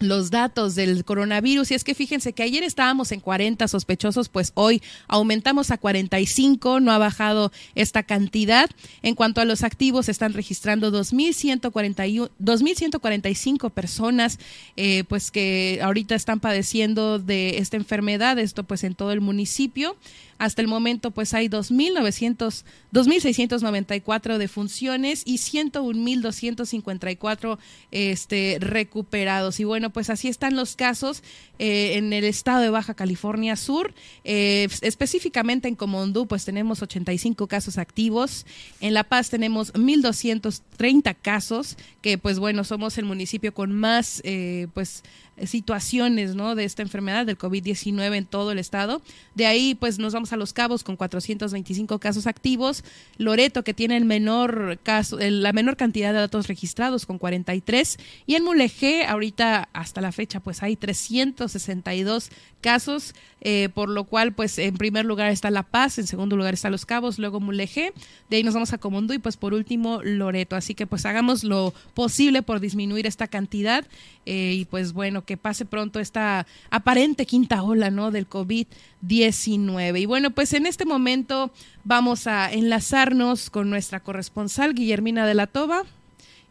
los 0.00 0.30
datos 0.30 0.74
del 0.74 1.04
coronavirus 1.04 1.70
y 1.70 1.74
es 1.74 1.84
que 1.84 1.94
fíjense 1.94 2.32
que 2.32 2.42
ayer 2.42 2.64
estábamos 2.64 3.12
en 3.12 3.20
40 3.20 3.68
sospechosos, 3.68 4.28
pues 4.28 4.50
hoy 4.54 4.82
aumentamos 5.08 5.70
a 5.70 5.78
45, 5.78 6.80
no 6.80 6.92
ha 6.92 6.98
bajado 6.98 7.52
esta 7.74 8.02
cantidad. 8.02 8.68
En 9.02 9.14
cuanto 9.14 9.40
a 9.40 9.44
los 9.44 9.62
activos, 9.62 10.08
están 10.08 10.32
registrando 10.32 10.90
2.145 10.90 13.70
personas, 13.70 14.38
eh, 14.76 15.04
pues 15.04 15.30
que 15.30 15.80
ahorita 15.82 16.14
están 16.14 16.40
padeciendo 16.40 17.18
de 17.18 17.58
esta 17.58 17.76
enfermedad, 17.76 18.38
esto 18.38 18.64
pues 18.64 18.84
en 18.84 18.94
todo 18.94 19.12
el 19.12 19.20
municipio. 19.20 19.98
Hasta 20.40 20.62
el 20.62 20.68
momento, 20.68 21.10
pues 21.10 21.34
hay 21.34 21.48
2.900, 21.48 22.64
2.694 22.94 24.38
defunciones 24.38 25.22
y 25.26 25.36
101.254 25.36 27.58
este, 27.90 28.56
recuperados. 28.58 29.60
Y 29.60 29.64
bueno, 29.64 29.89
pues 29.90 30.10
así 30.10 30.28
están 30.28 30.56
los 30.56 30.76
casos 30.76 31.22
eh, 31.58 31.96
en 31.96 32.12
el 32.12 32.24
estado 32.24 32.60
de 32.60 32.70
Baja 32.70 32.94
California 32.94 33.56
Sur. 33.56 33.94
Eh, 34.24 34.68
específicamente 34.80 35.68
en 35.68 35.74
Comondú, 35.74 36.26
pues 36.26 36.44
tenemos 36.44 36.82
85 36.82 37.46
casos 37.46 37.78
activos. 37.78 38.46
En 38.80 38.94
La 38.94 39.04
Paz 39.04 39.30
tenemos 39.30 39.72
1.230 39.74 41.16
casos, 41.20 41.76
que 42.02 42.18
pues 42.18 42.38
bueno, 42.38 42.64
somos 42.64 42.98
el 42.98 43.04
municipio 43.04 43.52
con 43.54 43.72
más, 43.72 44.20
eh, 44.24 44.68
pues 44.74 45.02
situaciones 45.46 46.34
¿no? 46.34 46.54
de 46.54 46.64
esta 46.64 46.82
enfermedad 46.82 47.26
del 47.26 47.38
COVID-19 47.38 48.16
en 48.16 48.26
todo 48.26 48.52
el 48.52 48.58
estado. 48.58 49.02
De 49.34 49.46
ahí 49.46 49.74
pues 49.74 49.98
nos 49.98 50.12
vamos 50.12 50.32
a 50.32 50.36
Los 50.36 50.52
Cabos 50.52 50.84
con 50.84 50.96
425 50.96 51.98
casos 51.98 52.26
activos, 52.26 52.84
Loreto 53.18 53.64
que 53.64 53.74
tiene 53.74 53.96
el 53.96 54.04
menor 54.04 54.78
caso, 54.82 55.18
la 55.18 55.52
menor 55.52 55.76
cantidad 55.76 56.12
de 56.12 56.20
datos 56.20 56.48
registrados 56.48 57.06
con 57.06 57.18
43 57.18 57.98
y 58.26 58.34
en 58.34 58.44
Mulegé 58.44 59.04
ahorita 59.04 59.68
hasta 59.72 60.00
la 60.00 60.12
fecha 60.12 60.40
pues 60.40 60.62
hay 60.62 60.76
362 60.76 62.30
casos, 62.60 63.14
eh, 63.40 63.68
por 63.72 63.88
lo 63.88 64.04
cual 64.04 64.32
pues 64.32 64.58
en 64.58 64.76
primer 64.76 65.04
lugar 65.04 65.30
está 65.30 65.50
La 65.50 65.62
Paz, 65.62 65.98
en 65.98 66.06
segundo 66.06 66.36
lugar 66.36 66.54
está 66.54 66.70
Los 66.70 66.86
Cabos, 66.86 67.18
luego 67.18 67.40
Mulegé, 67.40 67.92
de 68.28 68.36
ahí 68.36 68.42
nos 68.42 68.54
vamos 68.54 68.72
a 68.72 68.78
Comondú 68.78 69.14
y 69.14 69.18
pues 69.18 69.36
por 69.36 69.54
último 69.54 70.00
Loreto. 70.02 70.56
Así 70.56 70.74
que 70.74 70.86
pues 70.86 71.06
hagamos 71.06 71.44
lo 71.44 71.74
posible 71.94 72.42
por 72.42 72.60
disminuir 72.60 73.06
esta 73.06 73.28
cantidad 73.28 73.86
eh, 74.26 74.54
y 74.54 74.64
pues 74.66 74.92
bueno, 74.92 75.24
que 75.30 75.36
pase 75.36 75.64
pronto 75.64 76.00
esta 76.00 76.44
aparente 76.70 77.24
quinta 77.24 77.62
ola, 77.62 77.88
¿no? 77.88 78.10
Del 78.10 78.28
COVID-19. 78.28 80.00
Y 80.00 80.06
bueno, 80.06 80.32
pues 80.32 80.52
en 80.54 80.66
este 80.66 80.84
momento 80.84 81.52
vamos 81.84 82.26
a 82.26 82.52
enlazarnos 82.52 83.48
con 83.48 83.70
nuestra 83.70 84.00
corresponsal 84.00 84.74
Guillermina 84.74 85.24
de 85.28 85.34
la 85.34 85.46
Toba 85.46 85.84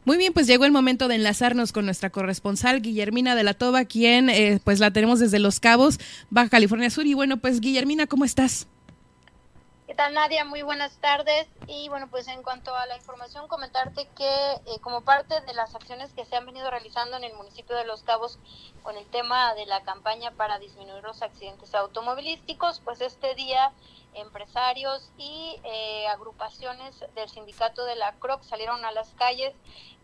Muy 0.05 0.17
bien, 0.17 0.33
pues 0.33 0.49
llegó 0.49 0.65
el 0.65 0.73
momento 0.73 1.07
de 1.07 1.15
enlazarnos 1.15 1.71
con 1.71 1.85
nuestra 1.85 2.11
corresponsal 2.11 2.83
Guillermina 2.83 3.37
de 3.37 3.45
la 3.45 3.55
Toba, 3.55 3.85
quien 3.85 4.31
eh, 4.31 4.59
pues 4.65 4.81
la 4.81 4.91
tenemos 4.91 5.21
desde 5.21 5.39
Los 5.39 5.61
Cabos, 5.61 6.01
Baja 6.29 6.49
California 6.49 6.91
Sur. 6.91 7.07
Y 7.07 7.15
bueno, 7.15 7.37
pues 7.37 7.61
Guillermina, 7.61 8.09
¿cómo 8.09 8.25
estás? 8.25 8.67
¿Qué 9.87 9.95
tal 9.95 10.15
Nadia? 10.15 10.47
Muy 10.47 10.63
buenas 10.63 10.97
tardes. 10.97 11.47
Y 11.67 11.91
bueno, 11.91 12.09
pues 12.09 12.27
en 12.29 12.43
cuanto 12.43 12.75
a 12.75 12.87
la 12.87 12.97
información, 12.97 13.49
comentarte 13.49 14.09
que 14.17 14.53
eh, 14.55 14.81
como 14.81 15.03
parte 15.03 15.39
de 15.43 15.53
las 15.53 15.75
acciones 15.75 16.11
que 16.15 16.25
se 16.25 16.37
han 16.37 16.47
venido 16.47 16.71
realizando 16.71 17.19
en 17.19 17.25
el 17.25 17.35
municipio 17.35 17.77
de 17.77 17.85
Los 17.85 18.03
Cabos 18.03 18.39
con 18.83 18.97
el 18.97 19.05
tema 19.11 19.55
de 19.55 19.67
la 19.67 19.83
campaña 19.83 20.31
para 20.31 20.59
disminuir 20.59 21.05
los 21.05 21.21
accidentes 21.21 21.75
automovilísticos, 21.75 22.81
pues 22.81 23.03
este 23.03 23.35
día 23.35 23.73
empresarios 24.15 25.11
y 25.19 25.61
eh, 25.65 26.07
agrupaciones 26.07 27.05
del 27.15 27.29
sindicato 27.29 27.85
de 27.85 27.97
la 27.97 28.13
CROC 28.13 28.43
salieron 28.43 28.85
a 28.87 28.93
las 28.93 29.11
calles 29.15 29.55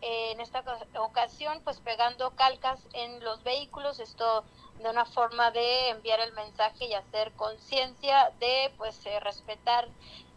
eh, 0.01 0.31
en 0.31 0.41
esta 0.41 0.63
ocasión 0.99 1.61
pues 1.63 1.79
pegando 1.79 2.31
calcas 2.31 2.79
en 2.93 3.23
los 3.23 3.41
vehículos 3.43 3.99
esto 3.99 4.43
de 4.81 4.89
una 4.89 5.05
forma 5.05 5.51
de 5.51 5.89
enviar 5.89 6.19
el 6.19 6.33
mensaje 6.33 6.85
y 6.85 6.93
hacer 6.93 7.31
conciencia 7.33 8.31
de 8.39 8.71
pues 8.77 8.95
eh, 9.05 9.19
respetar 9.19 9.87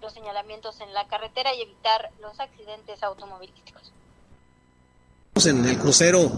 los 0.00 0.12
señalamientos 0.12 0.80
en 0.80 0.92
la 0.92 1.06
carretera 1.06 1.54
y 1.54 1.62
evitar 1.62 2.10
los 2.20 2.38
accidentes 2.40 3.02
automovilísticos. 3.02 3.92
En 5.46 5.64
el 5.64 5.78
crucero 5.78 6.30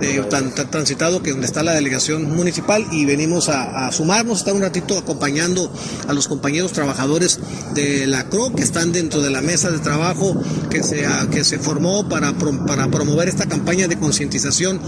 eh, 0.00 0.22
tan, 0.30 0.54
transitado 0.54 1.22
que 1.22 1.30
donde 1.30 1.46
está 1.46 1.62
la 1.62 1.74
delegación 1.74 2.34
municipal 2.36 2.86
y 2.92 3.04
venimos 3.04 3.48
a, 3.48 3.90
sumarnos, 3.92 4.38
estar 4.38 4.54
un 4.54 4.62
ratito 4.62 4.98
acompañando 4.98 5.72
a 6.06 6.12
los 6.12 6.28
compañeros 6.28 6.72
trabajadores 6.72 7.40
de 7.74 8.06
la 8.06 8.28
CRO 8.28 8.54
que 8.54 8.62
están 8.62 8.92
dentro 8.92 9.20
de 9.20 9.30
la 9.30 9.40
mesa 9.40 9.70
de 9.70 9.78
trabajo 9.78 10.40
que 10.70 10.82
se, 10.82 11.06
que 11.30 11.44
se 11.44 11.58
formó 11.58 12.08
para, 12.08 12.32
para 12.66 12.88
promover 12.90 13.28
esta 13.28 13.46
campaña 13.46 13.88
de 13.88 13.98
concientización 13.98 14.80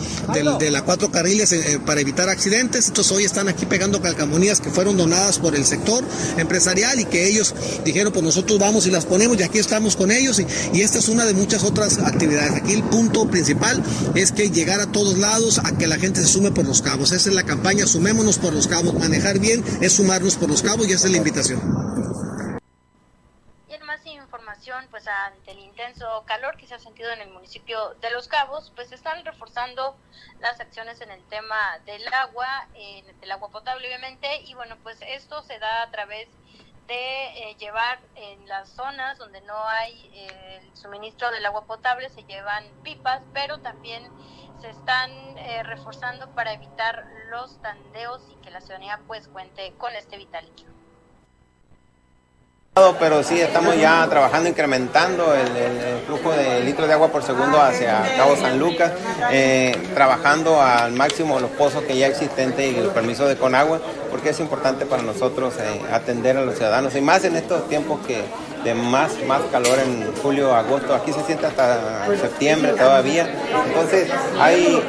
de 0.59 0.71
la 0.71 0.83
cuatro 0.85 1.11
carriles 1.11 1.53
eh, 1.53 1.81
para 1.85 2.01
evitar 2.01 2.29
accidentes. 2.29 2.89
Entonces 2.89 3.13
hoy 3.13 3.25
están 3.25 3.49
aquí 3.49 3.67
pegando 3.67 4.01
calcamonías 4.01 4.61
que 4.61 4.71
fueron 4.71 4.97
donadas 4.97 5.39
por 5.39 5.55
el 5.55 5.65
sector 5.65 6.05
empresarial 6.37 7.01
y 7.01 7.05
que 7.05 7.27
ellos 7.27 7.55
dijeron 7.85 8.13
pues 8.13 8.25
nosotros 8.25 8.59
vamos 8.59 8.87
y 8.87 8.91
las 8.91 9.07
ponemos 9.07 9.39
y 9.39 9.43
aquí 9.43 9.59
estamos 9.59 9.97
con 9.97 10.11
ellos 10.11 10.39
y, 10.39 10.47
y 10.73 10.83
esta 10.83 10.99
es 10.99 11.09
una 11.09 11.25
de 11.25 11.35
muchas 11.35 11.65
otras 11.65 11.99
actividades. 11.99 12.55
Aquí 12.55 12.73
el 12.73 12.83
punto 12.85 13.29
principal 13.29 13.83
es 14.15 14.33
que 14.33 14.51
llegar 14.51 14.81
a 14.81 14.87
todos 14.87 15.00
lados 15.17 15.59
a 15.59 15.77
que 15.77 15.87
la 15.87 15.97
gente 15.97 16.21
se 16.21 16.27
sume 16.27 16.51
por 16.51 16.67
los 16.67 16.83
cabos. 16.83 17.13
Esa 17.13 17.29
es 17.29 17.35
la 17.35 17.45
campaña, 17.45 17.87
sumémonos 17.87 18.39
por 18.39 18.53
los 18.53 18.67
cabos. 18.67 18.95
Manejar 18.95 19.39
bien 19.39 19.65
es 19.81 19.95
sumarnos 19.95 20.37
por 20.37 20.49
los 20.49 20.63
cabos 20.63 20.89
y 20.89 20.93
esa 20.93 21.07
es 21.07 21.13
la 21.13 21.19
invitación. 21.19 21.61
Y 23.69 23.75
en 23.75 23.85
más 23.85 24.05
información, 24.05 24.87
pues 24.91 25.05
ante 25.07 25.53
el 25.53 25.59
intenso 25.61 26.25
calor 26.27 26.57
que 26.57 26.67
se 26.67 26.75
ha 26.75 26.79
sentido 26.79 27.11
en 27.13 27.21
el 27.21 27.31
municipio 27.31 27.95
de 28.01 28.11
Los 28.11 28.29
Cabos, 28.29 28.73
pues 28.75 28.93
están 28.93 29.25
reforzando 29.25 29.97
las 30.41 30.61
acciones 30.61 31.01
en 31.01 31.11
el 31.11 31.23
tema 31.25 31.57
del 31.87 32.03
agua, 32.13 32.69
en 32.75 33.05
el 33.23 33.31
agua 33.31 33.51
potable 33.51 33.87
obviamente, 33.87 34.43
y 34.43 34.55
bueno, 34.55 34.77
pues 34.83 34.99
esto 35.07 35.43
se 35.43 35.59
da 35.59 35.83
a 35.83 35.91
través 35.91 36.29
de 36.91 37.51
eh, 37.51 37.57
llevar 37.61 38.01
en 38.17 38.49
las 38.49 38.69
zonas 38.71 39.17
donde 39.17 39.41
no 39.43 39.57
hay 39.69 40.11
eh, 40.13 40.61
el 40.61 40.77
suministro 40.77 41.31
del 41.31 41.47
agua 41.47 41.65
potable, 41.65 42.09
se 42.09 42.25
llevan 42.25 42.65
pipas, 42.83 43.23
pero 43.33 43.59
también 43.59 44.03
se 44.61 44.71
están 44.71 45.11
eh, 45.39 45.63
reforzando 45.63 46.29
para 46.31 46.53
evitar 46.53 47.07
los 47.31 47.61
tandeos 47.63 48.23
y 48.31 48.35
que 48.43 48.51
la 48.51 48.61
ciudadanía 48.61 49.01
pues 49.07 49.29
cuente 49.29 49.73
con 49.79 49.95
este 49.95 50.17
vital 50.17 50.45
líquido 50.45 50.71
pero 52.99 53.23
sí 53.23 53.41
estamos 53.41 53.77
ya 53.77 54.07
trabajando, 54.09 54.49
incrementando 54.49 55.35
el, 55.35 56.01
flujo 56.07 56.31
de 56.33 56.61
litros 56.65 56.89
de 56.89 56.95
agua 56.95 57.09
por 57.09 57.23
segundo 57.23 57.61
hacia 57.61 58.03
Cabo 58.17 58.37
San 58.37 58.59
Lucas, 58.59 58.93
eh, 59.31 59.77
trabajando 59.95 60.61
al 60.61 60.93
máximo 60.93 61.39
los 61.39 61.51
pozos 61.51 61.83
que 61.83 61.97
ya 61.97 62.07
existentes 62.07 62.73
y 62.73 62.79
el 62.79 62.89
permiso 62.89 63.27
de 63.27 63.37
Conagua, 63.37 63.81
porque 64.11 64.31
es 64.31 64.41
importante 64.41 64.87
para 64.87 65.03
nosotros 65.03 65.55
eh, 65.59 65.83
atender 65.93 66.37
a 66.37 66.43
los 66.43 66.57
ciudadanos, 66.57 66.95
y 66.97 67.01
más 67.01 67.25
en 67.25 67.37
estos 67.37 67.69
tiempos 67.69 68.05
que 68.07 68.25
de 68.65 68.75
más, 68.75 69.13
más 69.27 69.41
calor 69.51 69.79
en 69.79 70.13
julio, 70.23 70.55
agosto, 70.55 70.95
aquí 70.95 71.13
se 71.13 71.23
siente 71.25 71.47
hasta 71.47 72.07
septiembre 72.21 72.73
todavía, 72.73 73.29
entonces 73.67 74.09
hay 74.39 74.83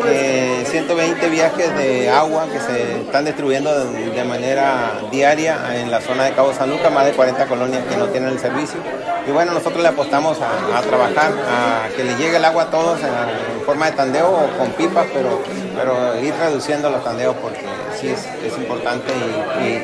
120 0.65 1.25
eh, 1.25 1.29
viajes 1.29 1.77
de 1.77 2.09
agua 2.09 2.47
que 2.51 2.59
se 2.59 3.01
están 3.01 3.25
distribuyendo 3.25 3.85
de, 3.85 4.21
manera 4.21 4.99
diaria 5.11 5.81
en 5.81 5.89
la 5.89 5.99
zona 5.99 6.25
de 6.25 6.33
Cabo 6.33 6.53
San 6.53 6.69
Lucas, 6.69 6.91
más 6.91 7.05
de 7.05 7.13
40 7.13 7.47
colonias 7.47 7.83
que 7.85 7.97
no 7.97 8.05
tienen 8.07 8.29
el 8.29 8.39
servicio. 8.39 8.79
Y 9.27 9.31
bueno, 9.31 9.51
nosotros 9.51 9.81
le 9.81 9.89
apostamos 9.89 10.37
a, 10.39 10.81
trabajar, 10.81 11.31
a 11.49 11.89
que 11.95 12.03
le 12.03 12.15
llegue 12.15 12.37
el 12.37 12.45
agua 12.45 12.63
a 12.63 12.69
todos 12.69 12.99
en, 13.01 13.65
forma 13.65 13.87
de 13.87 13.91
tandeo 13.93 14.29
o 14.29 14.57
con 14.57 14.71
pipas, 14.71 15.07
pero, 15.13 15.41
pero 15.75 16.19
ir 16.19 16.33
reduciendo 16.35 16.89
los 16.89 17.03
tandeos 17.03 17.35
porque 17.41 17.61
sí 17.99 18.07
es, 18.07 18.25
es 18.43 18.57
importante 18.57 19.11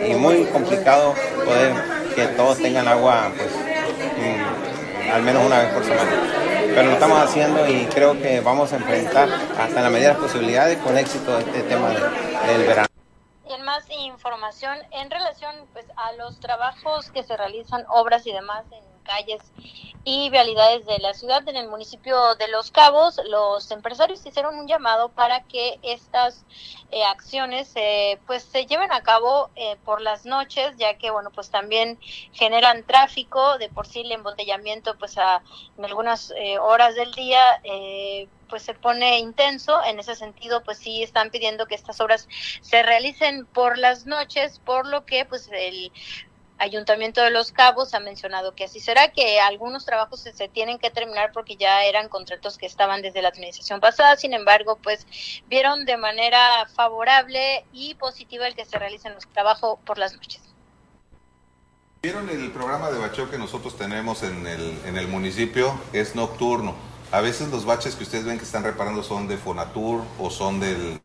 y, 0.09 0.15
muy 0.15 0.45
complicado 0.45 1.13
poder 1.45 1.73
que 2.15 2.25
todos 2.29 2.57
tengan 2.57 2.87
agua 2.87 3.31
pues, 3.37 3.51
al 5.11 5.21
menos 5.23 5.45
una 5.45 5.59
vez 5.59 5.73
por 5.73 5.83
semana. 5.83 6.11
Pero 6.75 6.83
lo 6.83 6.93
estamos 6.93 7.19
haciendo 7.19 7.67
y 7.67 7.85
creo 7.85 8.19
que 8.21 8.39
vamos 8.39 8.71
a 8.73 8.77
enfrentar 8.77 9.29
hasta 9.59 9.77
en 9.77 9.83
la 9.83 9.89
medida 9.89 10.09
de 10.09 10.13
las 10.13 10.23
posibilidades 10.23 10.77
con 10.79 10.97
éxito 10.97 11.37
este 11.39 11.63
tema 11.63 11.89
del 11.89 12.67
verano 12.67 12.87
y 13.47 13.53
en 13.53 13.63
más 13.63 13.85
información 13.89 14.77
en 14.91 15.09
relación 15.09 15.55
pues 15.73 15.85
a 15.95 16.13
los 16.13 16.39
trabajos 16.39 17.11
que 17.11 17.23
se 17.23 17.37
realizan, 17.37 17.85
obras 17.89 18.25
y 18.27 18.33
demás 18.33 18.65
calles 19.07 19.41
y 20.09 20.29
vialidades 20.29 20.85
de 20.85 20.99
la 20.99 21.13
ciudad 21.13 21.45
en 21.49 21.57
el 21.57 21.67
municipio 21.67 22.35
de 22.35 22.47
Los 22.47 22.71
Cabos, 22.71 23.19
los 23.29 23.69
empresarios 23.71 24.25
hicieron 24.25 24.55
un 24.55 24.65
llamado 24.65 25.09
para 25.09 25.43
que 25.43 25.79
estas 25.83 26.45
eh, 26.91 27.03
acciones 27.03 27.73
eh, 27.75 28.17
pues 28.25 28.43
se 28.43 28.65
lleven 28.65 28.93
a 28.93 29.03
cabo 29.03 29.49
eh, 29.57 29.75
por 29.83 30.01
las 30.01 30.25
noches, 30.25 30.77
ya 30.77 30.97
que 30.97 31.11
bueno 31.11 31.29
pues 31.31 31.49
también 31.49 31.99
generan 32.31 32.85
tráfico, 32.85 33.57
de 33.57 33.67
por 33.67 33.85
sí 33.85 33.99
el 33.99 34.13
embotellamiento 34.13 34.97
pues 34.97 35.17
a, 35.17 35.41
en 35.77 35.83
algunas 35.83 36.33
horas 36.61 36.95
del 36.95 37.11
día 37.11 37.41
pues 38.47 38.63
se 38.63 38.73
pone 38.73 39.19
intenso. 39.19 39.83
En 39.83 39.99
ese 39.99 40.15
sentido, 40.15 40.63
pues 40.63 40.77
sí 40.77 41.03
están 41.03 41.29
pidiendo 41.29 41.65
que 41.65 41.75
estas 41.75 41.99
obras 41.99 42.27
se 42.61 42.83
realicen 42.83 43.45
por 43.45 43.77
las 43.77 44.05
noches, 44.05 44.59
por 44.59 44.87
lo 44.87 45.05
que 45.05 45.25
pues 45.25 45.49
el 45.51 45.91
Ayuntamiento 46.59 47.21
de 47.21 47.29
Los 47.29 47.51
Cabos 47.51 47.93
ha 47.93 47.99
mencionado 47.99 48.55
que 48.55 48.63
así 48.63 48.79
será, 48.79 49.11
que 49.11 49.39
algunos 49.39 49.85
trabajos 49.85 50.21
se, 50.21 50.47
tienen 50.47 50.79
que 50.79 50.89
terminar 50.89 51.31
porque 51.31 51.55
ya 51.55 51.83
eran 51.83 52.09
contratos 52.09 52.57
que 52.57 52.65
estaban 52.65 53.01
desde 53.01 53.21
la 53.21 53.29
administración 53.29 53.79
pasada, 53.79 54.15
sin 54.15 54.33
embargo, 54.33 54.79
pues 54.81 55.05
vieron 55.47 55.85
de 55.85 55.97
manera 55.97 56.67
favorable 56.75 57.65
y 57.71 57.93
positiva 57.95 58.47
el 58.47 58.55
que 58.55 58.65
se 58.65 58.79
realicen 58.79 59.13
los 59.13 59.27
trabajos 59.27 59.77
por 59.85 59.97
las 59.97 60.13
noches. 60.13 60.41
Vieron 62.01 62.29
el 62.29 62.51
programa 62.51 62.89
de 62.89 62.99
bacheo 62.99 63.29
que 63.29 63.37
nosotros 63.37 63.77
tenemos 63.77 64.23
en 64.23 64.47
el, 64.47 64.79
en 64.85 64.97
el 64.97 65.07
municipio, 65.07 65.79
es 65.93 66.15
nocturno. 66.15 66.75
A 67.11 67.21
veces 67.21 67.49
los 67.49 67.65
baches 67.65 67.95
que 67.95 68.03
ustedes 68.03 68.25
ven 68.25 68.37
que 68.37 68.45
están 68.45 68.63
reparando 68.63 69.03
son 69.03 69.27
de 69.27 69.37
Fonatur 69.37 70.03
o 70.19 70.29
son 70.29 70.59
del, 70.59 70.99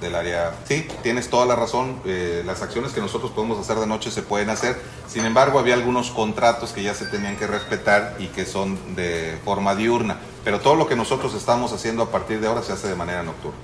del 0.00 0.14
área. 0.14 0.52
Sí, 0.64 0.88
tienes 1.02 1.28
toda 1.30 1.46
la 1.46 1.56
razón. 1.56 2.00
Eh, 2.04 2.42
las 2.46 2.62
acciones 2.62 2.92
que 2.92 3.00
nosotros 3.00 3.30
podemos 3.32 3.58
hacer 3.58 3.76
de 3.76 3.86
noche 3.86 4.10
se 4.10 4.22
pueden 4.22 4.50
hacer. 4.50 4.80
Sin 5.06 5.24
embargo, 5.24 5.58
había 5.58 5.74
algunos 5.74 6.10
contratos 6.10 6.72
que 6.72 6.82
ya 6.82 6.94
se 6.94 7.06
tenían 7.06 7.36
que 7.36 7.46
respetar 7.46 8.16
y 8.18 8.28
que 8.28 8.44
son 8.44 8.96
de 8.96 9.38
forma 9.44 9.74
diurna. 9.74 10.18
Pero 10.44 10.60
todo 10.60 10.74
lo 10.74 10.88
que 10.88 10.96
nosotros 10.96 11.34
estamos 11.34 11.72
haciendo 11.72 12.04
a 12.04 12.10
partir 12.10 12.40
de 12.40 12.48
ahora 12.48 12.62
se 12.62 12.72
hace 12.72 12.88
de 12.88 12.96
manera 12.96 13.22
nocturna. 13.22 13.58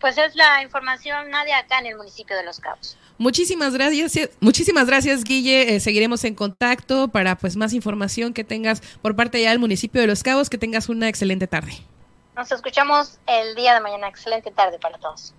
Pues 0.00 0.16
es 0.16 0.36
la 0.36 0.62
información, 0.62 1.28
nadie 1.30 1.52
acá 1.54 1.80
en 1.80 1.86
el 1.86 1.96
municipio 1.96 2.36
de 2.36 2.44
Los 2.44 2.60
Cabos. 2.60 2.96
Muchísimas 3.18 3.74
gracias, 3.74 4.30
muchísimas 4.38 4.86
gracias 4.86 5.24
Guille. 5.24 5.74
Eh, 5.74 5.80
seguiremos 5.80 6.22
en 6.22 6.36
contacto 6.36 7.08
para 7.08 7.36
pues 7.36 7.56
más 7.56 7.72
información 7.72 8.32
que 8.32 8.44
tengas 8.44 8.80
por 9.02 9.16
parte 9.16 9.42
ya 9.42 9.50
del 9.50 9.58
municipio 9.58 10.00
de 10.00 10.06
Los 10.06 10.22
Cabos. 10.22 10.48
Que 10.48 10.58
tengas 10.58 10.88
una 10.88 11.08
excelente 11.08 11.48
tarde. 11.48 11.72
Nos 12.38 12.52
escuchamos 12.52 13.18
el 13.26 13.56
día 13.56 13.74
de 13.74 13.80
mañana. 13.80 14.06
Excelente 14.06 14.52
tarde 14.52 14.78
para 14.78 14.96
todos. 14.96 15.34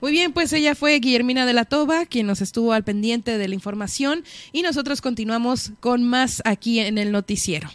Muy 0.00 0.12
bien, 0.12 0.32
pues 0.32 0.52
ella 0.52 0.76
fue 0.76 0.96
Guillermina 1.00 1.44
de 1.46 1.52
la 1.52 1.64
Toba, 1.64 2.06
quien 2.06 2.28
nos 2.28 2.40
estuvo 2.40 2.72
al 2.72 2.84
pendiente 2.84 3.38
de 3.38 3.48
la 3.48 3.56
información 3.56 4.22
y 4.52 4.62
nosotros 4.62 5.00
continuamos 5.00 5.72
con 5.80 6.04
más 6.04 6.40
aquí 6.44 6.78
en 6.78 6.96
el 6.96 7.10
noticiero. 7.10 7.68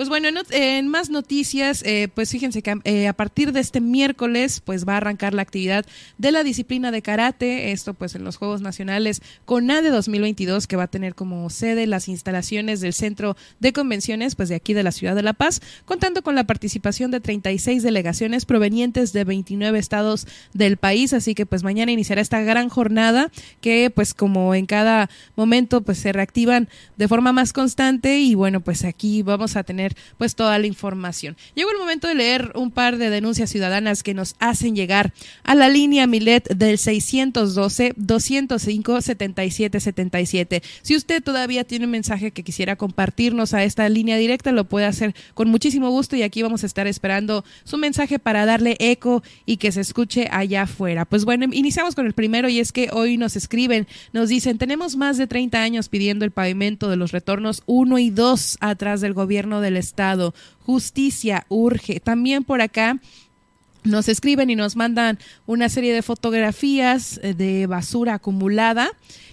Pues 0.00 0.08
bueno, 0.08 0.28
en, 0.48 0.88
más 0.88 1.10
noticias, 1.10 1.82
eh, 1.84 2.08
pues 2.14 2.30
fíjense 2.30 2.62
que 2.62 2.74
eh, 2.84 3.06
a 3.06 3.12
partir 3.12 3.52
de 3.52 3.60
este 3.60 3.82
miércoles, 3.82 4.62
pues 4.64 4.88
va 4.88 4.94
a 4.94 4.96
arrancar 4.96 5.34
la 5.34 5.42
actividad 5.42 5.84
de 6.16 6.32
la 6.32 6.42
disciplina 6.42 6.90
de 6.90 7.02
karate, 7.02 7.70
esto 7.72 7.92
pues 7.92 8.14
en 8.14 8.24
los 8.24 8.38
Juegos 8.38 8.62
Nacionales 8.62 9.20
CONADE 9.44 9.90
2022, 9.90 10.66
que 10.66 10.76
va 10.76 10.84
a 10.84 10.90
tener 10.90 11.14
como 11.14 11.50
sede 11.50 11.86
las 11.86 12.08
instalaciones 12.08 12.80
del 12.80 12.94
Centro 12.94 13.36
de 13.58 13.74
Convenciones, 13.74 14.36
pues 14.36 14.48
de 14.48 14.54
aquí 14.54 14.72
de 14.72 14.84
la 14.84 14.92
Ciudad 14.92 15.14
de 15.14 15.22
La 15.22 15.34
Paz, 15.34 15.60
contando 15.84 16.22
con 16.22 16.34
la 16.34 16.44
participación 16.44 17.10
de 17.10 17.20
36 17.20 17.82
delegaciones 17.82 18.46
provenientes 18.46 19.12
de 19.12 19.24
29 19.24 19.78
estados 19.78 20.26
del 20.54 20.78
país, 20.78 21.12
así 21.12 21.34
que 21.34 21.44
pues 21.44 21.62
mañana 21.62 21.92
iniciará 21.92 22.22
esta 22.22 22.40
gran 22.40 22.70
jornada 22.70 23.30
que 23.60 23.92
pues 23.94 24.14
como 24.14 24.54
en 24.54 24.64
cada 24.64 25.10
momento 25.36 25.82
pues 25.82 25.98
se 25.98 26.14
reactivan 26.14 26.70
de 26.96 27.06
forma 27.06 27.34
más 27.34 27.52
constante 27.52 28.18
y 28.18 28.34
bueno, 28.34 28.62
pues 28.62 28.84
aquí 28.84 29.22
vamos 29.22 29.56
a 29.56 29.62
tener 29.62 29.89
pues 30.18 30.34
toda 30.34 30.58
la 30.58 30.66
información. 30.66 31.36
Llegó 31.54 31.70
el 31.70 31.78
momento 31.78 32.08
de 32.08 32.14
leer 32.14 32.52
un 32.54 32.70
par 32.70 32.98
de 32.98 33.10
denuncias 33.10 33.50
ciudadanas 33.50 34.02
que 34.02 34.14
nos 34.14 34.36
hacen 34.38 34.74
llegar 34.74 35.12
a 35.44 35.54
la 35.54 35.68
línea 35.68 36.06
Milet 36.06 36.48
del 36.48 36.78
612 36.78 37.94
205 37.96 39.00
7777. 39.00 40.62
Si 40.82 40.96
usted 40.96 41.22
todavía 41.22 41.64
tiene 41.64 41.84
un 41.86 41.90
mensaje 41.90 42.30
que 42.30 42.42
quisiera 42.42 42.76
compartirnos 42.76 43.54
a 43.54 43.64
esta 43.64 43.88
línea 43.88 44.16
directa, 44.16 44.52
lo 44.52 44.64
puede 44.64 44.86
hacer 44.86 45.14
con 45.34 45.48
muchísimo 45.48 45.90
gusto 45.90 46.16
y 46.16 46.22
aquí 46.22 46.42
vamos 46.42 46.62
a 46.62 46.66
estar 46.66 46.86
esperando 46.86 47.44
su 47.64 47.78
mensaje 47.78 48.18
para 48.18 48.46
darle 48.46 48.76
eco 48.78 49.22
y 49.46 49.56
que 49.56 49.72
se 49.72 49.80
escuche 49.80 50.28
allá 50.30 50.62
afuera. 50.62 51.04
Pues 51.04 51.24
bueno, 51.24 51.46
iniciamos 51.52 51.94
con 51.94 52.06
el 52.06 52.12
primero 52.12 52.48
y 52.48 52.60
es 52.60 52.72
que 52.72 52.90
hoy 52.92 53.16
nos 53.16 53.36
escriben, 53.36 53.86
nos 54.12 54.28
dicen, 54.28 54.58
tenemos 54.58 54.96
más 54.96 55.18
de 55.18 55.26
30 55.26 55.62
años 55.62 55.88
pidiendo 55.88 56.24
el 56.24 56.30
pavimento 56.30 56.88
de 56.88 56.96
los 56.96 57.12
retornos 57.12 57.62
1 57.66 57.98
y 57.98 58.10
2 58.10 58.58
atrás 58.60 59.00
del 59.00 59.14
gobierno 59.14 59.60
del 59.60 59.76
estado. 59.80 60.34
Justicia 60.64 61.44
urge. 61.48 61.98
También 61.98 62.44
por 62.44 62.60
acá 62.60 63.00
nos 63.82 64.08
escriben 64.08 64.50
y 64.50 64.56
nos 64.56 64.76
mandan 64.76 65.18
una 65.46 65.68
serie 65.68 65.92
de 65.92 66.02
fotografías 66.02 67.18
eh, 67.22 67.34
de 67.34 67.66
basura 67.66 68.14
acumulada 68.14 68.90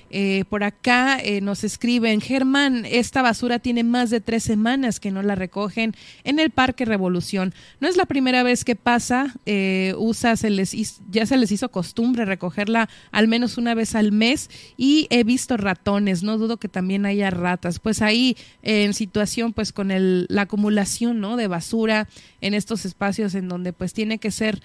eh, 0.10 0.46
por 0.50 0.64
acá 0.64 1.20
eh, 1.20 1.42
nos 1.42 1.64
escriben, 1.64 2.22
Germán, 2.22 2.86
esta 2.86 3.22
basura 3.22 3.60
tiene 3.60 3.84
más 3.84 4.10
de 4.10 4.22
tres 4.22 4.44
semanas 4.44 5.00
que 5.00 5.12
no 5.12 5.22
la 5.22 5.36
recogen 5.36 5.96
en 6.24 6.40
el 6.40 6.52
Parque 6.52 6.86
Revolución. 6.86 7.54
No 7.80 7.88
es 7.88 7.98
la 7.98 8.06
primera 8.06 8.44
vez 8.44 8.64
que 8.64 8.76
pasa, 8.76 9.36
eh, 9.46 9.94
usa, 9.98 10.36
se 10.36 10.50
les, 10.50 10.76
ya 11.10 11.26
se 11.26 11.38
les 11.38 11.52
hizo 11.52 11.70
costumbre 11.70 12.26
recogerla 12.26 12.90
al 13.12 13.28
menos 13.28 13.58
una 13.58 13.74
vez 13.74 13.96
al 13.96 14.12
mes 14.12 14.50
y 14.78 15.08
he 15.10 15.24
visto 15.24 15.58
ratones, 15.58 16.24
no 16.24 16.38
dudo 16.38 16.58
que 16.58 16.70
también 16.70 17.06
haya 17.06 17.30
ratas. 17.30 17.80
Pues 17.80 18.02
ahí 18.02 18.38
en 18.62 18.94
situación 18.94 19.54
pues 19.54 19.72
con 19.74 19.90
la 19.90 20.42
acumulación 20.42 21.20
¿no? 21.20 21.38
de 21.38 21.48
basura 21.48 22.08
en 22.42 22.54
estos 22.54 22.86
espacios 22.86 23.36
en 23.36 23.48
donde 23.48 23.74
pues 23.74 23.94
tiene 23.94 24.18
que 24.18 24.32
ser 24.32 24.62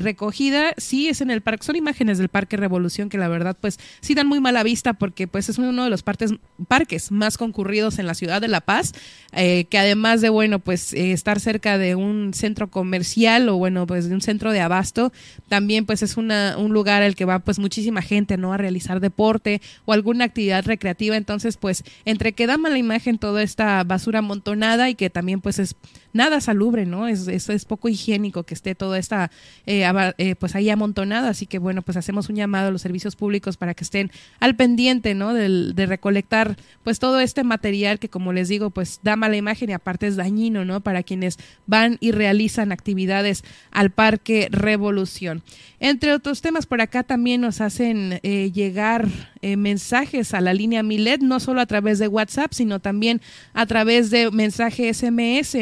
recogida, 0.00 0.72
sí 0.78 1.08
es 1.08 1.20
en 1.20 1.30
el 1.30 1.42
parque, 1.42 1.64
son 1.64 1.76
imágenes 1.76 2.18
del 2.18 2.28
Parque 2.28 2.56
Revolución 2.56 3.08
que 3.08 3.18
la 3.18 3.28
verdad 3.28 3.56
pues 3.60 3.78
sí 4.00 4.14
dan 4.14 4.26
muy 4.26 4.40
mala 4.40 4.62
vista 4.62 4.94
porque 4.94 5.26
pues 5.26 5.48
es 5.48 5.58
uno 5.58 5.84
de 5.84 5.90
los 5.90 6.02
partes, 6.02 6.34
parques 6.68 7.10
más 7.10 7.36
concurridos 7.36 7.98
en 7.98 8.06
la 8.06 8.14
ciudad 8.14 8.40
de 8.40 8.48
La 8.48 8.60
Paz, 8.60 8.92
eh, 9.32 9.66
que 9.70 9.78
además 9.78 10.20
de, 10.20 10.28
bueno, 10.28 10.58
pues 10.58 10.92
eh, 10.92 11.12
estar 11.12 11.40
cerca 11.40 11.78
de 11.78 11.94
un 11.94 12.32
centro 12.34 12.70
comercial 12.70 13.48
o 13.48 13.56
bueno, 13.56 13.86
pues 13.86 14.08
de 14.08 14.14
un 14.14 14.20
centro 14.20 14.52
de 14.52 14.60
abasto, 14.60 15.12
también 15.48 15.86
pues 15.86 16.02
es 16.02 16.16
una, 16.16 16.56
un 16.58 16.72
lugar 16.72 17.02
al 17.02 17.14
que 17.14 17.24
va 17.24 17.38
pues 17.40 17.58
muchísima 17.58 18.02
gente, 18.02 18.36
¿no? 18.36 18.52
A 18.52 18.56
realizar 18.56 19.00
deporte 19.00 19.60
o 19.84 19.92
alguna 19.92 20.24
actividad 20.24 20.64
recreativa, 20.64 21.16
entonces 21.16 21.56
pues 21.56 21.84
entre 22.04 22.32
que 22.32 22.46
da 22.46 22.58
mala 22.58 22.78
imagen 22.78 23.18
toda 23.18 23.42
esta 23.42 23.82
basura 23.84 24.20
amontonada 24.20 24.88
y 24.90 24.94
que 24.94 25.10
también 25.10 25.40
pues 25.40 25.58
es 25.58 25.76
nada 26.12 26.40
salubre, 26.40 26.86
¿no? 26.86 27.08
Es, 27.08 27.28
es, 27.28 27.64
poco 27.64 27.88
higiénico 27.88 28.42
que 28.44 28.54
esté 28.54 28.74
toda 28.74 28.98
esta, 28.98 29.30
eh, 29.66 29.84
eh, 30.18 30.34
pues 30.36 30.54
ahí 30.54 30.70
amontonada, 30.70 31.28
así 31.28 31.46
que 31.46 31.58
bueno, 31.58 31.82
pues 31.82 31.96
hacemos 31.96 32.28
un 32.28 32.36
llamado 32.36 32.68
a 32.68 32.70
los 32.70 32.82
servicios 32.82 33.16
públicos 33.16 33.56
para 33.56 33.74
que 33.74 33.84
estén 33.84 34.10
al 34.40 34.56
pendiente, 34.56 35.14
¿no? 35.14 35.34
De, 35.34 35.72
de 35.72 35.86
recolectar, 35.86 36.56
pues 36.82 36.98
todo 36.98 37.20
este 37.20 37.44
material 37.44 37.98
que, 37.98 38.08
como 38.08 38.32
les 38.32 38.48
digo, 38.48 38.70
pues 38.70 39.00
da 39.02 39.16
mala 39.16 39.36
imagen 39.36 39.70
y 39.70 39.72
aparte 39.72 40.06
es 40.06 40.16
dañino, 40.16 40.64
¿no? 40.64 40.80
Para 40.80 41.02
quienes 41.02 41.38
van 41.66 41.96
y 42.00 42.12
realizan 42.12 42.72
actividades 42.72 43.44
al 43.70 43.90
Parque 43.90 44.48
Revolución. 44.50 45.42
Entre 45.78 46.12
otros 46.12 46.42
temas, 46.42 46.66
por 46.66 46.80
acá 46.80 47.02
también 47.02 47.40
nos 47.40 47.60
hacen 47.60 48.20
eh, 48.22 48.50
llegar 48.52 49.08
mensajes 49.42 50.34
a 50.34 50.42
la 50.42 50.52
línea 50.52 50.82
Milet, 50.82 51.22
no 51.22 51.40
solo 51.40 51.62
a 51.62 51.66
través 51.66 51.98
de 51.98 52.08
WhatsApp, 52.08 52.52
sino 52.52 52.78
también 52.78 53.22
a 53.54 53.64
través 53.64 54.10
de 54.10 54.30
mensaje 54.30 54.92
SMS. 54.92 55.56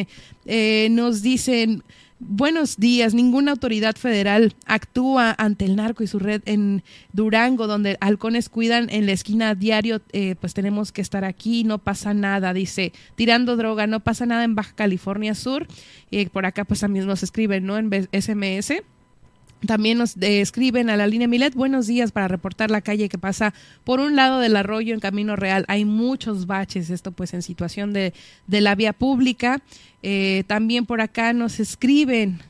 Eh, 0.51 0.89
nos 0.91 1.21
dicen, 1.21 1.83
buenos 2.21 2.79
días, 2.79 3.13
ninguna 3.13 3.51
autoridad 3.53 3.97
federal 3.97 4.55
actúa 4.65 5.35
ante 5.37 5.67
el 5.67 5.77
narco 5.77 6.03
y 6.03 6.07
su 6.07 6.19
red 6.19 6.41
en 6.47 6.83
Durango, 7.13 7.67
donde 7.67 7.99
halcones 8.01 8.49
cuidan 8.49 8.89
en 8.89 9.05
la 9.05 9.13
esquina 9.13 9.55
diario, 9.55 10.01
eh, 10.13 10.37
pues 10.41 10.55
tenemos 10.55 10.91
que 10.91 11.03
estar 11.03 11.23
aquí, 11.23 11.65
no 11.65 11.77
pasa 11.77 12.15
nada, 12.15 12.55
dice, 12.55 12.95
tirando 13.15 13.59
droga, 13.59 13.87
no 13.87 14.01
pasa 14.01 14.25
nada 14.25 14.43
en 14.45 14.55
Baja 14.55 14.73
California 14.75 15.35
Sur, 15.35 15.67
y 16.11 16.25
por 16.27 16.47
acá 16.47 16.65
pues 16.65 16.81
también 16.81 17.07
nos 17.07 17.23
escriben, 17.23 17.67
¿no? 17.67 17.77
En 17.77 17.91
SMS. 18.11 18.73
También 19.67 19.99
nos 19.99 20.17
escriben 20.19 20.89
a 20.89 20.97
la 20.97 21.09
línea 21.09 21.27
Milet, 21.27 21.55
buenos 21.55 21.89
días 21.89 22.13
para 22.13 22.29
reportar 22.29 22.71
la 22.71 22.81
calle 22.81 23.09
que 23.09 23.19
pasa 23.19 23.53
por 23.83 23.99
un 23.99 24.15
lado 24.15 24.39
del 24.39 24.55
arroyo 24.55 24.95
en 24.95 25.01
Camino 25.01 25.35
Real. 25.35 25.65
Hay 25.67 25.85
muchos 25.85 26.47
baches, 26.47 26.91
esto 26.91 27.11
pues 27.11 27.35
en 27.35 27.43
situación 27.43 27.93
de, 27.93 28.15
de 28.47 28.61
la 28.61 28.77
vía 28.77 28.93
pública. 28.93 29.61
Eh, 30.05 30.45
también 30.47 30.87
por 30.87 31.01
acá 31.01 31.33
nos 31.33 31.59
escriben 31.59 32.41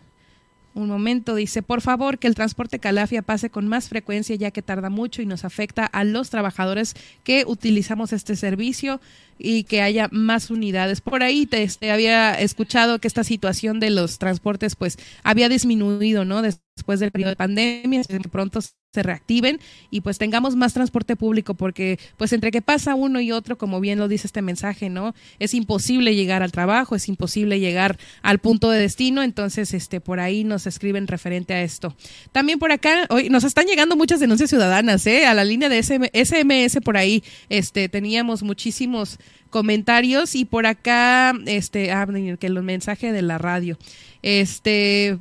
un 0.74 0.88
momento, 0.88 1.34
dice, 1.34 1.62
por 1.62 1.80
favor 1.80 2.18
que 2.18 2.28
el 2.28 2.34
transporte 2.34 2.78
Calafia 2.78 3.22
pase 3.22 3.50
con 3.50 3.66
más 3.66 3.88
frecuencia 3.88 4.36
ya 4.36 4.50
que 4.50 4.62
tarda 4.62 4.90
mucho 4.90 5.22
y 5.22 5.26
nos 5.26 5.44
afecta 5.44 5.86
a 5.86 6.04
los 6.04 6.28
trabajadores 6.30 6.94
que 7.24 7.44
utilizamos 7.46 8.12
este 8.12 8.36
servicio 8.36 9.00
y 9.38 9.64
que 9.64 9.82
haya 9.82 10.08
más 10.10 10.50
unidades. 10.50 11.00
Por 11.00 11.22
ahí 11.22 11.46
te, 11.46 11.62
este, 11.62 11.90
había 11.90 12.34
escuchado 12.34 12.98
que 12.98 13.08
esta 13.08 13.24
situación 13.24 13.80
de 13.80 13.90
los 13.90 14.18
transportes 14.18 14.76
pues 14.76 14.98
había 15.22 15.48
disminuido, 15.48 16.24
¿no? 16.24 16.42
Después 16.42 17.00
del 17.00 17.10
periodo 17.10 17.30
de 17.30 17.36
pandemia, 17.36 18.04
que 18.04 18.20
pronto 18.28 18.60
se 18.94 19.02
reactiven 19.02 19.60
y 19.90 20.00
pues 20.00 20.16
tengamos 20.16 20.56
más 20.56 20.72
transporte 20.72 21.14
público 21.14 21.52
porque 21.52 21.98
pues 22.16 22.32
entre 22.32 22.50
que 22.50 22.62
pasa 22.62 22.94
uno 22.94 23.20
y 23.20 23.32
otro, 23.32 23.58
como 23.58 23.80
bien 23.80 23.98
lo 23.98 24.08
dice 24.08 24.26
este 24.26 24.40
mensaje, 24.40 24.88
¿no? 24.88 25.14
Es 25.38 25.52
imposible 25.52 26.14
llegar 26.14 26.42
al 26.42 26.52
trabajo, 26.52 26.96
es 26.96 27.06
imposible 27.08 27.60
llegar 27.60 27.98
al 28.22 28.38
punto 28.38 28.70
de 28.70 28.80
destino, 28.80 29.22
entonces 29.22 29.74
este 29.74 30.00
por 30.00 30.20
ahí 30.20 30.42
nos 30.42 30.66
escriben 30.66 31.06
referente 31.06 31.52
a 31.52 31.62
esto. 31.62 31.94
También 32.32 32.58
por 32.58 32.72
acá 32.72 33.06
hoy 33.10 33.28
nos 33.28 33.44
están 33.44 33.66
llegando 33.66 33.94
muchas 33.94 34.20
denuncias 34.20 34.48
ciudadanas, 34.48 35.06
¿eh? 35.06 35.26
A 35.26 35.34
la 35.34 35.44
línea 35.44 35.68
de 35.68 35.82
SMS 35.82 36.80
por 36.82 36.96
ahí 36.96 37.22
este 37.50 37.90
teníamos 37.90 38.42
muchísimos 38.42 39.18
comentarios 39.50 40.34
y 40.34 40.44
por 40.44 40.66
acá 40.66 41.32
este 41.46 41.92
ah, 41.92 42.06
que 42.38 42.48
los 42.48 42.64
mensajes 42.64 43.12
de 43.12 43.22
la 43.22 43.38
radio. 43.38 43.78
Este 44.22 45.18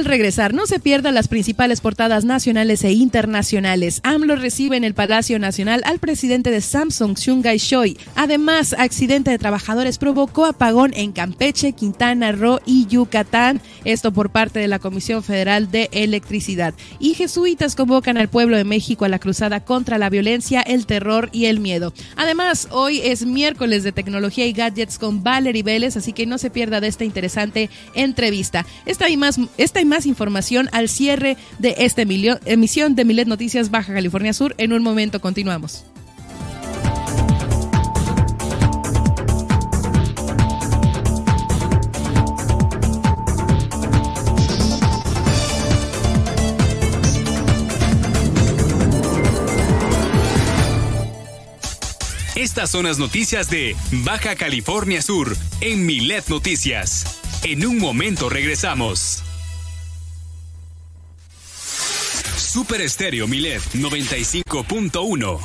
Al 0.00 0.06
regresar. 0.06 0.54
No 0.54 0.66
se 0.66 0.80
pierdan 0.80 1.14
las 1.14 1.28
principales 1.28 1.82
portadas 1.82 2.24
nacionales 2.24 2.82
e 2.84 2.92
internacionales. 2.92 4.00
AMLO 4.02 4.36
recibe 4.36 4.78
en 4.78 4.84
el 4.84 4.94
Palacio 4.94 5.38
Nacional 5.38 5.82
al 5.84 5.98
presidente 5.98 6.50
de 6.50 6.62
Samsung, 6.62 7.16
Chungai 7.16 7.60
Choi. 7.60 7.98
Además, 8.16 8.74
accidente 8.78 9.30
de 9.30 9.38
trabajadores 9.38 9.98
provocó 9.98 10.46
apagón 10.46 10.92
en 10.94 11.12
Campeche, 11.12 11.72
Quintana 11.72 12.32
Roo 12.32 12.60
y 12.64 12.86
Yucatán. 12.86 13.60
Esto 13.84 14.12
por 14.12 14.30
parte 14.30 14.58
de 14.58 14.68
la 14.68 14.78
Comisión 14.78 15.22
Federal 15.22 15.70
de 15.70 15.90
Electricidad. 15.92 16.72
Y 16.98 17.14
jesuitas 17.14 17.76
convocan 17.76 18.16
al 18.16 18.28
pueblo 18.28 18.56
de 18.56 18.64
México 18.64 19.04
a 19.04 19.08
la 19.08 19.18
cruzada 19.18 19.60
contra 19.60 19.98
la 19.98 20.08
violencia, 20.08 20.62
el 20.62 20.86
terror 20.86 21.28
y 21.32 21.44
el 21.44 21.60
miedo. 21.60 21.92
Además, 22.16 22.68
hoy 22.70 23.00
es 23.04 23.26
miércoles 23.26 23.82
de 23.82 23.92
tecnología 23.92 24.46
y 24.46 24.52
gadgets 24.52 24.98
con 24.98 25.22
Valerie 25.22 25.62
Vélez, 25.62 25.98
así 25.98 26.14
que 26.14 26.24
no 26.24 26.38
se 26.38 26.48
pierda 26.48 26.80
de 26.80 26.88
esta 26.88 27.04
interesante 27.04 27.68
entrevista. 27.94 28.64
Esta 28.86 29.10
y 29.10 29.18
más, 29.18 29.38
esta 29.58 29.82
y 29.82 29.84
más 29.90 30.06
información 30.06 30.70
al 30.72 30.88
cierre 30.88 31.36
de 31.58 31.74
esta 31.78 32.00
emisión 32.00 32.94
de 32.94 33.04
Milet 33.04 33.28
Noticias 33.28 33.70
Baja 33.70 33.92
California 33.92 34.32
Sur. 34.32 34.54
En 34.56 34.72
un 34.72 34.82
momento 34.82 35.20
continuamos. 35.20 35.84
Estas 52.36 52.70
son 52.70 52.86
las 52.86 52.98
noticias 52.98 53.50
de 53.50 53.76
Baja 54.04 54.34
California 54.34 55.02
Sur 55.02 55.36
en 55.60 55.84
Milet 55.84 56.28
Noticias. 56.28 57.20
En 57.42 57.66
un 57.66 57.78
momento 57.78 58.30
regresamos. 58.30 59.22
Super 62.52 62.80
Estéreo 62.80 63.28
Milet 63.28 63.62
95.1 63.74 65.38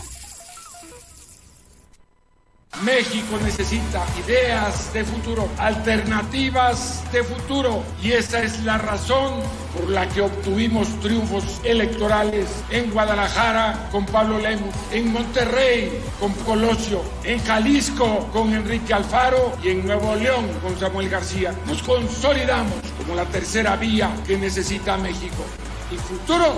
México 2.81 3.37
necesita 3.43 4.03
ideas 4.25 4.91
de 4.91 5.03
futuro, 5.03 5.47
alternativas 5.59 7.03
de 7.11 7.23
futuro. 7.23 7.83
Y 8.01 8.13
esa 8.13 8.41
es 8.41 8.63
la 8.63 8.79
razón 8.79 9.43
por 9.75 9.87
la 9.91 10.09
que 10.09 10.21
obtuvimos 10.21 10.99
triunfos 10.99 11.61
electorales 11.63 12.47
en 12.71 12.89
Guadalajara 12.89 13.87
con 13.91 14.07
Pablo 14.07 14.39
Lemus, 14.39 14.73
en 14.91 15.13
Monterrey 15.13 16.01
con 16.19 16.33
Colosio, 16.33 17.03
en 17.23 17.37
Jalisco 17.43 18.27
con 18.33 18.51
Enrique 18.51 18.95
Alfaro 18.95 19.55
y 19.61 19.69
en 19.69 19.85
Nuevo 19.85 20.15
León 20.15 20.47
con 20.59 20.75
Samuel 20.79 21.09
García. 21.09 21.53
Nos 21.67 21.83
consolidamos 21.83 22.73
como 22.97 23.13
la 23.13 23.25
tercera 23.25 23.75
vía 23.75 24.11
que 24.25 24.39
necesita 24.39 24.97
México. 24.97 25.45
El 25.91 25.99
futuro 25.99 26.57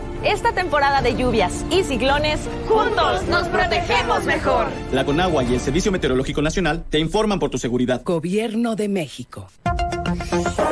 Esta 0.23 0.51
temporada 0.51 1.01
de 1.01 1.15
lluvias 1.15 1.65
y 1.71 1.83
ciclones, 1.83 2.39
juntos 2.67 3.27
nos 3.27 3.47
protegemos 3.47 4.23
mejor. 4.25 4.67
La 4.91 5.03
Conagua 5.03 5.43
y 5.43 5.55
el 5.55 5.59
Servicio 5.59 5.91
Meteorológico 5.91 6.43
Nacional 6.43 6.83
te 6.89 6.99
informan 6.99 7.39
por 7.39 7.49
tu 7.49 7.57
seguridad. 7.57 8.03
Gobierno 8.03 8.75
de 8.75 8.87
México. 8.87 9.47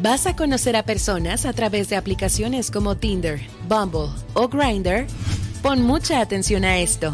¿Vas 0.00 0.28
a 0.28 0.36
conocer 0.36 0.76
a 0.76 0.84
personas 0.84 1.44
a 1.44 1.52
través 1.52 1.88
de 1.88 1.96
aplicaciones 1.96 2.70
como 2.70 2.96
Tinder, 2.96 3.40
Bumble 3.68 4.10
o 4.34 4.46
Grindr? 4.46 5.08
Pon 5.60 5.82
mucha 5.82 6.20
atención 6.20 6.64
a 6.64 6.78
esto. 6.78 7.12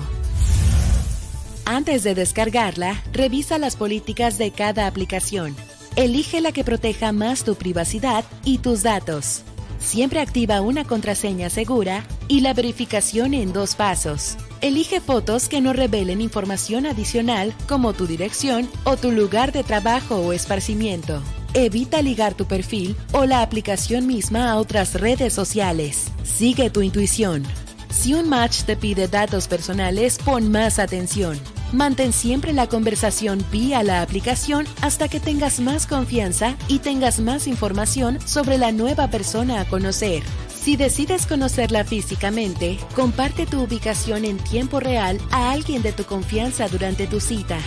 Antes 1.65 2.03
de 2.03 2.15
descargarla, 2.15 3.03
revisa 3.15 3.57
las 3.57 3.77
políticas 3.77 4.37
de 4.37 4.51
cada 4.51 4.87
aplicación. 4.87 5.57
Elige 5.97 6.43
la 6.43 6.53
que 6.53 6.63
proteja 6.63 7.13
más 7.13 7.43
tu 7.43 7.55
privacidad 7.55 8.23
y 8.45 8.59
tus 8.59 8.83
datos. 8.83 9.45
Siempre 9.79 10.21
activa 10.21 10.61
una 10.61 10.85
contraseña 10.85 11.49
segura 11.49 12.05
y 12.29 12.43
la 12.43 12.53
verificación 12.53 13.33
en 13.33 13.55
dos 13.55 13.77
pasos. 13.77 14.37
Elige 14.61 15.01
fotos 15.01 15.49
que 15.49 15.63
no 15.63 15.73
revelen 15.73 16.21
información 16.21 16.85
adicional 16.85 17.55
como 17.67 17.95
tu 17.95 18.07
dirección 18.07 18.69
o 18.85 18.99
tu 18.99 19.11
lugar 19.11 19.53
de 19.53 19.65
trabajo 19.65 20.17
o 20.17 20.35
esparcimiento. 20.35 21.23
Evita 21.57 22.03
ligar 22.03 22.35
tu 22.35 22.47
perfil 22.47 22.97
o 23.13 23.27
la 23.27 23.41
aplicación 23.41 24.09
misma 24.09 24.51
a 24.51 24.57
otras 24.57 24.95
redes 24.95 25.33
sociales. 25.33 26.09
Sigue 26.25 26.69
tu 26.69 26.83
intuición. 26.83 27.45
Si 27.91 28.13
un 28.13 28.29
match 28.29 28.65
te 28.65 28.77
pide 28.77 29.07
datos 29.07 29.47
personales, 29.47 30.19
pon 30.19 30.51
más 30.51 30.81
atención. 30.81 31.39
Mantén 31.73 32.13
siempre 32.13 32.53
la 32.53 32.67
conversación 32.67 33.45
vía 33.53 33.85
la 33.85 34.03
aplicación 34.03 34.67
hasta 34.83 35.07
que 35.07 35.21
tengas 35.21 35.61
más 35.61 35.87
confianza 35.87 36.57
y 36.67 36.81
tengas 36.81 37.21
más 37.21 37.47
información 37.47 38.19
sobre 38.27 38.59
la 38.59 38.73
nueva 38.73 39.07
persona 39.09 39.61
a 39.61 39.65
conocer. 39.65 40.25
Si 40.49 40.77
decides 40.77 41.25
conocerla 41.25 41.85
físicamente, 41.85 42.79
comparte 42.97 43.47
tu 43.47 43.63
ubicación 43.63 44.25
en 44.25 44.39
tiempo 44.39 44.81
real 44.81 45.21
a 45.31 45.53
alguien 45.53 45.83
de 45.83 45.93
tu 45.93 46.03
confianza 46.03 46.67
durante 46.67 47.07
tu 47.07 47.21
cita. 47.21 47.59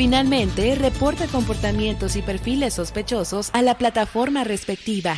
Finalmente, 0.00 0.74
reporta 0.76 1.26
comportamientos 1.26 2.16
y 2.16 2.22
perfiles 2.22 2.72
sospechosos 2.72 3.50
a 3.52 3.60
la 3.60 3.76
plataforma 3.76 4.44
respectiva. 4.44 5.14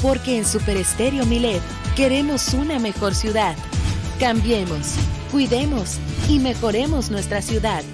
Porque 0.00 0.38
en 0.38 0.46
Super 0.46 0.78
Estéreo 0.78 1.26
Milet 1.26 1.60
queremos 1.96 2.54
una 2.54 2.78
mejor 2.78 3.14
ciudad. 3.14 3.54
Cambiemos, 4.18 4.94
cuidemos 5.30 5.98
y 6.30 6.38
mejoremos 6.38 7.10
nuestra 7.10 7.42
ciudad. 7.42 7.84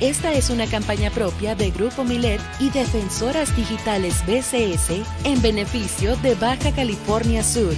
Esta 0.00 0.32
es 0.32 0.48
una 0.48 0.66
campaña 0.66 1.10
propia 1.10 1.54
de 1.54 1.70
Grupo 1.70 2.04
Milet 2.04 2.40
y 2.58 2.70
Defensoras 2.70 3.54
Digitales 3.54 4.24
BCS 4.26 5.02
en 5.24 5.42
beneficio 5.42 6.16
de 6.16 6.34
Baja 6.36 6.72
California 6.72 7.42
Sur. 7.44 7.74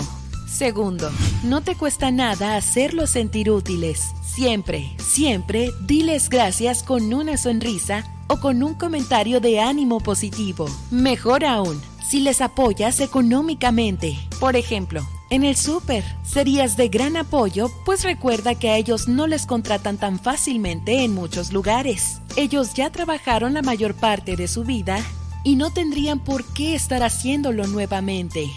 Segundo, 0.52 1.10
no 1.44 1.62
te 1.62 1.76
cuesta 1.76 2.10
nada 2.10 2.56
hacerlos 2.56 3.08
sentir 3.08 3.50
útiles. 3.50 4.10
Siempre, 4.22 4.94
siempre 4.98 5.70
diles 5.86 6.28
gracias 6.28 6.82
con 6.82 7.14
una 7.14 7.38
sonrisa 7.38 8.04
o 8.26 8.38
con 8.38 8.62
un 8.62 8.74
comentario 8.74 9.40
de 9.40 9.60
ánimo 9.60 9.98
positivo. 10.00 10.68
Mejor 10.90 11.46
aún, 11.46 11.80
si 12.06 12.20
les 12.20 12.42
apoyas 12.42 13.00
económicamente. 13.00 14.18
Por 14.40 14.54
ejemplo, 14.56 15.00
en 15.30 15.42
el 15.42 15.56
súper 15.56 16.04
serías 16.22 16.76
de 16.76 16.88
gran 16.88 17.16
apoyo, 17.16 17.70
pues 17.86 18.04
recuerda 18.04 18.54
que 18.54 18.68
a 18.68 18.76
ellos 18.76 19.08
no 19.08 19.26
les 19.26 19.46
contratan 19.46 19.96
tan 19.96 20.18
fácilmente 20.18 21.02
en 21.02 21.14
muchos 21.14 21.54
lugares. 21.54 22.20
Ellos 22.36 22.74
ya 22.74 22.90
trabajaron 22.90 23.54
la 23.54 23.62
mayor 23.62 23.94
parte 23.94 24.36
de 24.36 24.48
su 24.48 24.64
vida 24.64 24.98
y 25.44 25.56
no 25.56 25.72
tendrían 25.72 26.20
por 26.20 26.44
qué 26.52 26.74
estar 26.74 27.02
haciéndolo 27.02 27.66
nuevamente. 27.66 28.50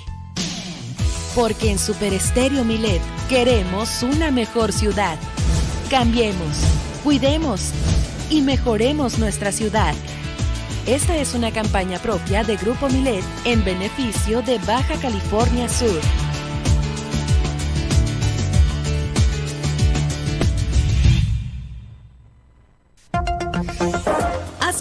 Porque 1.36 1.70
en 1.70 1.78
Super 1.78 2.14
Estéreo 2.14 2.64
Milet 2.64 3.02
queremos 3.28 4.04
una 4.04 4.32
mejor 4.32 4.72
ciudad. 4.72 5.20
Cambiemos, 5.90 6.62
cuidemos 7.04 7.72
y 8.30 8.42
mejoremos 8.42 9.20
nuestra 9.20 9.52
ciudad. 9.52 9.94
Esta 10.86 11.18
es 11.18 11.34
una 11.34 11.52
campaña 11.52 12.00
propia 12.00 12.44
de 12.44 12.56
Grupo 12.56 12.88
Milet 12.88 13.24
en 13.44 13.66
beneficio 13.66 14.42
de 14.44 14.60
Baja 14.60 14.96
California 15.02 15.68
Sur. 15.68 16.00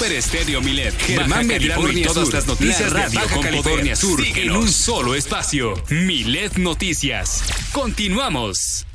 Super 0.00 0.16
Estéreo 0.16 0.62
Milet, 0.62 0.98
Germán 0.98 1.46
Medrano 1.46 1.92
y 1.92 2.00
todas 2.00 2.32
las 2.32 2.46
noticias 2.46 2.90
de 2.90 3.14
Baja 3.14 3.38
California 3.38 3.94
Sur 3.94 4.24
en 4.24 4.50
un 4.52 4.66
solo 4.66 5.14
espacio. 5.14 5.74
Milet 5.90 6.56
Noticias. 6.56 7.44
Continuamos. 7.70 8.86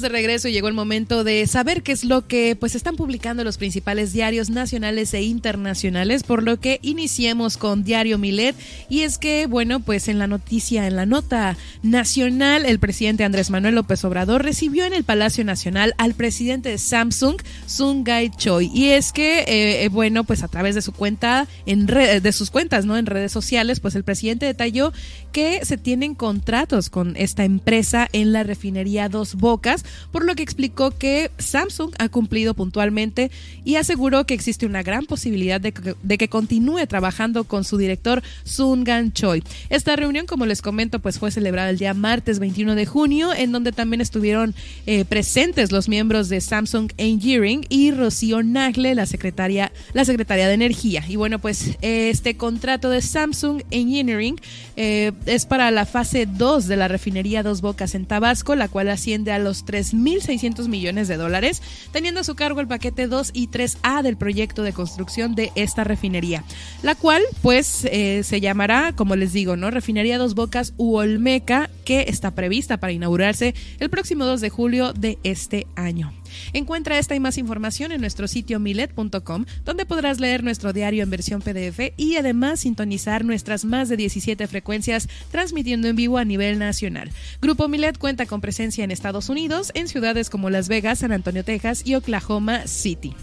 De 0.00 0.08
regreso 0.08 0.48
y 0.48 0.52
llegó 0.52 0.68
el 0.68 0.74
momento 0.74 1.24
de 1.24 1.46
saber 1.46 1.82
qué 1.82 1.92
es 1.92 2.04
lo 2.04 2.26
que 2.26 2.56
pues 2.56 2.74
están 2.74 2.96
publicando 2.96 3.44
los 3.44 3.56
principales 3.56 4.12
diarios 4.12 4.50
nacionales 4.50 5.14
e 5.14 5.22
internacionales, 5.22 6.22
por 6.22 6.42
lo 6.42 6.60
que 6.60 6.78
iniciemos 6.82 7.56
con 7.56 7.84
Diario 7.84 8.18
Milet 8.18 8.54
y 8.88 9.00
es 9.00 9.18
que 9.18 9.46
bueno, 9.46 9.80
pues 9.80 10.08
en 10.08 10.18
la 10.18 10.26
noticia 10.26 10.86
en 10.86 10.96
la 10.96 11.06
nota 11.06 11.56
nacional 11.82 12.66
el 12.66 12.78
presidente 12.78 13.24
Andrés 13.24 13.50
Manuel 13.50 13.74
López 13.74 14.04
Obrador 14.04 14.42
recibió 14.42 14.84
en 14.84 14.92
el 14.92 15.04
Palacio 15.04 15.44
Nacional 15.44 15.94
al 15.98 16.14
presidente 16.14 16.68
de 16.68 16.78
Samsung, 16.78 17.36
Sungai 17.66 18.30
Choi, 18.30 18.70
y 18.74 18.90
es 18.90 19.12
que 19.12 19.44
eh, 19.46 19.88
bueno, 19.88 20.24
pues 20.24 20.42
a 20.42 20.48
través 20.48 20.74
de 20.74 20.82
su 20.82 20.92
cuenta 20.92 21.48
en 21.64 21.88
red, 21.88 22.22
de 22.22 22.32
sus 22.32 22.50
cuentas, 22.50 22.84
¿no? 22.84 22.96
en 22.98 23.06
redes 23.06 23.32
sociales, 23.32 23.80
pues 23.80 23.94
el 23.94 24.04
presidente 24.04 24.44
detalló 24.44 24.92
que 25.32 25.64
se 25.64 25.78
tienen 25.78 26.14
contratos 26.14 26.90
con 26.90 27.16
esta 27.16 27.44
empresa 27.44 28.08
en 28.12 28.32
la 28.32 28.42
refinería 28.42 29.08
Dos 29.08 29.34
Bocas, 29.34 29.84
por 30.12 30.24
lo 30.24 30.34
que 30.34 30.42
explicó 30.42 30.90
que 30.90 31.30
Samsung 31.38 31.92
ha 31.98 32.08
cumplido 32.08 32.54
puntualmente 32.54 33.30
y 33.64 33.76
aseguró 33.76 34.26
que 34.26 34.34
existe 34.34 34.66
una 34.66 34.82
gran 34.82 35.06
posibilidad 35.06 35.60
de 35.60 35.72
que, 35.72 36.28
continúe 36.28 36.86
trabajando 36.86 37.44
con 37.44 37.64
su 37.64 37.76
director 37.76 38.22
Sun 38.44 38.84
Gan 38.84 39.12
Choi. 39.12 39.42
Esta 39.70 39.94
reunión, 39.96 40.26
como 40.26 40.44
les 40.44 40.60
comento, 40.60 40.98
pues 40.98 41.18
fue 41.18 41.30
celebrada 41.30 41.70
el 41.70 41.78
día 41.78 41.94
martes 41.94 42.38
21 42.38 42.74
de 42.74 42.86
junio, 42.86 43.32
en 43.32 43.52
donde 43.52 43.72
también 43.72 44.00
estuvieron 44.00 44.54
eh, 44.86 45.04
presentes 45.04 45.72
los 45.72 45.88
miembros 45.88 46.28
de 46.28 46.40
Samsung 46.40 46.92
Engineering 46.96 47.64
y 47.68 47.92
Rocío 47.92 48.42
Nagle, 48.42 48.94
la 48.94 49.06
secretaria, 49.06 49.72
la 49.92 50.04
secretaria 50.04 50.48
de 50.48 50.54
Energía. 50.54 51.04
Y 51.08 51.16
bueno, 51.16 51.38
pues 51.38 51.76
este 51.80 52.36
contrato 52.36 52.90
de 52.90 53.02
Samsung 53.02 53.62
Engineering 53.70 54.40
eh, 54.76 55.12
es 55.26 55.46
para 55.46 55.70
la 55.70 55.86
fase 55.86 56.26
2 56.26 56.66
de 56.66 56.76
la 56.76 56.88
refinería 56.88 57.42
Dos 57.42 57.60
Bocas 57.60 57.94
en 57.94 58.06
Tabasco, 58.06 58.54
la 58.54 58.68
cual 58.68 58.88
asciende 58.88 59.32
a 59.32 59.38
los 59.38 59.64
3.600 59.76 60.68
millones 60.68 61.08
de 61.08 61.16
dólares, 61.16 61.62
teniendo 61.92 62.20
a 62.20 62.24
su 62.24 62.34
cargo 62.34 62.60
el 62.60 62.66
paquete 62.66 63.06
2 63.06 63.30
y 63.34 63.48
3A 63.48 64.02
del 64.02 64.16
proyecto 64.16 64.62
de 64.62 64.72
construcción 64.72 65.34
de 65.34 65.52
esta 65.54 65.84
refinería, 65.84 66.44
la 66.82 66.94
cual 66.94 67.22
pues 67.42 67.84
eh, 67.84 68.22
se 68.24 68.40
llamará, 68.40 68.92
como 68.94 69.16
les 69.16 69.32
digo, 69.32 69.56
¿no? 69.56 69.70
Refinería 69.70 70.18
Dos 70.18 70.34
Bocas 70.34 70.72
u 70.76 70.96
Olmeca, 70.96 71.68
que 71.84 72.06
está 72.08 72.30
prevista 72.30 72.78
para 72.78 72.92
inaugurarse 72.92 73.54
el 73.78 73.90
próximo 73.90 74.24
2 74.24 74.40
de 74.40 74.50
julio 74.50 74.92
de 74.92 75.18
este 75.22 75.66
año. 75.76 76.12
Encuentra 76.52 76.98
esta 76.98 77.14
y 77.14 77.20
más 77.20 77.38
información 77.38 77.92
en 77.92 78.00
nuestro 78.00 78.28
sitio 78.28 78.60
milet.com, 78.60 79.44
donde 79.64 79.86
podrás 79.86 80.20
leer 80.20 80.42
nuestro 80.42 80.72
diario 80.72 81.02
en 81.02 81.10
versión 81.10 81.42
PDF 81.42 81.92
y 81.96 82.16
además 82.16 82.60
sintonizar 82.60 83.24
nuestras 83.24 83.64
más 83.64 83.88
de 83.88 83.96
17 83.96 84.46
frecuencias 84.46 85.08
transmitiendo 85.30 85.88
en 85.88 85.96
vivo 85.96 86.18
a 86.18 86.24
nivel 86.24 86.58
nacional. 86.58 87.10
Grupo 87.40 87.68
Milet 87.68 87.98
cuenta 87.98 88.26
con 88.26 88.40
presencia 88.40 88.84
en 88.84 88.90
Estados 88.90 89.28
Unidos, 89.28 89.72
en 89.74 89.88
ciudades 89.88 90.30
como 90.30 90.50
Las 90.50 90.68
Vegas, 90.68 91.00
San 91.00 91.12
Antonio, 91.12 91.44
Texas 91.44 91.82
y 91.84 91.94
Oklahoma 91.94 92.66
City. 92.66 93.14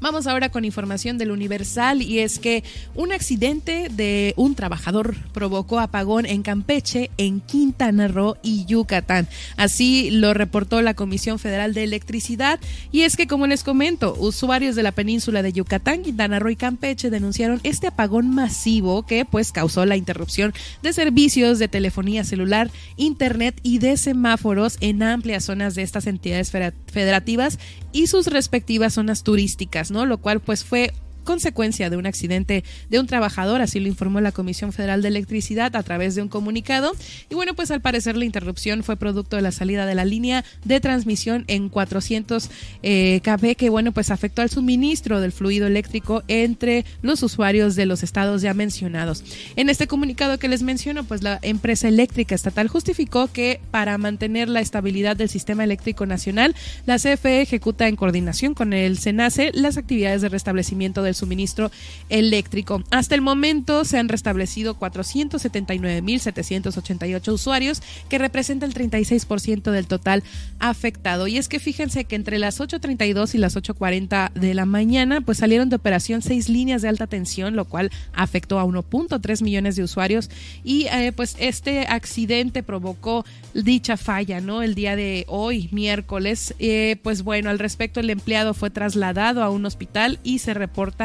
Vamos 0.00 0.26
ahora 0.26 0.50
con 0.50 0.64
información 0.64 1.18
del 1.18 1.30
Universal 1.30 2.02
y 2.02 2.18
es 2.18 2.38
que 2.38 2.64
un 2.94 3.12
accidente 3.12 3.88
de 3.90 4.34
un 4.36 4.54
trabajador 4.54 5.14
provocó 5.32 5.80
apagón 5.80 6.26
en 6.26 6.42
Campeche, 6.42 7.10
en 7.16 7.40
Quintana 7.40 8.08
Roo 8.08 8.36
y 8.42 8.64
Yucatán. 8.66 9.28
Así 9.56 10.10
lo 10.10 10.34
reportó 10.34 10.82
la 10.82 10.94
Comisión 10.94 11.38
Federal 11.38 11.74
de 11.74 11.84
Electricidad 11.84 12.60
y 12.92 13.02
es 13.02 13.16
que 13.16 13.26
como 13.26 13.46
les 13.46 13.62
comento, 13.62 14.14
usuarios 14.18 14.76
de 14.76 14.82
la 14.82 14.92
península 14.92 15.42
de 15.42 15.52
Yucatán, 15.52 16.02
Quintana 16.02 16.38
Roo 16.38 16.50
y 16.50 16.56
Campeche 16.56 17.10
denunciaron 17.10 17.60
este 17.62 17.86
apagón 17.86 18.34
masivo 18.34 19.06
que 19.06 19.24
pues 19.24 19.52
causó 19.52 19.86
la 19.86 19.96
interrupción 19.96 20.52
de 20.82 20.92
servicios 20.92 21.58
de 21.58 21.68
telefonía 21.68 22.24
celular, 22.24 22.70
internet 22.96 23.58
y 23.62 23.78
de 23.78 23.96
semáforos 23.96 24.76
en 24.80 25.02
amplias 25.02 25.44
zonas 25.44 25.74
de 25.74 25.82
estas 25.82 26.06
entidades 26.06 26.50
federativas 26.50 27.58
y 27.94 28.08
sus 28.08 28.26
respectivas 28.26 28.94
zonas 28.94 29.22
turísticas, 29.22 29.92
¿no? 29.92 30.04
Lo 30.04 30.18
cual 30.18 30.40
pues 30.40 30.64
fue 30.64 30.92
consecuencia 31.24 31.90
de 31.90 31.96
un 31.96 32.06
accidente 32.06 32.64
de 32.88 33.00
un 33.00 33.06
trabajador, 33.06 33.60
así 33.60 33.80
lo 33.80 33.88
informó 33.88 34.20
la 34.20 34.32
Comisión 34.32 34.72
Federal 34.72 35.02
de 35.02 35.08
Electricidad 35.08 35.74
a 35.74 35.82
través 35.82 36.14
de 36.14 36.22
un 36.22 36.28
comunicado. 36.28 36.92
Y 37.30 37.34
bueno, 37.34 37.54
pues 37.54 37.70
al 37.70 37.80
parecer 37.80 38.16
la 38.16 38.24
interrupción 38.24 38.82
fue 38.82 38.96
producto 38.96 39.36
de 39.36 39.42
la 39.42 39.52
salida 39.52 39.86
de 39.86 39.94
la 39.94 40.04
línea 40.04 40.44
de 40.64 40.80
transmisión 40.80 41.44
en 41.48 41.68
400 41.68 42.50
eh, 42.82 43.20
kV, 43.24 43.56
que 43.56 43.70
bueno, 43.70 43.92
pues 43.92 44.10
afectó 44.10 44.42
al 44.42 44.50
suministro 44.50 45.20
del 45.20 45.32
fluido 45.32 45.66
eléctrico 45.66 46.22
entre 46.28 46.84
los 47.02 47.22
usuarios 47.22 47.74
de 47.76 47.86
los 47.86 48.02
estados 48.02 48.42
ya 48.42 48.54
mencionados. 48.54 49.24
En 49.56 49.68
este 49.68 49.86
comunicado 49.86 50.38
que 50.38 50.48
les 50.48 50.62
menciono, 50.62 51.04
pues 51.04 51.22
la 51.22 51.38
empresa 51.42 51.88
eléctrica 51.88 52.34
estatal 52.34 52.68
justificó 52.68 53.28
que 53.28 53.60
para 53.70 53.98
mantener 53.98 54.48
la 54.48 54.60
estabilidad 54.60 55.16
del 55.16 55.28
sistema 55.28 55.64
eléctrico 55.64 56.06
nacional, 56.06 56.54
la 56.86 56.98
CFE 56.98 57.42
ejecuta 57.42 57.88
en 57.88 57.96
coordinación 57.96 58.54
con 58.54 58.72
el 58.72 58.98
SENACE 58.98 59.50
las 59.54 59.76
actividades 59.76 60.22
de 60.22 60.28
restablecimiento 60.28 61.02
del 61.02 61.13
suministro 61.14 61.70
eléctrico. 62.08 62.82
Hasta 62.90 63.14
el 63.14 63.20
momento 63.20 63.84
se 63.84 63.98
han 63.98 64.08
restablecido 64.08 64.78
479.788 64.78 67.32
usuarios, 67.32 67.82
que 68.08 68.18
representa 68.18 68.66
el 68.66 68.74
36% 68.74 69.70
del 69.70 69.86
total 69.86 70.24
afectado. 70.58 71.26
Y 71.26 71.38
es 71.38 71.48
que 71.48 71.60
fíjense 71.60 72.04
que 72.04 72.16
entre 72.16 72.38
las 72.38 72.60
8.32 72.60 73.34
y 73.34 73.38
las 73.38 73.56
8.40 73.56 74.32
de 74.32 74.54
la 74.54 74.66
mañana, 74.66 75.20
pues 75.20 75.38
salieron 75.38 75.68
de 75.68 75.76
operación 75.76 76.22
seis 76.22 76.48
líneas 76.48 76.82
de 76.82 76.88
alta 76.88 77.06
tensión, 77.06 77.56
lo 77.56 77.66
cual 77.66 77.90
afectó 78.12 78.58
a 78.58 78.64
1.3 78.64 79.42
millones 79.42 79.76
de 79.76 79.82
usuarios. 79.82 80.30
Y 80.62 80.86
eh, 80.86 81.12
pues 81.14 81.36
este 81.38 81.86
accidente 81.86 82.62
provocó 82.62 83.24
dicha 83.52 83.96
falla, 83.96 84.40
¿no? 84.40 84.62
El 84.62 84.74
día 84.74 84.96
de 84.96 85.24
hoy, 85.28 85.68
miércoles. 85.72 86.54
Eh, 86.58 86.96
pues 87.02 87.22
bueno, 87.22 87.50
al 87.50 87.58
respecto, 87.58 88.00
el 88.00 88.10
empleado 88.10 88.54
fue 88.54 88.70
trasladado 88.70 89.42
a 89.42 89.50
un 89.50 89.66
hospital 89.66 90.18
y 90.22 90.38
se 90.38 90.54
reporta 90.54 91.03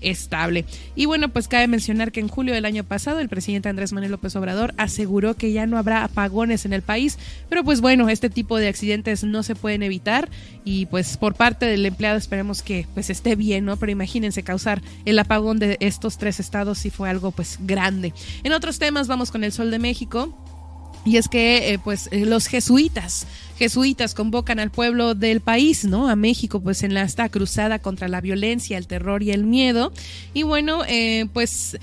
estable. 0.00 0.64
Y 0.94 1.06
bueno, 1.06 1.28
pues 1.28 1.48
cabe 1.48 1.66
mencionar 1.68 2.12
que 2.12 2.20
en 2.20 2.28
julio 2.28 2.54
del 2.54 2.64
año 2.64 2.84
pasado 2.84 3.20
el 3.20 3.28
presidente 3.28 3.68
Andrés 3.68 3.92
Manuel 3.92 4.12
López 4.12 4.34
Obrador 4.36 4.74
aseguró 4.76 5.34
que 5.34 5.52
ya 5.52 5.66
no 5.66 5.78
habrá 5.78 6.04
apagones 6.04 6.64
en 6.64 6.72
el 6.72 6.82
país, 6.82 7.18
pero 7.48 7.64
pues 7.64 7.80
bueno, 7.80 8.08
este 8.08 8.30
tipo 8.30 8.58
de 8.58 8.68
accidentes 8.68 9.24
no 9.24 9.42
se 9.42 9.54
pueden 9.54 9.82
evitar 9.82 10.28
y 10.64 10.86
pues 10.86 11.16
por 11.16 11.34
parte 11.34 11.66
del 11.66 11.84
empleado 11.86 12.16
esperemos 12.16 12.62
que 12.62 12.86
pues 12.94 13.10
esté 13.10 13.36
bien, 13.36 13.64
¿no? 13.64 13.76
Pero 13.76 13.92
imagínense 13.92 14.42
causar 14.42 14.82
el 15.04 15.18
apagón 15.18 15.58
de 15.58 15.76
estos 15.80 16.18
tres 16.18 16.40
estados 16.40 16.78
si 16.78 16.90
fue 16.90 17.10
algo 17.10 17.30
pues 17.30 17.58
grande. 17.60 18.14
En 18.42 18.52
otros 18.52 18.78
temas 18.78 19.06
vamos 19.06 19.30
con 19.30 19.44
el 19.44 19.52
Sol 19.52 19.70
de 19.70 19.78
México. 19.78 20.34
Y 21.02 21.16
es 21.16 21.28
que, 21.28 21.72
eh, 21.72 21.78
pues, 21.78 22.10
eh, 22.12 22.26
los 22.26 22.46
jesuitas, 22.46 23.26
jesuitas 23.60 24.14
convocan 24.14 24.58
al 24.58 24.70
pueblo 24.70 25.14
del 25.14 25.42
país, 25.42 25.84
¿no? 25.84 26.08
A 26.08 26.16
México, 26.16 26.60
pues, 26.60 26.82
en 26.82 26.94
la 26.94 27.02
esta 27.02 27.28
cruzada 27.28 27.78
contra 27.78 28.08
la 28.08 28.22
violencia, 28.22 28.78
el 28.78 28.86
terror 28.86 29.22
y 29.22 29.32
el 29.32 29.44
miedo. 29.44 29.92
Y 30.32 30.44
bueno, 30.44 30.82
eh, 30.88 31.26
pues 31.34 31.78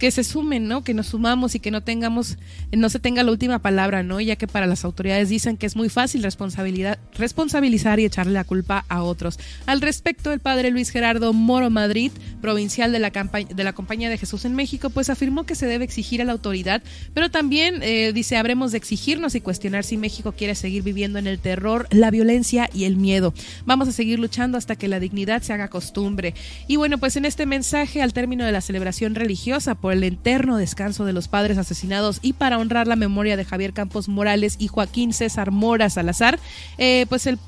que 0.00 0.10
se 0.10 0.24
sumen, 0.24 0.66
¿no? 0.66 0.82
Que 0.82 0.94
nos 0.94 1.08
sumamos 1.08 1.54
y 1.54 1.60
que 1.60 1.70
no 1.70 1.82
tengamos, 1.82 2.38
no 2.72 2.88
se 2.88 2.98
tenga 2.98 3.22
la 3.22 3.30
última 3.30 3.58
palabra, 3.58 4.02
¿no? 4.02 4.18
Ya 4.18 4.36
que 4.36 4.46
para 4.46 4.66
las 4.66 4.86
autoridades 4.86 5.28
dicen 5.28 5.58
que 5.58 5.66
es 5.66 5.76
muy 5.76 5.90
fácil 5.90 6.22
responsabilizar 6.22 8.00
y 8.00 8.06
echarle 8.06 8.32
la 8.32 8.44
culpa 8.44 8.86
a 8.88 9.02
otros. 9.02 9.38
Al 9.66 9.82
respecto, 9.82 10.32
el 10.32 10.40
padre 10.40 10.70
Luis 10.70 10.88
Gerardo 10.88 11.34
Moro 11.34 11.68
Madrid, 11.68 12.12
provincial 12.40 12.92
de 12.92 12.98
la, 12.98 13.10
de 13.10 13.62
la 13.62 13.74
Compañía 13.74 14.08
de 14.08 14.16
Jesús 14.16 14.46
en 14.46 14.54
México, 14.54 14.88
pues 14.88 15.10
afirmó 15.10 15.44
que 15.44 15.54
se 15.54 15.66
debe 15.66 15.84
exigir 15.84 16.22
a 16.22 16.24
la 16.24 16.32
autoridad, 16.32 16.82
pero 17.12 17.30
también 17.30 17.82
eh, 17.82 18.12
dice, 18.14 18.38
habremos 18.38 18.72
de 18.72 18.78
exigirnos 18.78 19.34
y 19.34 19.42
cuestionar 19.42 19.84
si 19.84 19.98
México 19.98 20.32
quiere 20.32 20.54
seguir 20.54 20.82
viviendo 20.82 21.18
en 21.18 21.26
el 21.26 21.38
terror, 21.38 21.86
la 21.90 22.10
violencia 22.10 22.70
y 22.72 22.84
el 22.84 22.96
miedo. 22.96 23.34
Vamos 23.66 23.86
a 23.86 23.92
seguir 23.92 24.18
luchando 24.18 24.56
hasta 24.56 24.76
que 24.76 24.88
la 24.88 24.98
dignidad 24.98 25.42
se 25.42 25.52
haga 25.52 25.68
costumbre. 25.68 26.34
Y 26.68 26.76
bueno, 26.76 26.96
pues 26.96 27.16
en 27.16 27.26
este 27.26 27.44
mensaje, 27.44 28.00
al 28.00 28.14
término 28.14 28.46
de 28.46 28.52
la 28.52 28.62
celebración 28.62 29.14
religiosa 29.14 29.74
por 29.74 29.89
el 29.92 30.04
eterno 30.04 30.56
descanso 30.56 31.04
de 31.04 31.12
los 31.12 31.28
padres 31.28 31.58
asesinados 31.58 32.18
y 32.22 32.32
para 32.32 32.58
honrar 32.58 32.86
la 32.86 32.96
memoria 32.96 33.36
de 33.36 33.44
Javier 33.44 33.72
Campos 33.72 34.08
Morales 34.08 34.56
y 34.58 34.68
Joaquín 34.68 35.12
César 35.12 35.50
Mora 35.50 35.90
Salazar, 35.90 36.38
eh, 36.78 37.06
pues 37.08 37.26
el, 37.26 37.38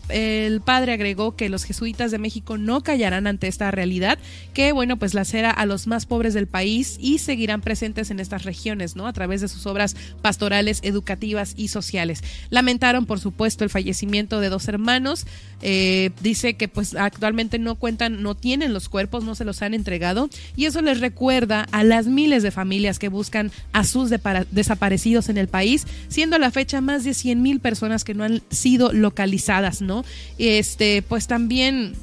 padre 0.64 0.92
agregó 0.92 1.36
que 1.36 1.48
los 1.48 1.64
jesuitas 1.64 2.10
de 2.10 2.18
México 2.18 2.58
no 2.58 2.82
callarán 2.82 3.26
ante 3.26 3.48
esta 3.48 3.70
realidad, 3.70 4.18
que 4.54 4.72
bueno, 4.72 4.96
pues 4.96 5.14
lacera 5.14 5.50
a 5.50 5.66
los 5.66 5.86
más 5.86 6.06
pobres 6.06 6.34
del 6.34 6.46
país 6.46 6.96
y 7.00 7.18
seguirán 7.18 7.60
presentes 7.60 8.10
en 8.10 8.20
estas 8.20 8.44
regiones, 8.44 8.96
¿no? 8.96 9.06
A 9.06 9.12
través 9.12 9.40
de 9.40 9.48
sus 9.48 9.66
obras 9.66 9.96
pastorales, 10.20 10.80
educativas 10.82 11.54
y 11.56 11.68
sociales. 11.68 12.22
Lamentaron, 12.50 13.06
por 13.06 13.20
supuesto, 13.20 13.64
el 13.64 13.70
fallecimiento 13.70 14.40
de 14.40 14.48
dos 14.48 14.68
hermanos. 14.68 15.26
Eh, 15.64 16.10
dice 16.22 16.54
que 16.54 16.66
pues 16.66 16.96
actualmente 16.96 17.58
no 17.58 17.76
cuentan, 17.76 18.22
no 18.22 18.34
tienen 18.34 18.72
los 18.72 18.88
cuerpos, 18.88 19.22
no 19.22 19.36
se 19.36 19.44
los 19.44 19.62
han 19.62 19.74
entregado 19.74 20.28
y 20.56 20.64
eso 20.64 20.82
les 20.82 20.98
recuerda 21.00 21.68
a 21.70 21.84
las 21.84 22.06
miles 22.06 22.31
de 22.40 22.50
familias 22.50 22.98
que 22.98 23.08
buscan 23.08 23.50
a 23.72 23.84
sus 23.84 24.10
desaparecidos 24.50 25.28
en 25.28 25.36
el 25.36 25.48
país, 25.48 25.86
siendo 26.08 26.38
la 26.38 26.50
fecha 26.50 26.80
más 26.80 27.04
de 27.04 27.12
100 27.12 27.42
mil 27.42 27.60
personas 27.60 28.04
que 28.04 28.14
no 28.14 28.24
han 28.24 28.42
sido 28.50 28.92
localizadas, 28.92 29.82
¿no? 29.82 30.04
Este, 30.38 31.02
pues 31.02 31.26
también 31.26 31.94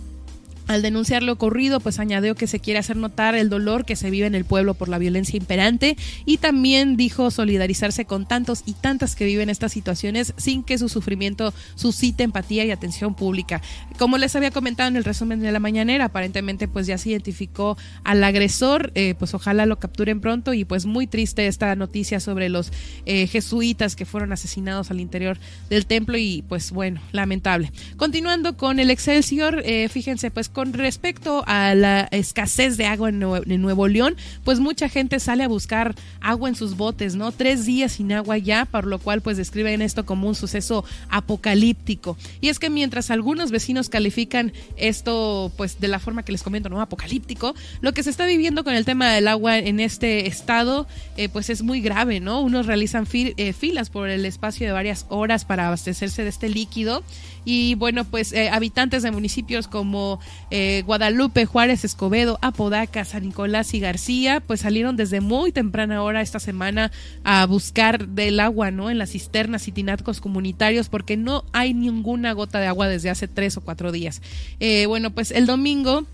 al 0.70 0.84
denunciar 0.84 1.24
lo 1.24 1.34
ocurrido, 1.34 1.80
pues 1.80 1.98
añadió 1.98 2.36
que 2.36 2.46
se 2.46 2.60
quiere 2.60 2.80
hacer 2.80 2.96
notar 2.96 3.34
el 3.34 3.50
dolor 3.50 3.86
que 3.86 3.96
se 3.96 4.12
vive 4.12 4.28
en 4.28 4.36
el 4.36 4.46
pueblo 4.46 4.76
por 4.76 4.88
la 4.88 5.00
violencia 5.00 5.36
imperante 5.36 5.98
y 6.26 6.38
también 6.38 6.96
dijo 6.96 7.32
solidarizarse 7.32 8.06
con 8.06 8.28
tantos 8.28 8.62
y 8.68 8.74
tantas 8.74 9.16
que 9.16 9.26
viven 9.26 9.50
estas 9.50 9.72
situaciones 9.72 10.36
sin 10.38 10.62
que 10.62 10.78
su 10.78 10.88
sufrimiento 10.88 11.56
suscite 11.74 12.22
empatía 12.22 12.66
y 12.66 12.72
atención 12.72 13.16
pública. 13.16 13.64
Como 13.98 14.20
les 14.20 14.36
había 14.36 14.52
comentado 14.52 14.90
en 14.90 14.96
el 14.96 15.06
resumen 15.06 15.40
de 15.40 15.52
la 15.52 15.60
mañanera, 15.60 16.06
aparentemente 16.06 16.68
pues 16.68 16.86
ya 16.86 17.00
se 17.00 17.10
identificó 17.10 17.76
al 18.04 18.24
agresor, 18.24 18.92
eh, 18.94 19.16
pues 19.18 19.34
ojalá 19.34 19.66
lo 19.66 19.80
capturen 19.80 20.22
pronto 20.22 20.54
y 20.54 20.66
pues 20.66 20.86
muy 20.86 21.08
triste 21.08 21.48
esta 21.48 21.76
noticia 21.76 22.20
sobre 22.20 22.48
los 22.48 22.72
eh, 23.08 23.26
jesuitas 23.26 23.96
que 23.96 24.06
fueron 24.06 24.34
asesinados 24.34 24.92
al 24.92 25.00
interior 25.00 25.40
del 25.72 25.88
templo 25.88 26.16
y 26.16 26.44
pues 26.48 26.70
bueno, 26.70 27.02
lamentable. 27.12 27.72
Continuando 27.98 28.56
con 28.56 28.80
el 28.80 28.92
Excelsior, 28.92 29.64
eh, 29.66 29.90
fíjense 29.90 30.30
pues 30.30 30.48
con 30.60 30.74
respecto 30.74 31.42
a 31.48 31.74
la 31.74 32.10
escasez 32.12 32.76
de 32.76 32.86
agua 32.86 33.08
en 33.08 33.62
Nuevo, 33.62 33.88
León, 33.88 34.18
pues 34.44 34.60
mucha 34.60 34.90
gente 34.90 35.22
sale 35.22 35.46
a 35.46 35.48
buscar 35.48 35.96
agua 36.20 36.50
en 36.50 36.56
sus 36.56 36.76
botes, 36.76 37.16
¿no? 37.16 37.32
Tres 37.32 37.66
días 37.66 37.94
sin 37.94 38.12
agua 38.12 38.38
ya, 38.38 38.66
por 38.66 38.86
lo 38.86 39.00
cual 39.00 39.22
pues 39.22 39.38
describen 39.38 39.82
esto 39.82 40.06
como 40.06 40.28
un 40.28 40.36
suceso 40.36 40.84
apocalíptico. 41.10 42.18
Y 42.42 42.50
es 42.50 42.60
que 42.60 42.70
mientras 42.70 43.10
algunos 43.10 43.52
vecinos 43.52 43.88
califican 43.88 44.52
esto 44.76 45.50
pues 45.56 45.80
de 45.80 45.88
la 45.88 45.98
forma 45.98 46.24
que 46.24 46.34
les 46.34 46.44
comento, 46.44 46.68
¿no? 46.68 46.82
Apocalíptico, 46.82 47.56
lo 47.80 47.94
que 47.94 48.04
se 48.04 48.10
está 48.10 48.26
viviendo 48.26 48.66
con 48.66 48.74
el 48.74 48.84
tema 48.84 49.14
del 49.14 49.30
agua 49.30 49.60
en 49.60 49.80
este 49.80 50.28
estado 50.28 50.88
eh, 51.16 51.30
pues 51.30 51.50
es 51.50 51.64
muy 51.64 51.80
grave, 51.80 52.20
¿no? 52.20 52.42
Unos 52.42 52.66
realizan 52.66 53.08
eh, 53.14 53.54
filas 53.54 53.90
por 53.90 54.10
el 54.10 54.26
espacio 54.26 54.68
de 54.68 54.74
varias 54.74 55.06
horas 55.08 55.46
para 55.46 55.68
abastecerse 55.68 56.24
de 56.24 56.30
este 56.30 56.50
líquido 56.50 57.02
y 57.46 57.76
bueno, 57.76 58.04
pues 58.06 58.34
eh, 58.34 58.50
habitantes 58.50 59.04
de 59.04 59.12
municipios 59.12 59.68
como 59.68 60.20
eh, 60.52 60.84
Guadalupe, 60.86 61.46
Juárez, 61.46 61.86
Escobedo, 61.86 62.40
Apodaca, 62.42 63.06
San 63.06 63.24
Nicolás 63.24 63.74
y 63.74 63.80
García, 63.80 64.40
pues 64.40 64.62
salieron 64.62 64.96
desde 64.96 65.22
muy 65.22 65.52
temprana 65.52 66.04
hora 66.04 66.22
esta 66.22 66.40
semana 66.40 66.92
a 67.24 67.46
buscar 67.46 68.08
del 68.08 68.40
agua, 68.40 68.72
¿no? 68.72 68.90
En 68.90 68.98
las 68.98 69.12
cisternas 69.12 69.68
y 69.68 69.72
tinacos 69.72 70.22
comunitarios 70.22 70.90
porque 70.90 71.18
no 71.18 71.44
hay 71.54 71.74
ninguna 71.74 72.34
gota 72.34 72.60
de 72.60 72.68
agua 72.68 72.88
desde 72.88 73.10
hace 73.10 73.28
tres 73.28 73.58
o 73.58 73.62
cuatro 73.62 73.92
días. 73.92 74.22
Eh, 74.60 74.86
bueno, 74.86 75.12
pues 75.12 75.32
el 75.32 75.46
domingo 75.46 76.06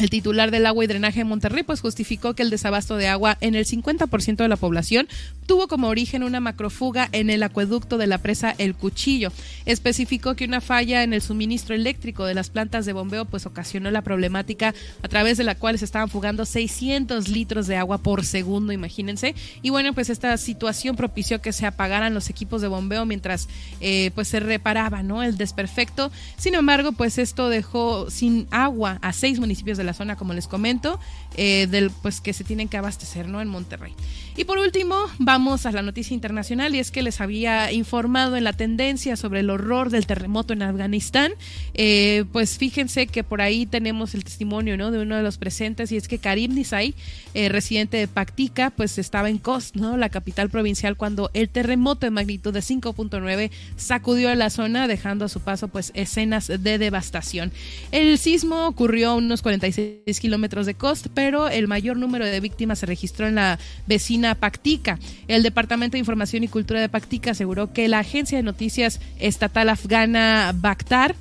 el 0.00 0.10
titular 0.10 0.50
del 0.50 0.66
agua 0.66 0.84
y 0.84 0.86
drenaje 0.86 1.20
de 1.20 1.24
Monterrey 1.24 1.62
pues 1.62 1.80
justificó 1.80 2.34
que 2.34 2.42
el 2.42 2.50
desabasto 2.50 2.96
de 2.96 3.08
agua 3.08 3.36
en 3.40 3.54
el 3.54 3.66
50% 3.66 4.36
de 4.36 4.48
la 4.48 4.56
población 4.56 5.08
tuvo 5.46 5.68
como 5.68 5.88
origen 5.88 6.22
una 6.22 6.40
macrofuga 6.40 7.08
en 7.12 7.28
el 7.30 7.42
acueducto 7.42 7.98
de 7.98 8.06
la 8.06 8.18
presa 8.18 8.54
El 8.58 8.74
Cuchillo. 8.74 9.32
Especificó 9.66 10.34
que 10.36 10.44
una 10.44 10.60
falla 10.60 11.02
en 11.02 11.12
el 11.12 11.22
suministro 11.22 11.74
eléctrico 11.74 12.24
de 12.24 12.34
las 12.34 12.50
plantas 12.50 12.86
de 12.86 12.92
bombeo 12.92 13.24
pues 13.24 13.46
ocasionó 13.46 13.90
la 13.90 14.02
problemática 14.02 14.74
a 15.02 15.08
través 15.08 15.38
de 15.38 15.44
la 15.44 15.54
cual 15.54 15.78
se 15.78 15.84
estaban 15.84 16.08
fugando 16.08 16.44
600 16.44 17.28
litros 17.28 17.66
de 17.66 17.76
agua 17.76 17.98
por 17.98 18.24
segundo, 18.24 18.72
imagínense. 18.72 19.34
Y 19.62 19.70
bueno, 19.70 19.92
pues 19.92 20.10
esta 20.10 20.36
situación 20.36 20.96
propició 20.96 21.40
que 21.40 21.52
se 21.52 21.66
apagaran 21.66 22.14
los 22.14 22.30
equipos 22.30 22.62
de 22.62 22.68
bombeo 22.68 23.06
mientras 23.06 23.48
eh, 23.80 24.10
pues 24.14 24.28
se 24.28 24.40
reparaba, 24.40 25.02
¿no? 25.02 25.22
El 25.22 25.36
desperfecto. 25.36 26.10
Sin 26.36 26.54
embargo, 26.54 26.92
pues 26.92 27.18
esto 27.18 27.48
dejó 27.48 28.10
sin 28.10 28.46
agua 28.50 28.98
a 29.02 29.12
seis 29.12 29.38
municipios 29.38 29.78
de 29.78 29.84
la 29.84 29.89
zona, 29.94 30.16
como 30.16 30.32
les 30.32 30.46
comento, 30.46 30.98
eh, 31.36 31.66
del, 31.70 31.90
pues 31.90 32.20
que 32.20 32.32
se 32.32 32.44
tienen 32.44 32.68
que 32.68 32.76
abastecer 32.76 33.28
¿no? 33.28 33.40
en 33.40 33.48
Monterrey. 33.48 33.94
Y 34.36 34.44
por 34.44 34.58
último, 34.58 34.96
vamos 35.18 35.66
a 35.66 35.72
la 35.72 35.82
noticia 35.82 36.14
internacional 36.14 36.74
y 36.74 36.78
es 36.78 36.90
que 36.90 37.02
les 37.02 37.20
había 37.20 37.72
informado 37.72 38.36
en 38.36 38.44
la 38.44 38.52
tendencia 38.52 39.16
sobre 39.16 39.40
el 39.40 39.50
horror 39.50 39.90
del 39.90 40.06
terremoto 40.06 40.52
en 40.52 40.62
Afganistán. 40.62 41.32
Eh, 41.74 42.24
pues 42.32 42.56
fíjense 42.56 43.06
que 43.06 43.24
por 43.24 43.42
ahí 43.42 43.66
tenemos 43.66 44.14
el 44.14 44.24
testimonio 44.24 44.76
¿no? 44.76 44.90
de 44.90 45.00
uno 45.00 45.16
de 45.16 45.22
los 45.22 45.36
presentes 45.36 45.92
y 45.92 45.96
es 45.96 46.08
que 46.08 46.18
Karim 46.18 46.54
Nisai, 46.54 46.94
eh, 47.34 47.48
residente 47.48 47.96
de 47.96 48.08
Paktika, 48.08 48.70
pues 48.70 48.98
estaba 48.98 49.28
en 49.28 49.38
Kost, 49.38 49.76
¿no? 49.76 49.96
la 49.96 50.08
capital 50.08 50.48
provincial, 50.48 50.96
cuando 50.96 51.30
el 51.34 51.48
terremoto 51.48 52.06
de 52.06 52.10
magnitud 52.10 52.54
de 52.54 52.60
5.9 52.60 53.50
sacudió 53.76 54.30
a 54.30 54.34
la 54.34 54.50
zona, 54.50 54.88
dejando 54.88 55.24
a 55.24 55.28
su 55.28 55.40
paso 55.40 55.68
pues 55.68 55.92
escenas 55.94 56.46
de 56.48 56.78
devastación. 56.78 57.52
El 57.92 58.16
sismo 58.18 58.66
ocurrió 58.66 59.10
a 59.10 59.14
unos 59.14 59.42
46 59.72 60.20
kilómetros 60.20 60.66
de 60.66 60.74
Kost, 60.74 61.08
pero 61.14 61.48
el 61.48 61.68
mayor 61.68 61.96
número 61.96 62.24
de 62.24 62.40
víctimas 62.40 62.80
se 62.80 62.86
registró 62.86 63.26
en 63.26 63.36
la 63.36 63.58
vecina 63.86 64.34
Pactica. 64.34 64.98
El 65.28 65.42
Departamento 65.42 65.92
de 65.92 66.00
Información 66.00 66.44
y 66.44 66.48
Cultura 66.48 66.80
de 66.80 66.88
Pactica 66.88 67.32
aseguró 67.32 67.72
que 67.72 67.88
la 67.88 68.00
agencia 68.00 68.38
de 68.38 68.42
noticias 68.42 69.00
estatal 69.18 69.68
afgana 69.68 70.52
Bakhtar 70.54 71.14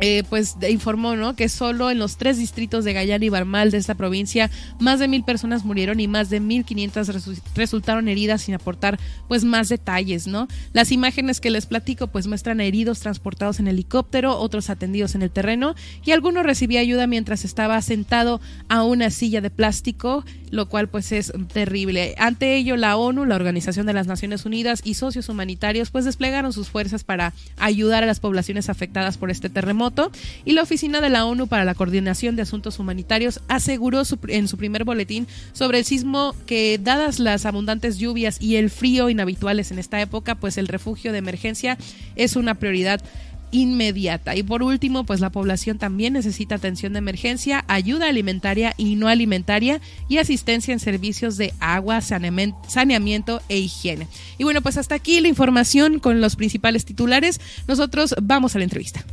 eh, 0.00 0.24
pues 0.28 0.56
informó 0.68 1.16
¿no? 1.16 1.34
que 1.34 1.48
solo 1.48 1.90
en 1.90 1.98
los 1.98 2.18
tres 2.18 2.36
distritos 2.36 2.84
de 2.84 2.92
Gayana 2.92 3.24
y 3.24 3.30
Barmal 3.30 3.70
de 3.70 3.78
esta 3.78 3.94
provincia 3.94 4.50
más 4.78 4.98
de 4.98 5.08
mil 5.08 5.24
personas 5.24 5.64
murieron 5.64 6.00
y 6.00 6.06
más 6.06 6.28
de 6.28 6.38
mil 6.38 6.66
quinientas 6.66 7.10
resultaron 7.54 8.06
heridas 8.06 8.42
sin 8.42 8.54
aportar 8.54 9.00
pues 9.26 9.44
más 9.44 9.70
detalles 9.70 10.26
no 10.26 10.48
las 10.74 10.92
imágenes 10.92 11.40
que 11.40 11.48
les 11.48 11.64
platico 11.64 12.08
pues 12.08 12.26
muestran 12.26 12.60
heridos 12.60 13.00
transportados 13.00 13.58
en 13.58 13.68
helicóptero 13.68 14.38
otros 14.38 14.68
atendidos 14.68 15.14
en 15.14 15.22
el 15.22 15.30
terreno 15.30 15.74
y 16.04 16.10
algunos 16.10 16.44
recibía 16.44 16.80
ayuda 16.80 17.06
mientras 17.06 17.46
estaba 17.46 17.80
sentado 17.80 18.42
a 18.68 18.82
una 18.82 19.08
silla 19.08 19.40
de 19.40 19.48
plástico 19.48 20.26
lo 20.50 20.68
cual 20.68 20.88
pues 20.88 21.10
es 21.10 21.32
terrible. 21.52 22.14
Ante 22.18 22.54
ello 22.54 22.76
la 22.76 22.96
ONU 22.96 23.24
la 23.24 23.34
Organización 23.34 23.84
de 23.86 23.92
las 23.92 24.06
Naciones 24.06 24.44
Unidas 24.44 24.80
y 24.84 24.94
socios 24.94 25.28
humanitarios 25.28 25.90
pues 25.90 26.04
desplegaron 26.04 26.52
sus 26.52 26.68
fuerzas 26.68 27.02
para 27.02 27.32
ayudar 27.56 28.04
a 28.04 28.06
las 28.06 28.20
poblaciones 28.20 28.68
afectadas 28.68 29.18
por 29.18 29.30
este 29.30 29.50
terremoto 29.50 29.85
y 30.44 30.52
la 30.52 30.62
Oficina 30.62 31.00
de 31.00 31.10
la 31.10 31.24
ONU 31.24 31.46
para 31.46 31.64
la 31.64 31.74
Coordinación 31.74 32.36
de 32.36 32.42
Asuntos 32.42 32.78
Humanitarios 32.78 33.40
aseguró 33.48 34.02
en 34.28 34.48
su 34.48 34.56
primer 34.56 34.84
boletín 34.84 35.26
sobre 35.52 35.78
el 35.78 35.84
sismo 35.84 36.34
que 36.46 36.78
dadas 36.82 37.18
las 37.18 37.46
abundantes 37.46 37.98
lluvias 37.98 38.40
y 38.40 38.56
el 38.56 38.70
frío 38.70 39.10
inhabituales 39.10 39.70
en 39.70 39.78
esta 39.78 40.00
época, 40.00 40.34
pues 40.34 40.58
el 40.58 40.68
refugio 40.68 41.12
de 41.12 41.18
emergencia 41.18 41.78
es 42.16 42.36
una 42.36 42.54
prioridad 42.54 43.02
inmediata. 43.50 44.36
Y 44.36 44.42
por 44.42 44.62
último, 44.62 45.04
pues 45.04 45.20
la 45.20 45.30
población 45.30 45.78
también 45.78 46.12
necesita 46.14 46.56
atención 46.56 46.92
de 46.92 46.98
emergencia, 46.98 47.64
ayuda 47.68 48.08
alimentaria 48.08 48.74
y 48.76 48.96
no 48.96 49.08
alimentaria 49.08 49.80
y 50.08 50.18
asistencia 50.18 50.72
en 50.72 50.80
servicios 50.80 51.36
de 51.36 51.54
agua, 51.60 52.00
saneamiento 52.00 53.40
e 53.48 53.58
higiene. 53.58 54.08
Y 54.38 54.44
bueno, 54.44 54.62
pues 54.62 54.76
hasta 54.76 54.94
aquí 54.94 55.20
la 55.20 55.28
información 55.28 56.00
con 56.00 56.20
los 56.20 56.36
principales 56.36 56.84
titulares. 56.84 57.40
Nosotros 57.68 58.14
vamos 58.20 58.54
a 58.54 58.58
la 58.58 58.64
entrevista. 58.64 59.04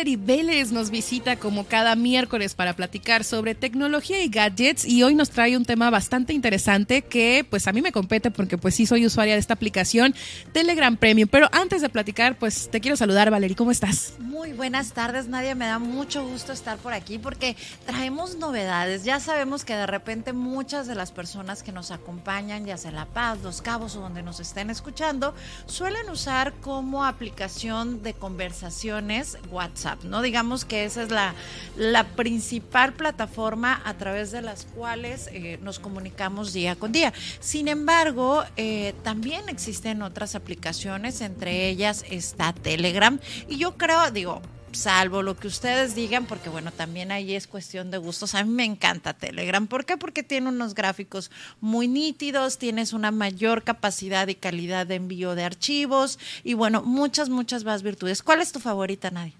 Valerie 0.00 0.16
Vélez 0.16 0.72
nos 0.72 0.88
visita 0.88 1.36
como 1.36 1.66
cada 1.66 1.94
miércoles 1.94 2.54
para 2.54 2.74
platicar 2.74 3.22
sobre 3.22 3.54
tecnología 3.54 4.24
y 4.24 4.30
gadgets 4.30 4.86
y 4.86 5.02
hoy 5.02 5.14
nos 5.14 5.28
trae 5.28 5.58
un 5.58 5.66
tema 5.66 5.90
bastante 5.90 6.32
interesante 6.32 7.02
que 7.02 7.44
pues 7.50 7.68
a 7.68 7.72
mí 7.72 7.82
me 7.82 7.92
compete 7.92 8.30
porque 8.30 8.56
pues 8.56 8.74
sí 8.74 8.86
soy 8.86 9.04
usuaria 9.04 9.34
de 9.34 9.40
esta 9.40 9.52
aplicación 9.52 10.14
Telegram 10.52 10.96
Premium. 10.96 11.28
Pero 11.30 11.50
antes 11.52 11.82
de 11.82 11.90
platicar 11.90 12.38
pues 12.38 12.70
te 12.70 12.80
quiero 12.80 12.96
saludar 12.96 13.30
Valerie, 13.30 13.54
¿cómo 13.54 13.72
estás? 13.72 14.14
Muy 14.18 14.54
buenas 14.54 14.94
tardes 14.94 15.28
Nadia, 15.28 15.54
me 15.54 15.66
da 15.66 15.78
mucho 15.78 16.26
gusto 16.26 16.54
estar 16.54 16.78
por 16.78 16.94
aquí 16.94 17.18
porque 17.18 17.54
traemos 17.84 18.36
novedades. 18.36 19.04
Ya 19.04 19.20
sabemos 19.20 19.66
que 19.66 19.74
de 19.74 19.86
repente 19.86 20.32
muchas 20.32 20.86
de 20.86 20.94
las 20.94 21.12
personas 21.12 21.62
que 21.62 21.72
nos 21.72 21.90
acompañan, 21.90 22.64
ya 22.64 22.78
sea 22.78 22.90
La 22.90 23.04
Paz, 23.04 23.40
Los 23.42 23.60
Cabos 23.60 23.96
o 23.96 24.00
donde 24.00 24.22
nos 24.22 24.40
estén 24.40 24.70
escuchando, 24.70 25.34
suelen 25.66 26.08
usar 26.08 26.54
como 26.62 27.04
aplicación 27.04 28.02
de 28.02 28.14
conversaciones 28.14 29.36
WhatsApp 29.50 29.89
¿no? 30.04 30.22
Digamos 30.22 30.64
que 30.64 30.84
esa 30.84 31.02
es 31.02 31.10
la, 31.10 31.34
la 31.76 32.04
principal 32.04 32.92
plataforma 32.92 33.80
a 33.84 33.94
través 33.94 34.30
de 34.30 34.42
las 34.42 34.64
cuales 34.64 35.28
eh, 35.32 35.58
nos 35.62 35.78
comunicamos 35.78 36.52
día 36.52 36.76
con 36.76 36.92
día. 36.92 37.12
Sin 37.40 37.68
embargo, 37.68 38.44
eh, 38.56 38.94
también 39.02 39.48
existen 39.48 40.02
otras 40.02 40.34
aplicaciones, 40.34 41.20
entre 41.20 41.68
ellas 41.68 42.04
está 42.10 42.52
Telegram, 42.52 43.18
y 43.48 43.56
yo 43.56 43.76
creo, 43.76 44.10
digo, 44.10 44.42
salvo 44.72 45.22
lo 45.22 45.36
que 45.36 45.48
ustedes 45.48 45.94
digan, 45.94 46.26
porque 46.26 46.48
bueno, 46.48 46.72
también 46.72 47.12
ahí 47.12 47.34
es 47.34 47.46
cuestión 47.46 47.90
de 47.90 47.98
gustos. 47.98 48.34
A 48.34 48.44
mí 48.44 48.50
me 48.50 48.64
encanta 48.64 49.14
Telegram. 49.14 49.66
¿Por 49.66 49.84
qué? 49.84 49.96
Porque 49.96 50.22
tiene 50.22 50.48
unos 50.48 50.74
gráficos 50.74 51.30
muy 51.60 51.88
nítidos, 51.88 52.58
tienes 52.58 52.92
una 52.92 53.10
mayor 53.10 53.62
capacidad 53.62 54.28
y 54.28 54.34
calidad 54.34 54.86
de 54.86 54.96
envío 54.96 55.34
de 55.34 55.44
archivos 55.44 56.18
y 56.44 56.54
bueno, 56.54 56.82
muchas, 56.82 57.28
muchas 57.28 57.64
más 57.64 57.82
virtudes. 57.82 58.22
¿Cuál 58.22 58.40
es 58.40 58.52
tu 58.52 58.60
favorita, 58.60 59.10
Nadie? 59.10 59.34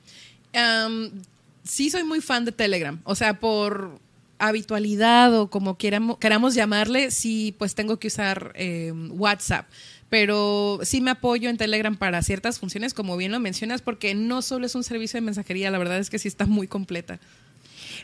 Sí 1.65 1.91
soy 1.91 2.05
muy 2.05 2.21
fan 2.21 2.45
de 2.45 2.53
Telegram, 2.53 3.01
o 3.05 3.15
sea, 3.15 3.39
por 3.39 3.99
habitualidad 4.39 5.39
o 5.39 5.51
como 5.51 5.77
queramos, 5.77 6.55
llamarle, 6.55 7.11
sí, 7.11 7.55
pues 7.59 7.75
tengo 7.75 7.99
que 7.99 8.09
usar 8.09 8.53
em, 8.55 9.11
WhatsApp. 9.13 9.67
Pero 10.09 10.81
sí 10.83 11.01
me 11.01 11.13
apoyo 11.13 11.49
en 11.49 11.57
Telegram 11.57 11.97
para 11.97 12.21
ciertas 12.23 12.59
funciones, 12.59 12.95
como 12.95 13.17
bien 13.17 13.31
lo 13.31 13.39
mencionas, 13.39 13.81
porque 13.81 14.15
no 14.15 14.43
solo 14.43 14.67
es 14.67 14.75
un 14.75 14.83
servicio 14.83 15.19
de 15.19 15.23
mensajería, 15.23 15.71
la 15.71 15.79
verdad 15.79 15.99
es 15.99 16.11
que 16.11 16.19
sí 16.19 16.27
está 16.27 16.47
muy 16.47 16.67
completa. 16.67 17.21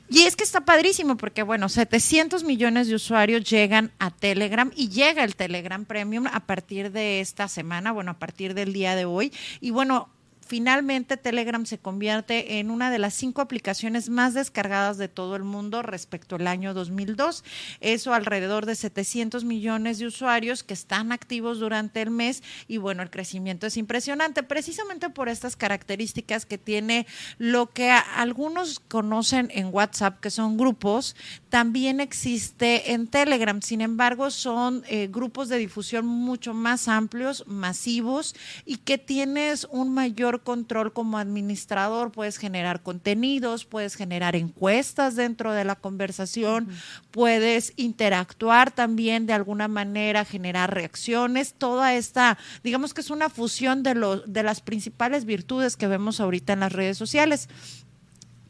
Y 0.09 0.20
es 0.20 0.36
que 0.36 0.44
está 0.44 0.64
padrísimo 0.64 1.16
porque, 1.16 1.43
bueno, 1.43 1.68
700 1.68 2.44
millones 2.44 2.86
de 2.86 2.94
usuarios 2.94 3.43
llegan 3.44 3.90
a 3.98 4.10
Telegram 4.10 4.70
y 4.77 4.89
llega 4.89 5.24
el 5.24 5.35
Telegram 5.35 5.85
Premium 5.85 6.27
a 6.28 6.40
partir 6.40 6.93
de 6.93 7.20
esta 7.20 7.48
semana, 7.48 7.90
bueno, 7.90 8.12
a 8.12 8.18
partir 8.18 8.55
del 8.55 8.73
día 8.73 8.94
de 8.94 9.05
hoy. 9.05 9.32
Y 9.60 9.70
bueno, 9.70 10.09
finalmente 10.47 11.16
Telegram 11.16 11.66
se 11.66 11.78
convierte 11.78 12.59
en 12.59 12.70
una 12.70 12.90
de 12.90 12.98
las 12.98 13.14
cinco 13.14 13.40
aplicaciones 13.40 14.09
más 14.09 14.35
descargadas 14.35 14.98
de 14.98 15.09
todo 15.09 15.36
el 15.36 15.43
mundo 15.43 15.82
respecto 15.82 16.36
al 16.36 16.47
año 16.47 16.74
2002. 16.74 17.44
Eso 17.81 18.14
alrededor 18.14 18.66
de 18.66 18.74
700 18.74 19.44
millones 19.44 19.98
de 19.98 20.06
usuarios 20.06 20.62
que 20.62 20.74
están 20.74 21.12
activos 21.12 21.59
durante 21.59 22.02
el 22.02 22.10
mes 22.10 22.43
y 22.68 22.78
bueno, 22.78 23.02
el 23.02 23.10
crecimiento 23.10 23.66
es 23.66 23.77
impresionante 23.77 24.43
precisamente 24.43 25.10
por 25.10 25.28
estas 25.28 25.56
características 25.56 26.47
que 26.47 26.59
tiene 26.59 27.06
lo 27.39 27.70
que 27.70 27.90
algunos 27.90 28.81
conocen 28.81 29.51
en 29.52 29.73
WhatsApp, 29.73 30.20
que 30.20 30.31
son 30.31 30.56
grupos, 30.56 31.16
también 31.57 32.01
existe 32.01 32.93
en 32.93 33.07
Telegram. 33.07 33.62
Sin 33.62 33.81
embargo, 33.81 34.31
son 34.31 34.85
eh, 34.89 35.09
grupos 35.11 35.49
de 35.49 35.57
difusión 35.57 36.05
mucho 36.05 36.53
más 36.53 36.87
amplios, 36.87 37.45
masivos 37.47 38.35
y 38.66 38.77
que 38.77 38.99
tienes 38.99 39.66
un 39.70 39.95
mayor 39.95 40.43
control 40.43 40.93
como 40.93 41.16
administrador, 41.16 42.12
puedes 42.12 42.37
generar 42.37 42.83
contenidos, 42.83 43.65
puedes 43.65 43.95
generar 43.95 44.37
encuestas 44.37 45.16
dentro 45.16 45.55
de 45.55 45.65
la 45.65 45.77
conversación, 45.77 46.69
puedes 47.11 47.73
interactuar 47.77 48.70
también 48.70 49.24
de 49.24 49.33
alguna 49.33 49.66
manera, 49.66 50.27
generar 50.27 50.74
reacciones, 50.74 51.55
toda 51.55 51.95
esta, 51.95 52.37
digamos 52.65 52.93
que 52.93 53.01
es 53.01 53.09
una 53.09 53.31
fusión 53.31 53.83
de, 53.83 53.95
de 54.27 54.43
las 54.43 54.61
principales 54.61 55.24
virtudes 55.24 55.78
que 55.78 55.87
vemos 55.87 56.20
ahorita 56.20 56.53
en 56.53 56.61
las 56.61 56.74
redes 56.74 56.99
sociales. 56.99 57.49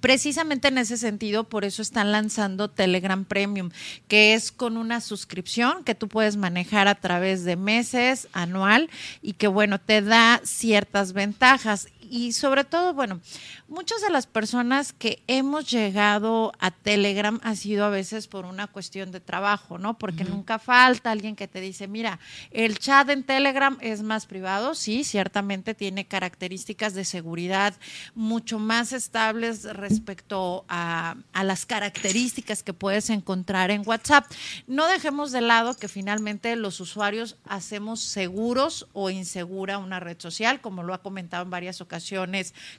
Precisamente 0.06 0.68
en 0.68 0.78
ese 0.78 0.98
sentido, 0.98 1.42
por 1.42 1.64
eso 1.64 1.82
están 1.82 2.12
lanzando 2.12 2.70
Telegram 2.70 3.24
Premium, 3.24 3.70
que 4.06 4.34
es 4.34 4.52
con 4.52 4.76
una 4.76 5.00
suscripción 5.00 5.82
que 5.82 5.96
tú 5.96 6.06
puedes 6.06 6.36
manejar 6.36 6.86
a 6.86 6.94
través 6.94 7.42
de 7.42 7.56
meses, 7.56 8.28
anual, 8.32 8.88
y 9.20 9.32
que 9.32 9.48
bueno, 9.48 9.80
te 9.80 10.02
da 10.02 10.40
ciertas 10.44 11.12
ventajas 11.12 11.88
y 12.10 12.32
sobre 12.32 12.64
todo, 12.64 12.94
bueno, 12.94 13.20
muchas 13.68 14.00
de 14.00 14.10
las 14.10 14.26
personas 14.26 14.92
que 14.92 15.22
hemos 15.26 15.70
llegado 15.70 16.52
a 16.58 16.70
Telegram 16.70 17.40
ha 17.42 17.56
sido 17.56 17.84
a 17.84 17.90
veces 17.90 18.28
por 18.28 18.44
una 18.44 18.66
cuestión 18.66 19.10
de 19.10 19.20
trabajo, 19.20 19.78
¿no? 19.78 19.98
Porque 19.98 20.24
nunca 20.24 20.58
falta 20.58 21.10
alguien 21.10 21.36
que 21.36 21.48
te 21.48 21.60
dice, 21.60 21.88
mira, 21.88 22.20
el 22.50 22.78
chat 22.78 23.08
en 23.10 23.24
Telegram 23.24 23.76
es 23.80 24.02
más 24.02 24.26
privado, 24.26 24.74
sí, 24.74 25.04
ciertamente 25.04 25.74
tiene 25.74 26.06
características 26.06 26.94
de 26.94 27.04
seguridad 27.04 27.74
mucho 28.14 28.58
más 28.58 28.92
estables 28.92 29.64
respecto 29.64 30.64
a, 30.68 31.16
a 31.32 31.44
las 31.44 31.66
características 31.66 32.62
que 32.62 32.72
puedes 32.72 33.10
encontrar 33.10 33.70
en 33.70 33.82
WhatsApp. 33.84 34.26
No 34.66 34.86
dejemos 34.86 35.32
de 35.32 35.40
lado 35.40 35.76
que 35.76 35.88
finalmente 35.88 36.54
los 36.56 36.80
usuarios 36.80 37.36
hacemos 37.44 38.00
seguros 38.00 38.86
o 38.92 39.10
insegura 39.10 39.78
una 39.78 39.98
red 40.00 40.16
social, 40.20 40.60
como 40.60 40.82
lo 40.82 40.94
ha 40.94 41.02
comentado 41.02 41.42
en 41.42 41.50
varias 41.50 41.80
ocasiones 41.80 41.95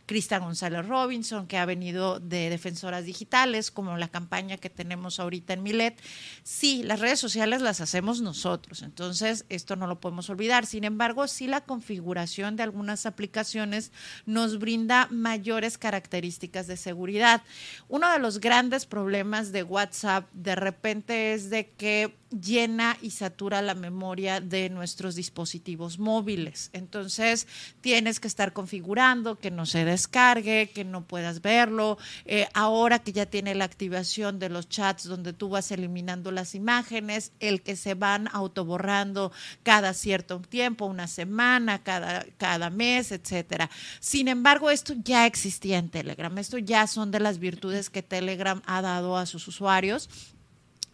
Crista 0.05 0.39
González 0.39 0.87
Robinson, 0.87 1.47
que 1.47 1.57
ha 1.57 1.65
venido 1.65 2.19
de 2.19 2.49
Defensoras 2.49 3.05
Digitales, 3.05 3.71
como 3.71 3.97
la 3.97 4.07
campaña 4.07 4.57
que 4.57 4.69
tenemos 4.69 5.19
ahorita 5.19 5.53
en 5.53 5.63
Milet. 5.63 5.99
Sí, 6.43 6.83
las 6.83 6.99
redes 6.99 7.19
sociales 7.19 7.61
las 7.61 7.81
hacemos 7.81 8.21
nosotros, 8.21 8.81
entonces 8.81 9.45
esto 9.49 9.75
no 9.75 9.87
lo 9.87 9.99
podemos 9.99 10.29
olvidar. 10.29 10.65
Sin 10.65 10.83
embargo, 10.83 11.27
sí 11.27 11.47
la 11.47 11.61
configuración 11.61 12.55
de 12.55 12.63
algunas 12.63 13.05
aplicaciones 13.05 13.91
nos 14.25 14.59
brinda 14.59 15.07
mayores 15.11 15.77
características 15.77 16.67
de 16.67 16.77
seguridad. 16.77 17.41
Uno 17.87 18.11
de 18.11 18.19
los 18.19 18.39
grandes 18.39 18.85
problemas 18.85 19.51
de 19.51 19.63
WhatsApp 19.63 20.29
de 20.33 20.55
repente 20.55 21.33
es 21.33 21.49
de 21.49 21.69
que 21.71 22.15
llena 22.29 22.97
y 23.01 23.11
satura 23.11 23.61
la 23.61 23.73
memoria 23.73 24.41
de 24.41 24.69
nuestros 24.69 25.15
dispositivos 25.15 25.97
móviles. 25.97 26.69
Entonces, 26.73 27.47
tienes 27.81 28.19
que 28.19 28.27
estar 28.27 28.53
configurando 28.53 29.06
que 29.39 29.51
no 29.51 29.65
se 29.65 29.85
descargue, 29.85 30.69
que 30.73 30.83
no 30.83 31.05
puedas 31.05 31.41
verlo. 31.41 31.97
Eh, 32.25 32.47
ahora 32.53 32.99
que 32.99 33.13
ya 33.13 33.25
tiene 33.25 33.55
la 33.55 33.63
activación 33.65 34.37
de 34.37 34.49
los 34.49 34.67
chats 34.67 35.05
donde 35.05 35.31
tú 35.31 35.49
vas 35.49 35.71
eliminando 35.71 36.31
las 36.31 36.55
imágenes, 36.55 37.31
el 37.39 37.61
que 37.61 37.75
se 37.75 37.93
van 37.93 38.27
autoborrando 38.33 39.31
cada 39.63 39.93
cierto 39.93 40.41
tiempo, 40.41 40.85
una 40.85 41.07
semana, 41.07 41.83
cada, 41.83 42.25
cada 42.37 42.69
mes, 42.69 43.11
etcétera. 43.11 43.69
Sin 44.01 44.27
embargo, 44.27 44.69
esto 44.69 44.93
ya 45.03 45.25
existía 45.25 45.77
en 45.77 45.89
Telegram. 45.89 46.37
Esto 46.37 46.57
ya 46.57 46.85
son 46.85 47.09
de 47.11 47.21
las 47.21 47.39
virtudes 47.39 47.89
que 47.89 48.03
Telegram 48.03 48.61
ha 48.65 48.81
dado 48.81 49.17
a 49.17 49.25
sus 49.25 49.47
usuarios 49.47 50.09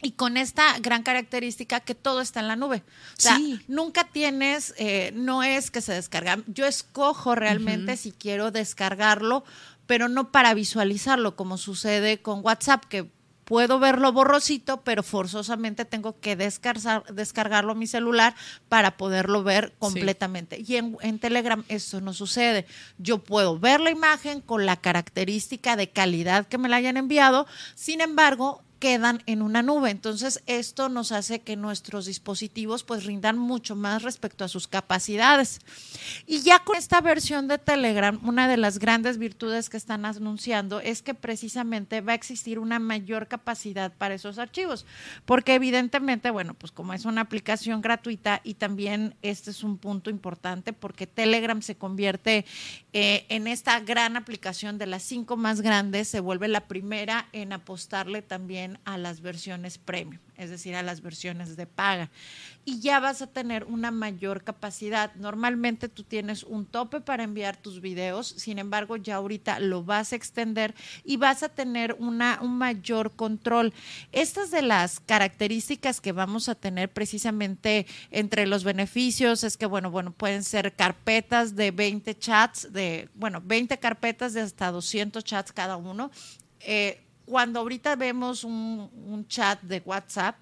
y 0.04 0.12
con 0.12 0.38
esta 0.38 0.78
gran 0.80 1.02
característica 1.02 1.80
que 1.80 1.96
todo 1.96 2.22
está 2.22 2.42
en 2.42 2.48
la 2.48 2.56
nube. 2.56 2.84
O 3.18 3.22
sea, 3.22 3.40
nunca 3.68 4.04
tienes, 4.04 4.76
eh, 4.78 5.12
no 5.16 5.44
es 5.44 5.72
que 5.72 5.82
se 5.82 5.94
descarga. 5.94 6.40
Yo 6.48 6.66
escojo 6.66 7.36
realmente 7.36 7.98
si 7.98 8.12
quiero 8.12 8.52
descargarlo, 8.52 9.44
pero 9.88 10.10
no 10.10 10.32
para 10.32 10.54
visualizarlo, 10.54 11.36
como 11.36 11.58
sucede 11.58 12.22
con 12.22 12.42
WhatsApp, 12.44 12.84
que 12.86 13.10
puedo 13.46 13.80
verlo 13.80 14.12
borrosito, 14.12 14.82
pero 14.82 15.04
forzosamente 15.04 15.86
tengo 15.86 16.20
que 16.20 16.36
descargar, 16.36 17.04
descargarlo 17.14 17.74
a 17.74 17.76
mi 17.76 17.88
celular 17.88 18.36
para 18.70 18.98
poderlo 18.98 19.44
ver 19.44 19.74
completamente. 19.80 20.64
Y 20.66 20.78
en, 20.78 20.98
en, 21.02 21.20
Telegram 21.20 21.64
eso 21.68 22.02
no 22.02 22.14
sucede. 22.14 22.66
Yo 22.98 23.20
puedo 23.20 23.60
ver 23.60 23.80
la 23.82 23.92
imagen 23.92 24.42
con 24.42 24.66
la 24.66 24.78
característica 24.78 25.76
de 25.76 25.90
calidad 25.90 26.48
que 26.48 26.58
me 26.58 26.70
la 26.70 26.78
hayan 26.78 26.98
enviado, 26.98 27.48
sin 27.76 28.02
embargo, 28.02 28.64
quedan 28.84 29.24
en 29.28 29.42
una 29.42 29.62
nube. 29.62 29.92
Entonces, 29.92 30.44
esto 30.46 30.90
nos 30.90 31.14
hace 31.14 31.40
que 31.40 31.56
nuestros 31.56 32.06
dispositivos 32.06 32.84
pues 32.84 33.06
rindan 33.06 33.38
mucho 33.38 33.78
más 33.78 34.04
respecto 34.04 34.44
a 34.44 34.50
sus 34.50 34.68
capacidades. 34.68 35.62
Y 36.28 36.42
ya 36.42 36.60
con 36.60 36.76
esta 36.76 37.00
versión 37.00 37.48
de 37.48 37.60
Telegram, 37.60 38.20
una 38.28 38.50
de 38.50 38.58
las 38.58 38.80
grandes 38.80 39.18
virtudes 39.18 39.70
que 39.70 39.78
están 39.78 40.04
anunciando 40.04 40.82
es 40.82 41.02
que 41.02 41.14
precisamente 41.14 42.02
va 42.02 42.12
a 42.12 42.16
existir 42.16 42.60
una 42.60 42.78
mayor 42.78 43.30
capacidad 43.30 43.94
para 43.94 44.16
esos 44.16 44.38
archivos, 44.38 44.86
porque 45.24 45.56
evidentemente, 45.56 46.30
bueno, 46.30 46.54
pues 46.54 46.74
como 46.74 46.92
es 46.92 47.06
una 47.06 47.22
aplicación 47.22 47.80
gratuita 47.80 48.42
y 48.44 48.56
también 48.56 49.16
este 49.22 49.52
es 49.52 49.64
un 49.64 49.78
punto 49.78 50.10
importante 50.10 50.74
porque 50.74 51.08
Telegram 51.08 51.62
se 51.62 51.78
convierte 51.78 52.44
eh, 52.92 53.26
en 53.30 53.48
esta 53.48 53.80
gran 53.80 54.18
aplicación 54.18 54.78
de 54.78 54.88
las 54.88 55.04
cinco 55.04 55.38
más 55.38 55.62
grandes, 55.62 56.10
se 56.10 56.20
vuelve 56.20 56.50
la 56.50 56.68
primera 56.68 57.30
en 57.32 57.54
apostarle 57.54 58.22
también 58.22 58.73
a 58.86 58.98
las 58.98 59.22
versiones 59.22 59.78
premium, 59.78 60.22
es 60.38 60.50
decir, 60.50 60.76
a 60.76 60.84
las 60.84 61.02
versiones 61.02 61.56
de 61.56 61.66
paga. 61.66 62.10
Y 62.66 62.80
ya 62.80 63.00
vas 63.00 63.22
a 63.22 63.28
tener 63.28 63.66
una 63.66 63.92
mayor 63.92 64.44
capacidad. 64.44 65.14
Normalmente 65.16 65.90
tú 65.90 66.04
tienes 66.04 66.44
un 66.44 66.66
tope 66.66 67.02
para 67.02 67.24
enviar 67.24 67.58
tus 67.58 67.82
videos, 67.82 68.28
sin 68.28 68.60
embargo, 68.60 68.96
ya 68.96 69.16
ahorita 69.16 69.60
lo 69.60 69.84
vas 69.84 70.14
a 70.14 70.16
extender 70.16 70.74
y 71.04 71.18
vas 71.18 71.44
a 71.44 71.50
tener 71.50 71.96
una, 72.00 72.40
un 72.42 72.58
mayor 72.58 73.12
control. 73.12 73.74
Estas 74.12 74.52
de 74.52 74.62
las 74.62 75.00
características 75.00 76.00
que 76.00 76.12
vamos 76.12 76.50
a 76.50 76.56
tener 76.56 76.92
precisamente 76.92 77.86
entre 78.12 78.48
los 78.48 78.64
beneficios 78.64 79.44
es 79.44 79.58
que, 79.58 79.66
bueno, 79.66 79.92
bueno, 79.92 80.12
pueden 80.12 80.44
ser 80.44 80.74
carpetas 80.74 81.56
de 81.56 81.72
20 81.72 82.18
chats, 82.18 82.72
de, 82.72 83.10
bueno, 83.16 83.42
20 83.44 83.78
carpetas 83.80 84.34
de 84.34 84.42
hasta 84.42 84.72
200 84.72 85.24
chats 85.24 85.52
cada 85.52 85.78
uno. 85.78 86.12
Eh, 86.62 87.04
cuando 87.34 87.62
ahorita 87.62 87.96
vemos 87.96 88.44
un, 88.44 88.92
un, 89.08 89.28
chat 89.28 89.60
de 89.64 89.82
WhatsApp, 89.84 90.36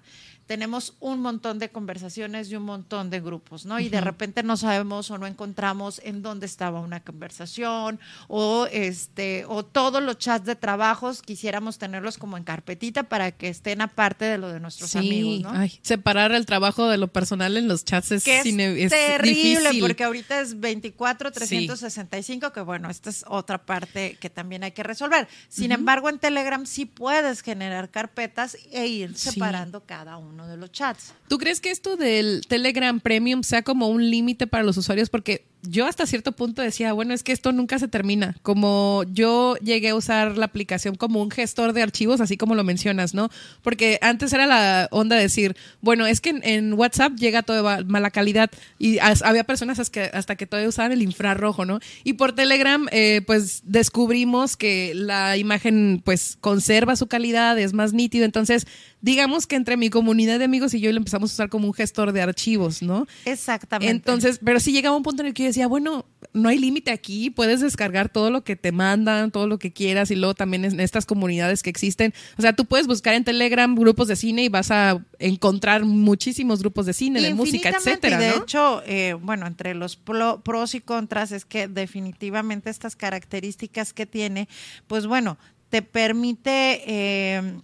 tenemos 0.46 0.94
un 1.00 1.20
montón 1.20 1.58
de 1.58 1.70
conversaciones 1.70 2.50
y 2.50 2.56
un 2.56 2.64
montón 2.64 3.10
de 3.10 3.20
grupos, 3.20 3.64
¿no? 3.64 3.78
Y 3.80 3.88
de 3.88 4.00
repente 4.00 4.42
no 4.42 4.56
sabemos 4.56 5.10
o 5.10 5.18
no 5.18 5.26
encontramos 5.26 6.00
en 6.04 6.22
dónde 6.22 6.46
estaba 6.46 6.80
una 6.80 7.00
conversación 7.00 8.00
o 8.28 8.66
este 8.70 9.44
o 9.46 9.64
todos 9.64 10.02
los 10.02 10.18
chats 10.18 10.44
de 10.44 10.56
trabajos 10.56 11.22
quisiéramos 11.22 11.78
tenerlos 11.78 12.18
como 12.18 12.36
en 12.36 12.44
carpetita 12.44 13.04
para 13.04 13.30
que 13.32 13.48
estén 13.48 13.80
aparte 13.80 14.24
de 14.24 14.38
lo 14.38 14.48
de 14.48 14.60
nuestros 14.60 14.96
amigos, 14.96 15.40
¿no? 15.40 15.50
Ay, 15.58 15.78
separar 15.82 16.32
el 16.32 16.44
trabajo 16.46 16.88
de 16.88 16.98
lo 16.98 17.08
personal 17.08 17.56
en 17.56 17.68
los 17.68 17.84
chats 17.84 18.12
es, 18.12 18.24
que 18.24 18.40
es, 18.40 18.46
es 18.46 18.90
terrible 18.90 19.60
difícil. 19.60 19.80
porque 19.80 20.04
ahorita 20.04 20.40
es 20.40 20.58
24 20.58 21.30
365 21.30 22.46
sí. 22.46 22.52
que 22.52 22.60
bueno, 22.60 22.90
esta 22.90 23.10
es 23.10 23.24
otra 23.28 23.64
parte 23.64 24.16
que 24.20 24.30
también 24.30 24.64
hay 24.64 24.72
que 24.72 24.82
resolver. 24.82 25.28
Sin 25.48 25.70
uh 25.70 25.74
-huh. 25.74 25.78
embargo, 25.78 26.08
en 26.08 26.18
Telegram 26.18 26.66
sí 26.66 26.84
puedes 26.84 27.42
generar 27.42 27.90
carpetas 27.90 28.56
e 28.70 28.86
ir 28.86 29.16
separando 29.16 29.80
sí. 29.80 29.84
cada 29.86 30.16
uno 30.16 30.31
de 30.36 30.56
los 30.56 30.72
chats. 30.72 31.12
¿Tú 31.28 31.38
crees 31.38 31.60
que 31.60 31.70
esto 31.70 31.96
del 31.96 32.42
Telegram 32.48 32.98
Premium 33.00 33.42
sea 33.42 33.62
como 33.62 33.88
un 33.88 34.10
límite 34.10 34.46
para 34.46 34.64
los 34.64 34.76
usuarios? 34.76 35.10
Porque 35.10 35.44
yo 35.62 35.86
hasta 35.86 36.06
cierto 36.06 36.32
punto 36.32 36.60
decía, 36.60 36.92
bueno, 36.92 37.14
es 37.14 37.22
que 37.22 37.32
esto 37.32 37.52
nunca 37.52 37.78
se 37.78 37.86
termina. 37.86 38.34
Como 38.42 39.04
yo 39.12 39.56
llegué 39.56 39.90
a 39.90 39.94
usar 39.94 40.36
la 40.36 40.46
aplicación 40.46 40.96
como 40.96 41.22
un 41.22 41.30
gestor 41.30 41.72
de 41.72 41.82
archivos, 41.82 42.20
así 42.20 42.36
como 42.36 42.54
lo 42.54 42.64
mencionas, 42.64 43.14
¿no? 43.14 43.30
Porque 43.62 43.98
antes 44.02 44.32
era 44.32 44.46
la 44.46 44.88
onda 44.90 45.16
de 45.16 45.22
decir, 45.22 45.56
bueno, 45.80 46.06
es 46.06 46.20
que 46.20 46.30
en, 46.42 46.72
WhatsApp 46.72 47.12
llega 47.14 47.42
todo 47.42 47.62
de 47.62 47.84
mala 47.84 48.10
calidad 48.10 48.50
y 48.78 48.98
había 48.98 49.44
personas 49.44 49.78
hasta 49.78 49.92
que, 49.92 50.16
hasta 50.16 50.36
que 50.36 50.46
todavía 50.46 50.68
usaban 50.68 50.92
el 50.92 51.02
infrarrojo, 51.02 51.64
¿no? 51.64 51.78
Y 52.02 52.14
por 52.14 52.32
Telegram, 52.32 52.88
eh, 52.90 53.22
pues 53.26 53.62
descubrimos 53.64 54.56
que 54.56 54.92
la 54.94 55.36
imagen, 55.36 56.02
pues 56.04 56.38
conserva 56.40 56.96
su 56.96 57.06
calidad, 57.06 57.58
es 57.58 57.72
más 57.72 57.92
nítido. 57.92 58.24
Entonces, 58.24 58.66
digamos 59.02 59.48
que 59.48 59.56
entre 59.56 59.76
mi 59.76 59.90
comunidad 59.90 60.38
de 60.38 60.44
amigos 60.46 60.72
y 60.74 60.80
yo 60.80 60.90
lo 60.92 60.96
empezamos 60.96 61.32
a 61.32 61.34
usar 61.34 61.48
como 61.48 61.66
un 61.66 61.74
gestor 61.74 62.12
de 62.12 62.22
archivos, 62.22 62.82
¿no? 62.82 63.06
Exactamente. 63.24 63.90
Entonces, 63.90 64.40
pero 64.42 64.60
sí 64.60 64.72
llegaba 64.72 64.96
un 64.96 65.02
punto 65.02 65.22
en 65.22 65.28
el 65.28 65.34
que 65.34 65.42
yo 65.42 65.48
decía, 65.48 65.66
bueno, 65.66 66.06
no 66.32 66.48
hay 66.48 66.58
límite 66.58 66.92
aquí, 66.92 67.28
puedes 67.28 67.60
descargar 67.60 68.08
todo 68.08 68.30
lo 68.30 68.44
que 68.44 68.54
te 68.54 68.70
mandan, 68.70 69.32
todo 69.32 69.48
lo 69.48 69.58
que 69.58 69.72
quieras 69.72 70.12
y 70.12 70.14
luego 70.14 70.34
también 70.34 70.64
en 70.64 70.78
estas 70.78 71.04
comunidades 71.04 71.64
que 71.64 71.70
existen. 71.70 72.14
O 72.38 72.42
sea, 72.42 72.52
tú 72.54 72.64
puedes 72.64 72.86
buscar 72.86 73.14
en 73.14 73.24
Telegram 73.24 73.74
grupos 73.74 74.06
de 74.06 74.14
cine 74.14 74.44
y 74.44 74.48
vas 74.48 74.70
a 74.70 75.04
encontrar 75.18 75.84
muchísimos 75.84 76.60
grupos 76.60 76.86
de 76.86 76.92
cine, 76.92 77.20
de 77.20 77.34
música, 77.34 77.70
etcétera. 77.70 78.16
Y 78.16 78.24
de 78.24 78.30
¿no? 78.30 78.42
hecho, 78.42 78.82
eh, 78.86 79.14
bueno, 79.20 79.48
entre 79.48 79.74
los 79.74 79.96
pro, 79.96 80.42
pros 80.44 80.76
y 80.76 80.80
contras 80.80 81.32
es 81.32 81.44
que 81.44 81.66
definitivamente 81.66 82.70
estas 82.70 82.94
características 82.94 83.92
que 83.92 84.06
tiene, 84.06 84.48
pues 84.86 85.08
bueno, 85.08 85.38
te 85.70 85.80
permite 85.80 86.82
eh, 86.86 87.54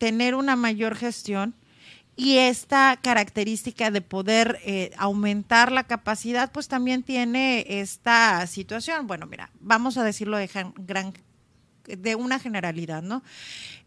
tener 0.00 0.34
una 0.34 0.56
mayor 0.56 0.96
gestión 0.96 1.54
y 2.16 2.38
esta 2.38 2.98
característica 3.00 3.90
de 3.90 4.00
poder 4.00 4.58
eh, 4.64 4.92
aumentar 4.96 5.70
la 5.70 5.84
capacidad, 5.84 6.50
pues 6.50 6.68
también 6.68 7.02
tiene 7.02 7.66
esta 7.68 8.46
situación. 8.46 9.06
Bueno, 9.06 9.26
mira, 9.26 9.50
vamos 9.60 9.98
a 9.98 10.04
decirlo 10.04 10.38
de 10.38 10.48
gran 10.78 11.12
de 11.96 12.14
una 12.14 12.38
generalidad, 12.38 13.02
¿no? 13.02 13.22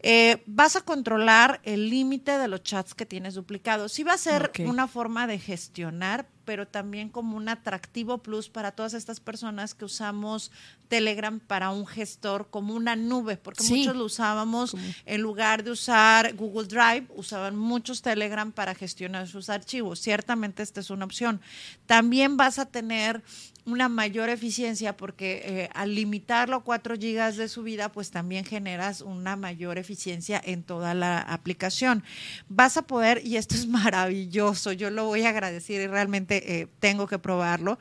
Eh, 0.00 0.42
vas 0.46 0.76
a 0.76 0.82
controlar 0.82 1.60
el 1.64 1.88
límite 1.88 2.36
de 2.36 2.48
los 2.48 2.62
chats 2.62 2.94
que 2.94 3.06
tienes 3.06 3.34
duplicados. 3.34 3.92
Sí 3.92 4.02
va 4.02 4.12
a 4.12 4.18
ser 4.18 4.48
okay. 4.50 4.66
una 4.66 4.86
forma 4.86 5.26
de 5.26 5.38
gestionar, 5.38 6.26
pero 6.44 6.68
también 6.68 7.08
como 7.08 7.36
un 7.36 7.48
atractivo 7.48 8.18
plus 8.18 8.50
para 8.50 8.72
todas 8.72 8.92
estas 8.92 9.20
personas 9.20 9.74
que 9.74 9.86
usamos 9.86 10.52
Telegram 10.88 11.40
para 11.40 11.70
un 11.70 11.86
gestor 11.86 12.48
como 12.50 12.74
una 12.74 12.96
nube, 12.96 13.36
porque 13.38 13.64
sí. 13.64 13.78
muchos 13.78 13.96
lo 13.96 14.04
usábamos 14.04 14.76
en 15.06 15.22
lugar 15.22 15.64
de 15.64 15.70
usar 15.70 16.34
Google 16.34 16.68
Drive, 16.68 17.06
usaban 17.16 17.56
muchos 17.56 18.02
Telegram 18.02 18.52
para 18.52 18.74
gestionar 18.74 19.26
sus 19.26 19.48
archivos. 19.48 20.00
Ciertamente 20.00 20.62
esta 20.62 20.80
es 20.80 20.90
una 20.90 21.06
opción. 21.06 21.40
También 21.86 22.36
vas 22.36 22.58
a 22.58 22.66
tener 22.66 23.22
una 23.66 23.88
mayor 23.88 24.28
eficiencia 24.28 24.96
porque 24.96 25.42
eh, 25.44 25.70
al 25.74 25.94
limitarlo 25.94 26.56
a 26.56 26.62
4 26.62 26.96
gigas 26.96 27.36
de 27.36 27.48
subida, 27.48 27.90
pues 27.90 28.10
también 28.10 28.44
generas 28.44 29.00
una 29.00 29.36
mayor 29.36 29.78
eficiencia 29.78 30.40
en 30.44 30.62
toda 30.62 30.94
la 30.94 31.18
aplicación. 31.18 32.04
Vas 32.48 32.76
a 32.76 32.82
poder, 32.82 33.22
y 33.24 33.36
esto 33.36 33.54
es 33.54 33.66
maravilloso, 33.68 34.72
yo 34.72 34.90
lo 34.90 35.06
voy 35.06 35.22
a 35.22 35.30
agradecer 35.30 35.80
y 35.80 35.86
realmente 35.86 36.60
eh, 36.60 36.68
tengo 36.78 37.06
que 37.06 37.18
probarlo, 37.18 37.78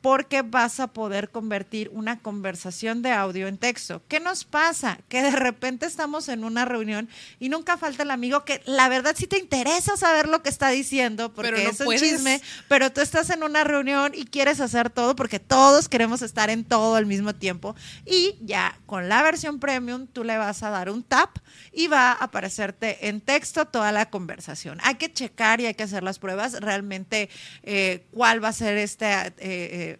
porque 0.00 0.42
vas 0.42 0.80
a 0.80 0.88
poder 0.88 1.30
convertir 1.30 1.90
una 1.92 2.20
conversación 2.20 3.02
de 3.02 3.12
audio 3.12 3.48
en 3.48 3.58
texto. 3.58 4.02
¿Qué 4.08 4.20
nos 4.20 4.44
pasa? 4.44 4.98
Que 5.08 5.22
de 5.22 5.32
repente 5.32 5.86
estamos 5.86 6.28
en 6.28 6.44
una 6.44 6.64
reunión 6.64 7.08
y 7.40 7.48
nunca 7.48 7.76
falta 7.76 8.04
el 8.04 8.10
amigo 8.10 8.44
que 8.44 8.62
la 8.64 8.88
verdad 8.88 9.14
sí 9.16 9.26
te 9.26 9.38
interesa 9.38 9.96
saber 9.96 10.28
lo 10.28 10.42
que 10.42 10.48
está 10.48 10.68
diciendo 10.70 11.32
porque 11.32 11.50
pero 11.50 11.64
no 11.64 11.70
es 11.70 11.80
un 11.80 11.86
puedes. 11.86 12.02
chisme, 12.02 12.40
pero 12.68 12.92
tú 12.92 13.00
estás 13.00 13.30
en 13.30 13.42
una 13.42 13.64
reunión 13.64 14.12
y 14.14 14.24
quieres 14.24 14.60
hacer 14.60 14.90
todo 14.90 15.16
porque 15.16 15.40
todos 15.40 15.88
queremos 15.88 16.22
estar 16.22 16.50
en 16.50 16.64
todo 16.64 16.94
al 16.94 17.06
mismo 17.06 17.34
tiempo 17.34 17.74
y 18.06 18.36
ya 18.40 18.78
con 18.86 19.08
la 19.08 19.22
versión 19.22 19.58
premium 19.58 20.06
tú 20.06 20.22
le 20.24 20.38
vas 20.38 20.62
a 20.62 20.70
dar 20.70 20.90
un 20.90 21.02
tap 21.02 21.36
y 21.72 21.88
va 21.88 22.12
a 22.12 22.12
aparecerte 22.12 23.08
en 23.08 23.20
texto 23.20 23.66
toda 23.66 23.92
la 23.92 24.10
conversación. 24.10 24.78
Hay 24.82 24.94
que 24.94 25.12
checar 25.12 25.60
y 25.60 25.66
hay 25.66 25.74
que 25.74 25.82
hacer 25.82 26.02
las 26.02 26.18
pruebas 26.18 26.60
realmente 26.60 27.28
eh, 27.62 28.06
cuál 28.12 28.42
va 28.42 28.48
a 28.48 28.52
ser 28.52 28.76
este... 28.78 29.08
Eh, 29.38 29.97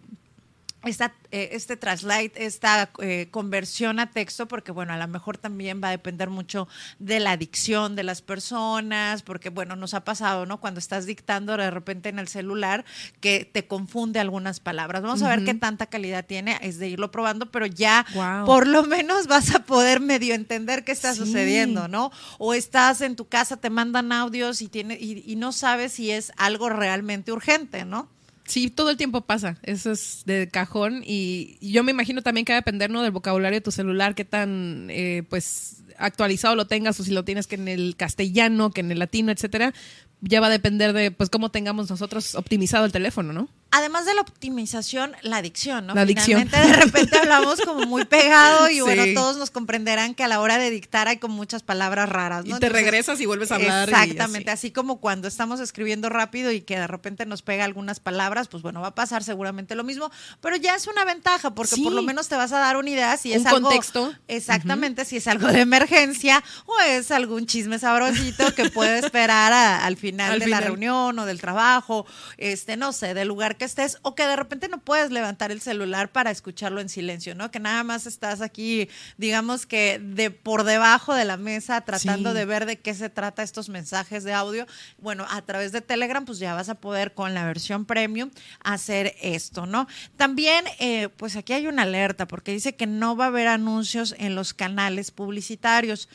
esta, 0.88 1.14
eh, 1.30 1.50
este 1.52 1.76
translate, 1.76 2.32
esta 2.36 2.90
eh, 3.00 3.28
conversión 3.30 4.00
a 4.00 4.10
texto, 4.10 4.48
porque 4.48 4.72
bueno, 4.72 4.92
a 4.92 4.96
lo 4.96 5.08
mejor 5.08 5.38
también 5.38 5.80
va 5.82 5.88
a 5.88 5.90
depender 5.92 6.30
mucho 6.30 6.68
de 6.98 7.20
la 7.20 7.36
dicción 7.36 7.96
de 7.96 8.02
las 8.02 8.22
personas, 8.22 9.22
porque 9.22 9.50
bueno, 9.50 9.76
nos 9.76 9.94
ha 9.94 10.04
pasado, 10.04 10.46
¿no? 10.46 10.60
Cuando 10.60 10.78
estás 10.78 11.06
dictando 11.06 11.56
de 11.56 11.70
repente 11.70 12.08
en 12.08 12.18
el 12.18 12.28
celular 12.28 12.84
que 13.20 13.44
te 13.44 13.66
confunde 13.66 14.20
algunas 14.20 14.60
palabras. 14.60 15.02
Vamos 15.02 15.20
uh 15.20 15.24
-huh. 15.24 15.32
a 15.32 15.36
ver 15.36 15.44
qué 15.44 15.54
tanta 15.54 15.86
calidad 15.86 16.24
tiene, 16.24 16.58
es 16.62 16.78
de 16.78 16.88
irlo 16.88 17.10
probando, 17.10 17.50
pero 17.50 17.66
ya 17.66 18.06
wow. 18.14 18.46
por 18.46 18.66
lo 18.66 18.82
menos 18.84 19.26
vas 19.28 19.54
a 19.54 19.60
poder 19.60 20.00
medio 20.00 20.34
entender 20.34 20.84
qué 20.84 20.92
está 20.92 21.12
sí. 21.12 21.20
sucediendo, 21.20 21.88
¿no? 21.88 22.10
O 22.38 22.54
estás 22.54 23.00
en 23.00 23.16
tu 23.16 23.26
casa, 23.28 23.56
te 23.56 23.70
mandan 23.70 24.12
audios 24.12 24.62
y, 24.62 24.68
tiene, 24.68 24.98
y, 25.00 25.22
y 25.26 25.36
no 25.36 25.52
sabes 25.52 25.92
si 25.92 26.10
es 26.10 26.32
algo 26.36 26.68
realmente 26.68 27.32
urgente, 27.32 27.84
¿no? 27.84 28.08
Sí, 28.48 28.70
todo 28.70 28.88
el 28.90 28.96
tiempo 28.96 29.20
pasa. 29.20 29.58
Eso 29.62 29.92
es 29.92 30.22
de 30.24 30.48
cajón. 30.48 31.02
Y, 31.04 31.58
yo 31.60 31.84
me 31.84 31.92
imagino 31.92 32.22
también 32.22 32.46
que 32.46 32.52
va 32.52 32.56
a 32.56 32.60
depender 32.60 32.90
¿no? 32.90 33.02
del 33.02 33.12
vocabulario 33.12 33.58
de 33.58 33.64
tu 33.64 33.70
celular, 33.70 34.14
qué 34.14 34.24
tan 34.24 34.88
eh, 34.90 35.22
pues 35.28 35.84
actualizado 35.98 36.56
lo 36.56 36.66
tengas 36.66 36.98
o 36.98 37.04
si 37.04 37.12
lo 37.12 37.24
tienes 37.24 37.46
que 37.46 37.56
en 37.56 37.68
el 37.68 37.94
castellano, 37.96 38.70
que 38.70 38.80
en 38.80 38.90
el 38.90 38.98
latino, 38.98 39.30
etcétera. 39.30 39.74
Ya 40.22 40.40
va 40.40 40.46
a 40.46 40.50
depender 40.50 40.94
de 40.94 41.10
pues 41.10 41.28
cómo 41.28 41.50
tengamos 41.50 41.90
nosotros 41.90 42.34
optimizado 42.34 42.86
el 42.86 42.92
teléfono, 42.92 43.32
¿no? 43.32 43.48
Además 43.70 44.06
de 44.06 44.14
la 44.14 44.22
optimización, 44.22 45.14
la 45.22 45.36
adicción, 45.38 45.86
¿no? 45.86 45.94
La 45.94 46.00
adicción. 46.02 46.40
Finalmente, 46.48 46.72
de 46.78 46.84
repente 46.84 47.18
hablamos 47.18 47.60
como 47.60 47.84
muy 47.86 48.04
pegado 48.06 48.70
y 48.70 48.74
Sí. 48.78 48.80
bueno, 48.80 49.02
todos 49.14 49.36
nos 49.36 49.50
comprenderán 49.50 50.14
que 50.14 50.24
a 50.24 50.28
la 50.28 50.40
hora 50.40 50.56
de 50.56 50.70
dictar 50.70 51.06
hay 51.08 51.18
con 51.18 51.30
muchas 51.32 51.62
palabras 51.62 52.08
raras, 52.08 52.46
¿no? 52.46 52.56
Y 52.56 52.60
te 52.60 52.70
regresas 52.70 53.20
y 53.20 53.26
vuelves 53.26 53.52
a 53.52 53.56
hablar 53.56 53.88
Exactamente, 53.90 54.50
así. 54.50 54.70
como 54.70 55.00
cuando 55.00 55.28
estamos 55.28 55.60
escribiendo 55.60 56.08
rápido 56.08 56.50
y 56.50 56.62
que 56.62 56.78
de 56.78 56.86
repente 56.86 57.26
nos 57.26 57.42
pega 57.42 57.64
algunas 57.64 58.00
palabras, 58.00 58.48
pues 58.48 58.62
bueno, 58.62 58.80
va 58.80 58.88
a 58.88 58.94
pasar 58.94 59.22
seguramente 59.22 59.74
lo 59.74 59.84
mismo, 59.84 60.10
pero 60.40 60.56
ya 60.56 60.74
es 60.74 60.86
una 60.86 61.04
ventaja 61.04 61.54
porque 61.54 61.74
Sí. 61.74 61.82
por 61.84 61.92
lo 61.92 62.02
menos 62.02 62.28
te 62.28 62.36
vas 62.36 62.52
a 62.52 62.58
dar 62.60 62.78
una 62.78 62.88
idea 62.88 63.16
si 63.18 63.32
Un 63.32 63.40
es 63.40 63.46
algo 63.46 63.60
contexto. 63.68 64.14
Exactamente, 64.28 65.04
si 65.04 65.16
es 65.18 65.26
algo 65.28 65.46
de 65.48 65.60
emergencia 65.60 66.42
o 66.64 66.78
es 66.86 67.10
algún 67.10 67.44
chisme 67.46 67.78
sabrosito 67.78 68.54
que 68.54 68.70
puede 68.70 69.00
esperar 69.00 69.52
a- 69.52 69.84
al 69.84 69.98
final 69.98 70.32
Al 70.32 70.38
de 70.38 70.44
final. 70.46 70.60
la 70.62 70.66
reunión 70.66 71.18
o 71.18 71.26
del 71.26 71.38
trabajo, 71.40 72.06
este, 72.38 72.78
no 72.78 72.92
sé, 72.94 73.12
del 73.12 73.28
lugar 73.28 73.57
que 73.58 73.64
estés, 73.66 73.98
o 74.02 74.14
que 74.14 74.22
de 74.26 74.36
repente 74.36 74.68
no 74.68 74.78
puedes 74.78 75.10
levantar 75.10 75.50
el 75.52 75.60
celular 75.60 76.10
para 76.10 76.30
escucharlo 76.30 76.80
en 76.80 76.88
silencio, 76.88 77.34
¿no? 77.34 77.50
Que 77.50 77.60
nada 77.60 77.84
más 77.84 78.06
estás 78.06 78.40
aquí, 78.40 78.88
digamos 79.18 79.66
que 79.66 79.98
de 80.02 80.30
por 80.30 80.64
debajo 80.64 81.14
de 81.14 81.24
la 81.24 81.36
mesa 81.36 81.80
tratando 81.82 82.30
Sí. 82.32 82.38
de 82.38 82.44
ver 82.46 82.64
de 82.64 82.78
qué 82.78 82.94
se 82.94 83.10
trata 83.10 83.42
estos 83.42 83.68
mensajes 83.68 84.24
de 84.24 84.32
audio. 84.32 84.66
Bueno, 84.98 85.26
a 85.28 85.42
través 85.42 85.72
de 85.72 85.80
Telegram, 85.80 86.24
pues 86.24 86.38
ya 86.38 86.54
vas 86.54 86.68
a 86.68 86.76
poder 86.76 87.12
con 87.12 87.34
la 87.34 87.44
versión 87.44 87.84
premium 87.84 88.30
hacer 88.60 89.14
esto, 89.20 89.66
¿no? 89.66 89.86
También, 90.16 90.64
eh, 90.78 91.08
pues 91.16 91.36
aquí 91.36 91.52
hay 91.52 91.66
una 91.66 91.82
alerta 91.82 92.26
porque 92.26 92.52
dice 92.52 92.76
que 92.76 92.86
no 92.86 93.16
va 93.16 93.24
a 93.24 93.28
haber 93.28 93.48
anuncios 93.48 94.14
en 94.18 94.34
los 94.34 94.54
canales 94.54 95.10
publicitarios. 95.10 96.08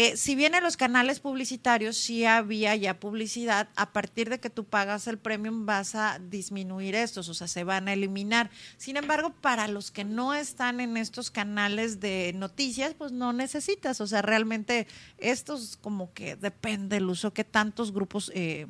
Eh, 0.00 0.16
si 0.16 0.36
bien 0.36 0.54
en 0.54 0.62
los 0.62 0.76
canales 0.76 1.18
publicitarios 1.18 1.96
sí 1.96 2.24
había 2.24 2.76
ya 2.76 3.00
publicidad, 3.00 3.68
a 3.74 3.92
partir 3.92 4.30
de 4.30 4.38
que 4.38 4.48
tú 4.48 4.62
pagas 4.62 5.08
el 5.08 5.18
premium 5.18 5.66
vas 5.66 5.96
a 5.96 6.20
disminuir 6.20 6.94
estos, 6.94 7.28
o 7.28 7.34
sea, 7.34 7.48
se 7.48 7.64
van 7.64 7.88
a 7.88 7.94
eliminar. 7.94 8.48
Sin 8.76 8.96
embargo, 8.96 9.34
para 9.40 9.66
los 9.66 9.90
que 9.90 10.04
no 10.04 10.34
están 10.34 10.78
en 10.78 10.96
estos 10.96 11.32
canales 11.32 11.98
de 11.98 12.32
noticias, 12.36 12.94
pues 12.94 13.10
no 13.10 13.32
necesitas, 13.32 14.00
o 14.00 14.06
sea, 14.06 14.22
realmente 14.22 14.86
estos 15.16 15.76
como 15.76 16.12
que 16.12 16.36
depende 16.36 16.98
el 16.98 17.10
uso 17.10 17.32
que 17.32 17.42
tantos 17.42 17.92
grupos... 17.92 18.30
eh, 18.36 18.68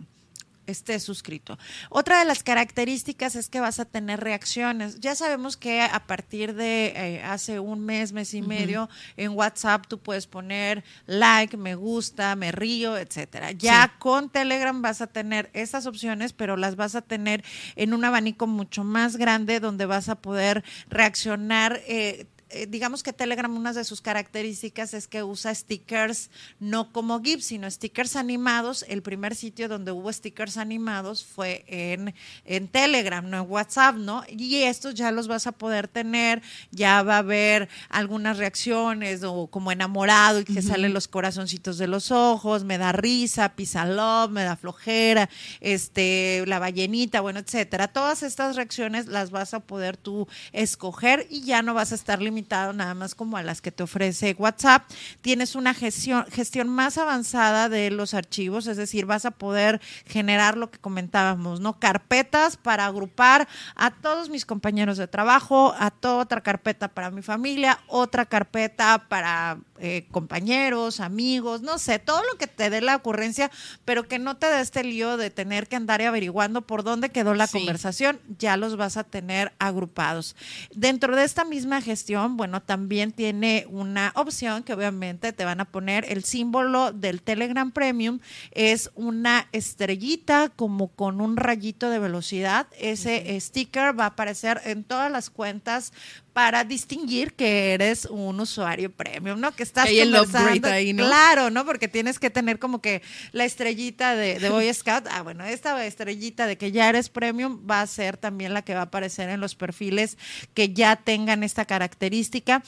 esté 0.71 1.01
suscrito. 1.01 1.59
Otra 1.91 2.19
de 2.19 2.25
las 2.25 2.43
características 2.43 3.37
es 3.37 3.49
que 3.49 3.61
vas 3.61 3.81
a 3.81 3.85
tener 3.85 4.21
reacciones. 4.21 5.01
Ya 5.01 5.15
sabemos 5.15 5.57
que 5.57 5.81
a 5.83 6.07
partir 6.07 6.55
de 6.55 6.93
eh, 6.97 7.23
hace 7.23 7.59
un 7.61 7.85
mes, 7.85 8.13
mes 8.13 8.35
y 8.35 8.43
medio, 8.43 8.89
en 9.17 9.33
WhatsApp 9.33 9.87
tú 9.89 9.99
puedes 9.99 10.27
poner 10.27 10.85
like, 11.07 11.57
me 11.57 11.75
gusta, 11.75 12.37
me 12.37 12.53
río, 12.53 12.97
etcétera. 12.97 13.53
Ya 13.53 13.85
Sí. 13.87 13.91
con 13.99 14.29
Telegram 14.31 14.81
vas 14.83 15.01
a 15.01 15.07
tener 15.07 15.51
estas 15.53 15.87
opciones, 15.87 16.33
pero 16.33 16.57
las 16.57 16.77
vas 16.77 16.95
a 16.95 17.03
tener 17.03 17.45
en 17.77 17.95
un 17.95 18.05
abanico 18.05 18.47
mucho 18.47 18.85
más 18.85 19.17
grande 19.17 19.61
donde 19.61 19.87
vas 19.87 20.09
a 20.09 20.17
poder 20.17 20.65
reaccionar. 20.89 21.81
eh, 21.87 22.27
eh, 22.51 22.67
digamos 22.67 23.03
que 23.03 23.13
Telegram, 23.13 23.55
una 23.55 23.75
de 23.75 23.85
sus 23.85 24.01
características 24.01 24.95
es 24.95 25.07
que 25.07 25.23
usa 25.23 25.55
stickers 25.55 26.31
no 26.59 26.93
como 26.93 27.21
GIF, 27.21 27.43
sino 27.43 27.71
stickers 27.71 28.17
animados. 28.17 28.87
El 28.89 29.03
primer 29.03 29.35
sitio 29.35 29.69
donde 29.69 29.93
hubo 29.93 30.11
stickers 30.11 30.57
animados 30.57 31.25
fue 31.25 31.65
en, 31.67 32.15
en 32.47 32.69
Telegram, 32.69 33.29
no 33.29 33.39
en 33.43 33.51
WhatsApp, 33.51 33.97
¿no? 33.97 34.25
Y 34.29 34.63
estos 34.63 34.95
ya 34.95 35.13
los 35.13 35.29
vas 35.29 35.47
a 35.47 35.53
poder 35.53 35.89
tener, 35.89 36.41
ya 36.71 37.03
va 37.03 37.17
a 37.17 37.19
haber 37.19 37.69
algunas 37.91 38.39
reacciones 38.39 39.23
o 39.25 39.49
como 39.49 39.71
enamorado 39.71 40.41
y 40.41 40.45
que 40.45 40.63
salen 40.63 40.95
los 40.95 41.07
corazoncitos 41.07 41.77
de 41.77 41.87
los 41.87 42.11
ojos, 42.11 42.65
me 42.65 42.79
da 42.79 42.93
risa, 42.93 43.51
pisa 43.51 43.85
love, 43.85 44.31
me 44.31 44.45
da 44.45 44.57
flojera, 44.57 45.29
este, 45.61 46.45
la 46.47 46.59
ballenita, 46.59 47.21
bueno, 47.21 47.41
etcétera. 47.41 47.89
Todas 47.89 48.23
estas 48.23 48.57
reacciones 48.57 49.07
las 49.07 49.31
vas 49.31 49.53
a 49.53 49.61
poder 49.61 49.99
tú 49.99 50.27
escoger 50.53 51.27
y 51.29 51.43
ya 51.43 51.61
no 51.61 51.75
vas 51.75 51.93
a 51.93 51.95
estar 51.95 52.23
limitado 52.23 52.38
nada 52.49 52.95
más 52.95 53.15
como 53.15 53.37
a 53.37 53.43
las 53.43 53.61
que 53.61 53.73
te 53.73 53.83
ofrece 53.83 54.35
WhatsApp. 54.39 54.85
Tienes 55.21 55.55
una 55.55 55.75
gestión, 55.75 56.25
gestión 56.31 56.69
más 56.69 56.99
avanzada 56.99 57.69
de 57.69 57.91
los 57.91 58.15
archivos, 58.15 58.67
es 58.67 58.77
decir, 58.77 59.07
vas 59.07 59.25
a 59.25 59.31
poder 59.31 59.81
generar 60.07 60.57
lo 60.57 60.71
que 60.71 60.79
comentábamos, 60.79 61.61
¿no? 61.61 61.79
Carpetas 61.79 62.57
para 62.57 62.87
agrupar 62.87 63.49
a 63.75 63.91
todos 63.91 64.29
mis 64.31 64.45
compañeros 64.47 64.99
de 64.99 65.07
trabajo, 65.09 65.75
a 65.79 65.91
toda 65.91 66.23
otra 66.23 66.41
carpeta 66.43 66.89
para 66.89 67.11
mi 67.11 67.23
familia, 67.23 67.81
otra 67.87 68.25
carpeta 68.27 69.07
para 69.09 69.59
eh, 69.81 70.07
compañeros, 70.11 71.01
amigos, 71.01 71.63
no 71.63 71.79
sé, 71.79 71.99
todo 71.99 72.23
lo 72.25 72.37
que 72.39 72.47
te 72.49 72.69
dé 72.71 72.81
la 72.81 72.97
ocurrencia, 72.97 73.51
pero 73.85 74.09
que 74.09 74.19
no 74.19 74.37
te 74.37 74.47
dé 74.47 74.61
este 74.61 74.83
lío 74.83 75.17
de 75.17 75.31
tener 75.31 75.69
que 75.69 75.77
andar 75.77 76.03
averiguando 76.03 76.63
por 76.63 76.83
dónde 76.83 77.11
quedó 77.11 77.35
la 77.35 77.47
Sí. 77.47 77.59
conversación, 77.59 78.21
ya 78.39 78.57
los 78.57 78.77
vas 78.77 78.97
a 78.97 79.05
tener 79.05 79.53
agrupados. 79.59 80.35
Dentro 80.75 81.15
de 81.17 81.25
esta 81.25 81.45
misma 81.45 81.81
gestión, 81.81 82.28
bueno, 82.37 82.63
también 82.63 83.13
tiene 83.13 83.67
una 83.69 84.13
opción 84.15 84.63
que 84.63 84.73
obviamente 84.73 85.33
te 85.33 85.45
van 85.45 85.61
a 85.61 85.65
poner 85.65 86.05
el 86.11 86.25
símbolo 86.25 86.93
del 86.93 87.23
Telegram 87.23 87.71
Premium, 87.71 88.21
es 88.53 88.91
una 88.95 89.49
estrellita 89.53 90.51
como 90.55 90.89
con 90.89 91.21
un 91.21 91.37
rayito 91.37 91.91
de 91.91 91.99
velocidad. 91.99 92.67
Ese 92.79 93.39
sticker 93.41 93.99
va 93.99 94.05
a 94.05 94.09
aparecer 94.09 94.61
en 94.65 94.85
todas 94.85 95.11
las 95.11 95.31
cuentas 95.31 95.93
para 96.39 96.63
distinguir 96.63 97.35
que 97.35 97.75
eres 97.75 98.05
un 98.05 98.39
usuario 98.39 98.93
premium, 98.93 99.41
¿no? 99.41 99.51
Que 99.51 99.65
estás 99.65 99.89
el 99.89 100.13
conversando. 100.13 100.69
ahí, 100.69 100.93
¿no? 100.93 101.05
Claro, 101.05 101.51
¿no? 101.51 101.65
Porque 101.65 101.89
tienes 101.89 102.21
que 102.21 102.31
tener 102.31 102.61
como 102.61 102.81
que 102.81 103.03
la 103.33 103.45
estrellita 103.45 104.15
de, 104.15 104.39
de 104.39 104.49
Boy 104.49 104.73
Scout. 104.73 105.09
Ah, 105.11 105.23
bueno, 105.23 105.45
esta 105.45 105.85
estrellita 105.85 106.47
de 106.47 106.57
que 106.57 106.71
ya 106.71 106.89
eres 106.89 107.09
premium 107.09 107.67
va 107.69 107.81
a 107.81 107.87
ser 107.89 108.17
también 108.19 108.55
la 108.55 108.63
que 108.63 108.73
va 108.73 108.83
a 108.83 108.85
aparecer 108.85 109.29
en 109.31 109.41
los 109.41 109.57
perfiles 109.57 110.17
que 110.55 110.73
ya 110.73 110.95
tengan 110.95 111.43
esta 111.43 111.65
característica. 111.65 112.63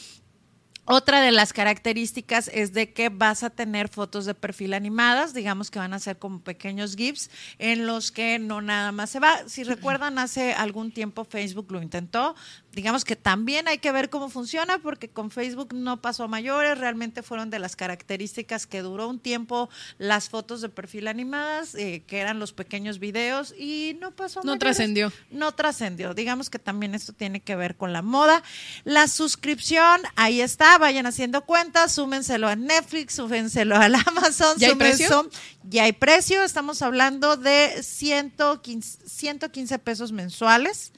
Otra 0.93 1.21
de 1.21 1.31
las 1.31 1.53
características 1.53 2.51
es 2.53 2.73
de 2.73 2.93
que 2.93 3.11
vas 3.11 3.45
a 3.45 3.51
tener 3.51 3.89
fotos 3.89 4.25
de 4.25 4.35
perfil 4.35 4.75
animadas, 4.75 5.33
digamos 5.33 5.71
que 5.71 5.79
van 5.79 5.93
a 5.93 6.01
ser 6.01 6.19
como 6.19 6.41
pequeños 6.41 6.97
GIFs 6.97 7.31
en 7.59 7.87
los 7.87 8.11
que 8.11 8.41
no 8.41 8.61
nada 8.61 8.91
más 8.91 9.11
se 9.11 9.21
va. 9.21 9.47
Si 9.47 9.63
recuerdan, 9.63 10.19
hace 10.19 10.53
algún 10.53 10.91
tiempo 10.91 11.25
Facebook 11.25 11.71
lo 11.71 11.81
intentó. 11.81 12.35
Digamos 12.73 13.05
que 13.05 13.17
también 13.17 13.67
hay 13.67 13.79
que 13.79 13.91
ver 13.91 14.11
cómo 14.11 14.29
funciona 14.29 14.79
porque 14.79 15.09
con 15.09 15.31
Facebook 15.33 15.75
no 15.75 16.01
pasó 16.01 16.25
a 16.25 16.29
mayores, 16.29 16.79
realmente 16.79 17.23
fueron 17.23 17.51
de 17.51 17.59
las 17.59 17.75
características 17.75 18.67
que 18.67 18.81
duró 18.83 19.09
un 19.09 19.19
tiempo 19.19 19.69
las 19.99 20.29
fotos 20.29 20.61
de 20.61 20.69
perfil 20.69 21.09
animadas, 21.09 21.75
eh, 21.75 22.05
que 22.07 22.19
eran 22.19 22.39
los 22.39 22.53
pequeños 22.53 23.01
videos 23.01 23.53
y 23.59 23.97
no 24.01 24.13
pasó 24.13 24.41
a 24.41 24.43
No 24.45 24.57
trascendió. 24.57 25.13
No 25.31 25.53
trascendió. 25.53 26.15
Digamos 26.15 26.49
que 26.49 26.61
también 26.61 26.95
esto 26.95 27.13
tiene 27.13 27.41
que 27.41 27.57
ver 27.57 27.77
con 27.77 27.93
la 27.93 28.03
moda. 28.03 28.43
La 28.85 29.09
suscripción, 29.09 30.03
ahí 30.15 30.41
está, 30.41 30.79
vayan 30.79 31.07
haciendo 31.07 31.45
cuentas, 31.45 31.93
súmenselo 31.93 32.47
a 32.47 32.55
Netflix, 32.55 33.15
súmenselo 33.15 33.77
al 33.77 33.95
Amazon, 34.07 34.57
¿Ya 34.59 34.69
hay 34.69 34.75
precio? 34.77 35.29
Ya 35.65 35.85
hay 35.85 35.93
precio, 35.93 36.45
estamos 36.45 36.83
hablando 36.83 37.37
de 37.37 37.83
115, 37.83 39.09
115 39.09 39.79
pesos 39.81 40.13
mensuales. 40.13 40.93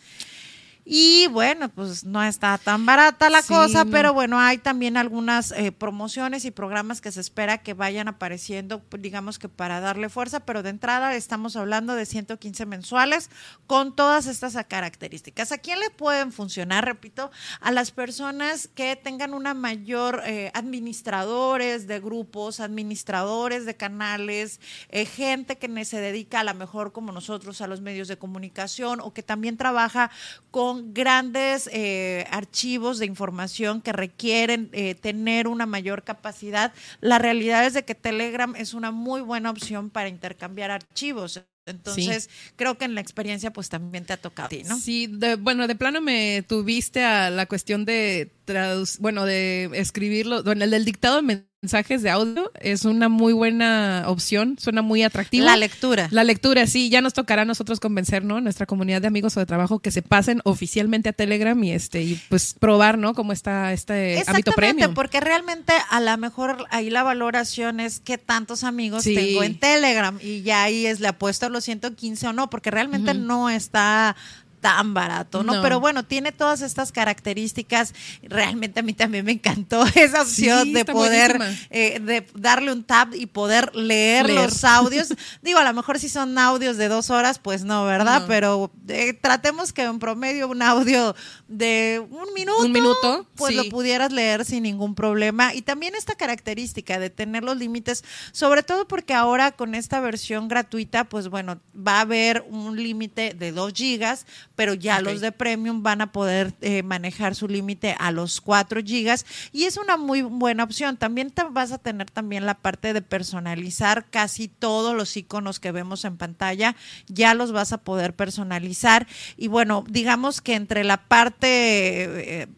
Y 0.84 1.28
bueno, 1.28 1.68
pues 1.68 2.02
no 2.04 2.22
está 2.24 2.58
tan 2.58 2.84
barata 2.86 3.30
la 3.30 3.42
Sí, 3.42 3.48
cosa, 3.48 3.84
no. 3.84 3.90
pero 3.92 4.14
bueno, 4.14 4.40
hay 4.40 4.58
también 4.58 4.96
algunas 4.96 5.52
eh, 5.52 5.70
promociones 5.70 6.44
y 6.44 6.50
programas 6.50 7.00
que 7.00 7.12
se 7.12 7.20
espera 7.20 7.58
que 7.62 7.72
vayan 7.74 8.08
apareciendo, 8.08 8.80
pues, 8.82 9.00
digamos 9.00 9.38
que 9.38 9.48
para 9.48 9.80
darle 9.80 10.08
fuerza, 10.08 10.40
pero 10.40 10.62
de 10.64 10.70
entrada 10.70 11.14
estamos 11.14 11.54
hablando 11.54 11.94
de 11.94 12.04
115 12.06 12.66
mensuales 12.66 13.30
con 13.66 13.94
todas 13.94 14.26
estas 14.26 14.56
características. 14.66 15.52
¿A 15.52 15.58
quién 15.58 15.78
le 15.78 15.90
pueden 15.90 16.32
funcionar? 16.32 16.84
Repito, 16.84 17.30
a 17.60 17.70
las 17.70 17.92
personas 17.92 18.68
que 18.74 18.96
tengan 18.96 19.34
una 19.34 19.54
mayor 19.54 20.22
eh, 20.24 20.50
administradores 20.54 21.86
de 21.86 22.00
grupos, 22.00 22.58
administradores 22.60 23.66
de 23.66 23.76
canales, 23.76 24.60
eh, 24.88 25.04
gente 25.06 25.58
que 25.58 25.84
se 25.84 26.00
dedica 26.00 26.40
a 26.40 26.44
lo 26.44 26.54
mejor 26.54 26.92
como 26.92 27.12
nosotros 27.12 27.60
a 27.60 27.66
los 27.66 27.80
medios 27.80 28.08
de 28.08 28.18
comunicación 28.18 29.00
o 29.00 29.12
que 29.12 29.22
también 29.22 29.56
trabaja 29.56 30.10
con 30.50 30.71
grandes 30.74 31.68
eh, 31.72 32.26
archivos 32.30 32.98
de 32.98 33.06
información 33.06 33.80
que 33.80 33.92
requieren 33.92 34.68
eh, 34.72 34.94
tener 34.94 35.46
una 35.48 35.66
mayor 35.66 36.02
capacidad. 36.02 36.72
La 37.00 37.18
realidad 37.18 37.64
es 37.66 37.74
de 37.74 37.84
que 37.84 37.94
Telegram 37.94 38.54
es 38.56 38.74
una 38.74 38.90
muy 38.90 39.20
buena 39.20 39.50
opción 39.50 39.90
para 39.90 40.08
intercambiar 40.08 40.70
archivos. 40.70 41.42
Entonces, 41.64 42.28
creo 42.56 42.76
que 42.76 42.84
en 42.86 42.96
la 42.96 43.00
experiencia 43.00 43.52
pues 43.52 43.68
también 43.68 44.04
te 44.04 44.12
ha 44.12 44.16
tocado 44.16 44.48
¿no? 44.68 44.76
Sí, 44.80 45.06
de- 45.06 45.36
bueno, 45.36 45.68
de 45.68 45.76
plano 45.76 46.00
me 46.00 46.42
tuviste 46.42 47.04
a 47.04 47.30
la 47.30 47.46
cuestión 47.46 47.84
de 47.84 48.32
traduc- 48.46 48.98
bueno, 48.98 49.24
de 49.24 49.70
escribirlo, 49.74 50.42
bueno, 50.42 50.64
el 50.64 50.70
del 50.72 50.84
dictado 50.84 51.22
de 51.22 51.22
mensajes 51.62 52.02
de 52.02 52.10
audio 52.10 52.50
es 52.60 52.84
una 52.84 53.08
muy 53.08 53.32
buena 53.32 54.02
opción, 54.08 54.56
suena 54.58 54.82
muy 54.82 55.04
atractivo. 55.04 55.44
La 55.46 55.56
lectura. 55.56 56.08
La 56.10 56.24
lectura, 56.24 56.66
sí, 56.66 56.90
ya 56.90 57.00
nos 57.00 57.14
tocará 57.14 57.42
a 57.42 57.44
nosotros 57.44 57.78
convencer, 57.78 58.24
¿no? 58.24 58.40
Nuestra 58.40 58.66
comunidad 58.66 59.00
de 59.00 59.06
amigos 59.06 59.36
o 59.36 59.40
de 59.40 59.46
trabajo 59.46 59.78
que 59.78 59.92
se 59.92 60.02
pasen 60.02 60.40
oficialmente 60.42 61.08
a 61.10 61.12
Telegram 61.12 61.62
y 61.62 61.70
este 61.70 62.02
y 62.02 62.20
pues 62.28 62.54
probar, 62.58 62.98
¿no? 62.98 63.14
Cómo 63.14 63.32
está 63.32 63.72
este 63.72 64.18
Exactamente, 64.18 64.52
premium. 64.52 64.94
porque 64.94 65.20
realmente 65.20 65.72
a 65.88 66.00
lo 66.00 66.18
mejor 66.18 66.66
ahí 66.70 66.90
la 66.90 67.04
valoración 67.04 67.78
es 67.78 68.00
qué 68.00 68.18
tantos 68.18 68.64
amigos 68.64 69.04
Sí. 69.04 69.14
tengo 69.14 69.44
en 69.44 69.56
Telegram 69.56 70.18
y 70.20 70.42
ya 70.42 70.64
ahí 70.64 70.86
es 70.86 70.98
le 70.98 71.06
apuesto 71.06 71.46
a 71.46 71.48
los 71.48 71.62
115 71.62 72.26
o 72.26 72.32
no, 72.32 72.50
porque 72.50 72.72
realmente 72.72 73.14
no 73.14 73.48
está 73.48 74.16
tan 74.62 74.94
barato, 74.94 75.42
¿no? 75.42 75.56
No. 75.56 75.62
Pero 75.62 75.80
bueno, 75.80 76.04
tiene 76.04 76.30
todas 76.30 76.62
estas 76.62 76.92
características. 76.92 77.92
Realmente 78.22 78.78
a 78.80 78.82
mí 78.84 78.94
también 78.94 79.24
me 79.24 79.32
encantó 79.32 79.84
esa 79.96 80.22
opción 80.22 80.62
Sí, 80.62 80.72
de 80.72 80.84
poder, 80.84 81.38
eh, 81.70 81.98
de 82.00 82.26
darle 82.34 82.72
un 82.72 82.84
tab 82.84 83.12
y 83.12 83.26
poder 83.26 83.74
leer, 83.74 84.26
Leer. 84.26 84.40
los 84.40 84.62
audios. 84.64 85.08
Digo, 85.42 85.58
a 85.58 85.64
lo 85.64 85.72
mejor 85.74 85.98
si 85.98 86.08
son 86.08 86.38
audios 86.38 86.76
de 86.76 86.86
dos 86.88 87.10
horas, 87.10 87.40
pues 87.40 87.64
no, 87.64 87.84
¿verdad? 87.84 88.22
No. 88.22 88.26
Pero 88.28 88.72
eh, 88.88 89.14
tratemos 89.14 89.72
que 89.72 89.82
en 89.82 89.98
promedio 89.98 90.48
un 90.48 90.62
audio 90.62 91.14
de 91.48 92.00
un 92.10 92.32
minuto, 92.32 92.62
Un 92.64 92.72
minuto, 92.72 93.26
pues 93.34 93.50
sí. 93.50 93.56
lo 93.56 93.68
pudieras 93.68 94.12
leer 94.12 94.44
sin 94.44 94.62
ningún 94.62 94.94
problema. 94.94 95.54
Y 95.54 95.62
también 95.62 95.96
esta 95.96 96.14
característica 96.14 97.00
de 97.00 97.10
tener 97.10 97.42
los 97.42 97.56
límites, 97.56 98.04
sobre 98.30 98.62
todo 98.62 98.86
porque 98.86 99.12
ahora 99.12 99.50
con 99.50 99.74
esta 99.74 99.98
versión 99.98 100.46
gratuita, 100.46 101.04
pues 101.04 101.28
bueno, 101.28 101.60
va 101.76 101.98
a 101.98 102.00
haber 102.02 102.44
un 102.48 102.76
límite 102.80 103.34
de 103.34 103.50
2 103.50 103.72
gigas, 103.74 104.24
pero 104.54 104.74
ya 104.74 105.00
los 105.00 105.20
de 105.20 105.32
premium 105.32 105.82
van 105.82 106.00
a 106.00 106.12
poder 106.12 106.54
eh, 106.60 106.82
manejar 106.82 107.34
su 107.34 107.48
límite 107.48 107.96
a 107.98 108.10
los 108.10 108.40
4 108.40 108.82
gigas 108.84 109.26
y 109.52 109.64
es 109.64 109.76
una 109.76 109.96
muy 109.96 110.22
buena 110.22 110.64
opción. 110.64 110.96
También 110.96 111.30
te 111.30 111.44
vas 111.44 111.72
a 111.72 111.78
tener 111.78 112.10
también 112.10 112.46
la 112.46 112.54
parte 112.54 112.92
de 112.92 113.02
personalizar 113.02 114.06
casi 114.10 114.48
todos 114.48 114.94
los 114.94 115.16
iconos 115.16 115.60
que 115.60 115.72
vemos 115.72 116.04
en 116.04 116.16
pantalla, 116.16 116.76
ya 117.08 117.34
los 117.34 117.52
vas 117.52 117.72
a 117.72 117.78
poder 117.78 118.14
personalizar 118.14 119.06
y 119.36 119.48
bueno, 119.48 119.84
digamos 119.88 120.40
que 120.40 120.54
entre 120.54 120.84
la 120.84 120.98
parte 121.08 122.42
eh, 122.42 122.48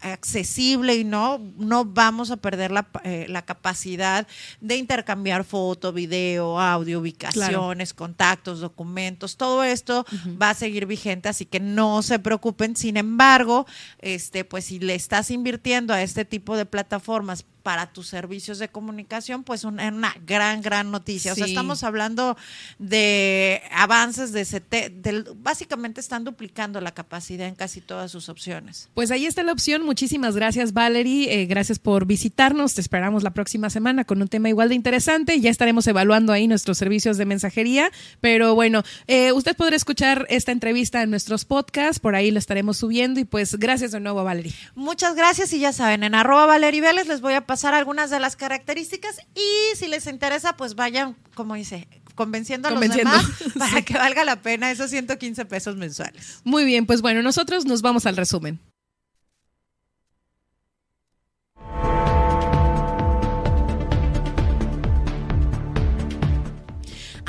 accesible 0.00 0.96
y 0.96 1.04
no, 1.04 1.40
no 1.56 1.84
vamos 1.84 2.30
a 2.30 2.36
perder 2.36 2.70
la, 2.70 2.88
eh, 3.04 3.26
la 3.28 3.42
capacidad 3.42 4.26
de 4.60 4.76
intercambiar 4.76 5.44
foto, 5.44 5.92
video, 5.92 6.58
audio, 6.60 7.00
ubicaciones, 7.00 7.94
contactos, 7.94 8.60
documentos, 8.60 9.36
todo 9.36 9.62
esto 9.62 10.04
va 10.40 10.50
a 10.50 10.54
seguir 10.54 10.86
vigente, 10.86 11.28
así 11.28 11.44
que 11.44 11.60
no 11.60 12.02
se 12.02 12.18
preocupen. 12.18 12.76
Sin 12.76 12.96
embargo, 12.96 13.66
este, 13.98 14.44
pues 14.44 14.66
si 14.66 14.78
le 14.78 14.94
estás 14.94 15.30
invirtiendo 15.30 15.94
a 15.94 16.02
este 16.02 16.24
tipo 16.24 16.56
de 16.56 16.66
plataformas 16.66 17.44
para 17.62 17.92
tus 17.92 18.06
servicios 18.08 18.58
de 18.58 18.68
comunicación, 18.68 19.44
pues 19.44 19.64
una, 19.64 19.88
una 19.88 20.14
gran, 20.26 20.62
gran 20.62 20.90
noticia. 20.90 21.32
O 21.32 21.36
sea, 21.36 21.46
estamos 21.46 21.82
hablando 21.84 22.36
de 22.78 23.62
avances 23.72 24.32
de, 24.32 24.44
sete- 24.44 24.90
del- 24.90 25.26
básicamente 25.36 26.00
están 26.00 26.24
duplicando 26.24 26.80
la 26.80 26.92
capacidad 26.92 27.46
en 27.46 27.54
casi 27.54 27.80
todas 27.80 28.10
sus 28.10 28.28
opciones. 28.28 28.88
Pues 28.94 29.10
ahí 29.10 29.26
está 29.26 29.42
la 29.42 29.52
opción. 29.52 29.82
Muchísimas 29.84 30.34
gracias, 30.34 30.72
Valerie. 30.72 31.42
Eh, 31.42 31.46
gracias 31.46 31.78
por 31.78 32.06
visitarnos. 32.06 32.74
Te 32.74 32.80
esperamos 32.80 33.22
la 33.22 33.30
próxima 33.32 33.70
semana 33.70 34.04
con 34.04 34.20
un 34.22 34.28
tema 34.28 34.48
igual 34.48 34.70
de 34.70 34.74
interesante. 34.74 35.40
Ya 35.40 35.50
estaremos 35.50 35.86
evaluando 35.86 36.32
ahí 36.32 36.48
nuestros 36.48 36.78
servicios 36.78 37.16
de 37.18 37.26
mensajería. 37.26 37.90
Pero 38.20 38.54
bueno, 38.54 38.82
eh, 39.06 39.32
usted 39.32 39.54
podrá 39.56 39.76
escuchar 39.76 40.26
esta 40.30 40.52
entrevista 40.52 41.02
en 41.02 41.10
nuestros 41.10 41.44
podcasts. 41.44 42.00
Por 42.00 42.14
ahí 42.14 42.30
lo 42.30 42.38
estaremos 42.38 42.78
subiendo. 42.78 43.20
Y 43.20 43.24
pues 43.24 43.56
gracias 43.58 43.92
de 43.92 44.00
nuevo, 44.00 44.24
Valerie. 44.24 44.54
Muchas 44.74 45.14
gracias 45.14 45.52
y 45.52 45.58
ya 45.60 45.72
saben, 45.72 46.02
en 46.04 46.14
arroba 46.14 46.46
Valerie 46.46 46.80
Vélez 46.80 47.06
les 47.06 47.20
voy 47.20 47.34
a 47.34 47.42
pasar 47.42 47.59
algunas 47.64 48.10
de 48.10 48.20
las 48.20 48.36
características 48.36 49.18
y 49.34 49.76
si 49.76 49.88
les 49.88 50.06
interesa, 50.06 50.56
pues 50.56 50.74
vayan, 50.74 51.16
como 51.34 51.54
dice, 51.54 51.88
convenciendo 52.14 52.68
a 52.68 52.72
Convenciendo. 52.72 53.10
los 53.12 53.38
demás 53.38 53.52
para 53.58 53.82
que 53.82 53.94
valga 53.94 54.24
la 54.24 54.42
pena 54.42 54.70
esos 54.70 54.90
115 54.90 55.44
pesos 55.46 55.76
mensuales. 55.76 56.40
Muy 56.44 56.64
bien, 56.64 56.86
pues 56.86 57.00
bueno, 57.02 57.22
nosotros 57.22 57.64
nos 57.66 57.82
vamos 57.82 58.06
al 58.06 58.16
resumen. 58.16 58.60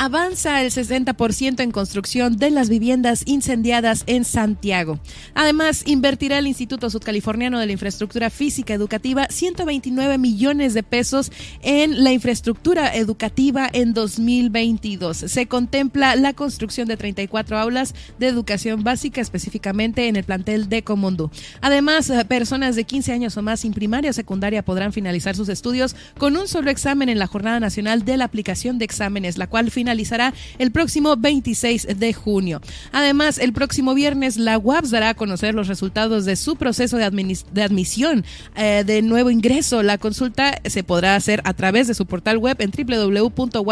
Avanza 0.04 0.64
el 0.64 0.72
60% 0.72 1.60
en 1.60 1.70
construcción 1.70 2.38
de 2.38 2.50
las 2.50 2.70
viviendas 2.70 3.22
incendiadas 3.28 4.04
en 4.08 4.26
Santiago. 4.26 5.00
Además, 5.36 5.84
invertirá 5.86 6.40
el 6.40 6.48
Instituto 6.48 6.90
Sudcaliforniano 6.90 7.60
de 7.60 7.68
la 7.68 7.72
Infraestructura 7.74 8.32
Física 8.32 8.74
Educativa 8.74 9.28
129 9.30 10.18
millones 10.18 10.74
de 10.74 10.82
pesos 10.82 11.32
en 11.62 12.04
la 12.04 12.12
infraestructura 12.12 12.96
educativa 12.96 13.70
en 13.72 13.94
2022. 13.94 15.18
Se 15.18 15.46
contempla 15.46 16.16
la 16.16 16.34
construcción 16.34 16.88
de 16.88 16.98
34 16.98 17.60
aulas 17.60 17.94
de 18.18 18.26
educación 18.26 18.84
básica, 18.84 19.22
específicamente 19.22 20.08
en 20.08 20.16
el 20.16 20.24
plantel 20.24 20.68
de 20.68 20.84
Comondú. 20.84 21.30
Además, 21.62 22.12
personas 22.28 22.76
de 22.76 22.86
15 22.86 23.14
años 23.14 23.38
o 23.38 23.44
más 23.44 23.60
sin 23.60 23.72
primaria 23.72 24.10
o 24.10 24.14
secundaria 24.14 24.66
podrán 24.66 24.94
finalizar 24.94 25.36
sus 25.36 25.50
estudios 25.50 25.96
con 26.18 26.38
un 26.38 26.48
solo 26.48 26.72
examen 26.72 27.08
en 27.08 27.20
la 27.20 27.28
Jornada 27.28 27.60
Nacional 27.60 28.04
de 28.04 28.18
la 28.18 28.26
Aplicación 28.26 28.80
de 28.80 28.86
Exámenes, 28.86 29.38
la 29.38 29.46
cual 29.46 29.70
finalizará 29.92 30.34
el 30.58 30.72
próximo 30.72 31.18
26 31.18 32.00
de 32.00 32.14
junio. 32.14 32.62
Además, 32.94 33.38
el 33.38 33.52
próximo 33.52 33.94
viernes 33.94 34.38
la 34.38 34.58
UAPS 34.58 34.92
dará 34.92 35.10
a 35.10 35.14
conocer 35.16 35.54
los 35.54 35.68
resultados 35.68 36.24
de 36.24 36.38
su 36.38 36.56
proceso 36.56 36.96
de, 36.96 37.38
de 37.52 37.62
admisión 37.62 38.24
eh, 38.56 38.84
de 38.86 39.02
nuevo 39.02 39.30
ingreso. 39.30 39.84
La 39.84 39.98
consulta 39.98 40.62
se 40.64 40.84
podrá 40.84 41.16
hacer 41.16 41.42
a 41.44 41.54
través 41.54 41.88
de 41.88 41.94
su 41.94 42.06
portal 42.06 42.38
web 42.38 42.56
en 42.60 42.72
www.waps.mx 42.72 43.66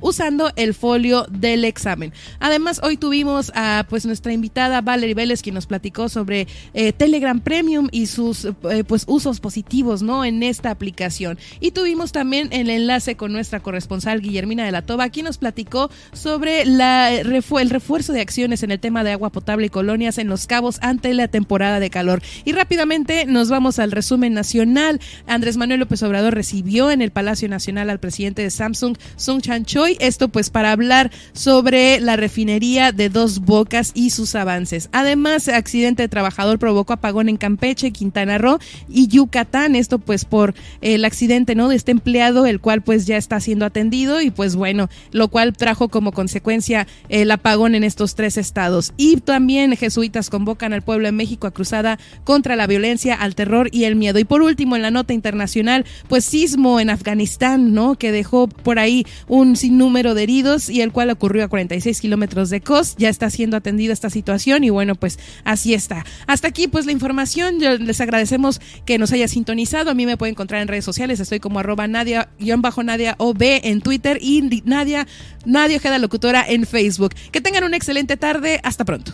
usando 0.00 0.52
el 0.54 0.74
folio 0.74 1.26
del 1.28 1.64
examen. 1.64 2.12
Además, 2.38 2.80
hoy 2.84 2.96
tuvimos 2.96 3.50
a 3.56 3.84
pues 3.88 4.06
nuestra 4.06 4.32
invitada 4.32 4.80
Valerie 4.80 5.16
Vélez 5.16 5.42
quien 5.42 5.56
nos 5.56 5.66
platicó 5.66 6.08
sobre 6.08 6.46
eh, 6.72 6.92
Telegram 6.92 7.40
Premium 7.40 7.88
y 7.90 8.06
sus 8.06 8.44
eh, 8.44 8.84
pues 8.86 9.02
usos 9.08 9.40
positivos, 9.40 10.02
¿no? 10.02 10.24
En 10.24 10.44
esta 10.44 10.70
aplicación. 10.70 11.36
Y 11.58 11.72
tuvimos 11.72 12.12
también 12.12 12.48
el 12.52 12.70
enlace 12.70 13.16
con 13.16 13.32
nuestra 13.32 13.58
corresponsal 13.60 14.20
Guillermina 14.20 14.67
de 14.68 14.72
la 14.72 14.82
Toba, 14.82 15.08
quien 15.08 15.26
nos 15.26 15.38
platicó 15.38 15.90
sobre 16.12 16.62
eh, 16.62 17.20
el 17.20 17.70
refuerzo 17.70 18.12
de 18.12 18.20
acciones 18.20 18.62
en 18.62 18.70
el 18.70 18.80
tema 18.80 19.04
de 19.04 19.12
agua 19.12 19.30
potable 19.30 19.66
y 19.66 19.70
colonias 19.70 20.18
en 20.18 20.28
Los 20.28 20.46
Cabos 20.46 20.78
ante 20.82 21.12
la 21.14 21.28
temporada 21.28 21.80
de 21.80 21.90
calor. 21.90 22.22
Y 22.44 22.52
rápidamente 22.52 23.26
nos 23.26 23.50
vamos 23.50 23.78
al 23.78 23.92
resumen 23.92 24.34
nacional. 24.34 25.00
Andrés 25.26 25.56
Manuel 25.56 25.80
López 25.80 26.02
Obrador 26.02 26.34
recibió 26.34 26.90
en 26.90 27.02
el 27.02 27.10
Palacio 27.10 27.48
Nacional 27.48 27.90
al 27.90 28.00
presidente 28.00 28.42
de 28.42 28.50
Samsung, 28.50 28.96
Sung 29.16 29.40
Chan 29.40 29.64
Choi, 29.64 29.96
esto 30.00 30.28
pues 30.28 30.50
para 30.50 30.72
hablar 30.72 31.10
sobre 31.32 32.00
la 32.00 32.16
refinería 32.16 32.92
de 32.92 33.08
Dos 33.08 33.40
Bocas 33.40 33.92
y 33.94 34.10
sus 34.10 34.34
avances. 34.34 34.88
Además, 34.92 35.48
accidente 35.48 36.02
de 36.02 36.08
trabajador 36.08 36.58
provocó 36.58 36.92
apagón 36.92 37.28
en 37.28 37.36
Campeche, 37.36 37.90
Quintana 37.90 38.38
Roo 38.38 38.58
y 38.88 39.08
Yucatán, 39.08 39.74
esto 39.74 39.98
pues 39.98 40.24
por 40.24 40.54
el 40.80 41.04
accidente, 41.04 41.54
¿no? 41.54 41.68
De 41.68 41.76
este 41.76 41.92
empleado, 41.92 42.46
el 42.46 42.60
cual 42.60 42.82
pues 42.82 43.06
ya 43.06 43.16
está 43.16 43.40
siendo 43.40 43.64
atendido 43.64 44.20
y 44.20 44.30
pues 44.30 44.56
bueno, 44.58 44.90
lo 45.12 45.28
cual 45.28 45.54
trajo 45.54 45.88
como 45.88 46.12
consecuencia 46.12 46.86
el 47.08 47.30
apagón 47.30 47.74
en 47.74 47.84
estos 47.84 48.14
tres 48.14 48.36
estados. 48.36 48.92
Y 48.96 49.16
también 49.16 49.76
jesuitas 49.76 50.28
convocan 50.28 50.72
al 50.72 50.82
pueblo 50.82 51.06
de 51.06 51.12
México 51.12 51.46
a 51.46 51.52
cruzada 51.52 51.98
contra 52.24 52.56
la 52.56 52.66
violencia, 52.66 53.14
al 53.14 53.34
terror 53.34 53.68
y 53.72 53.84
el 53.84 53.96
miedo. 53.96 54.18
Y 54.18 54.24
por 54.24 54.42
último, 54.42 54.76
en 54.76 54.82
la 54.82 54.90
nota 54.90 55.14
internacional, 55.14 55.86
pues 56.08 56.24
sismo 56.24 56.80
en 56.80 56.90
Afganistán, 56.90 57.72
¿no? 57.72 57.94
Que 57.94 58.12
dejó 58.12 58.48
por 58.48 58.78
ahí 58.78 59.06
un 59.26 59.56
sinnúmero 59.56 60.14
de 60.14 60.24
heridos 60.24 60.68
y 60.68 60.82
el 60.82 60.92
cual 60.92 61.10
ocurrió 61.10 61.44
a 61.44 61.48
46 61.48 62.00
kilómetros 62.00 62.50
de 62.50 62.60
Kos. 62.60 62.96
Ya 62.98 63.08
está 63.08 63.30
siendo 63.30 63.56
atendida 63.56 63.92
esta 63.92 64.10
situación 64.10 64.64
y 64.64 64.70
bueno, 64.70 64.94
pues 64.94 65.18
así 65.44 65.74
está. 65.74 66.04
Hasta 66.26 66.48
aquí 66.48 66.68
pues 66.68 66.86
la 66.86 66.92
información. 66.92 67.60
Yo 67.60 67.78
les 67.78 68.00
agradecemos 68.00 68.60
que 68.84 68.98
nos 68.98 69.12
haya 69.12 69.28
sintonizado. 69.28 69.90
A 69.90 69.94
mí 69.94 70.06
me 70.06 70.16
pueden 70.16 70.34
encontrar 70.34 70.60
en 70.62 70.68
redes 70.68 70.84
sociales. 70.84 71.20
Estoy 71.20 71.40
como 71.40 71.58
arroba 71.58 71.86
Nadia, 71.86 72.28
guion 72.38 72.62
bajo 72.62 72.82
Nadia 72.82 73.14
OB 73.18 73.42
en 73.42 73.80
Twitter 73.80 74.18
y 74.20 74.37
Nadia, 74.42 75.06
Nadia 75.44 75.76
Ojeda 75.78 75.98
Locutora 75.98 76.44
en 76.46 76.66
Facebook. 76.66 77.14
Que 77.32 77.40
tengan 77.40 77.64
una 77.64 77.76
excelente 77.76 78.16
tarde. 78.16 78.60
Hasta 78.62 78.84
pronto. 78.84 79.12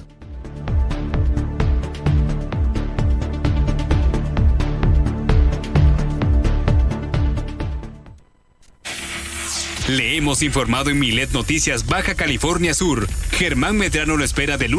Le 9.88 10.16
hemos 10.16 10.42
informado 10.42 10.88
en 10.88 10.98
Milet 10.98 11.30
Noticias 11.32 11.84
Baja 11.84 12.14
California 12.14 12.72
Sur. 12.72 13.06
Germán 13.32 13.76
Medrano 13.76 14.16
lo 14.16 14.24
espera 14.24 14.56
de 14.56 14.66
lunes 14.66 14.72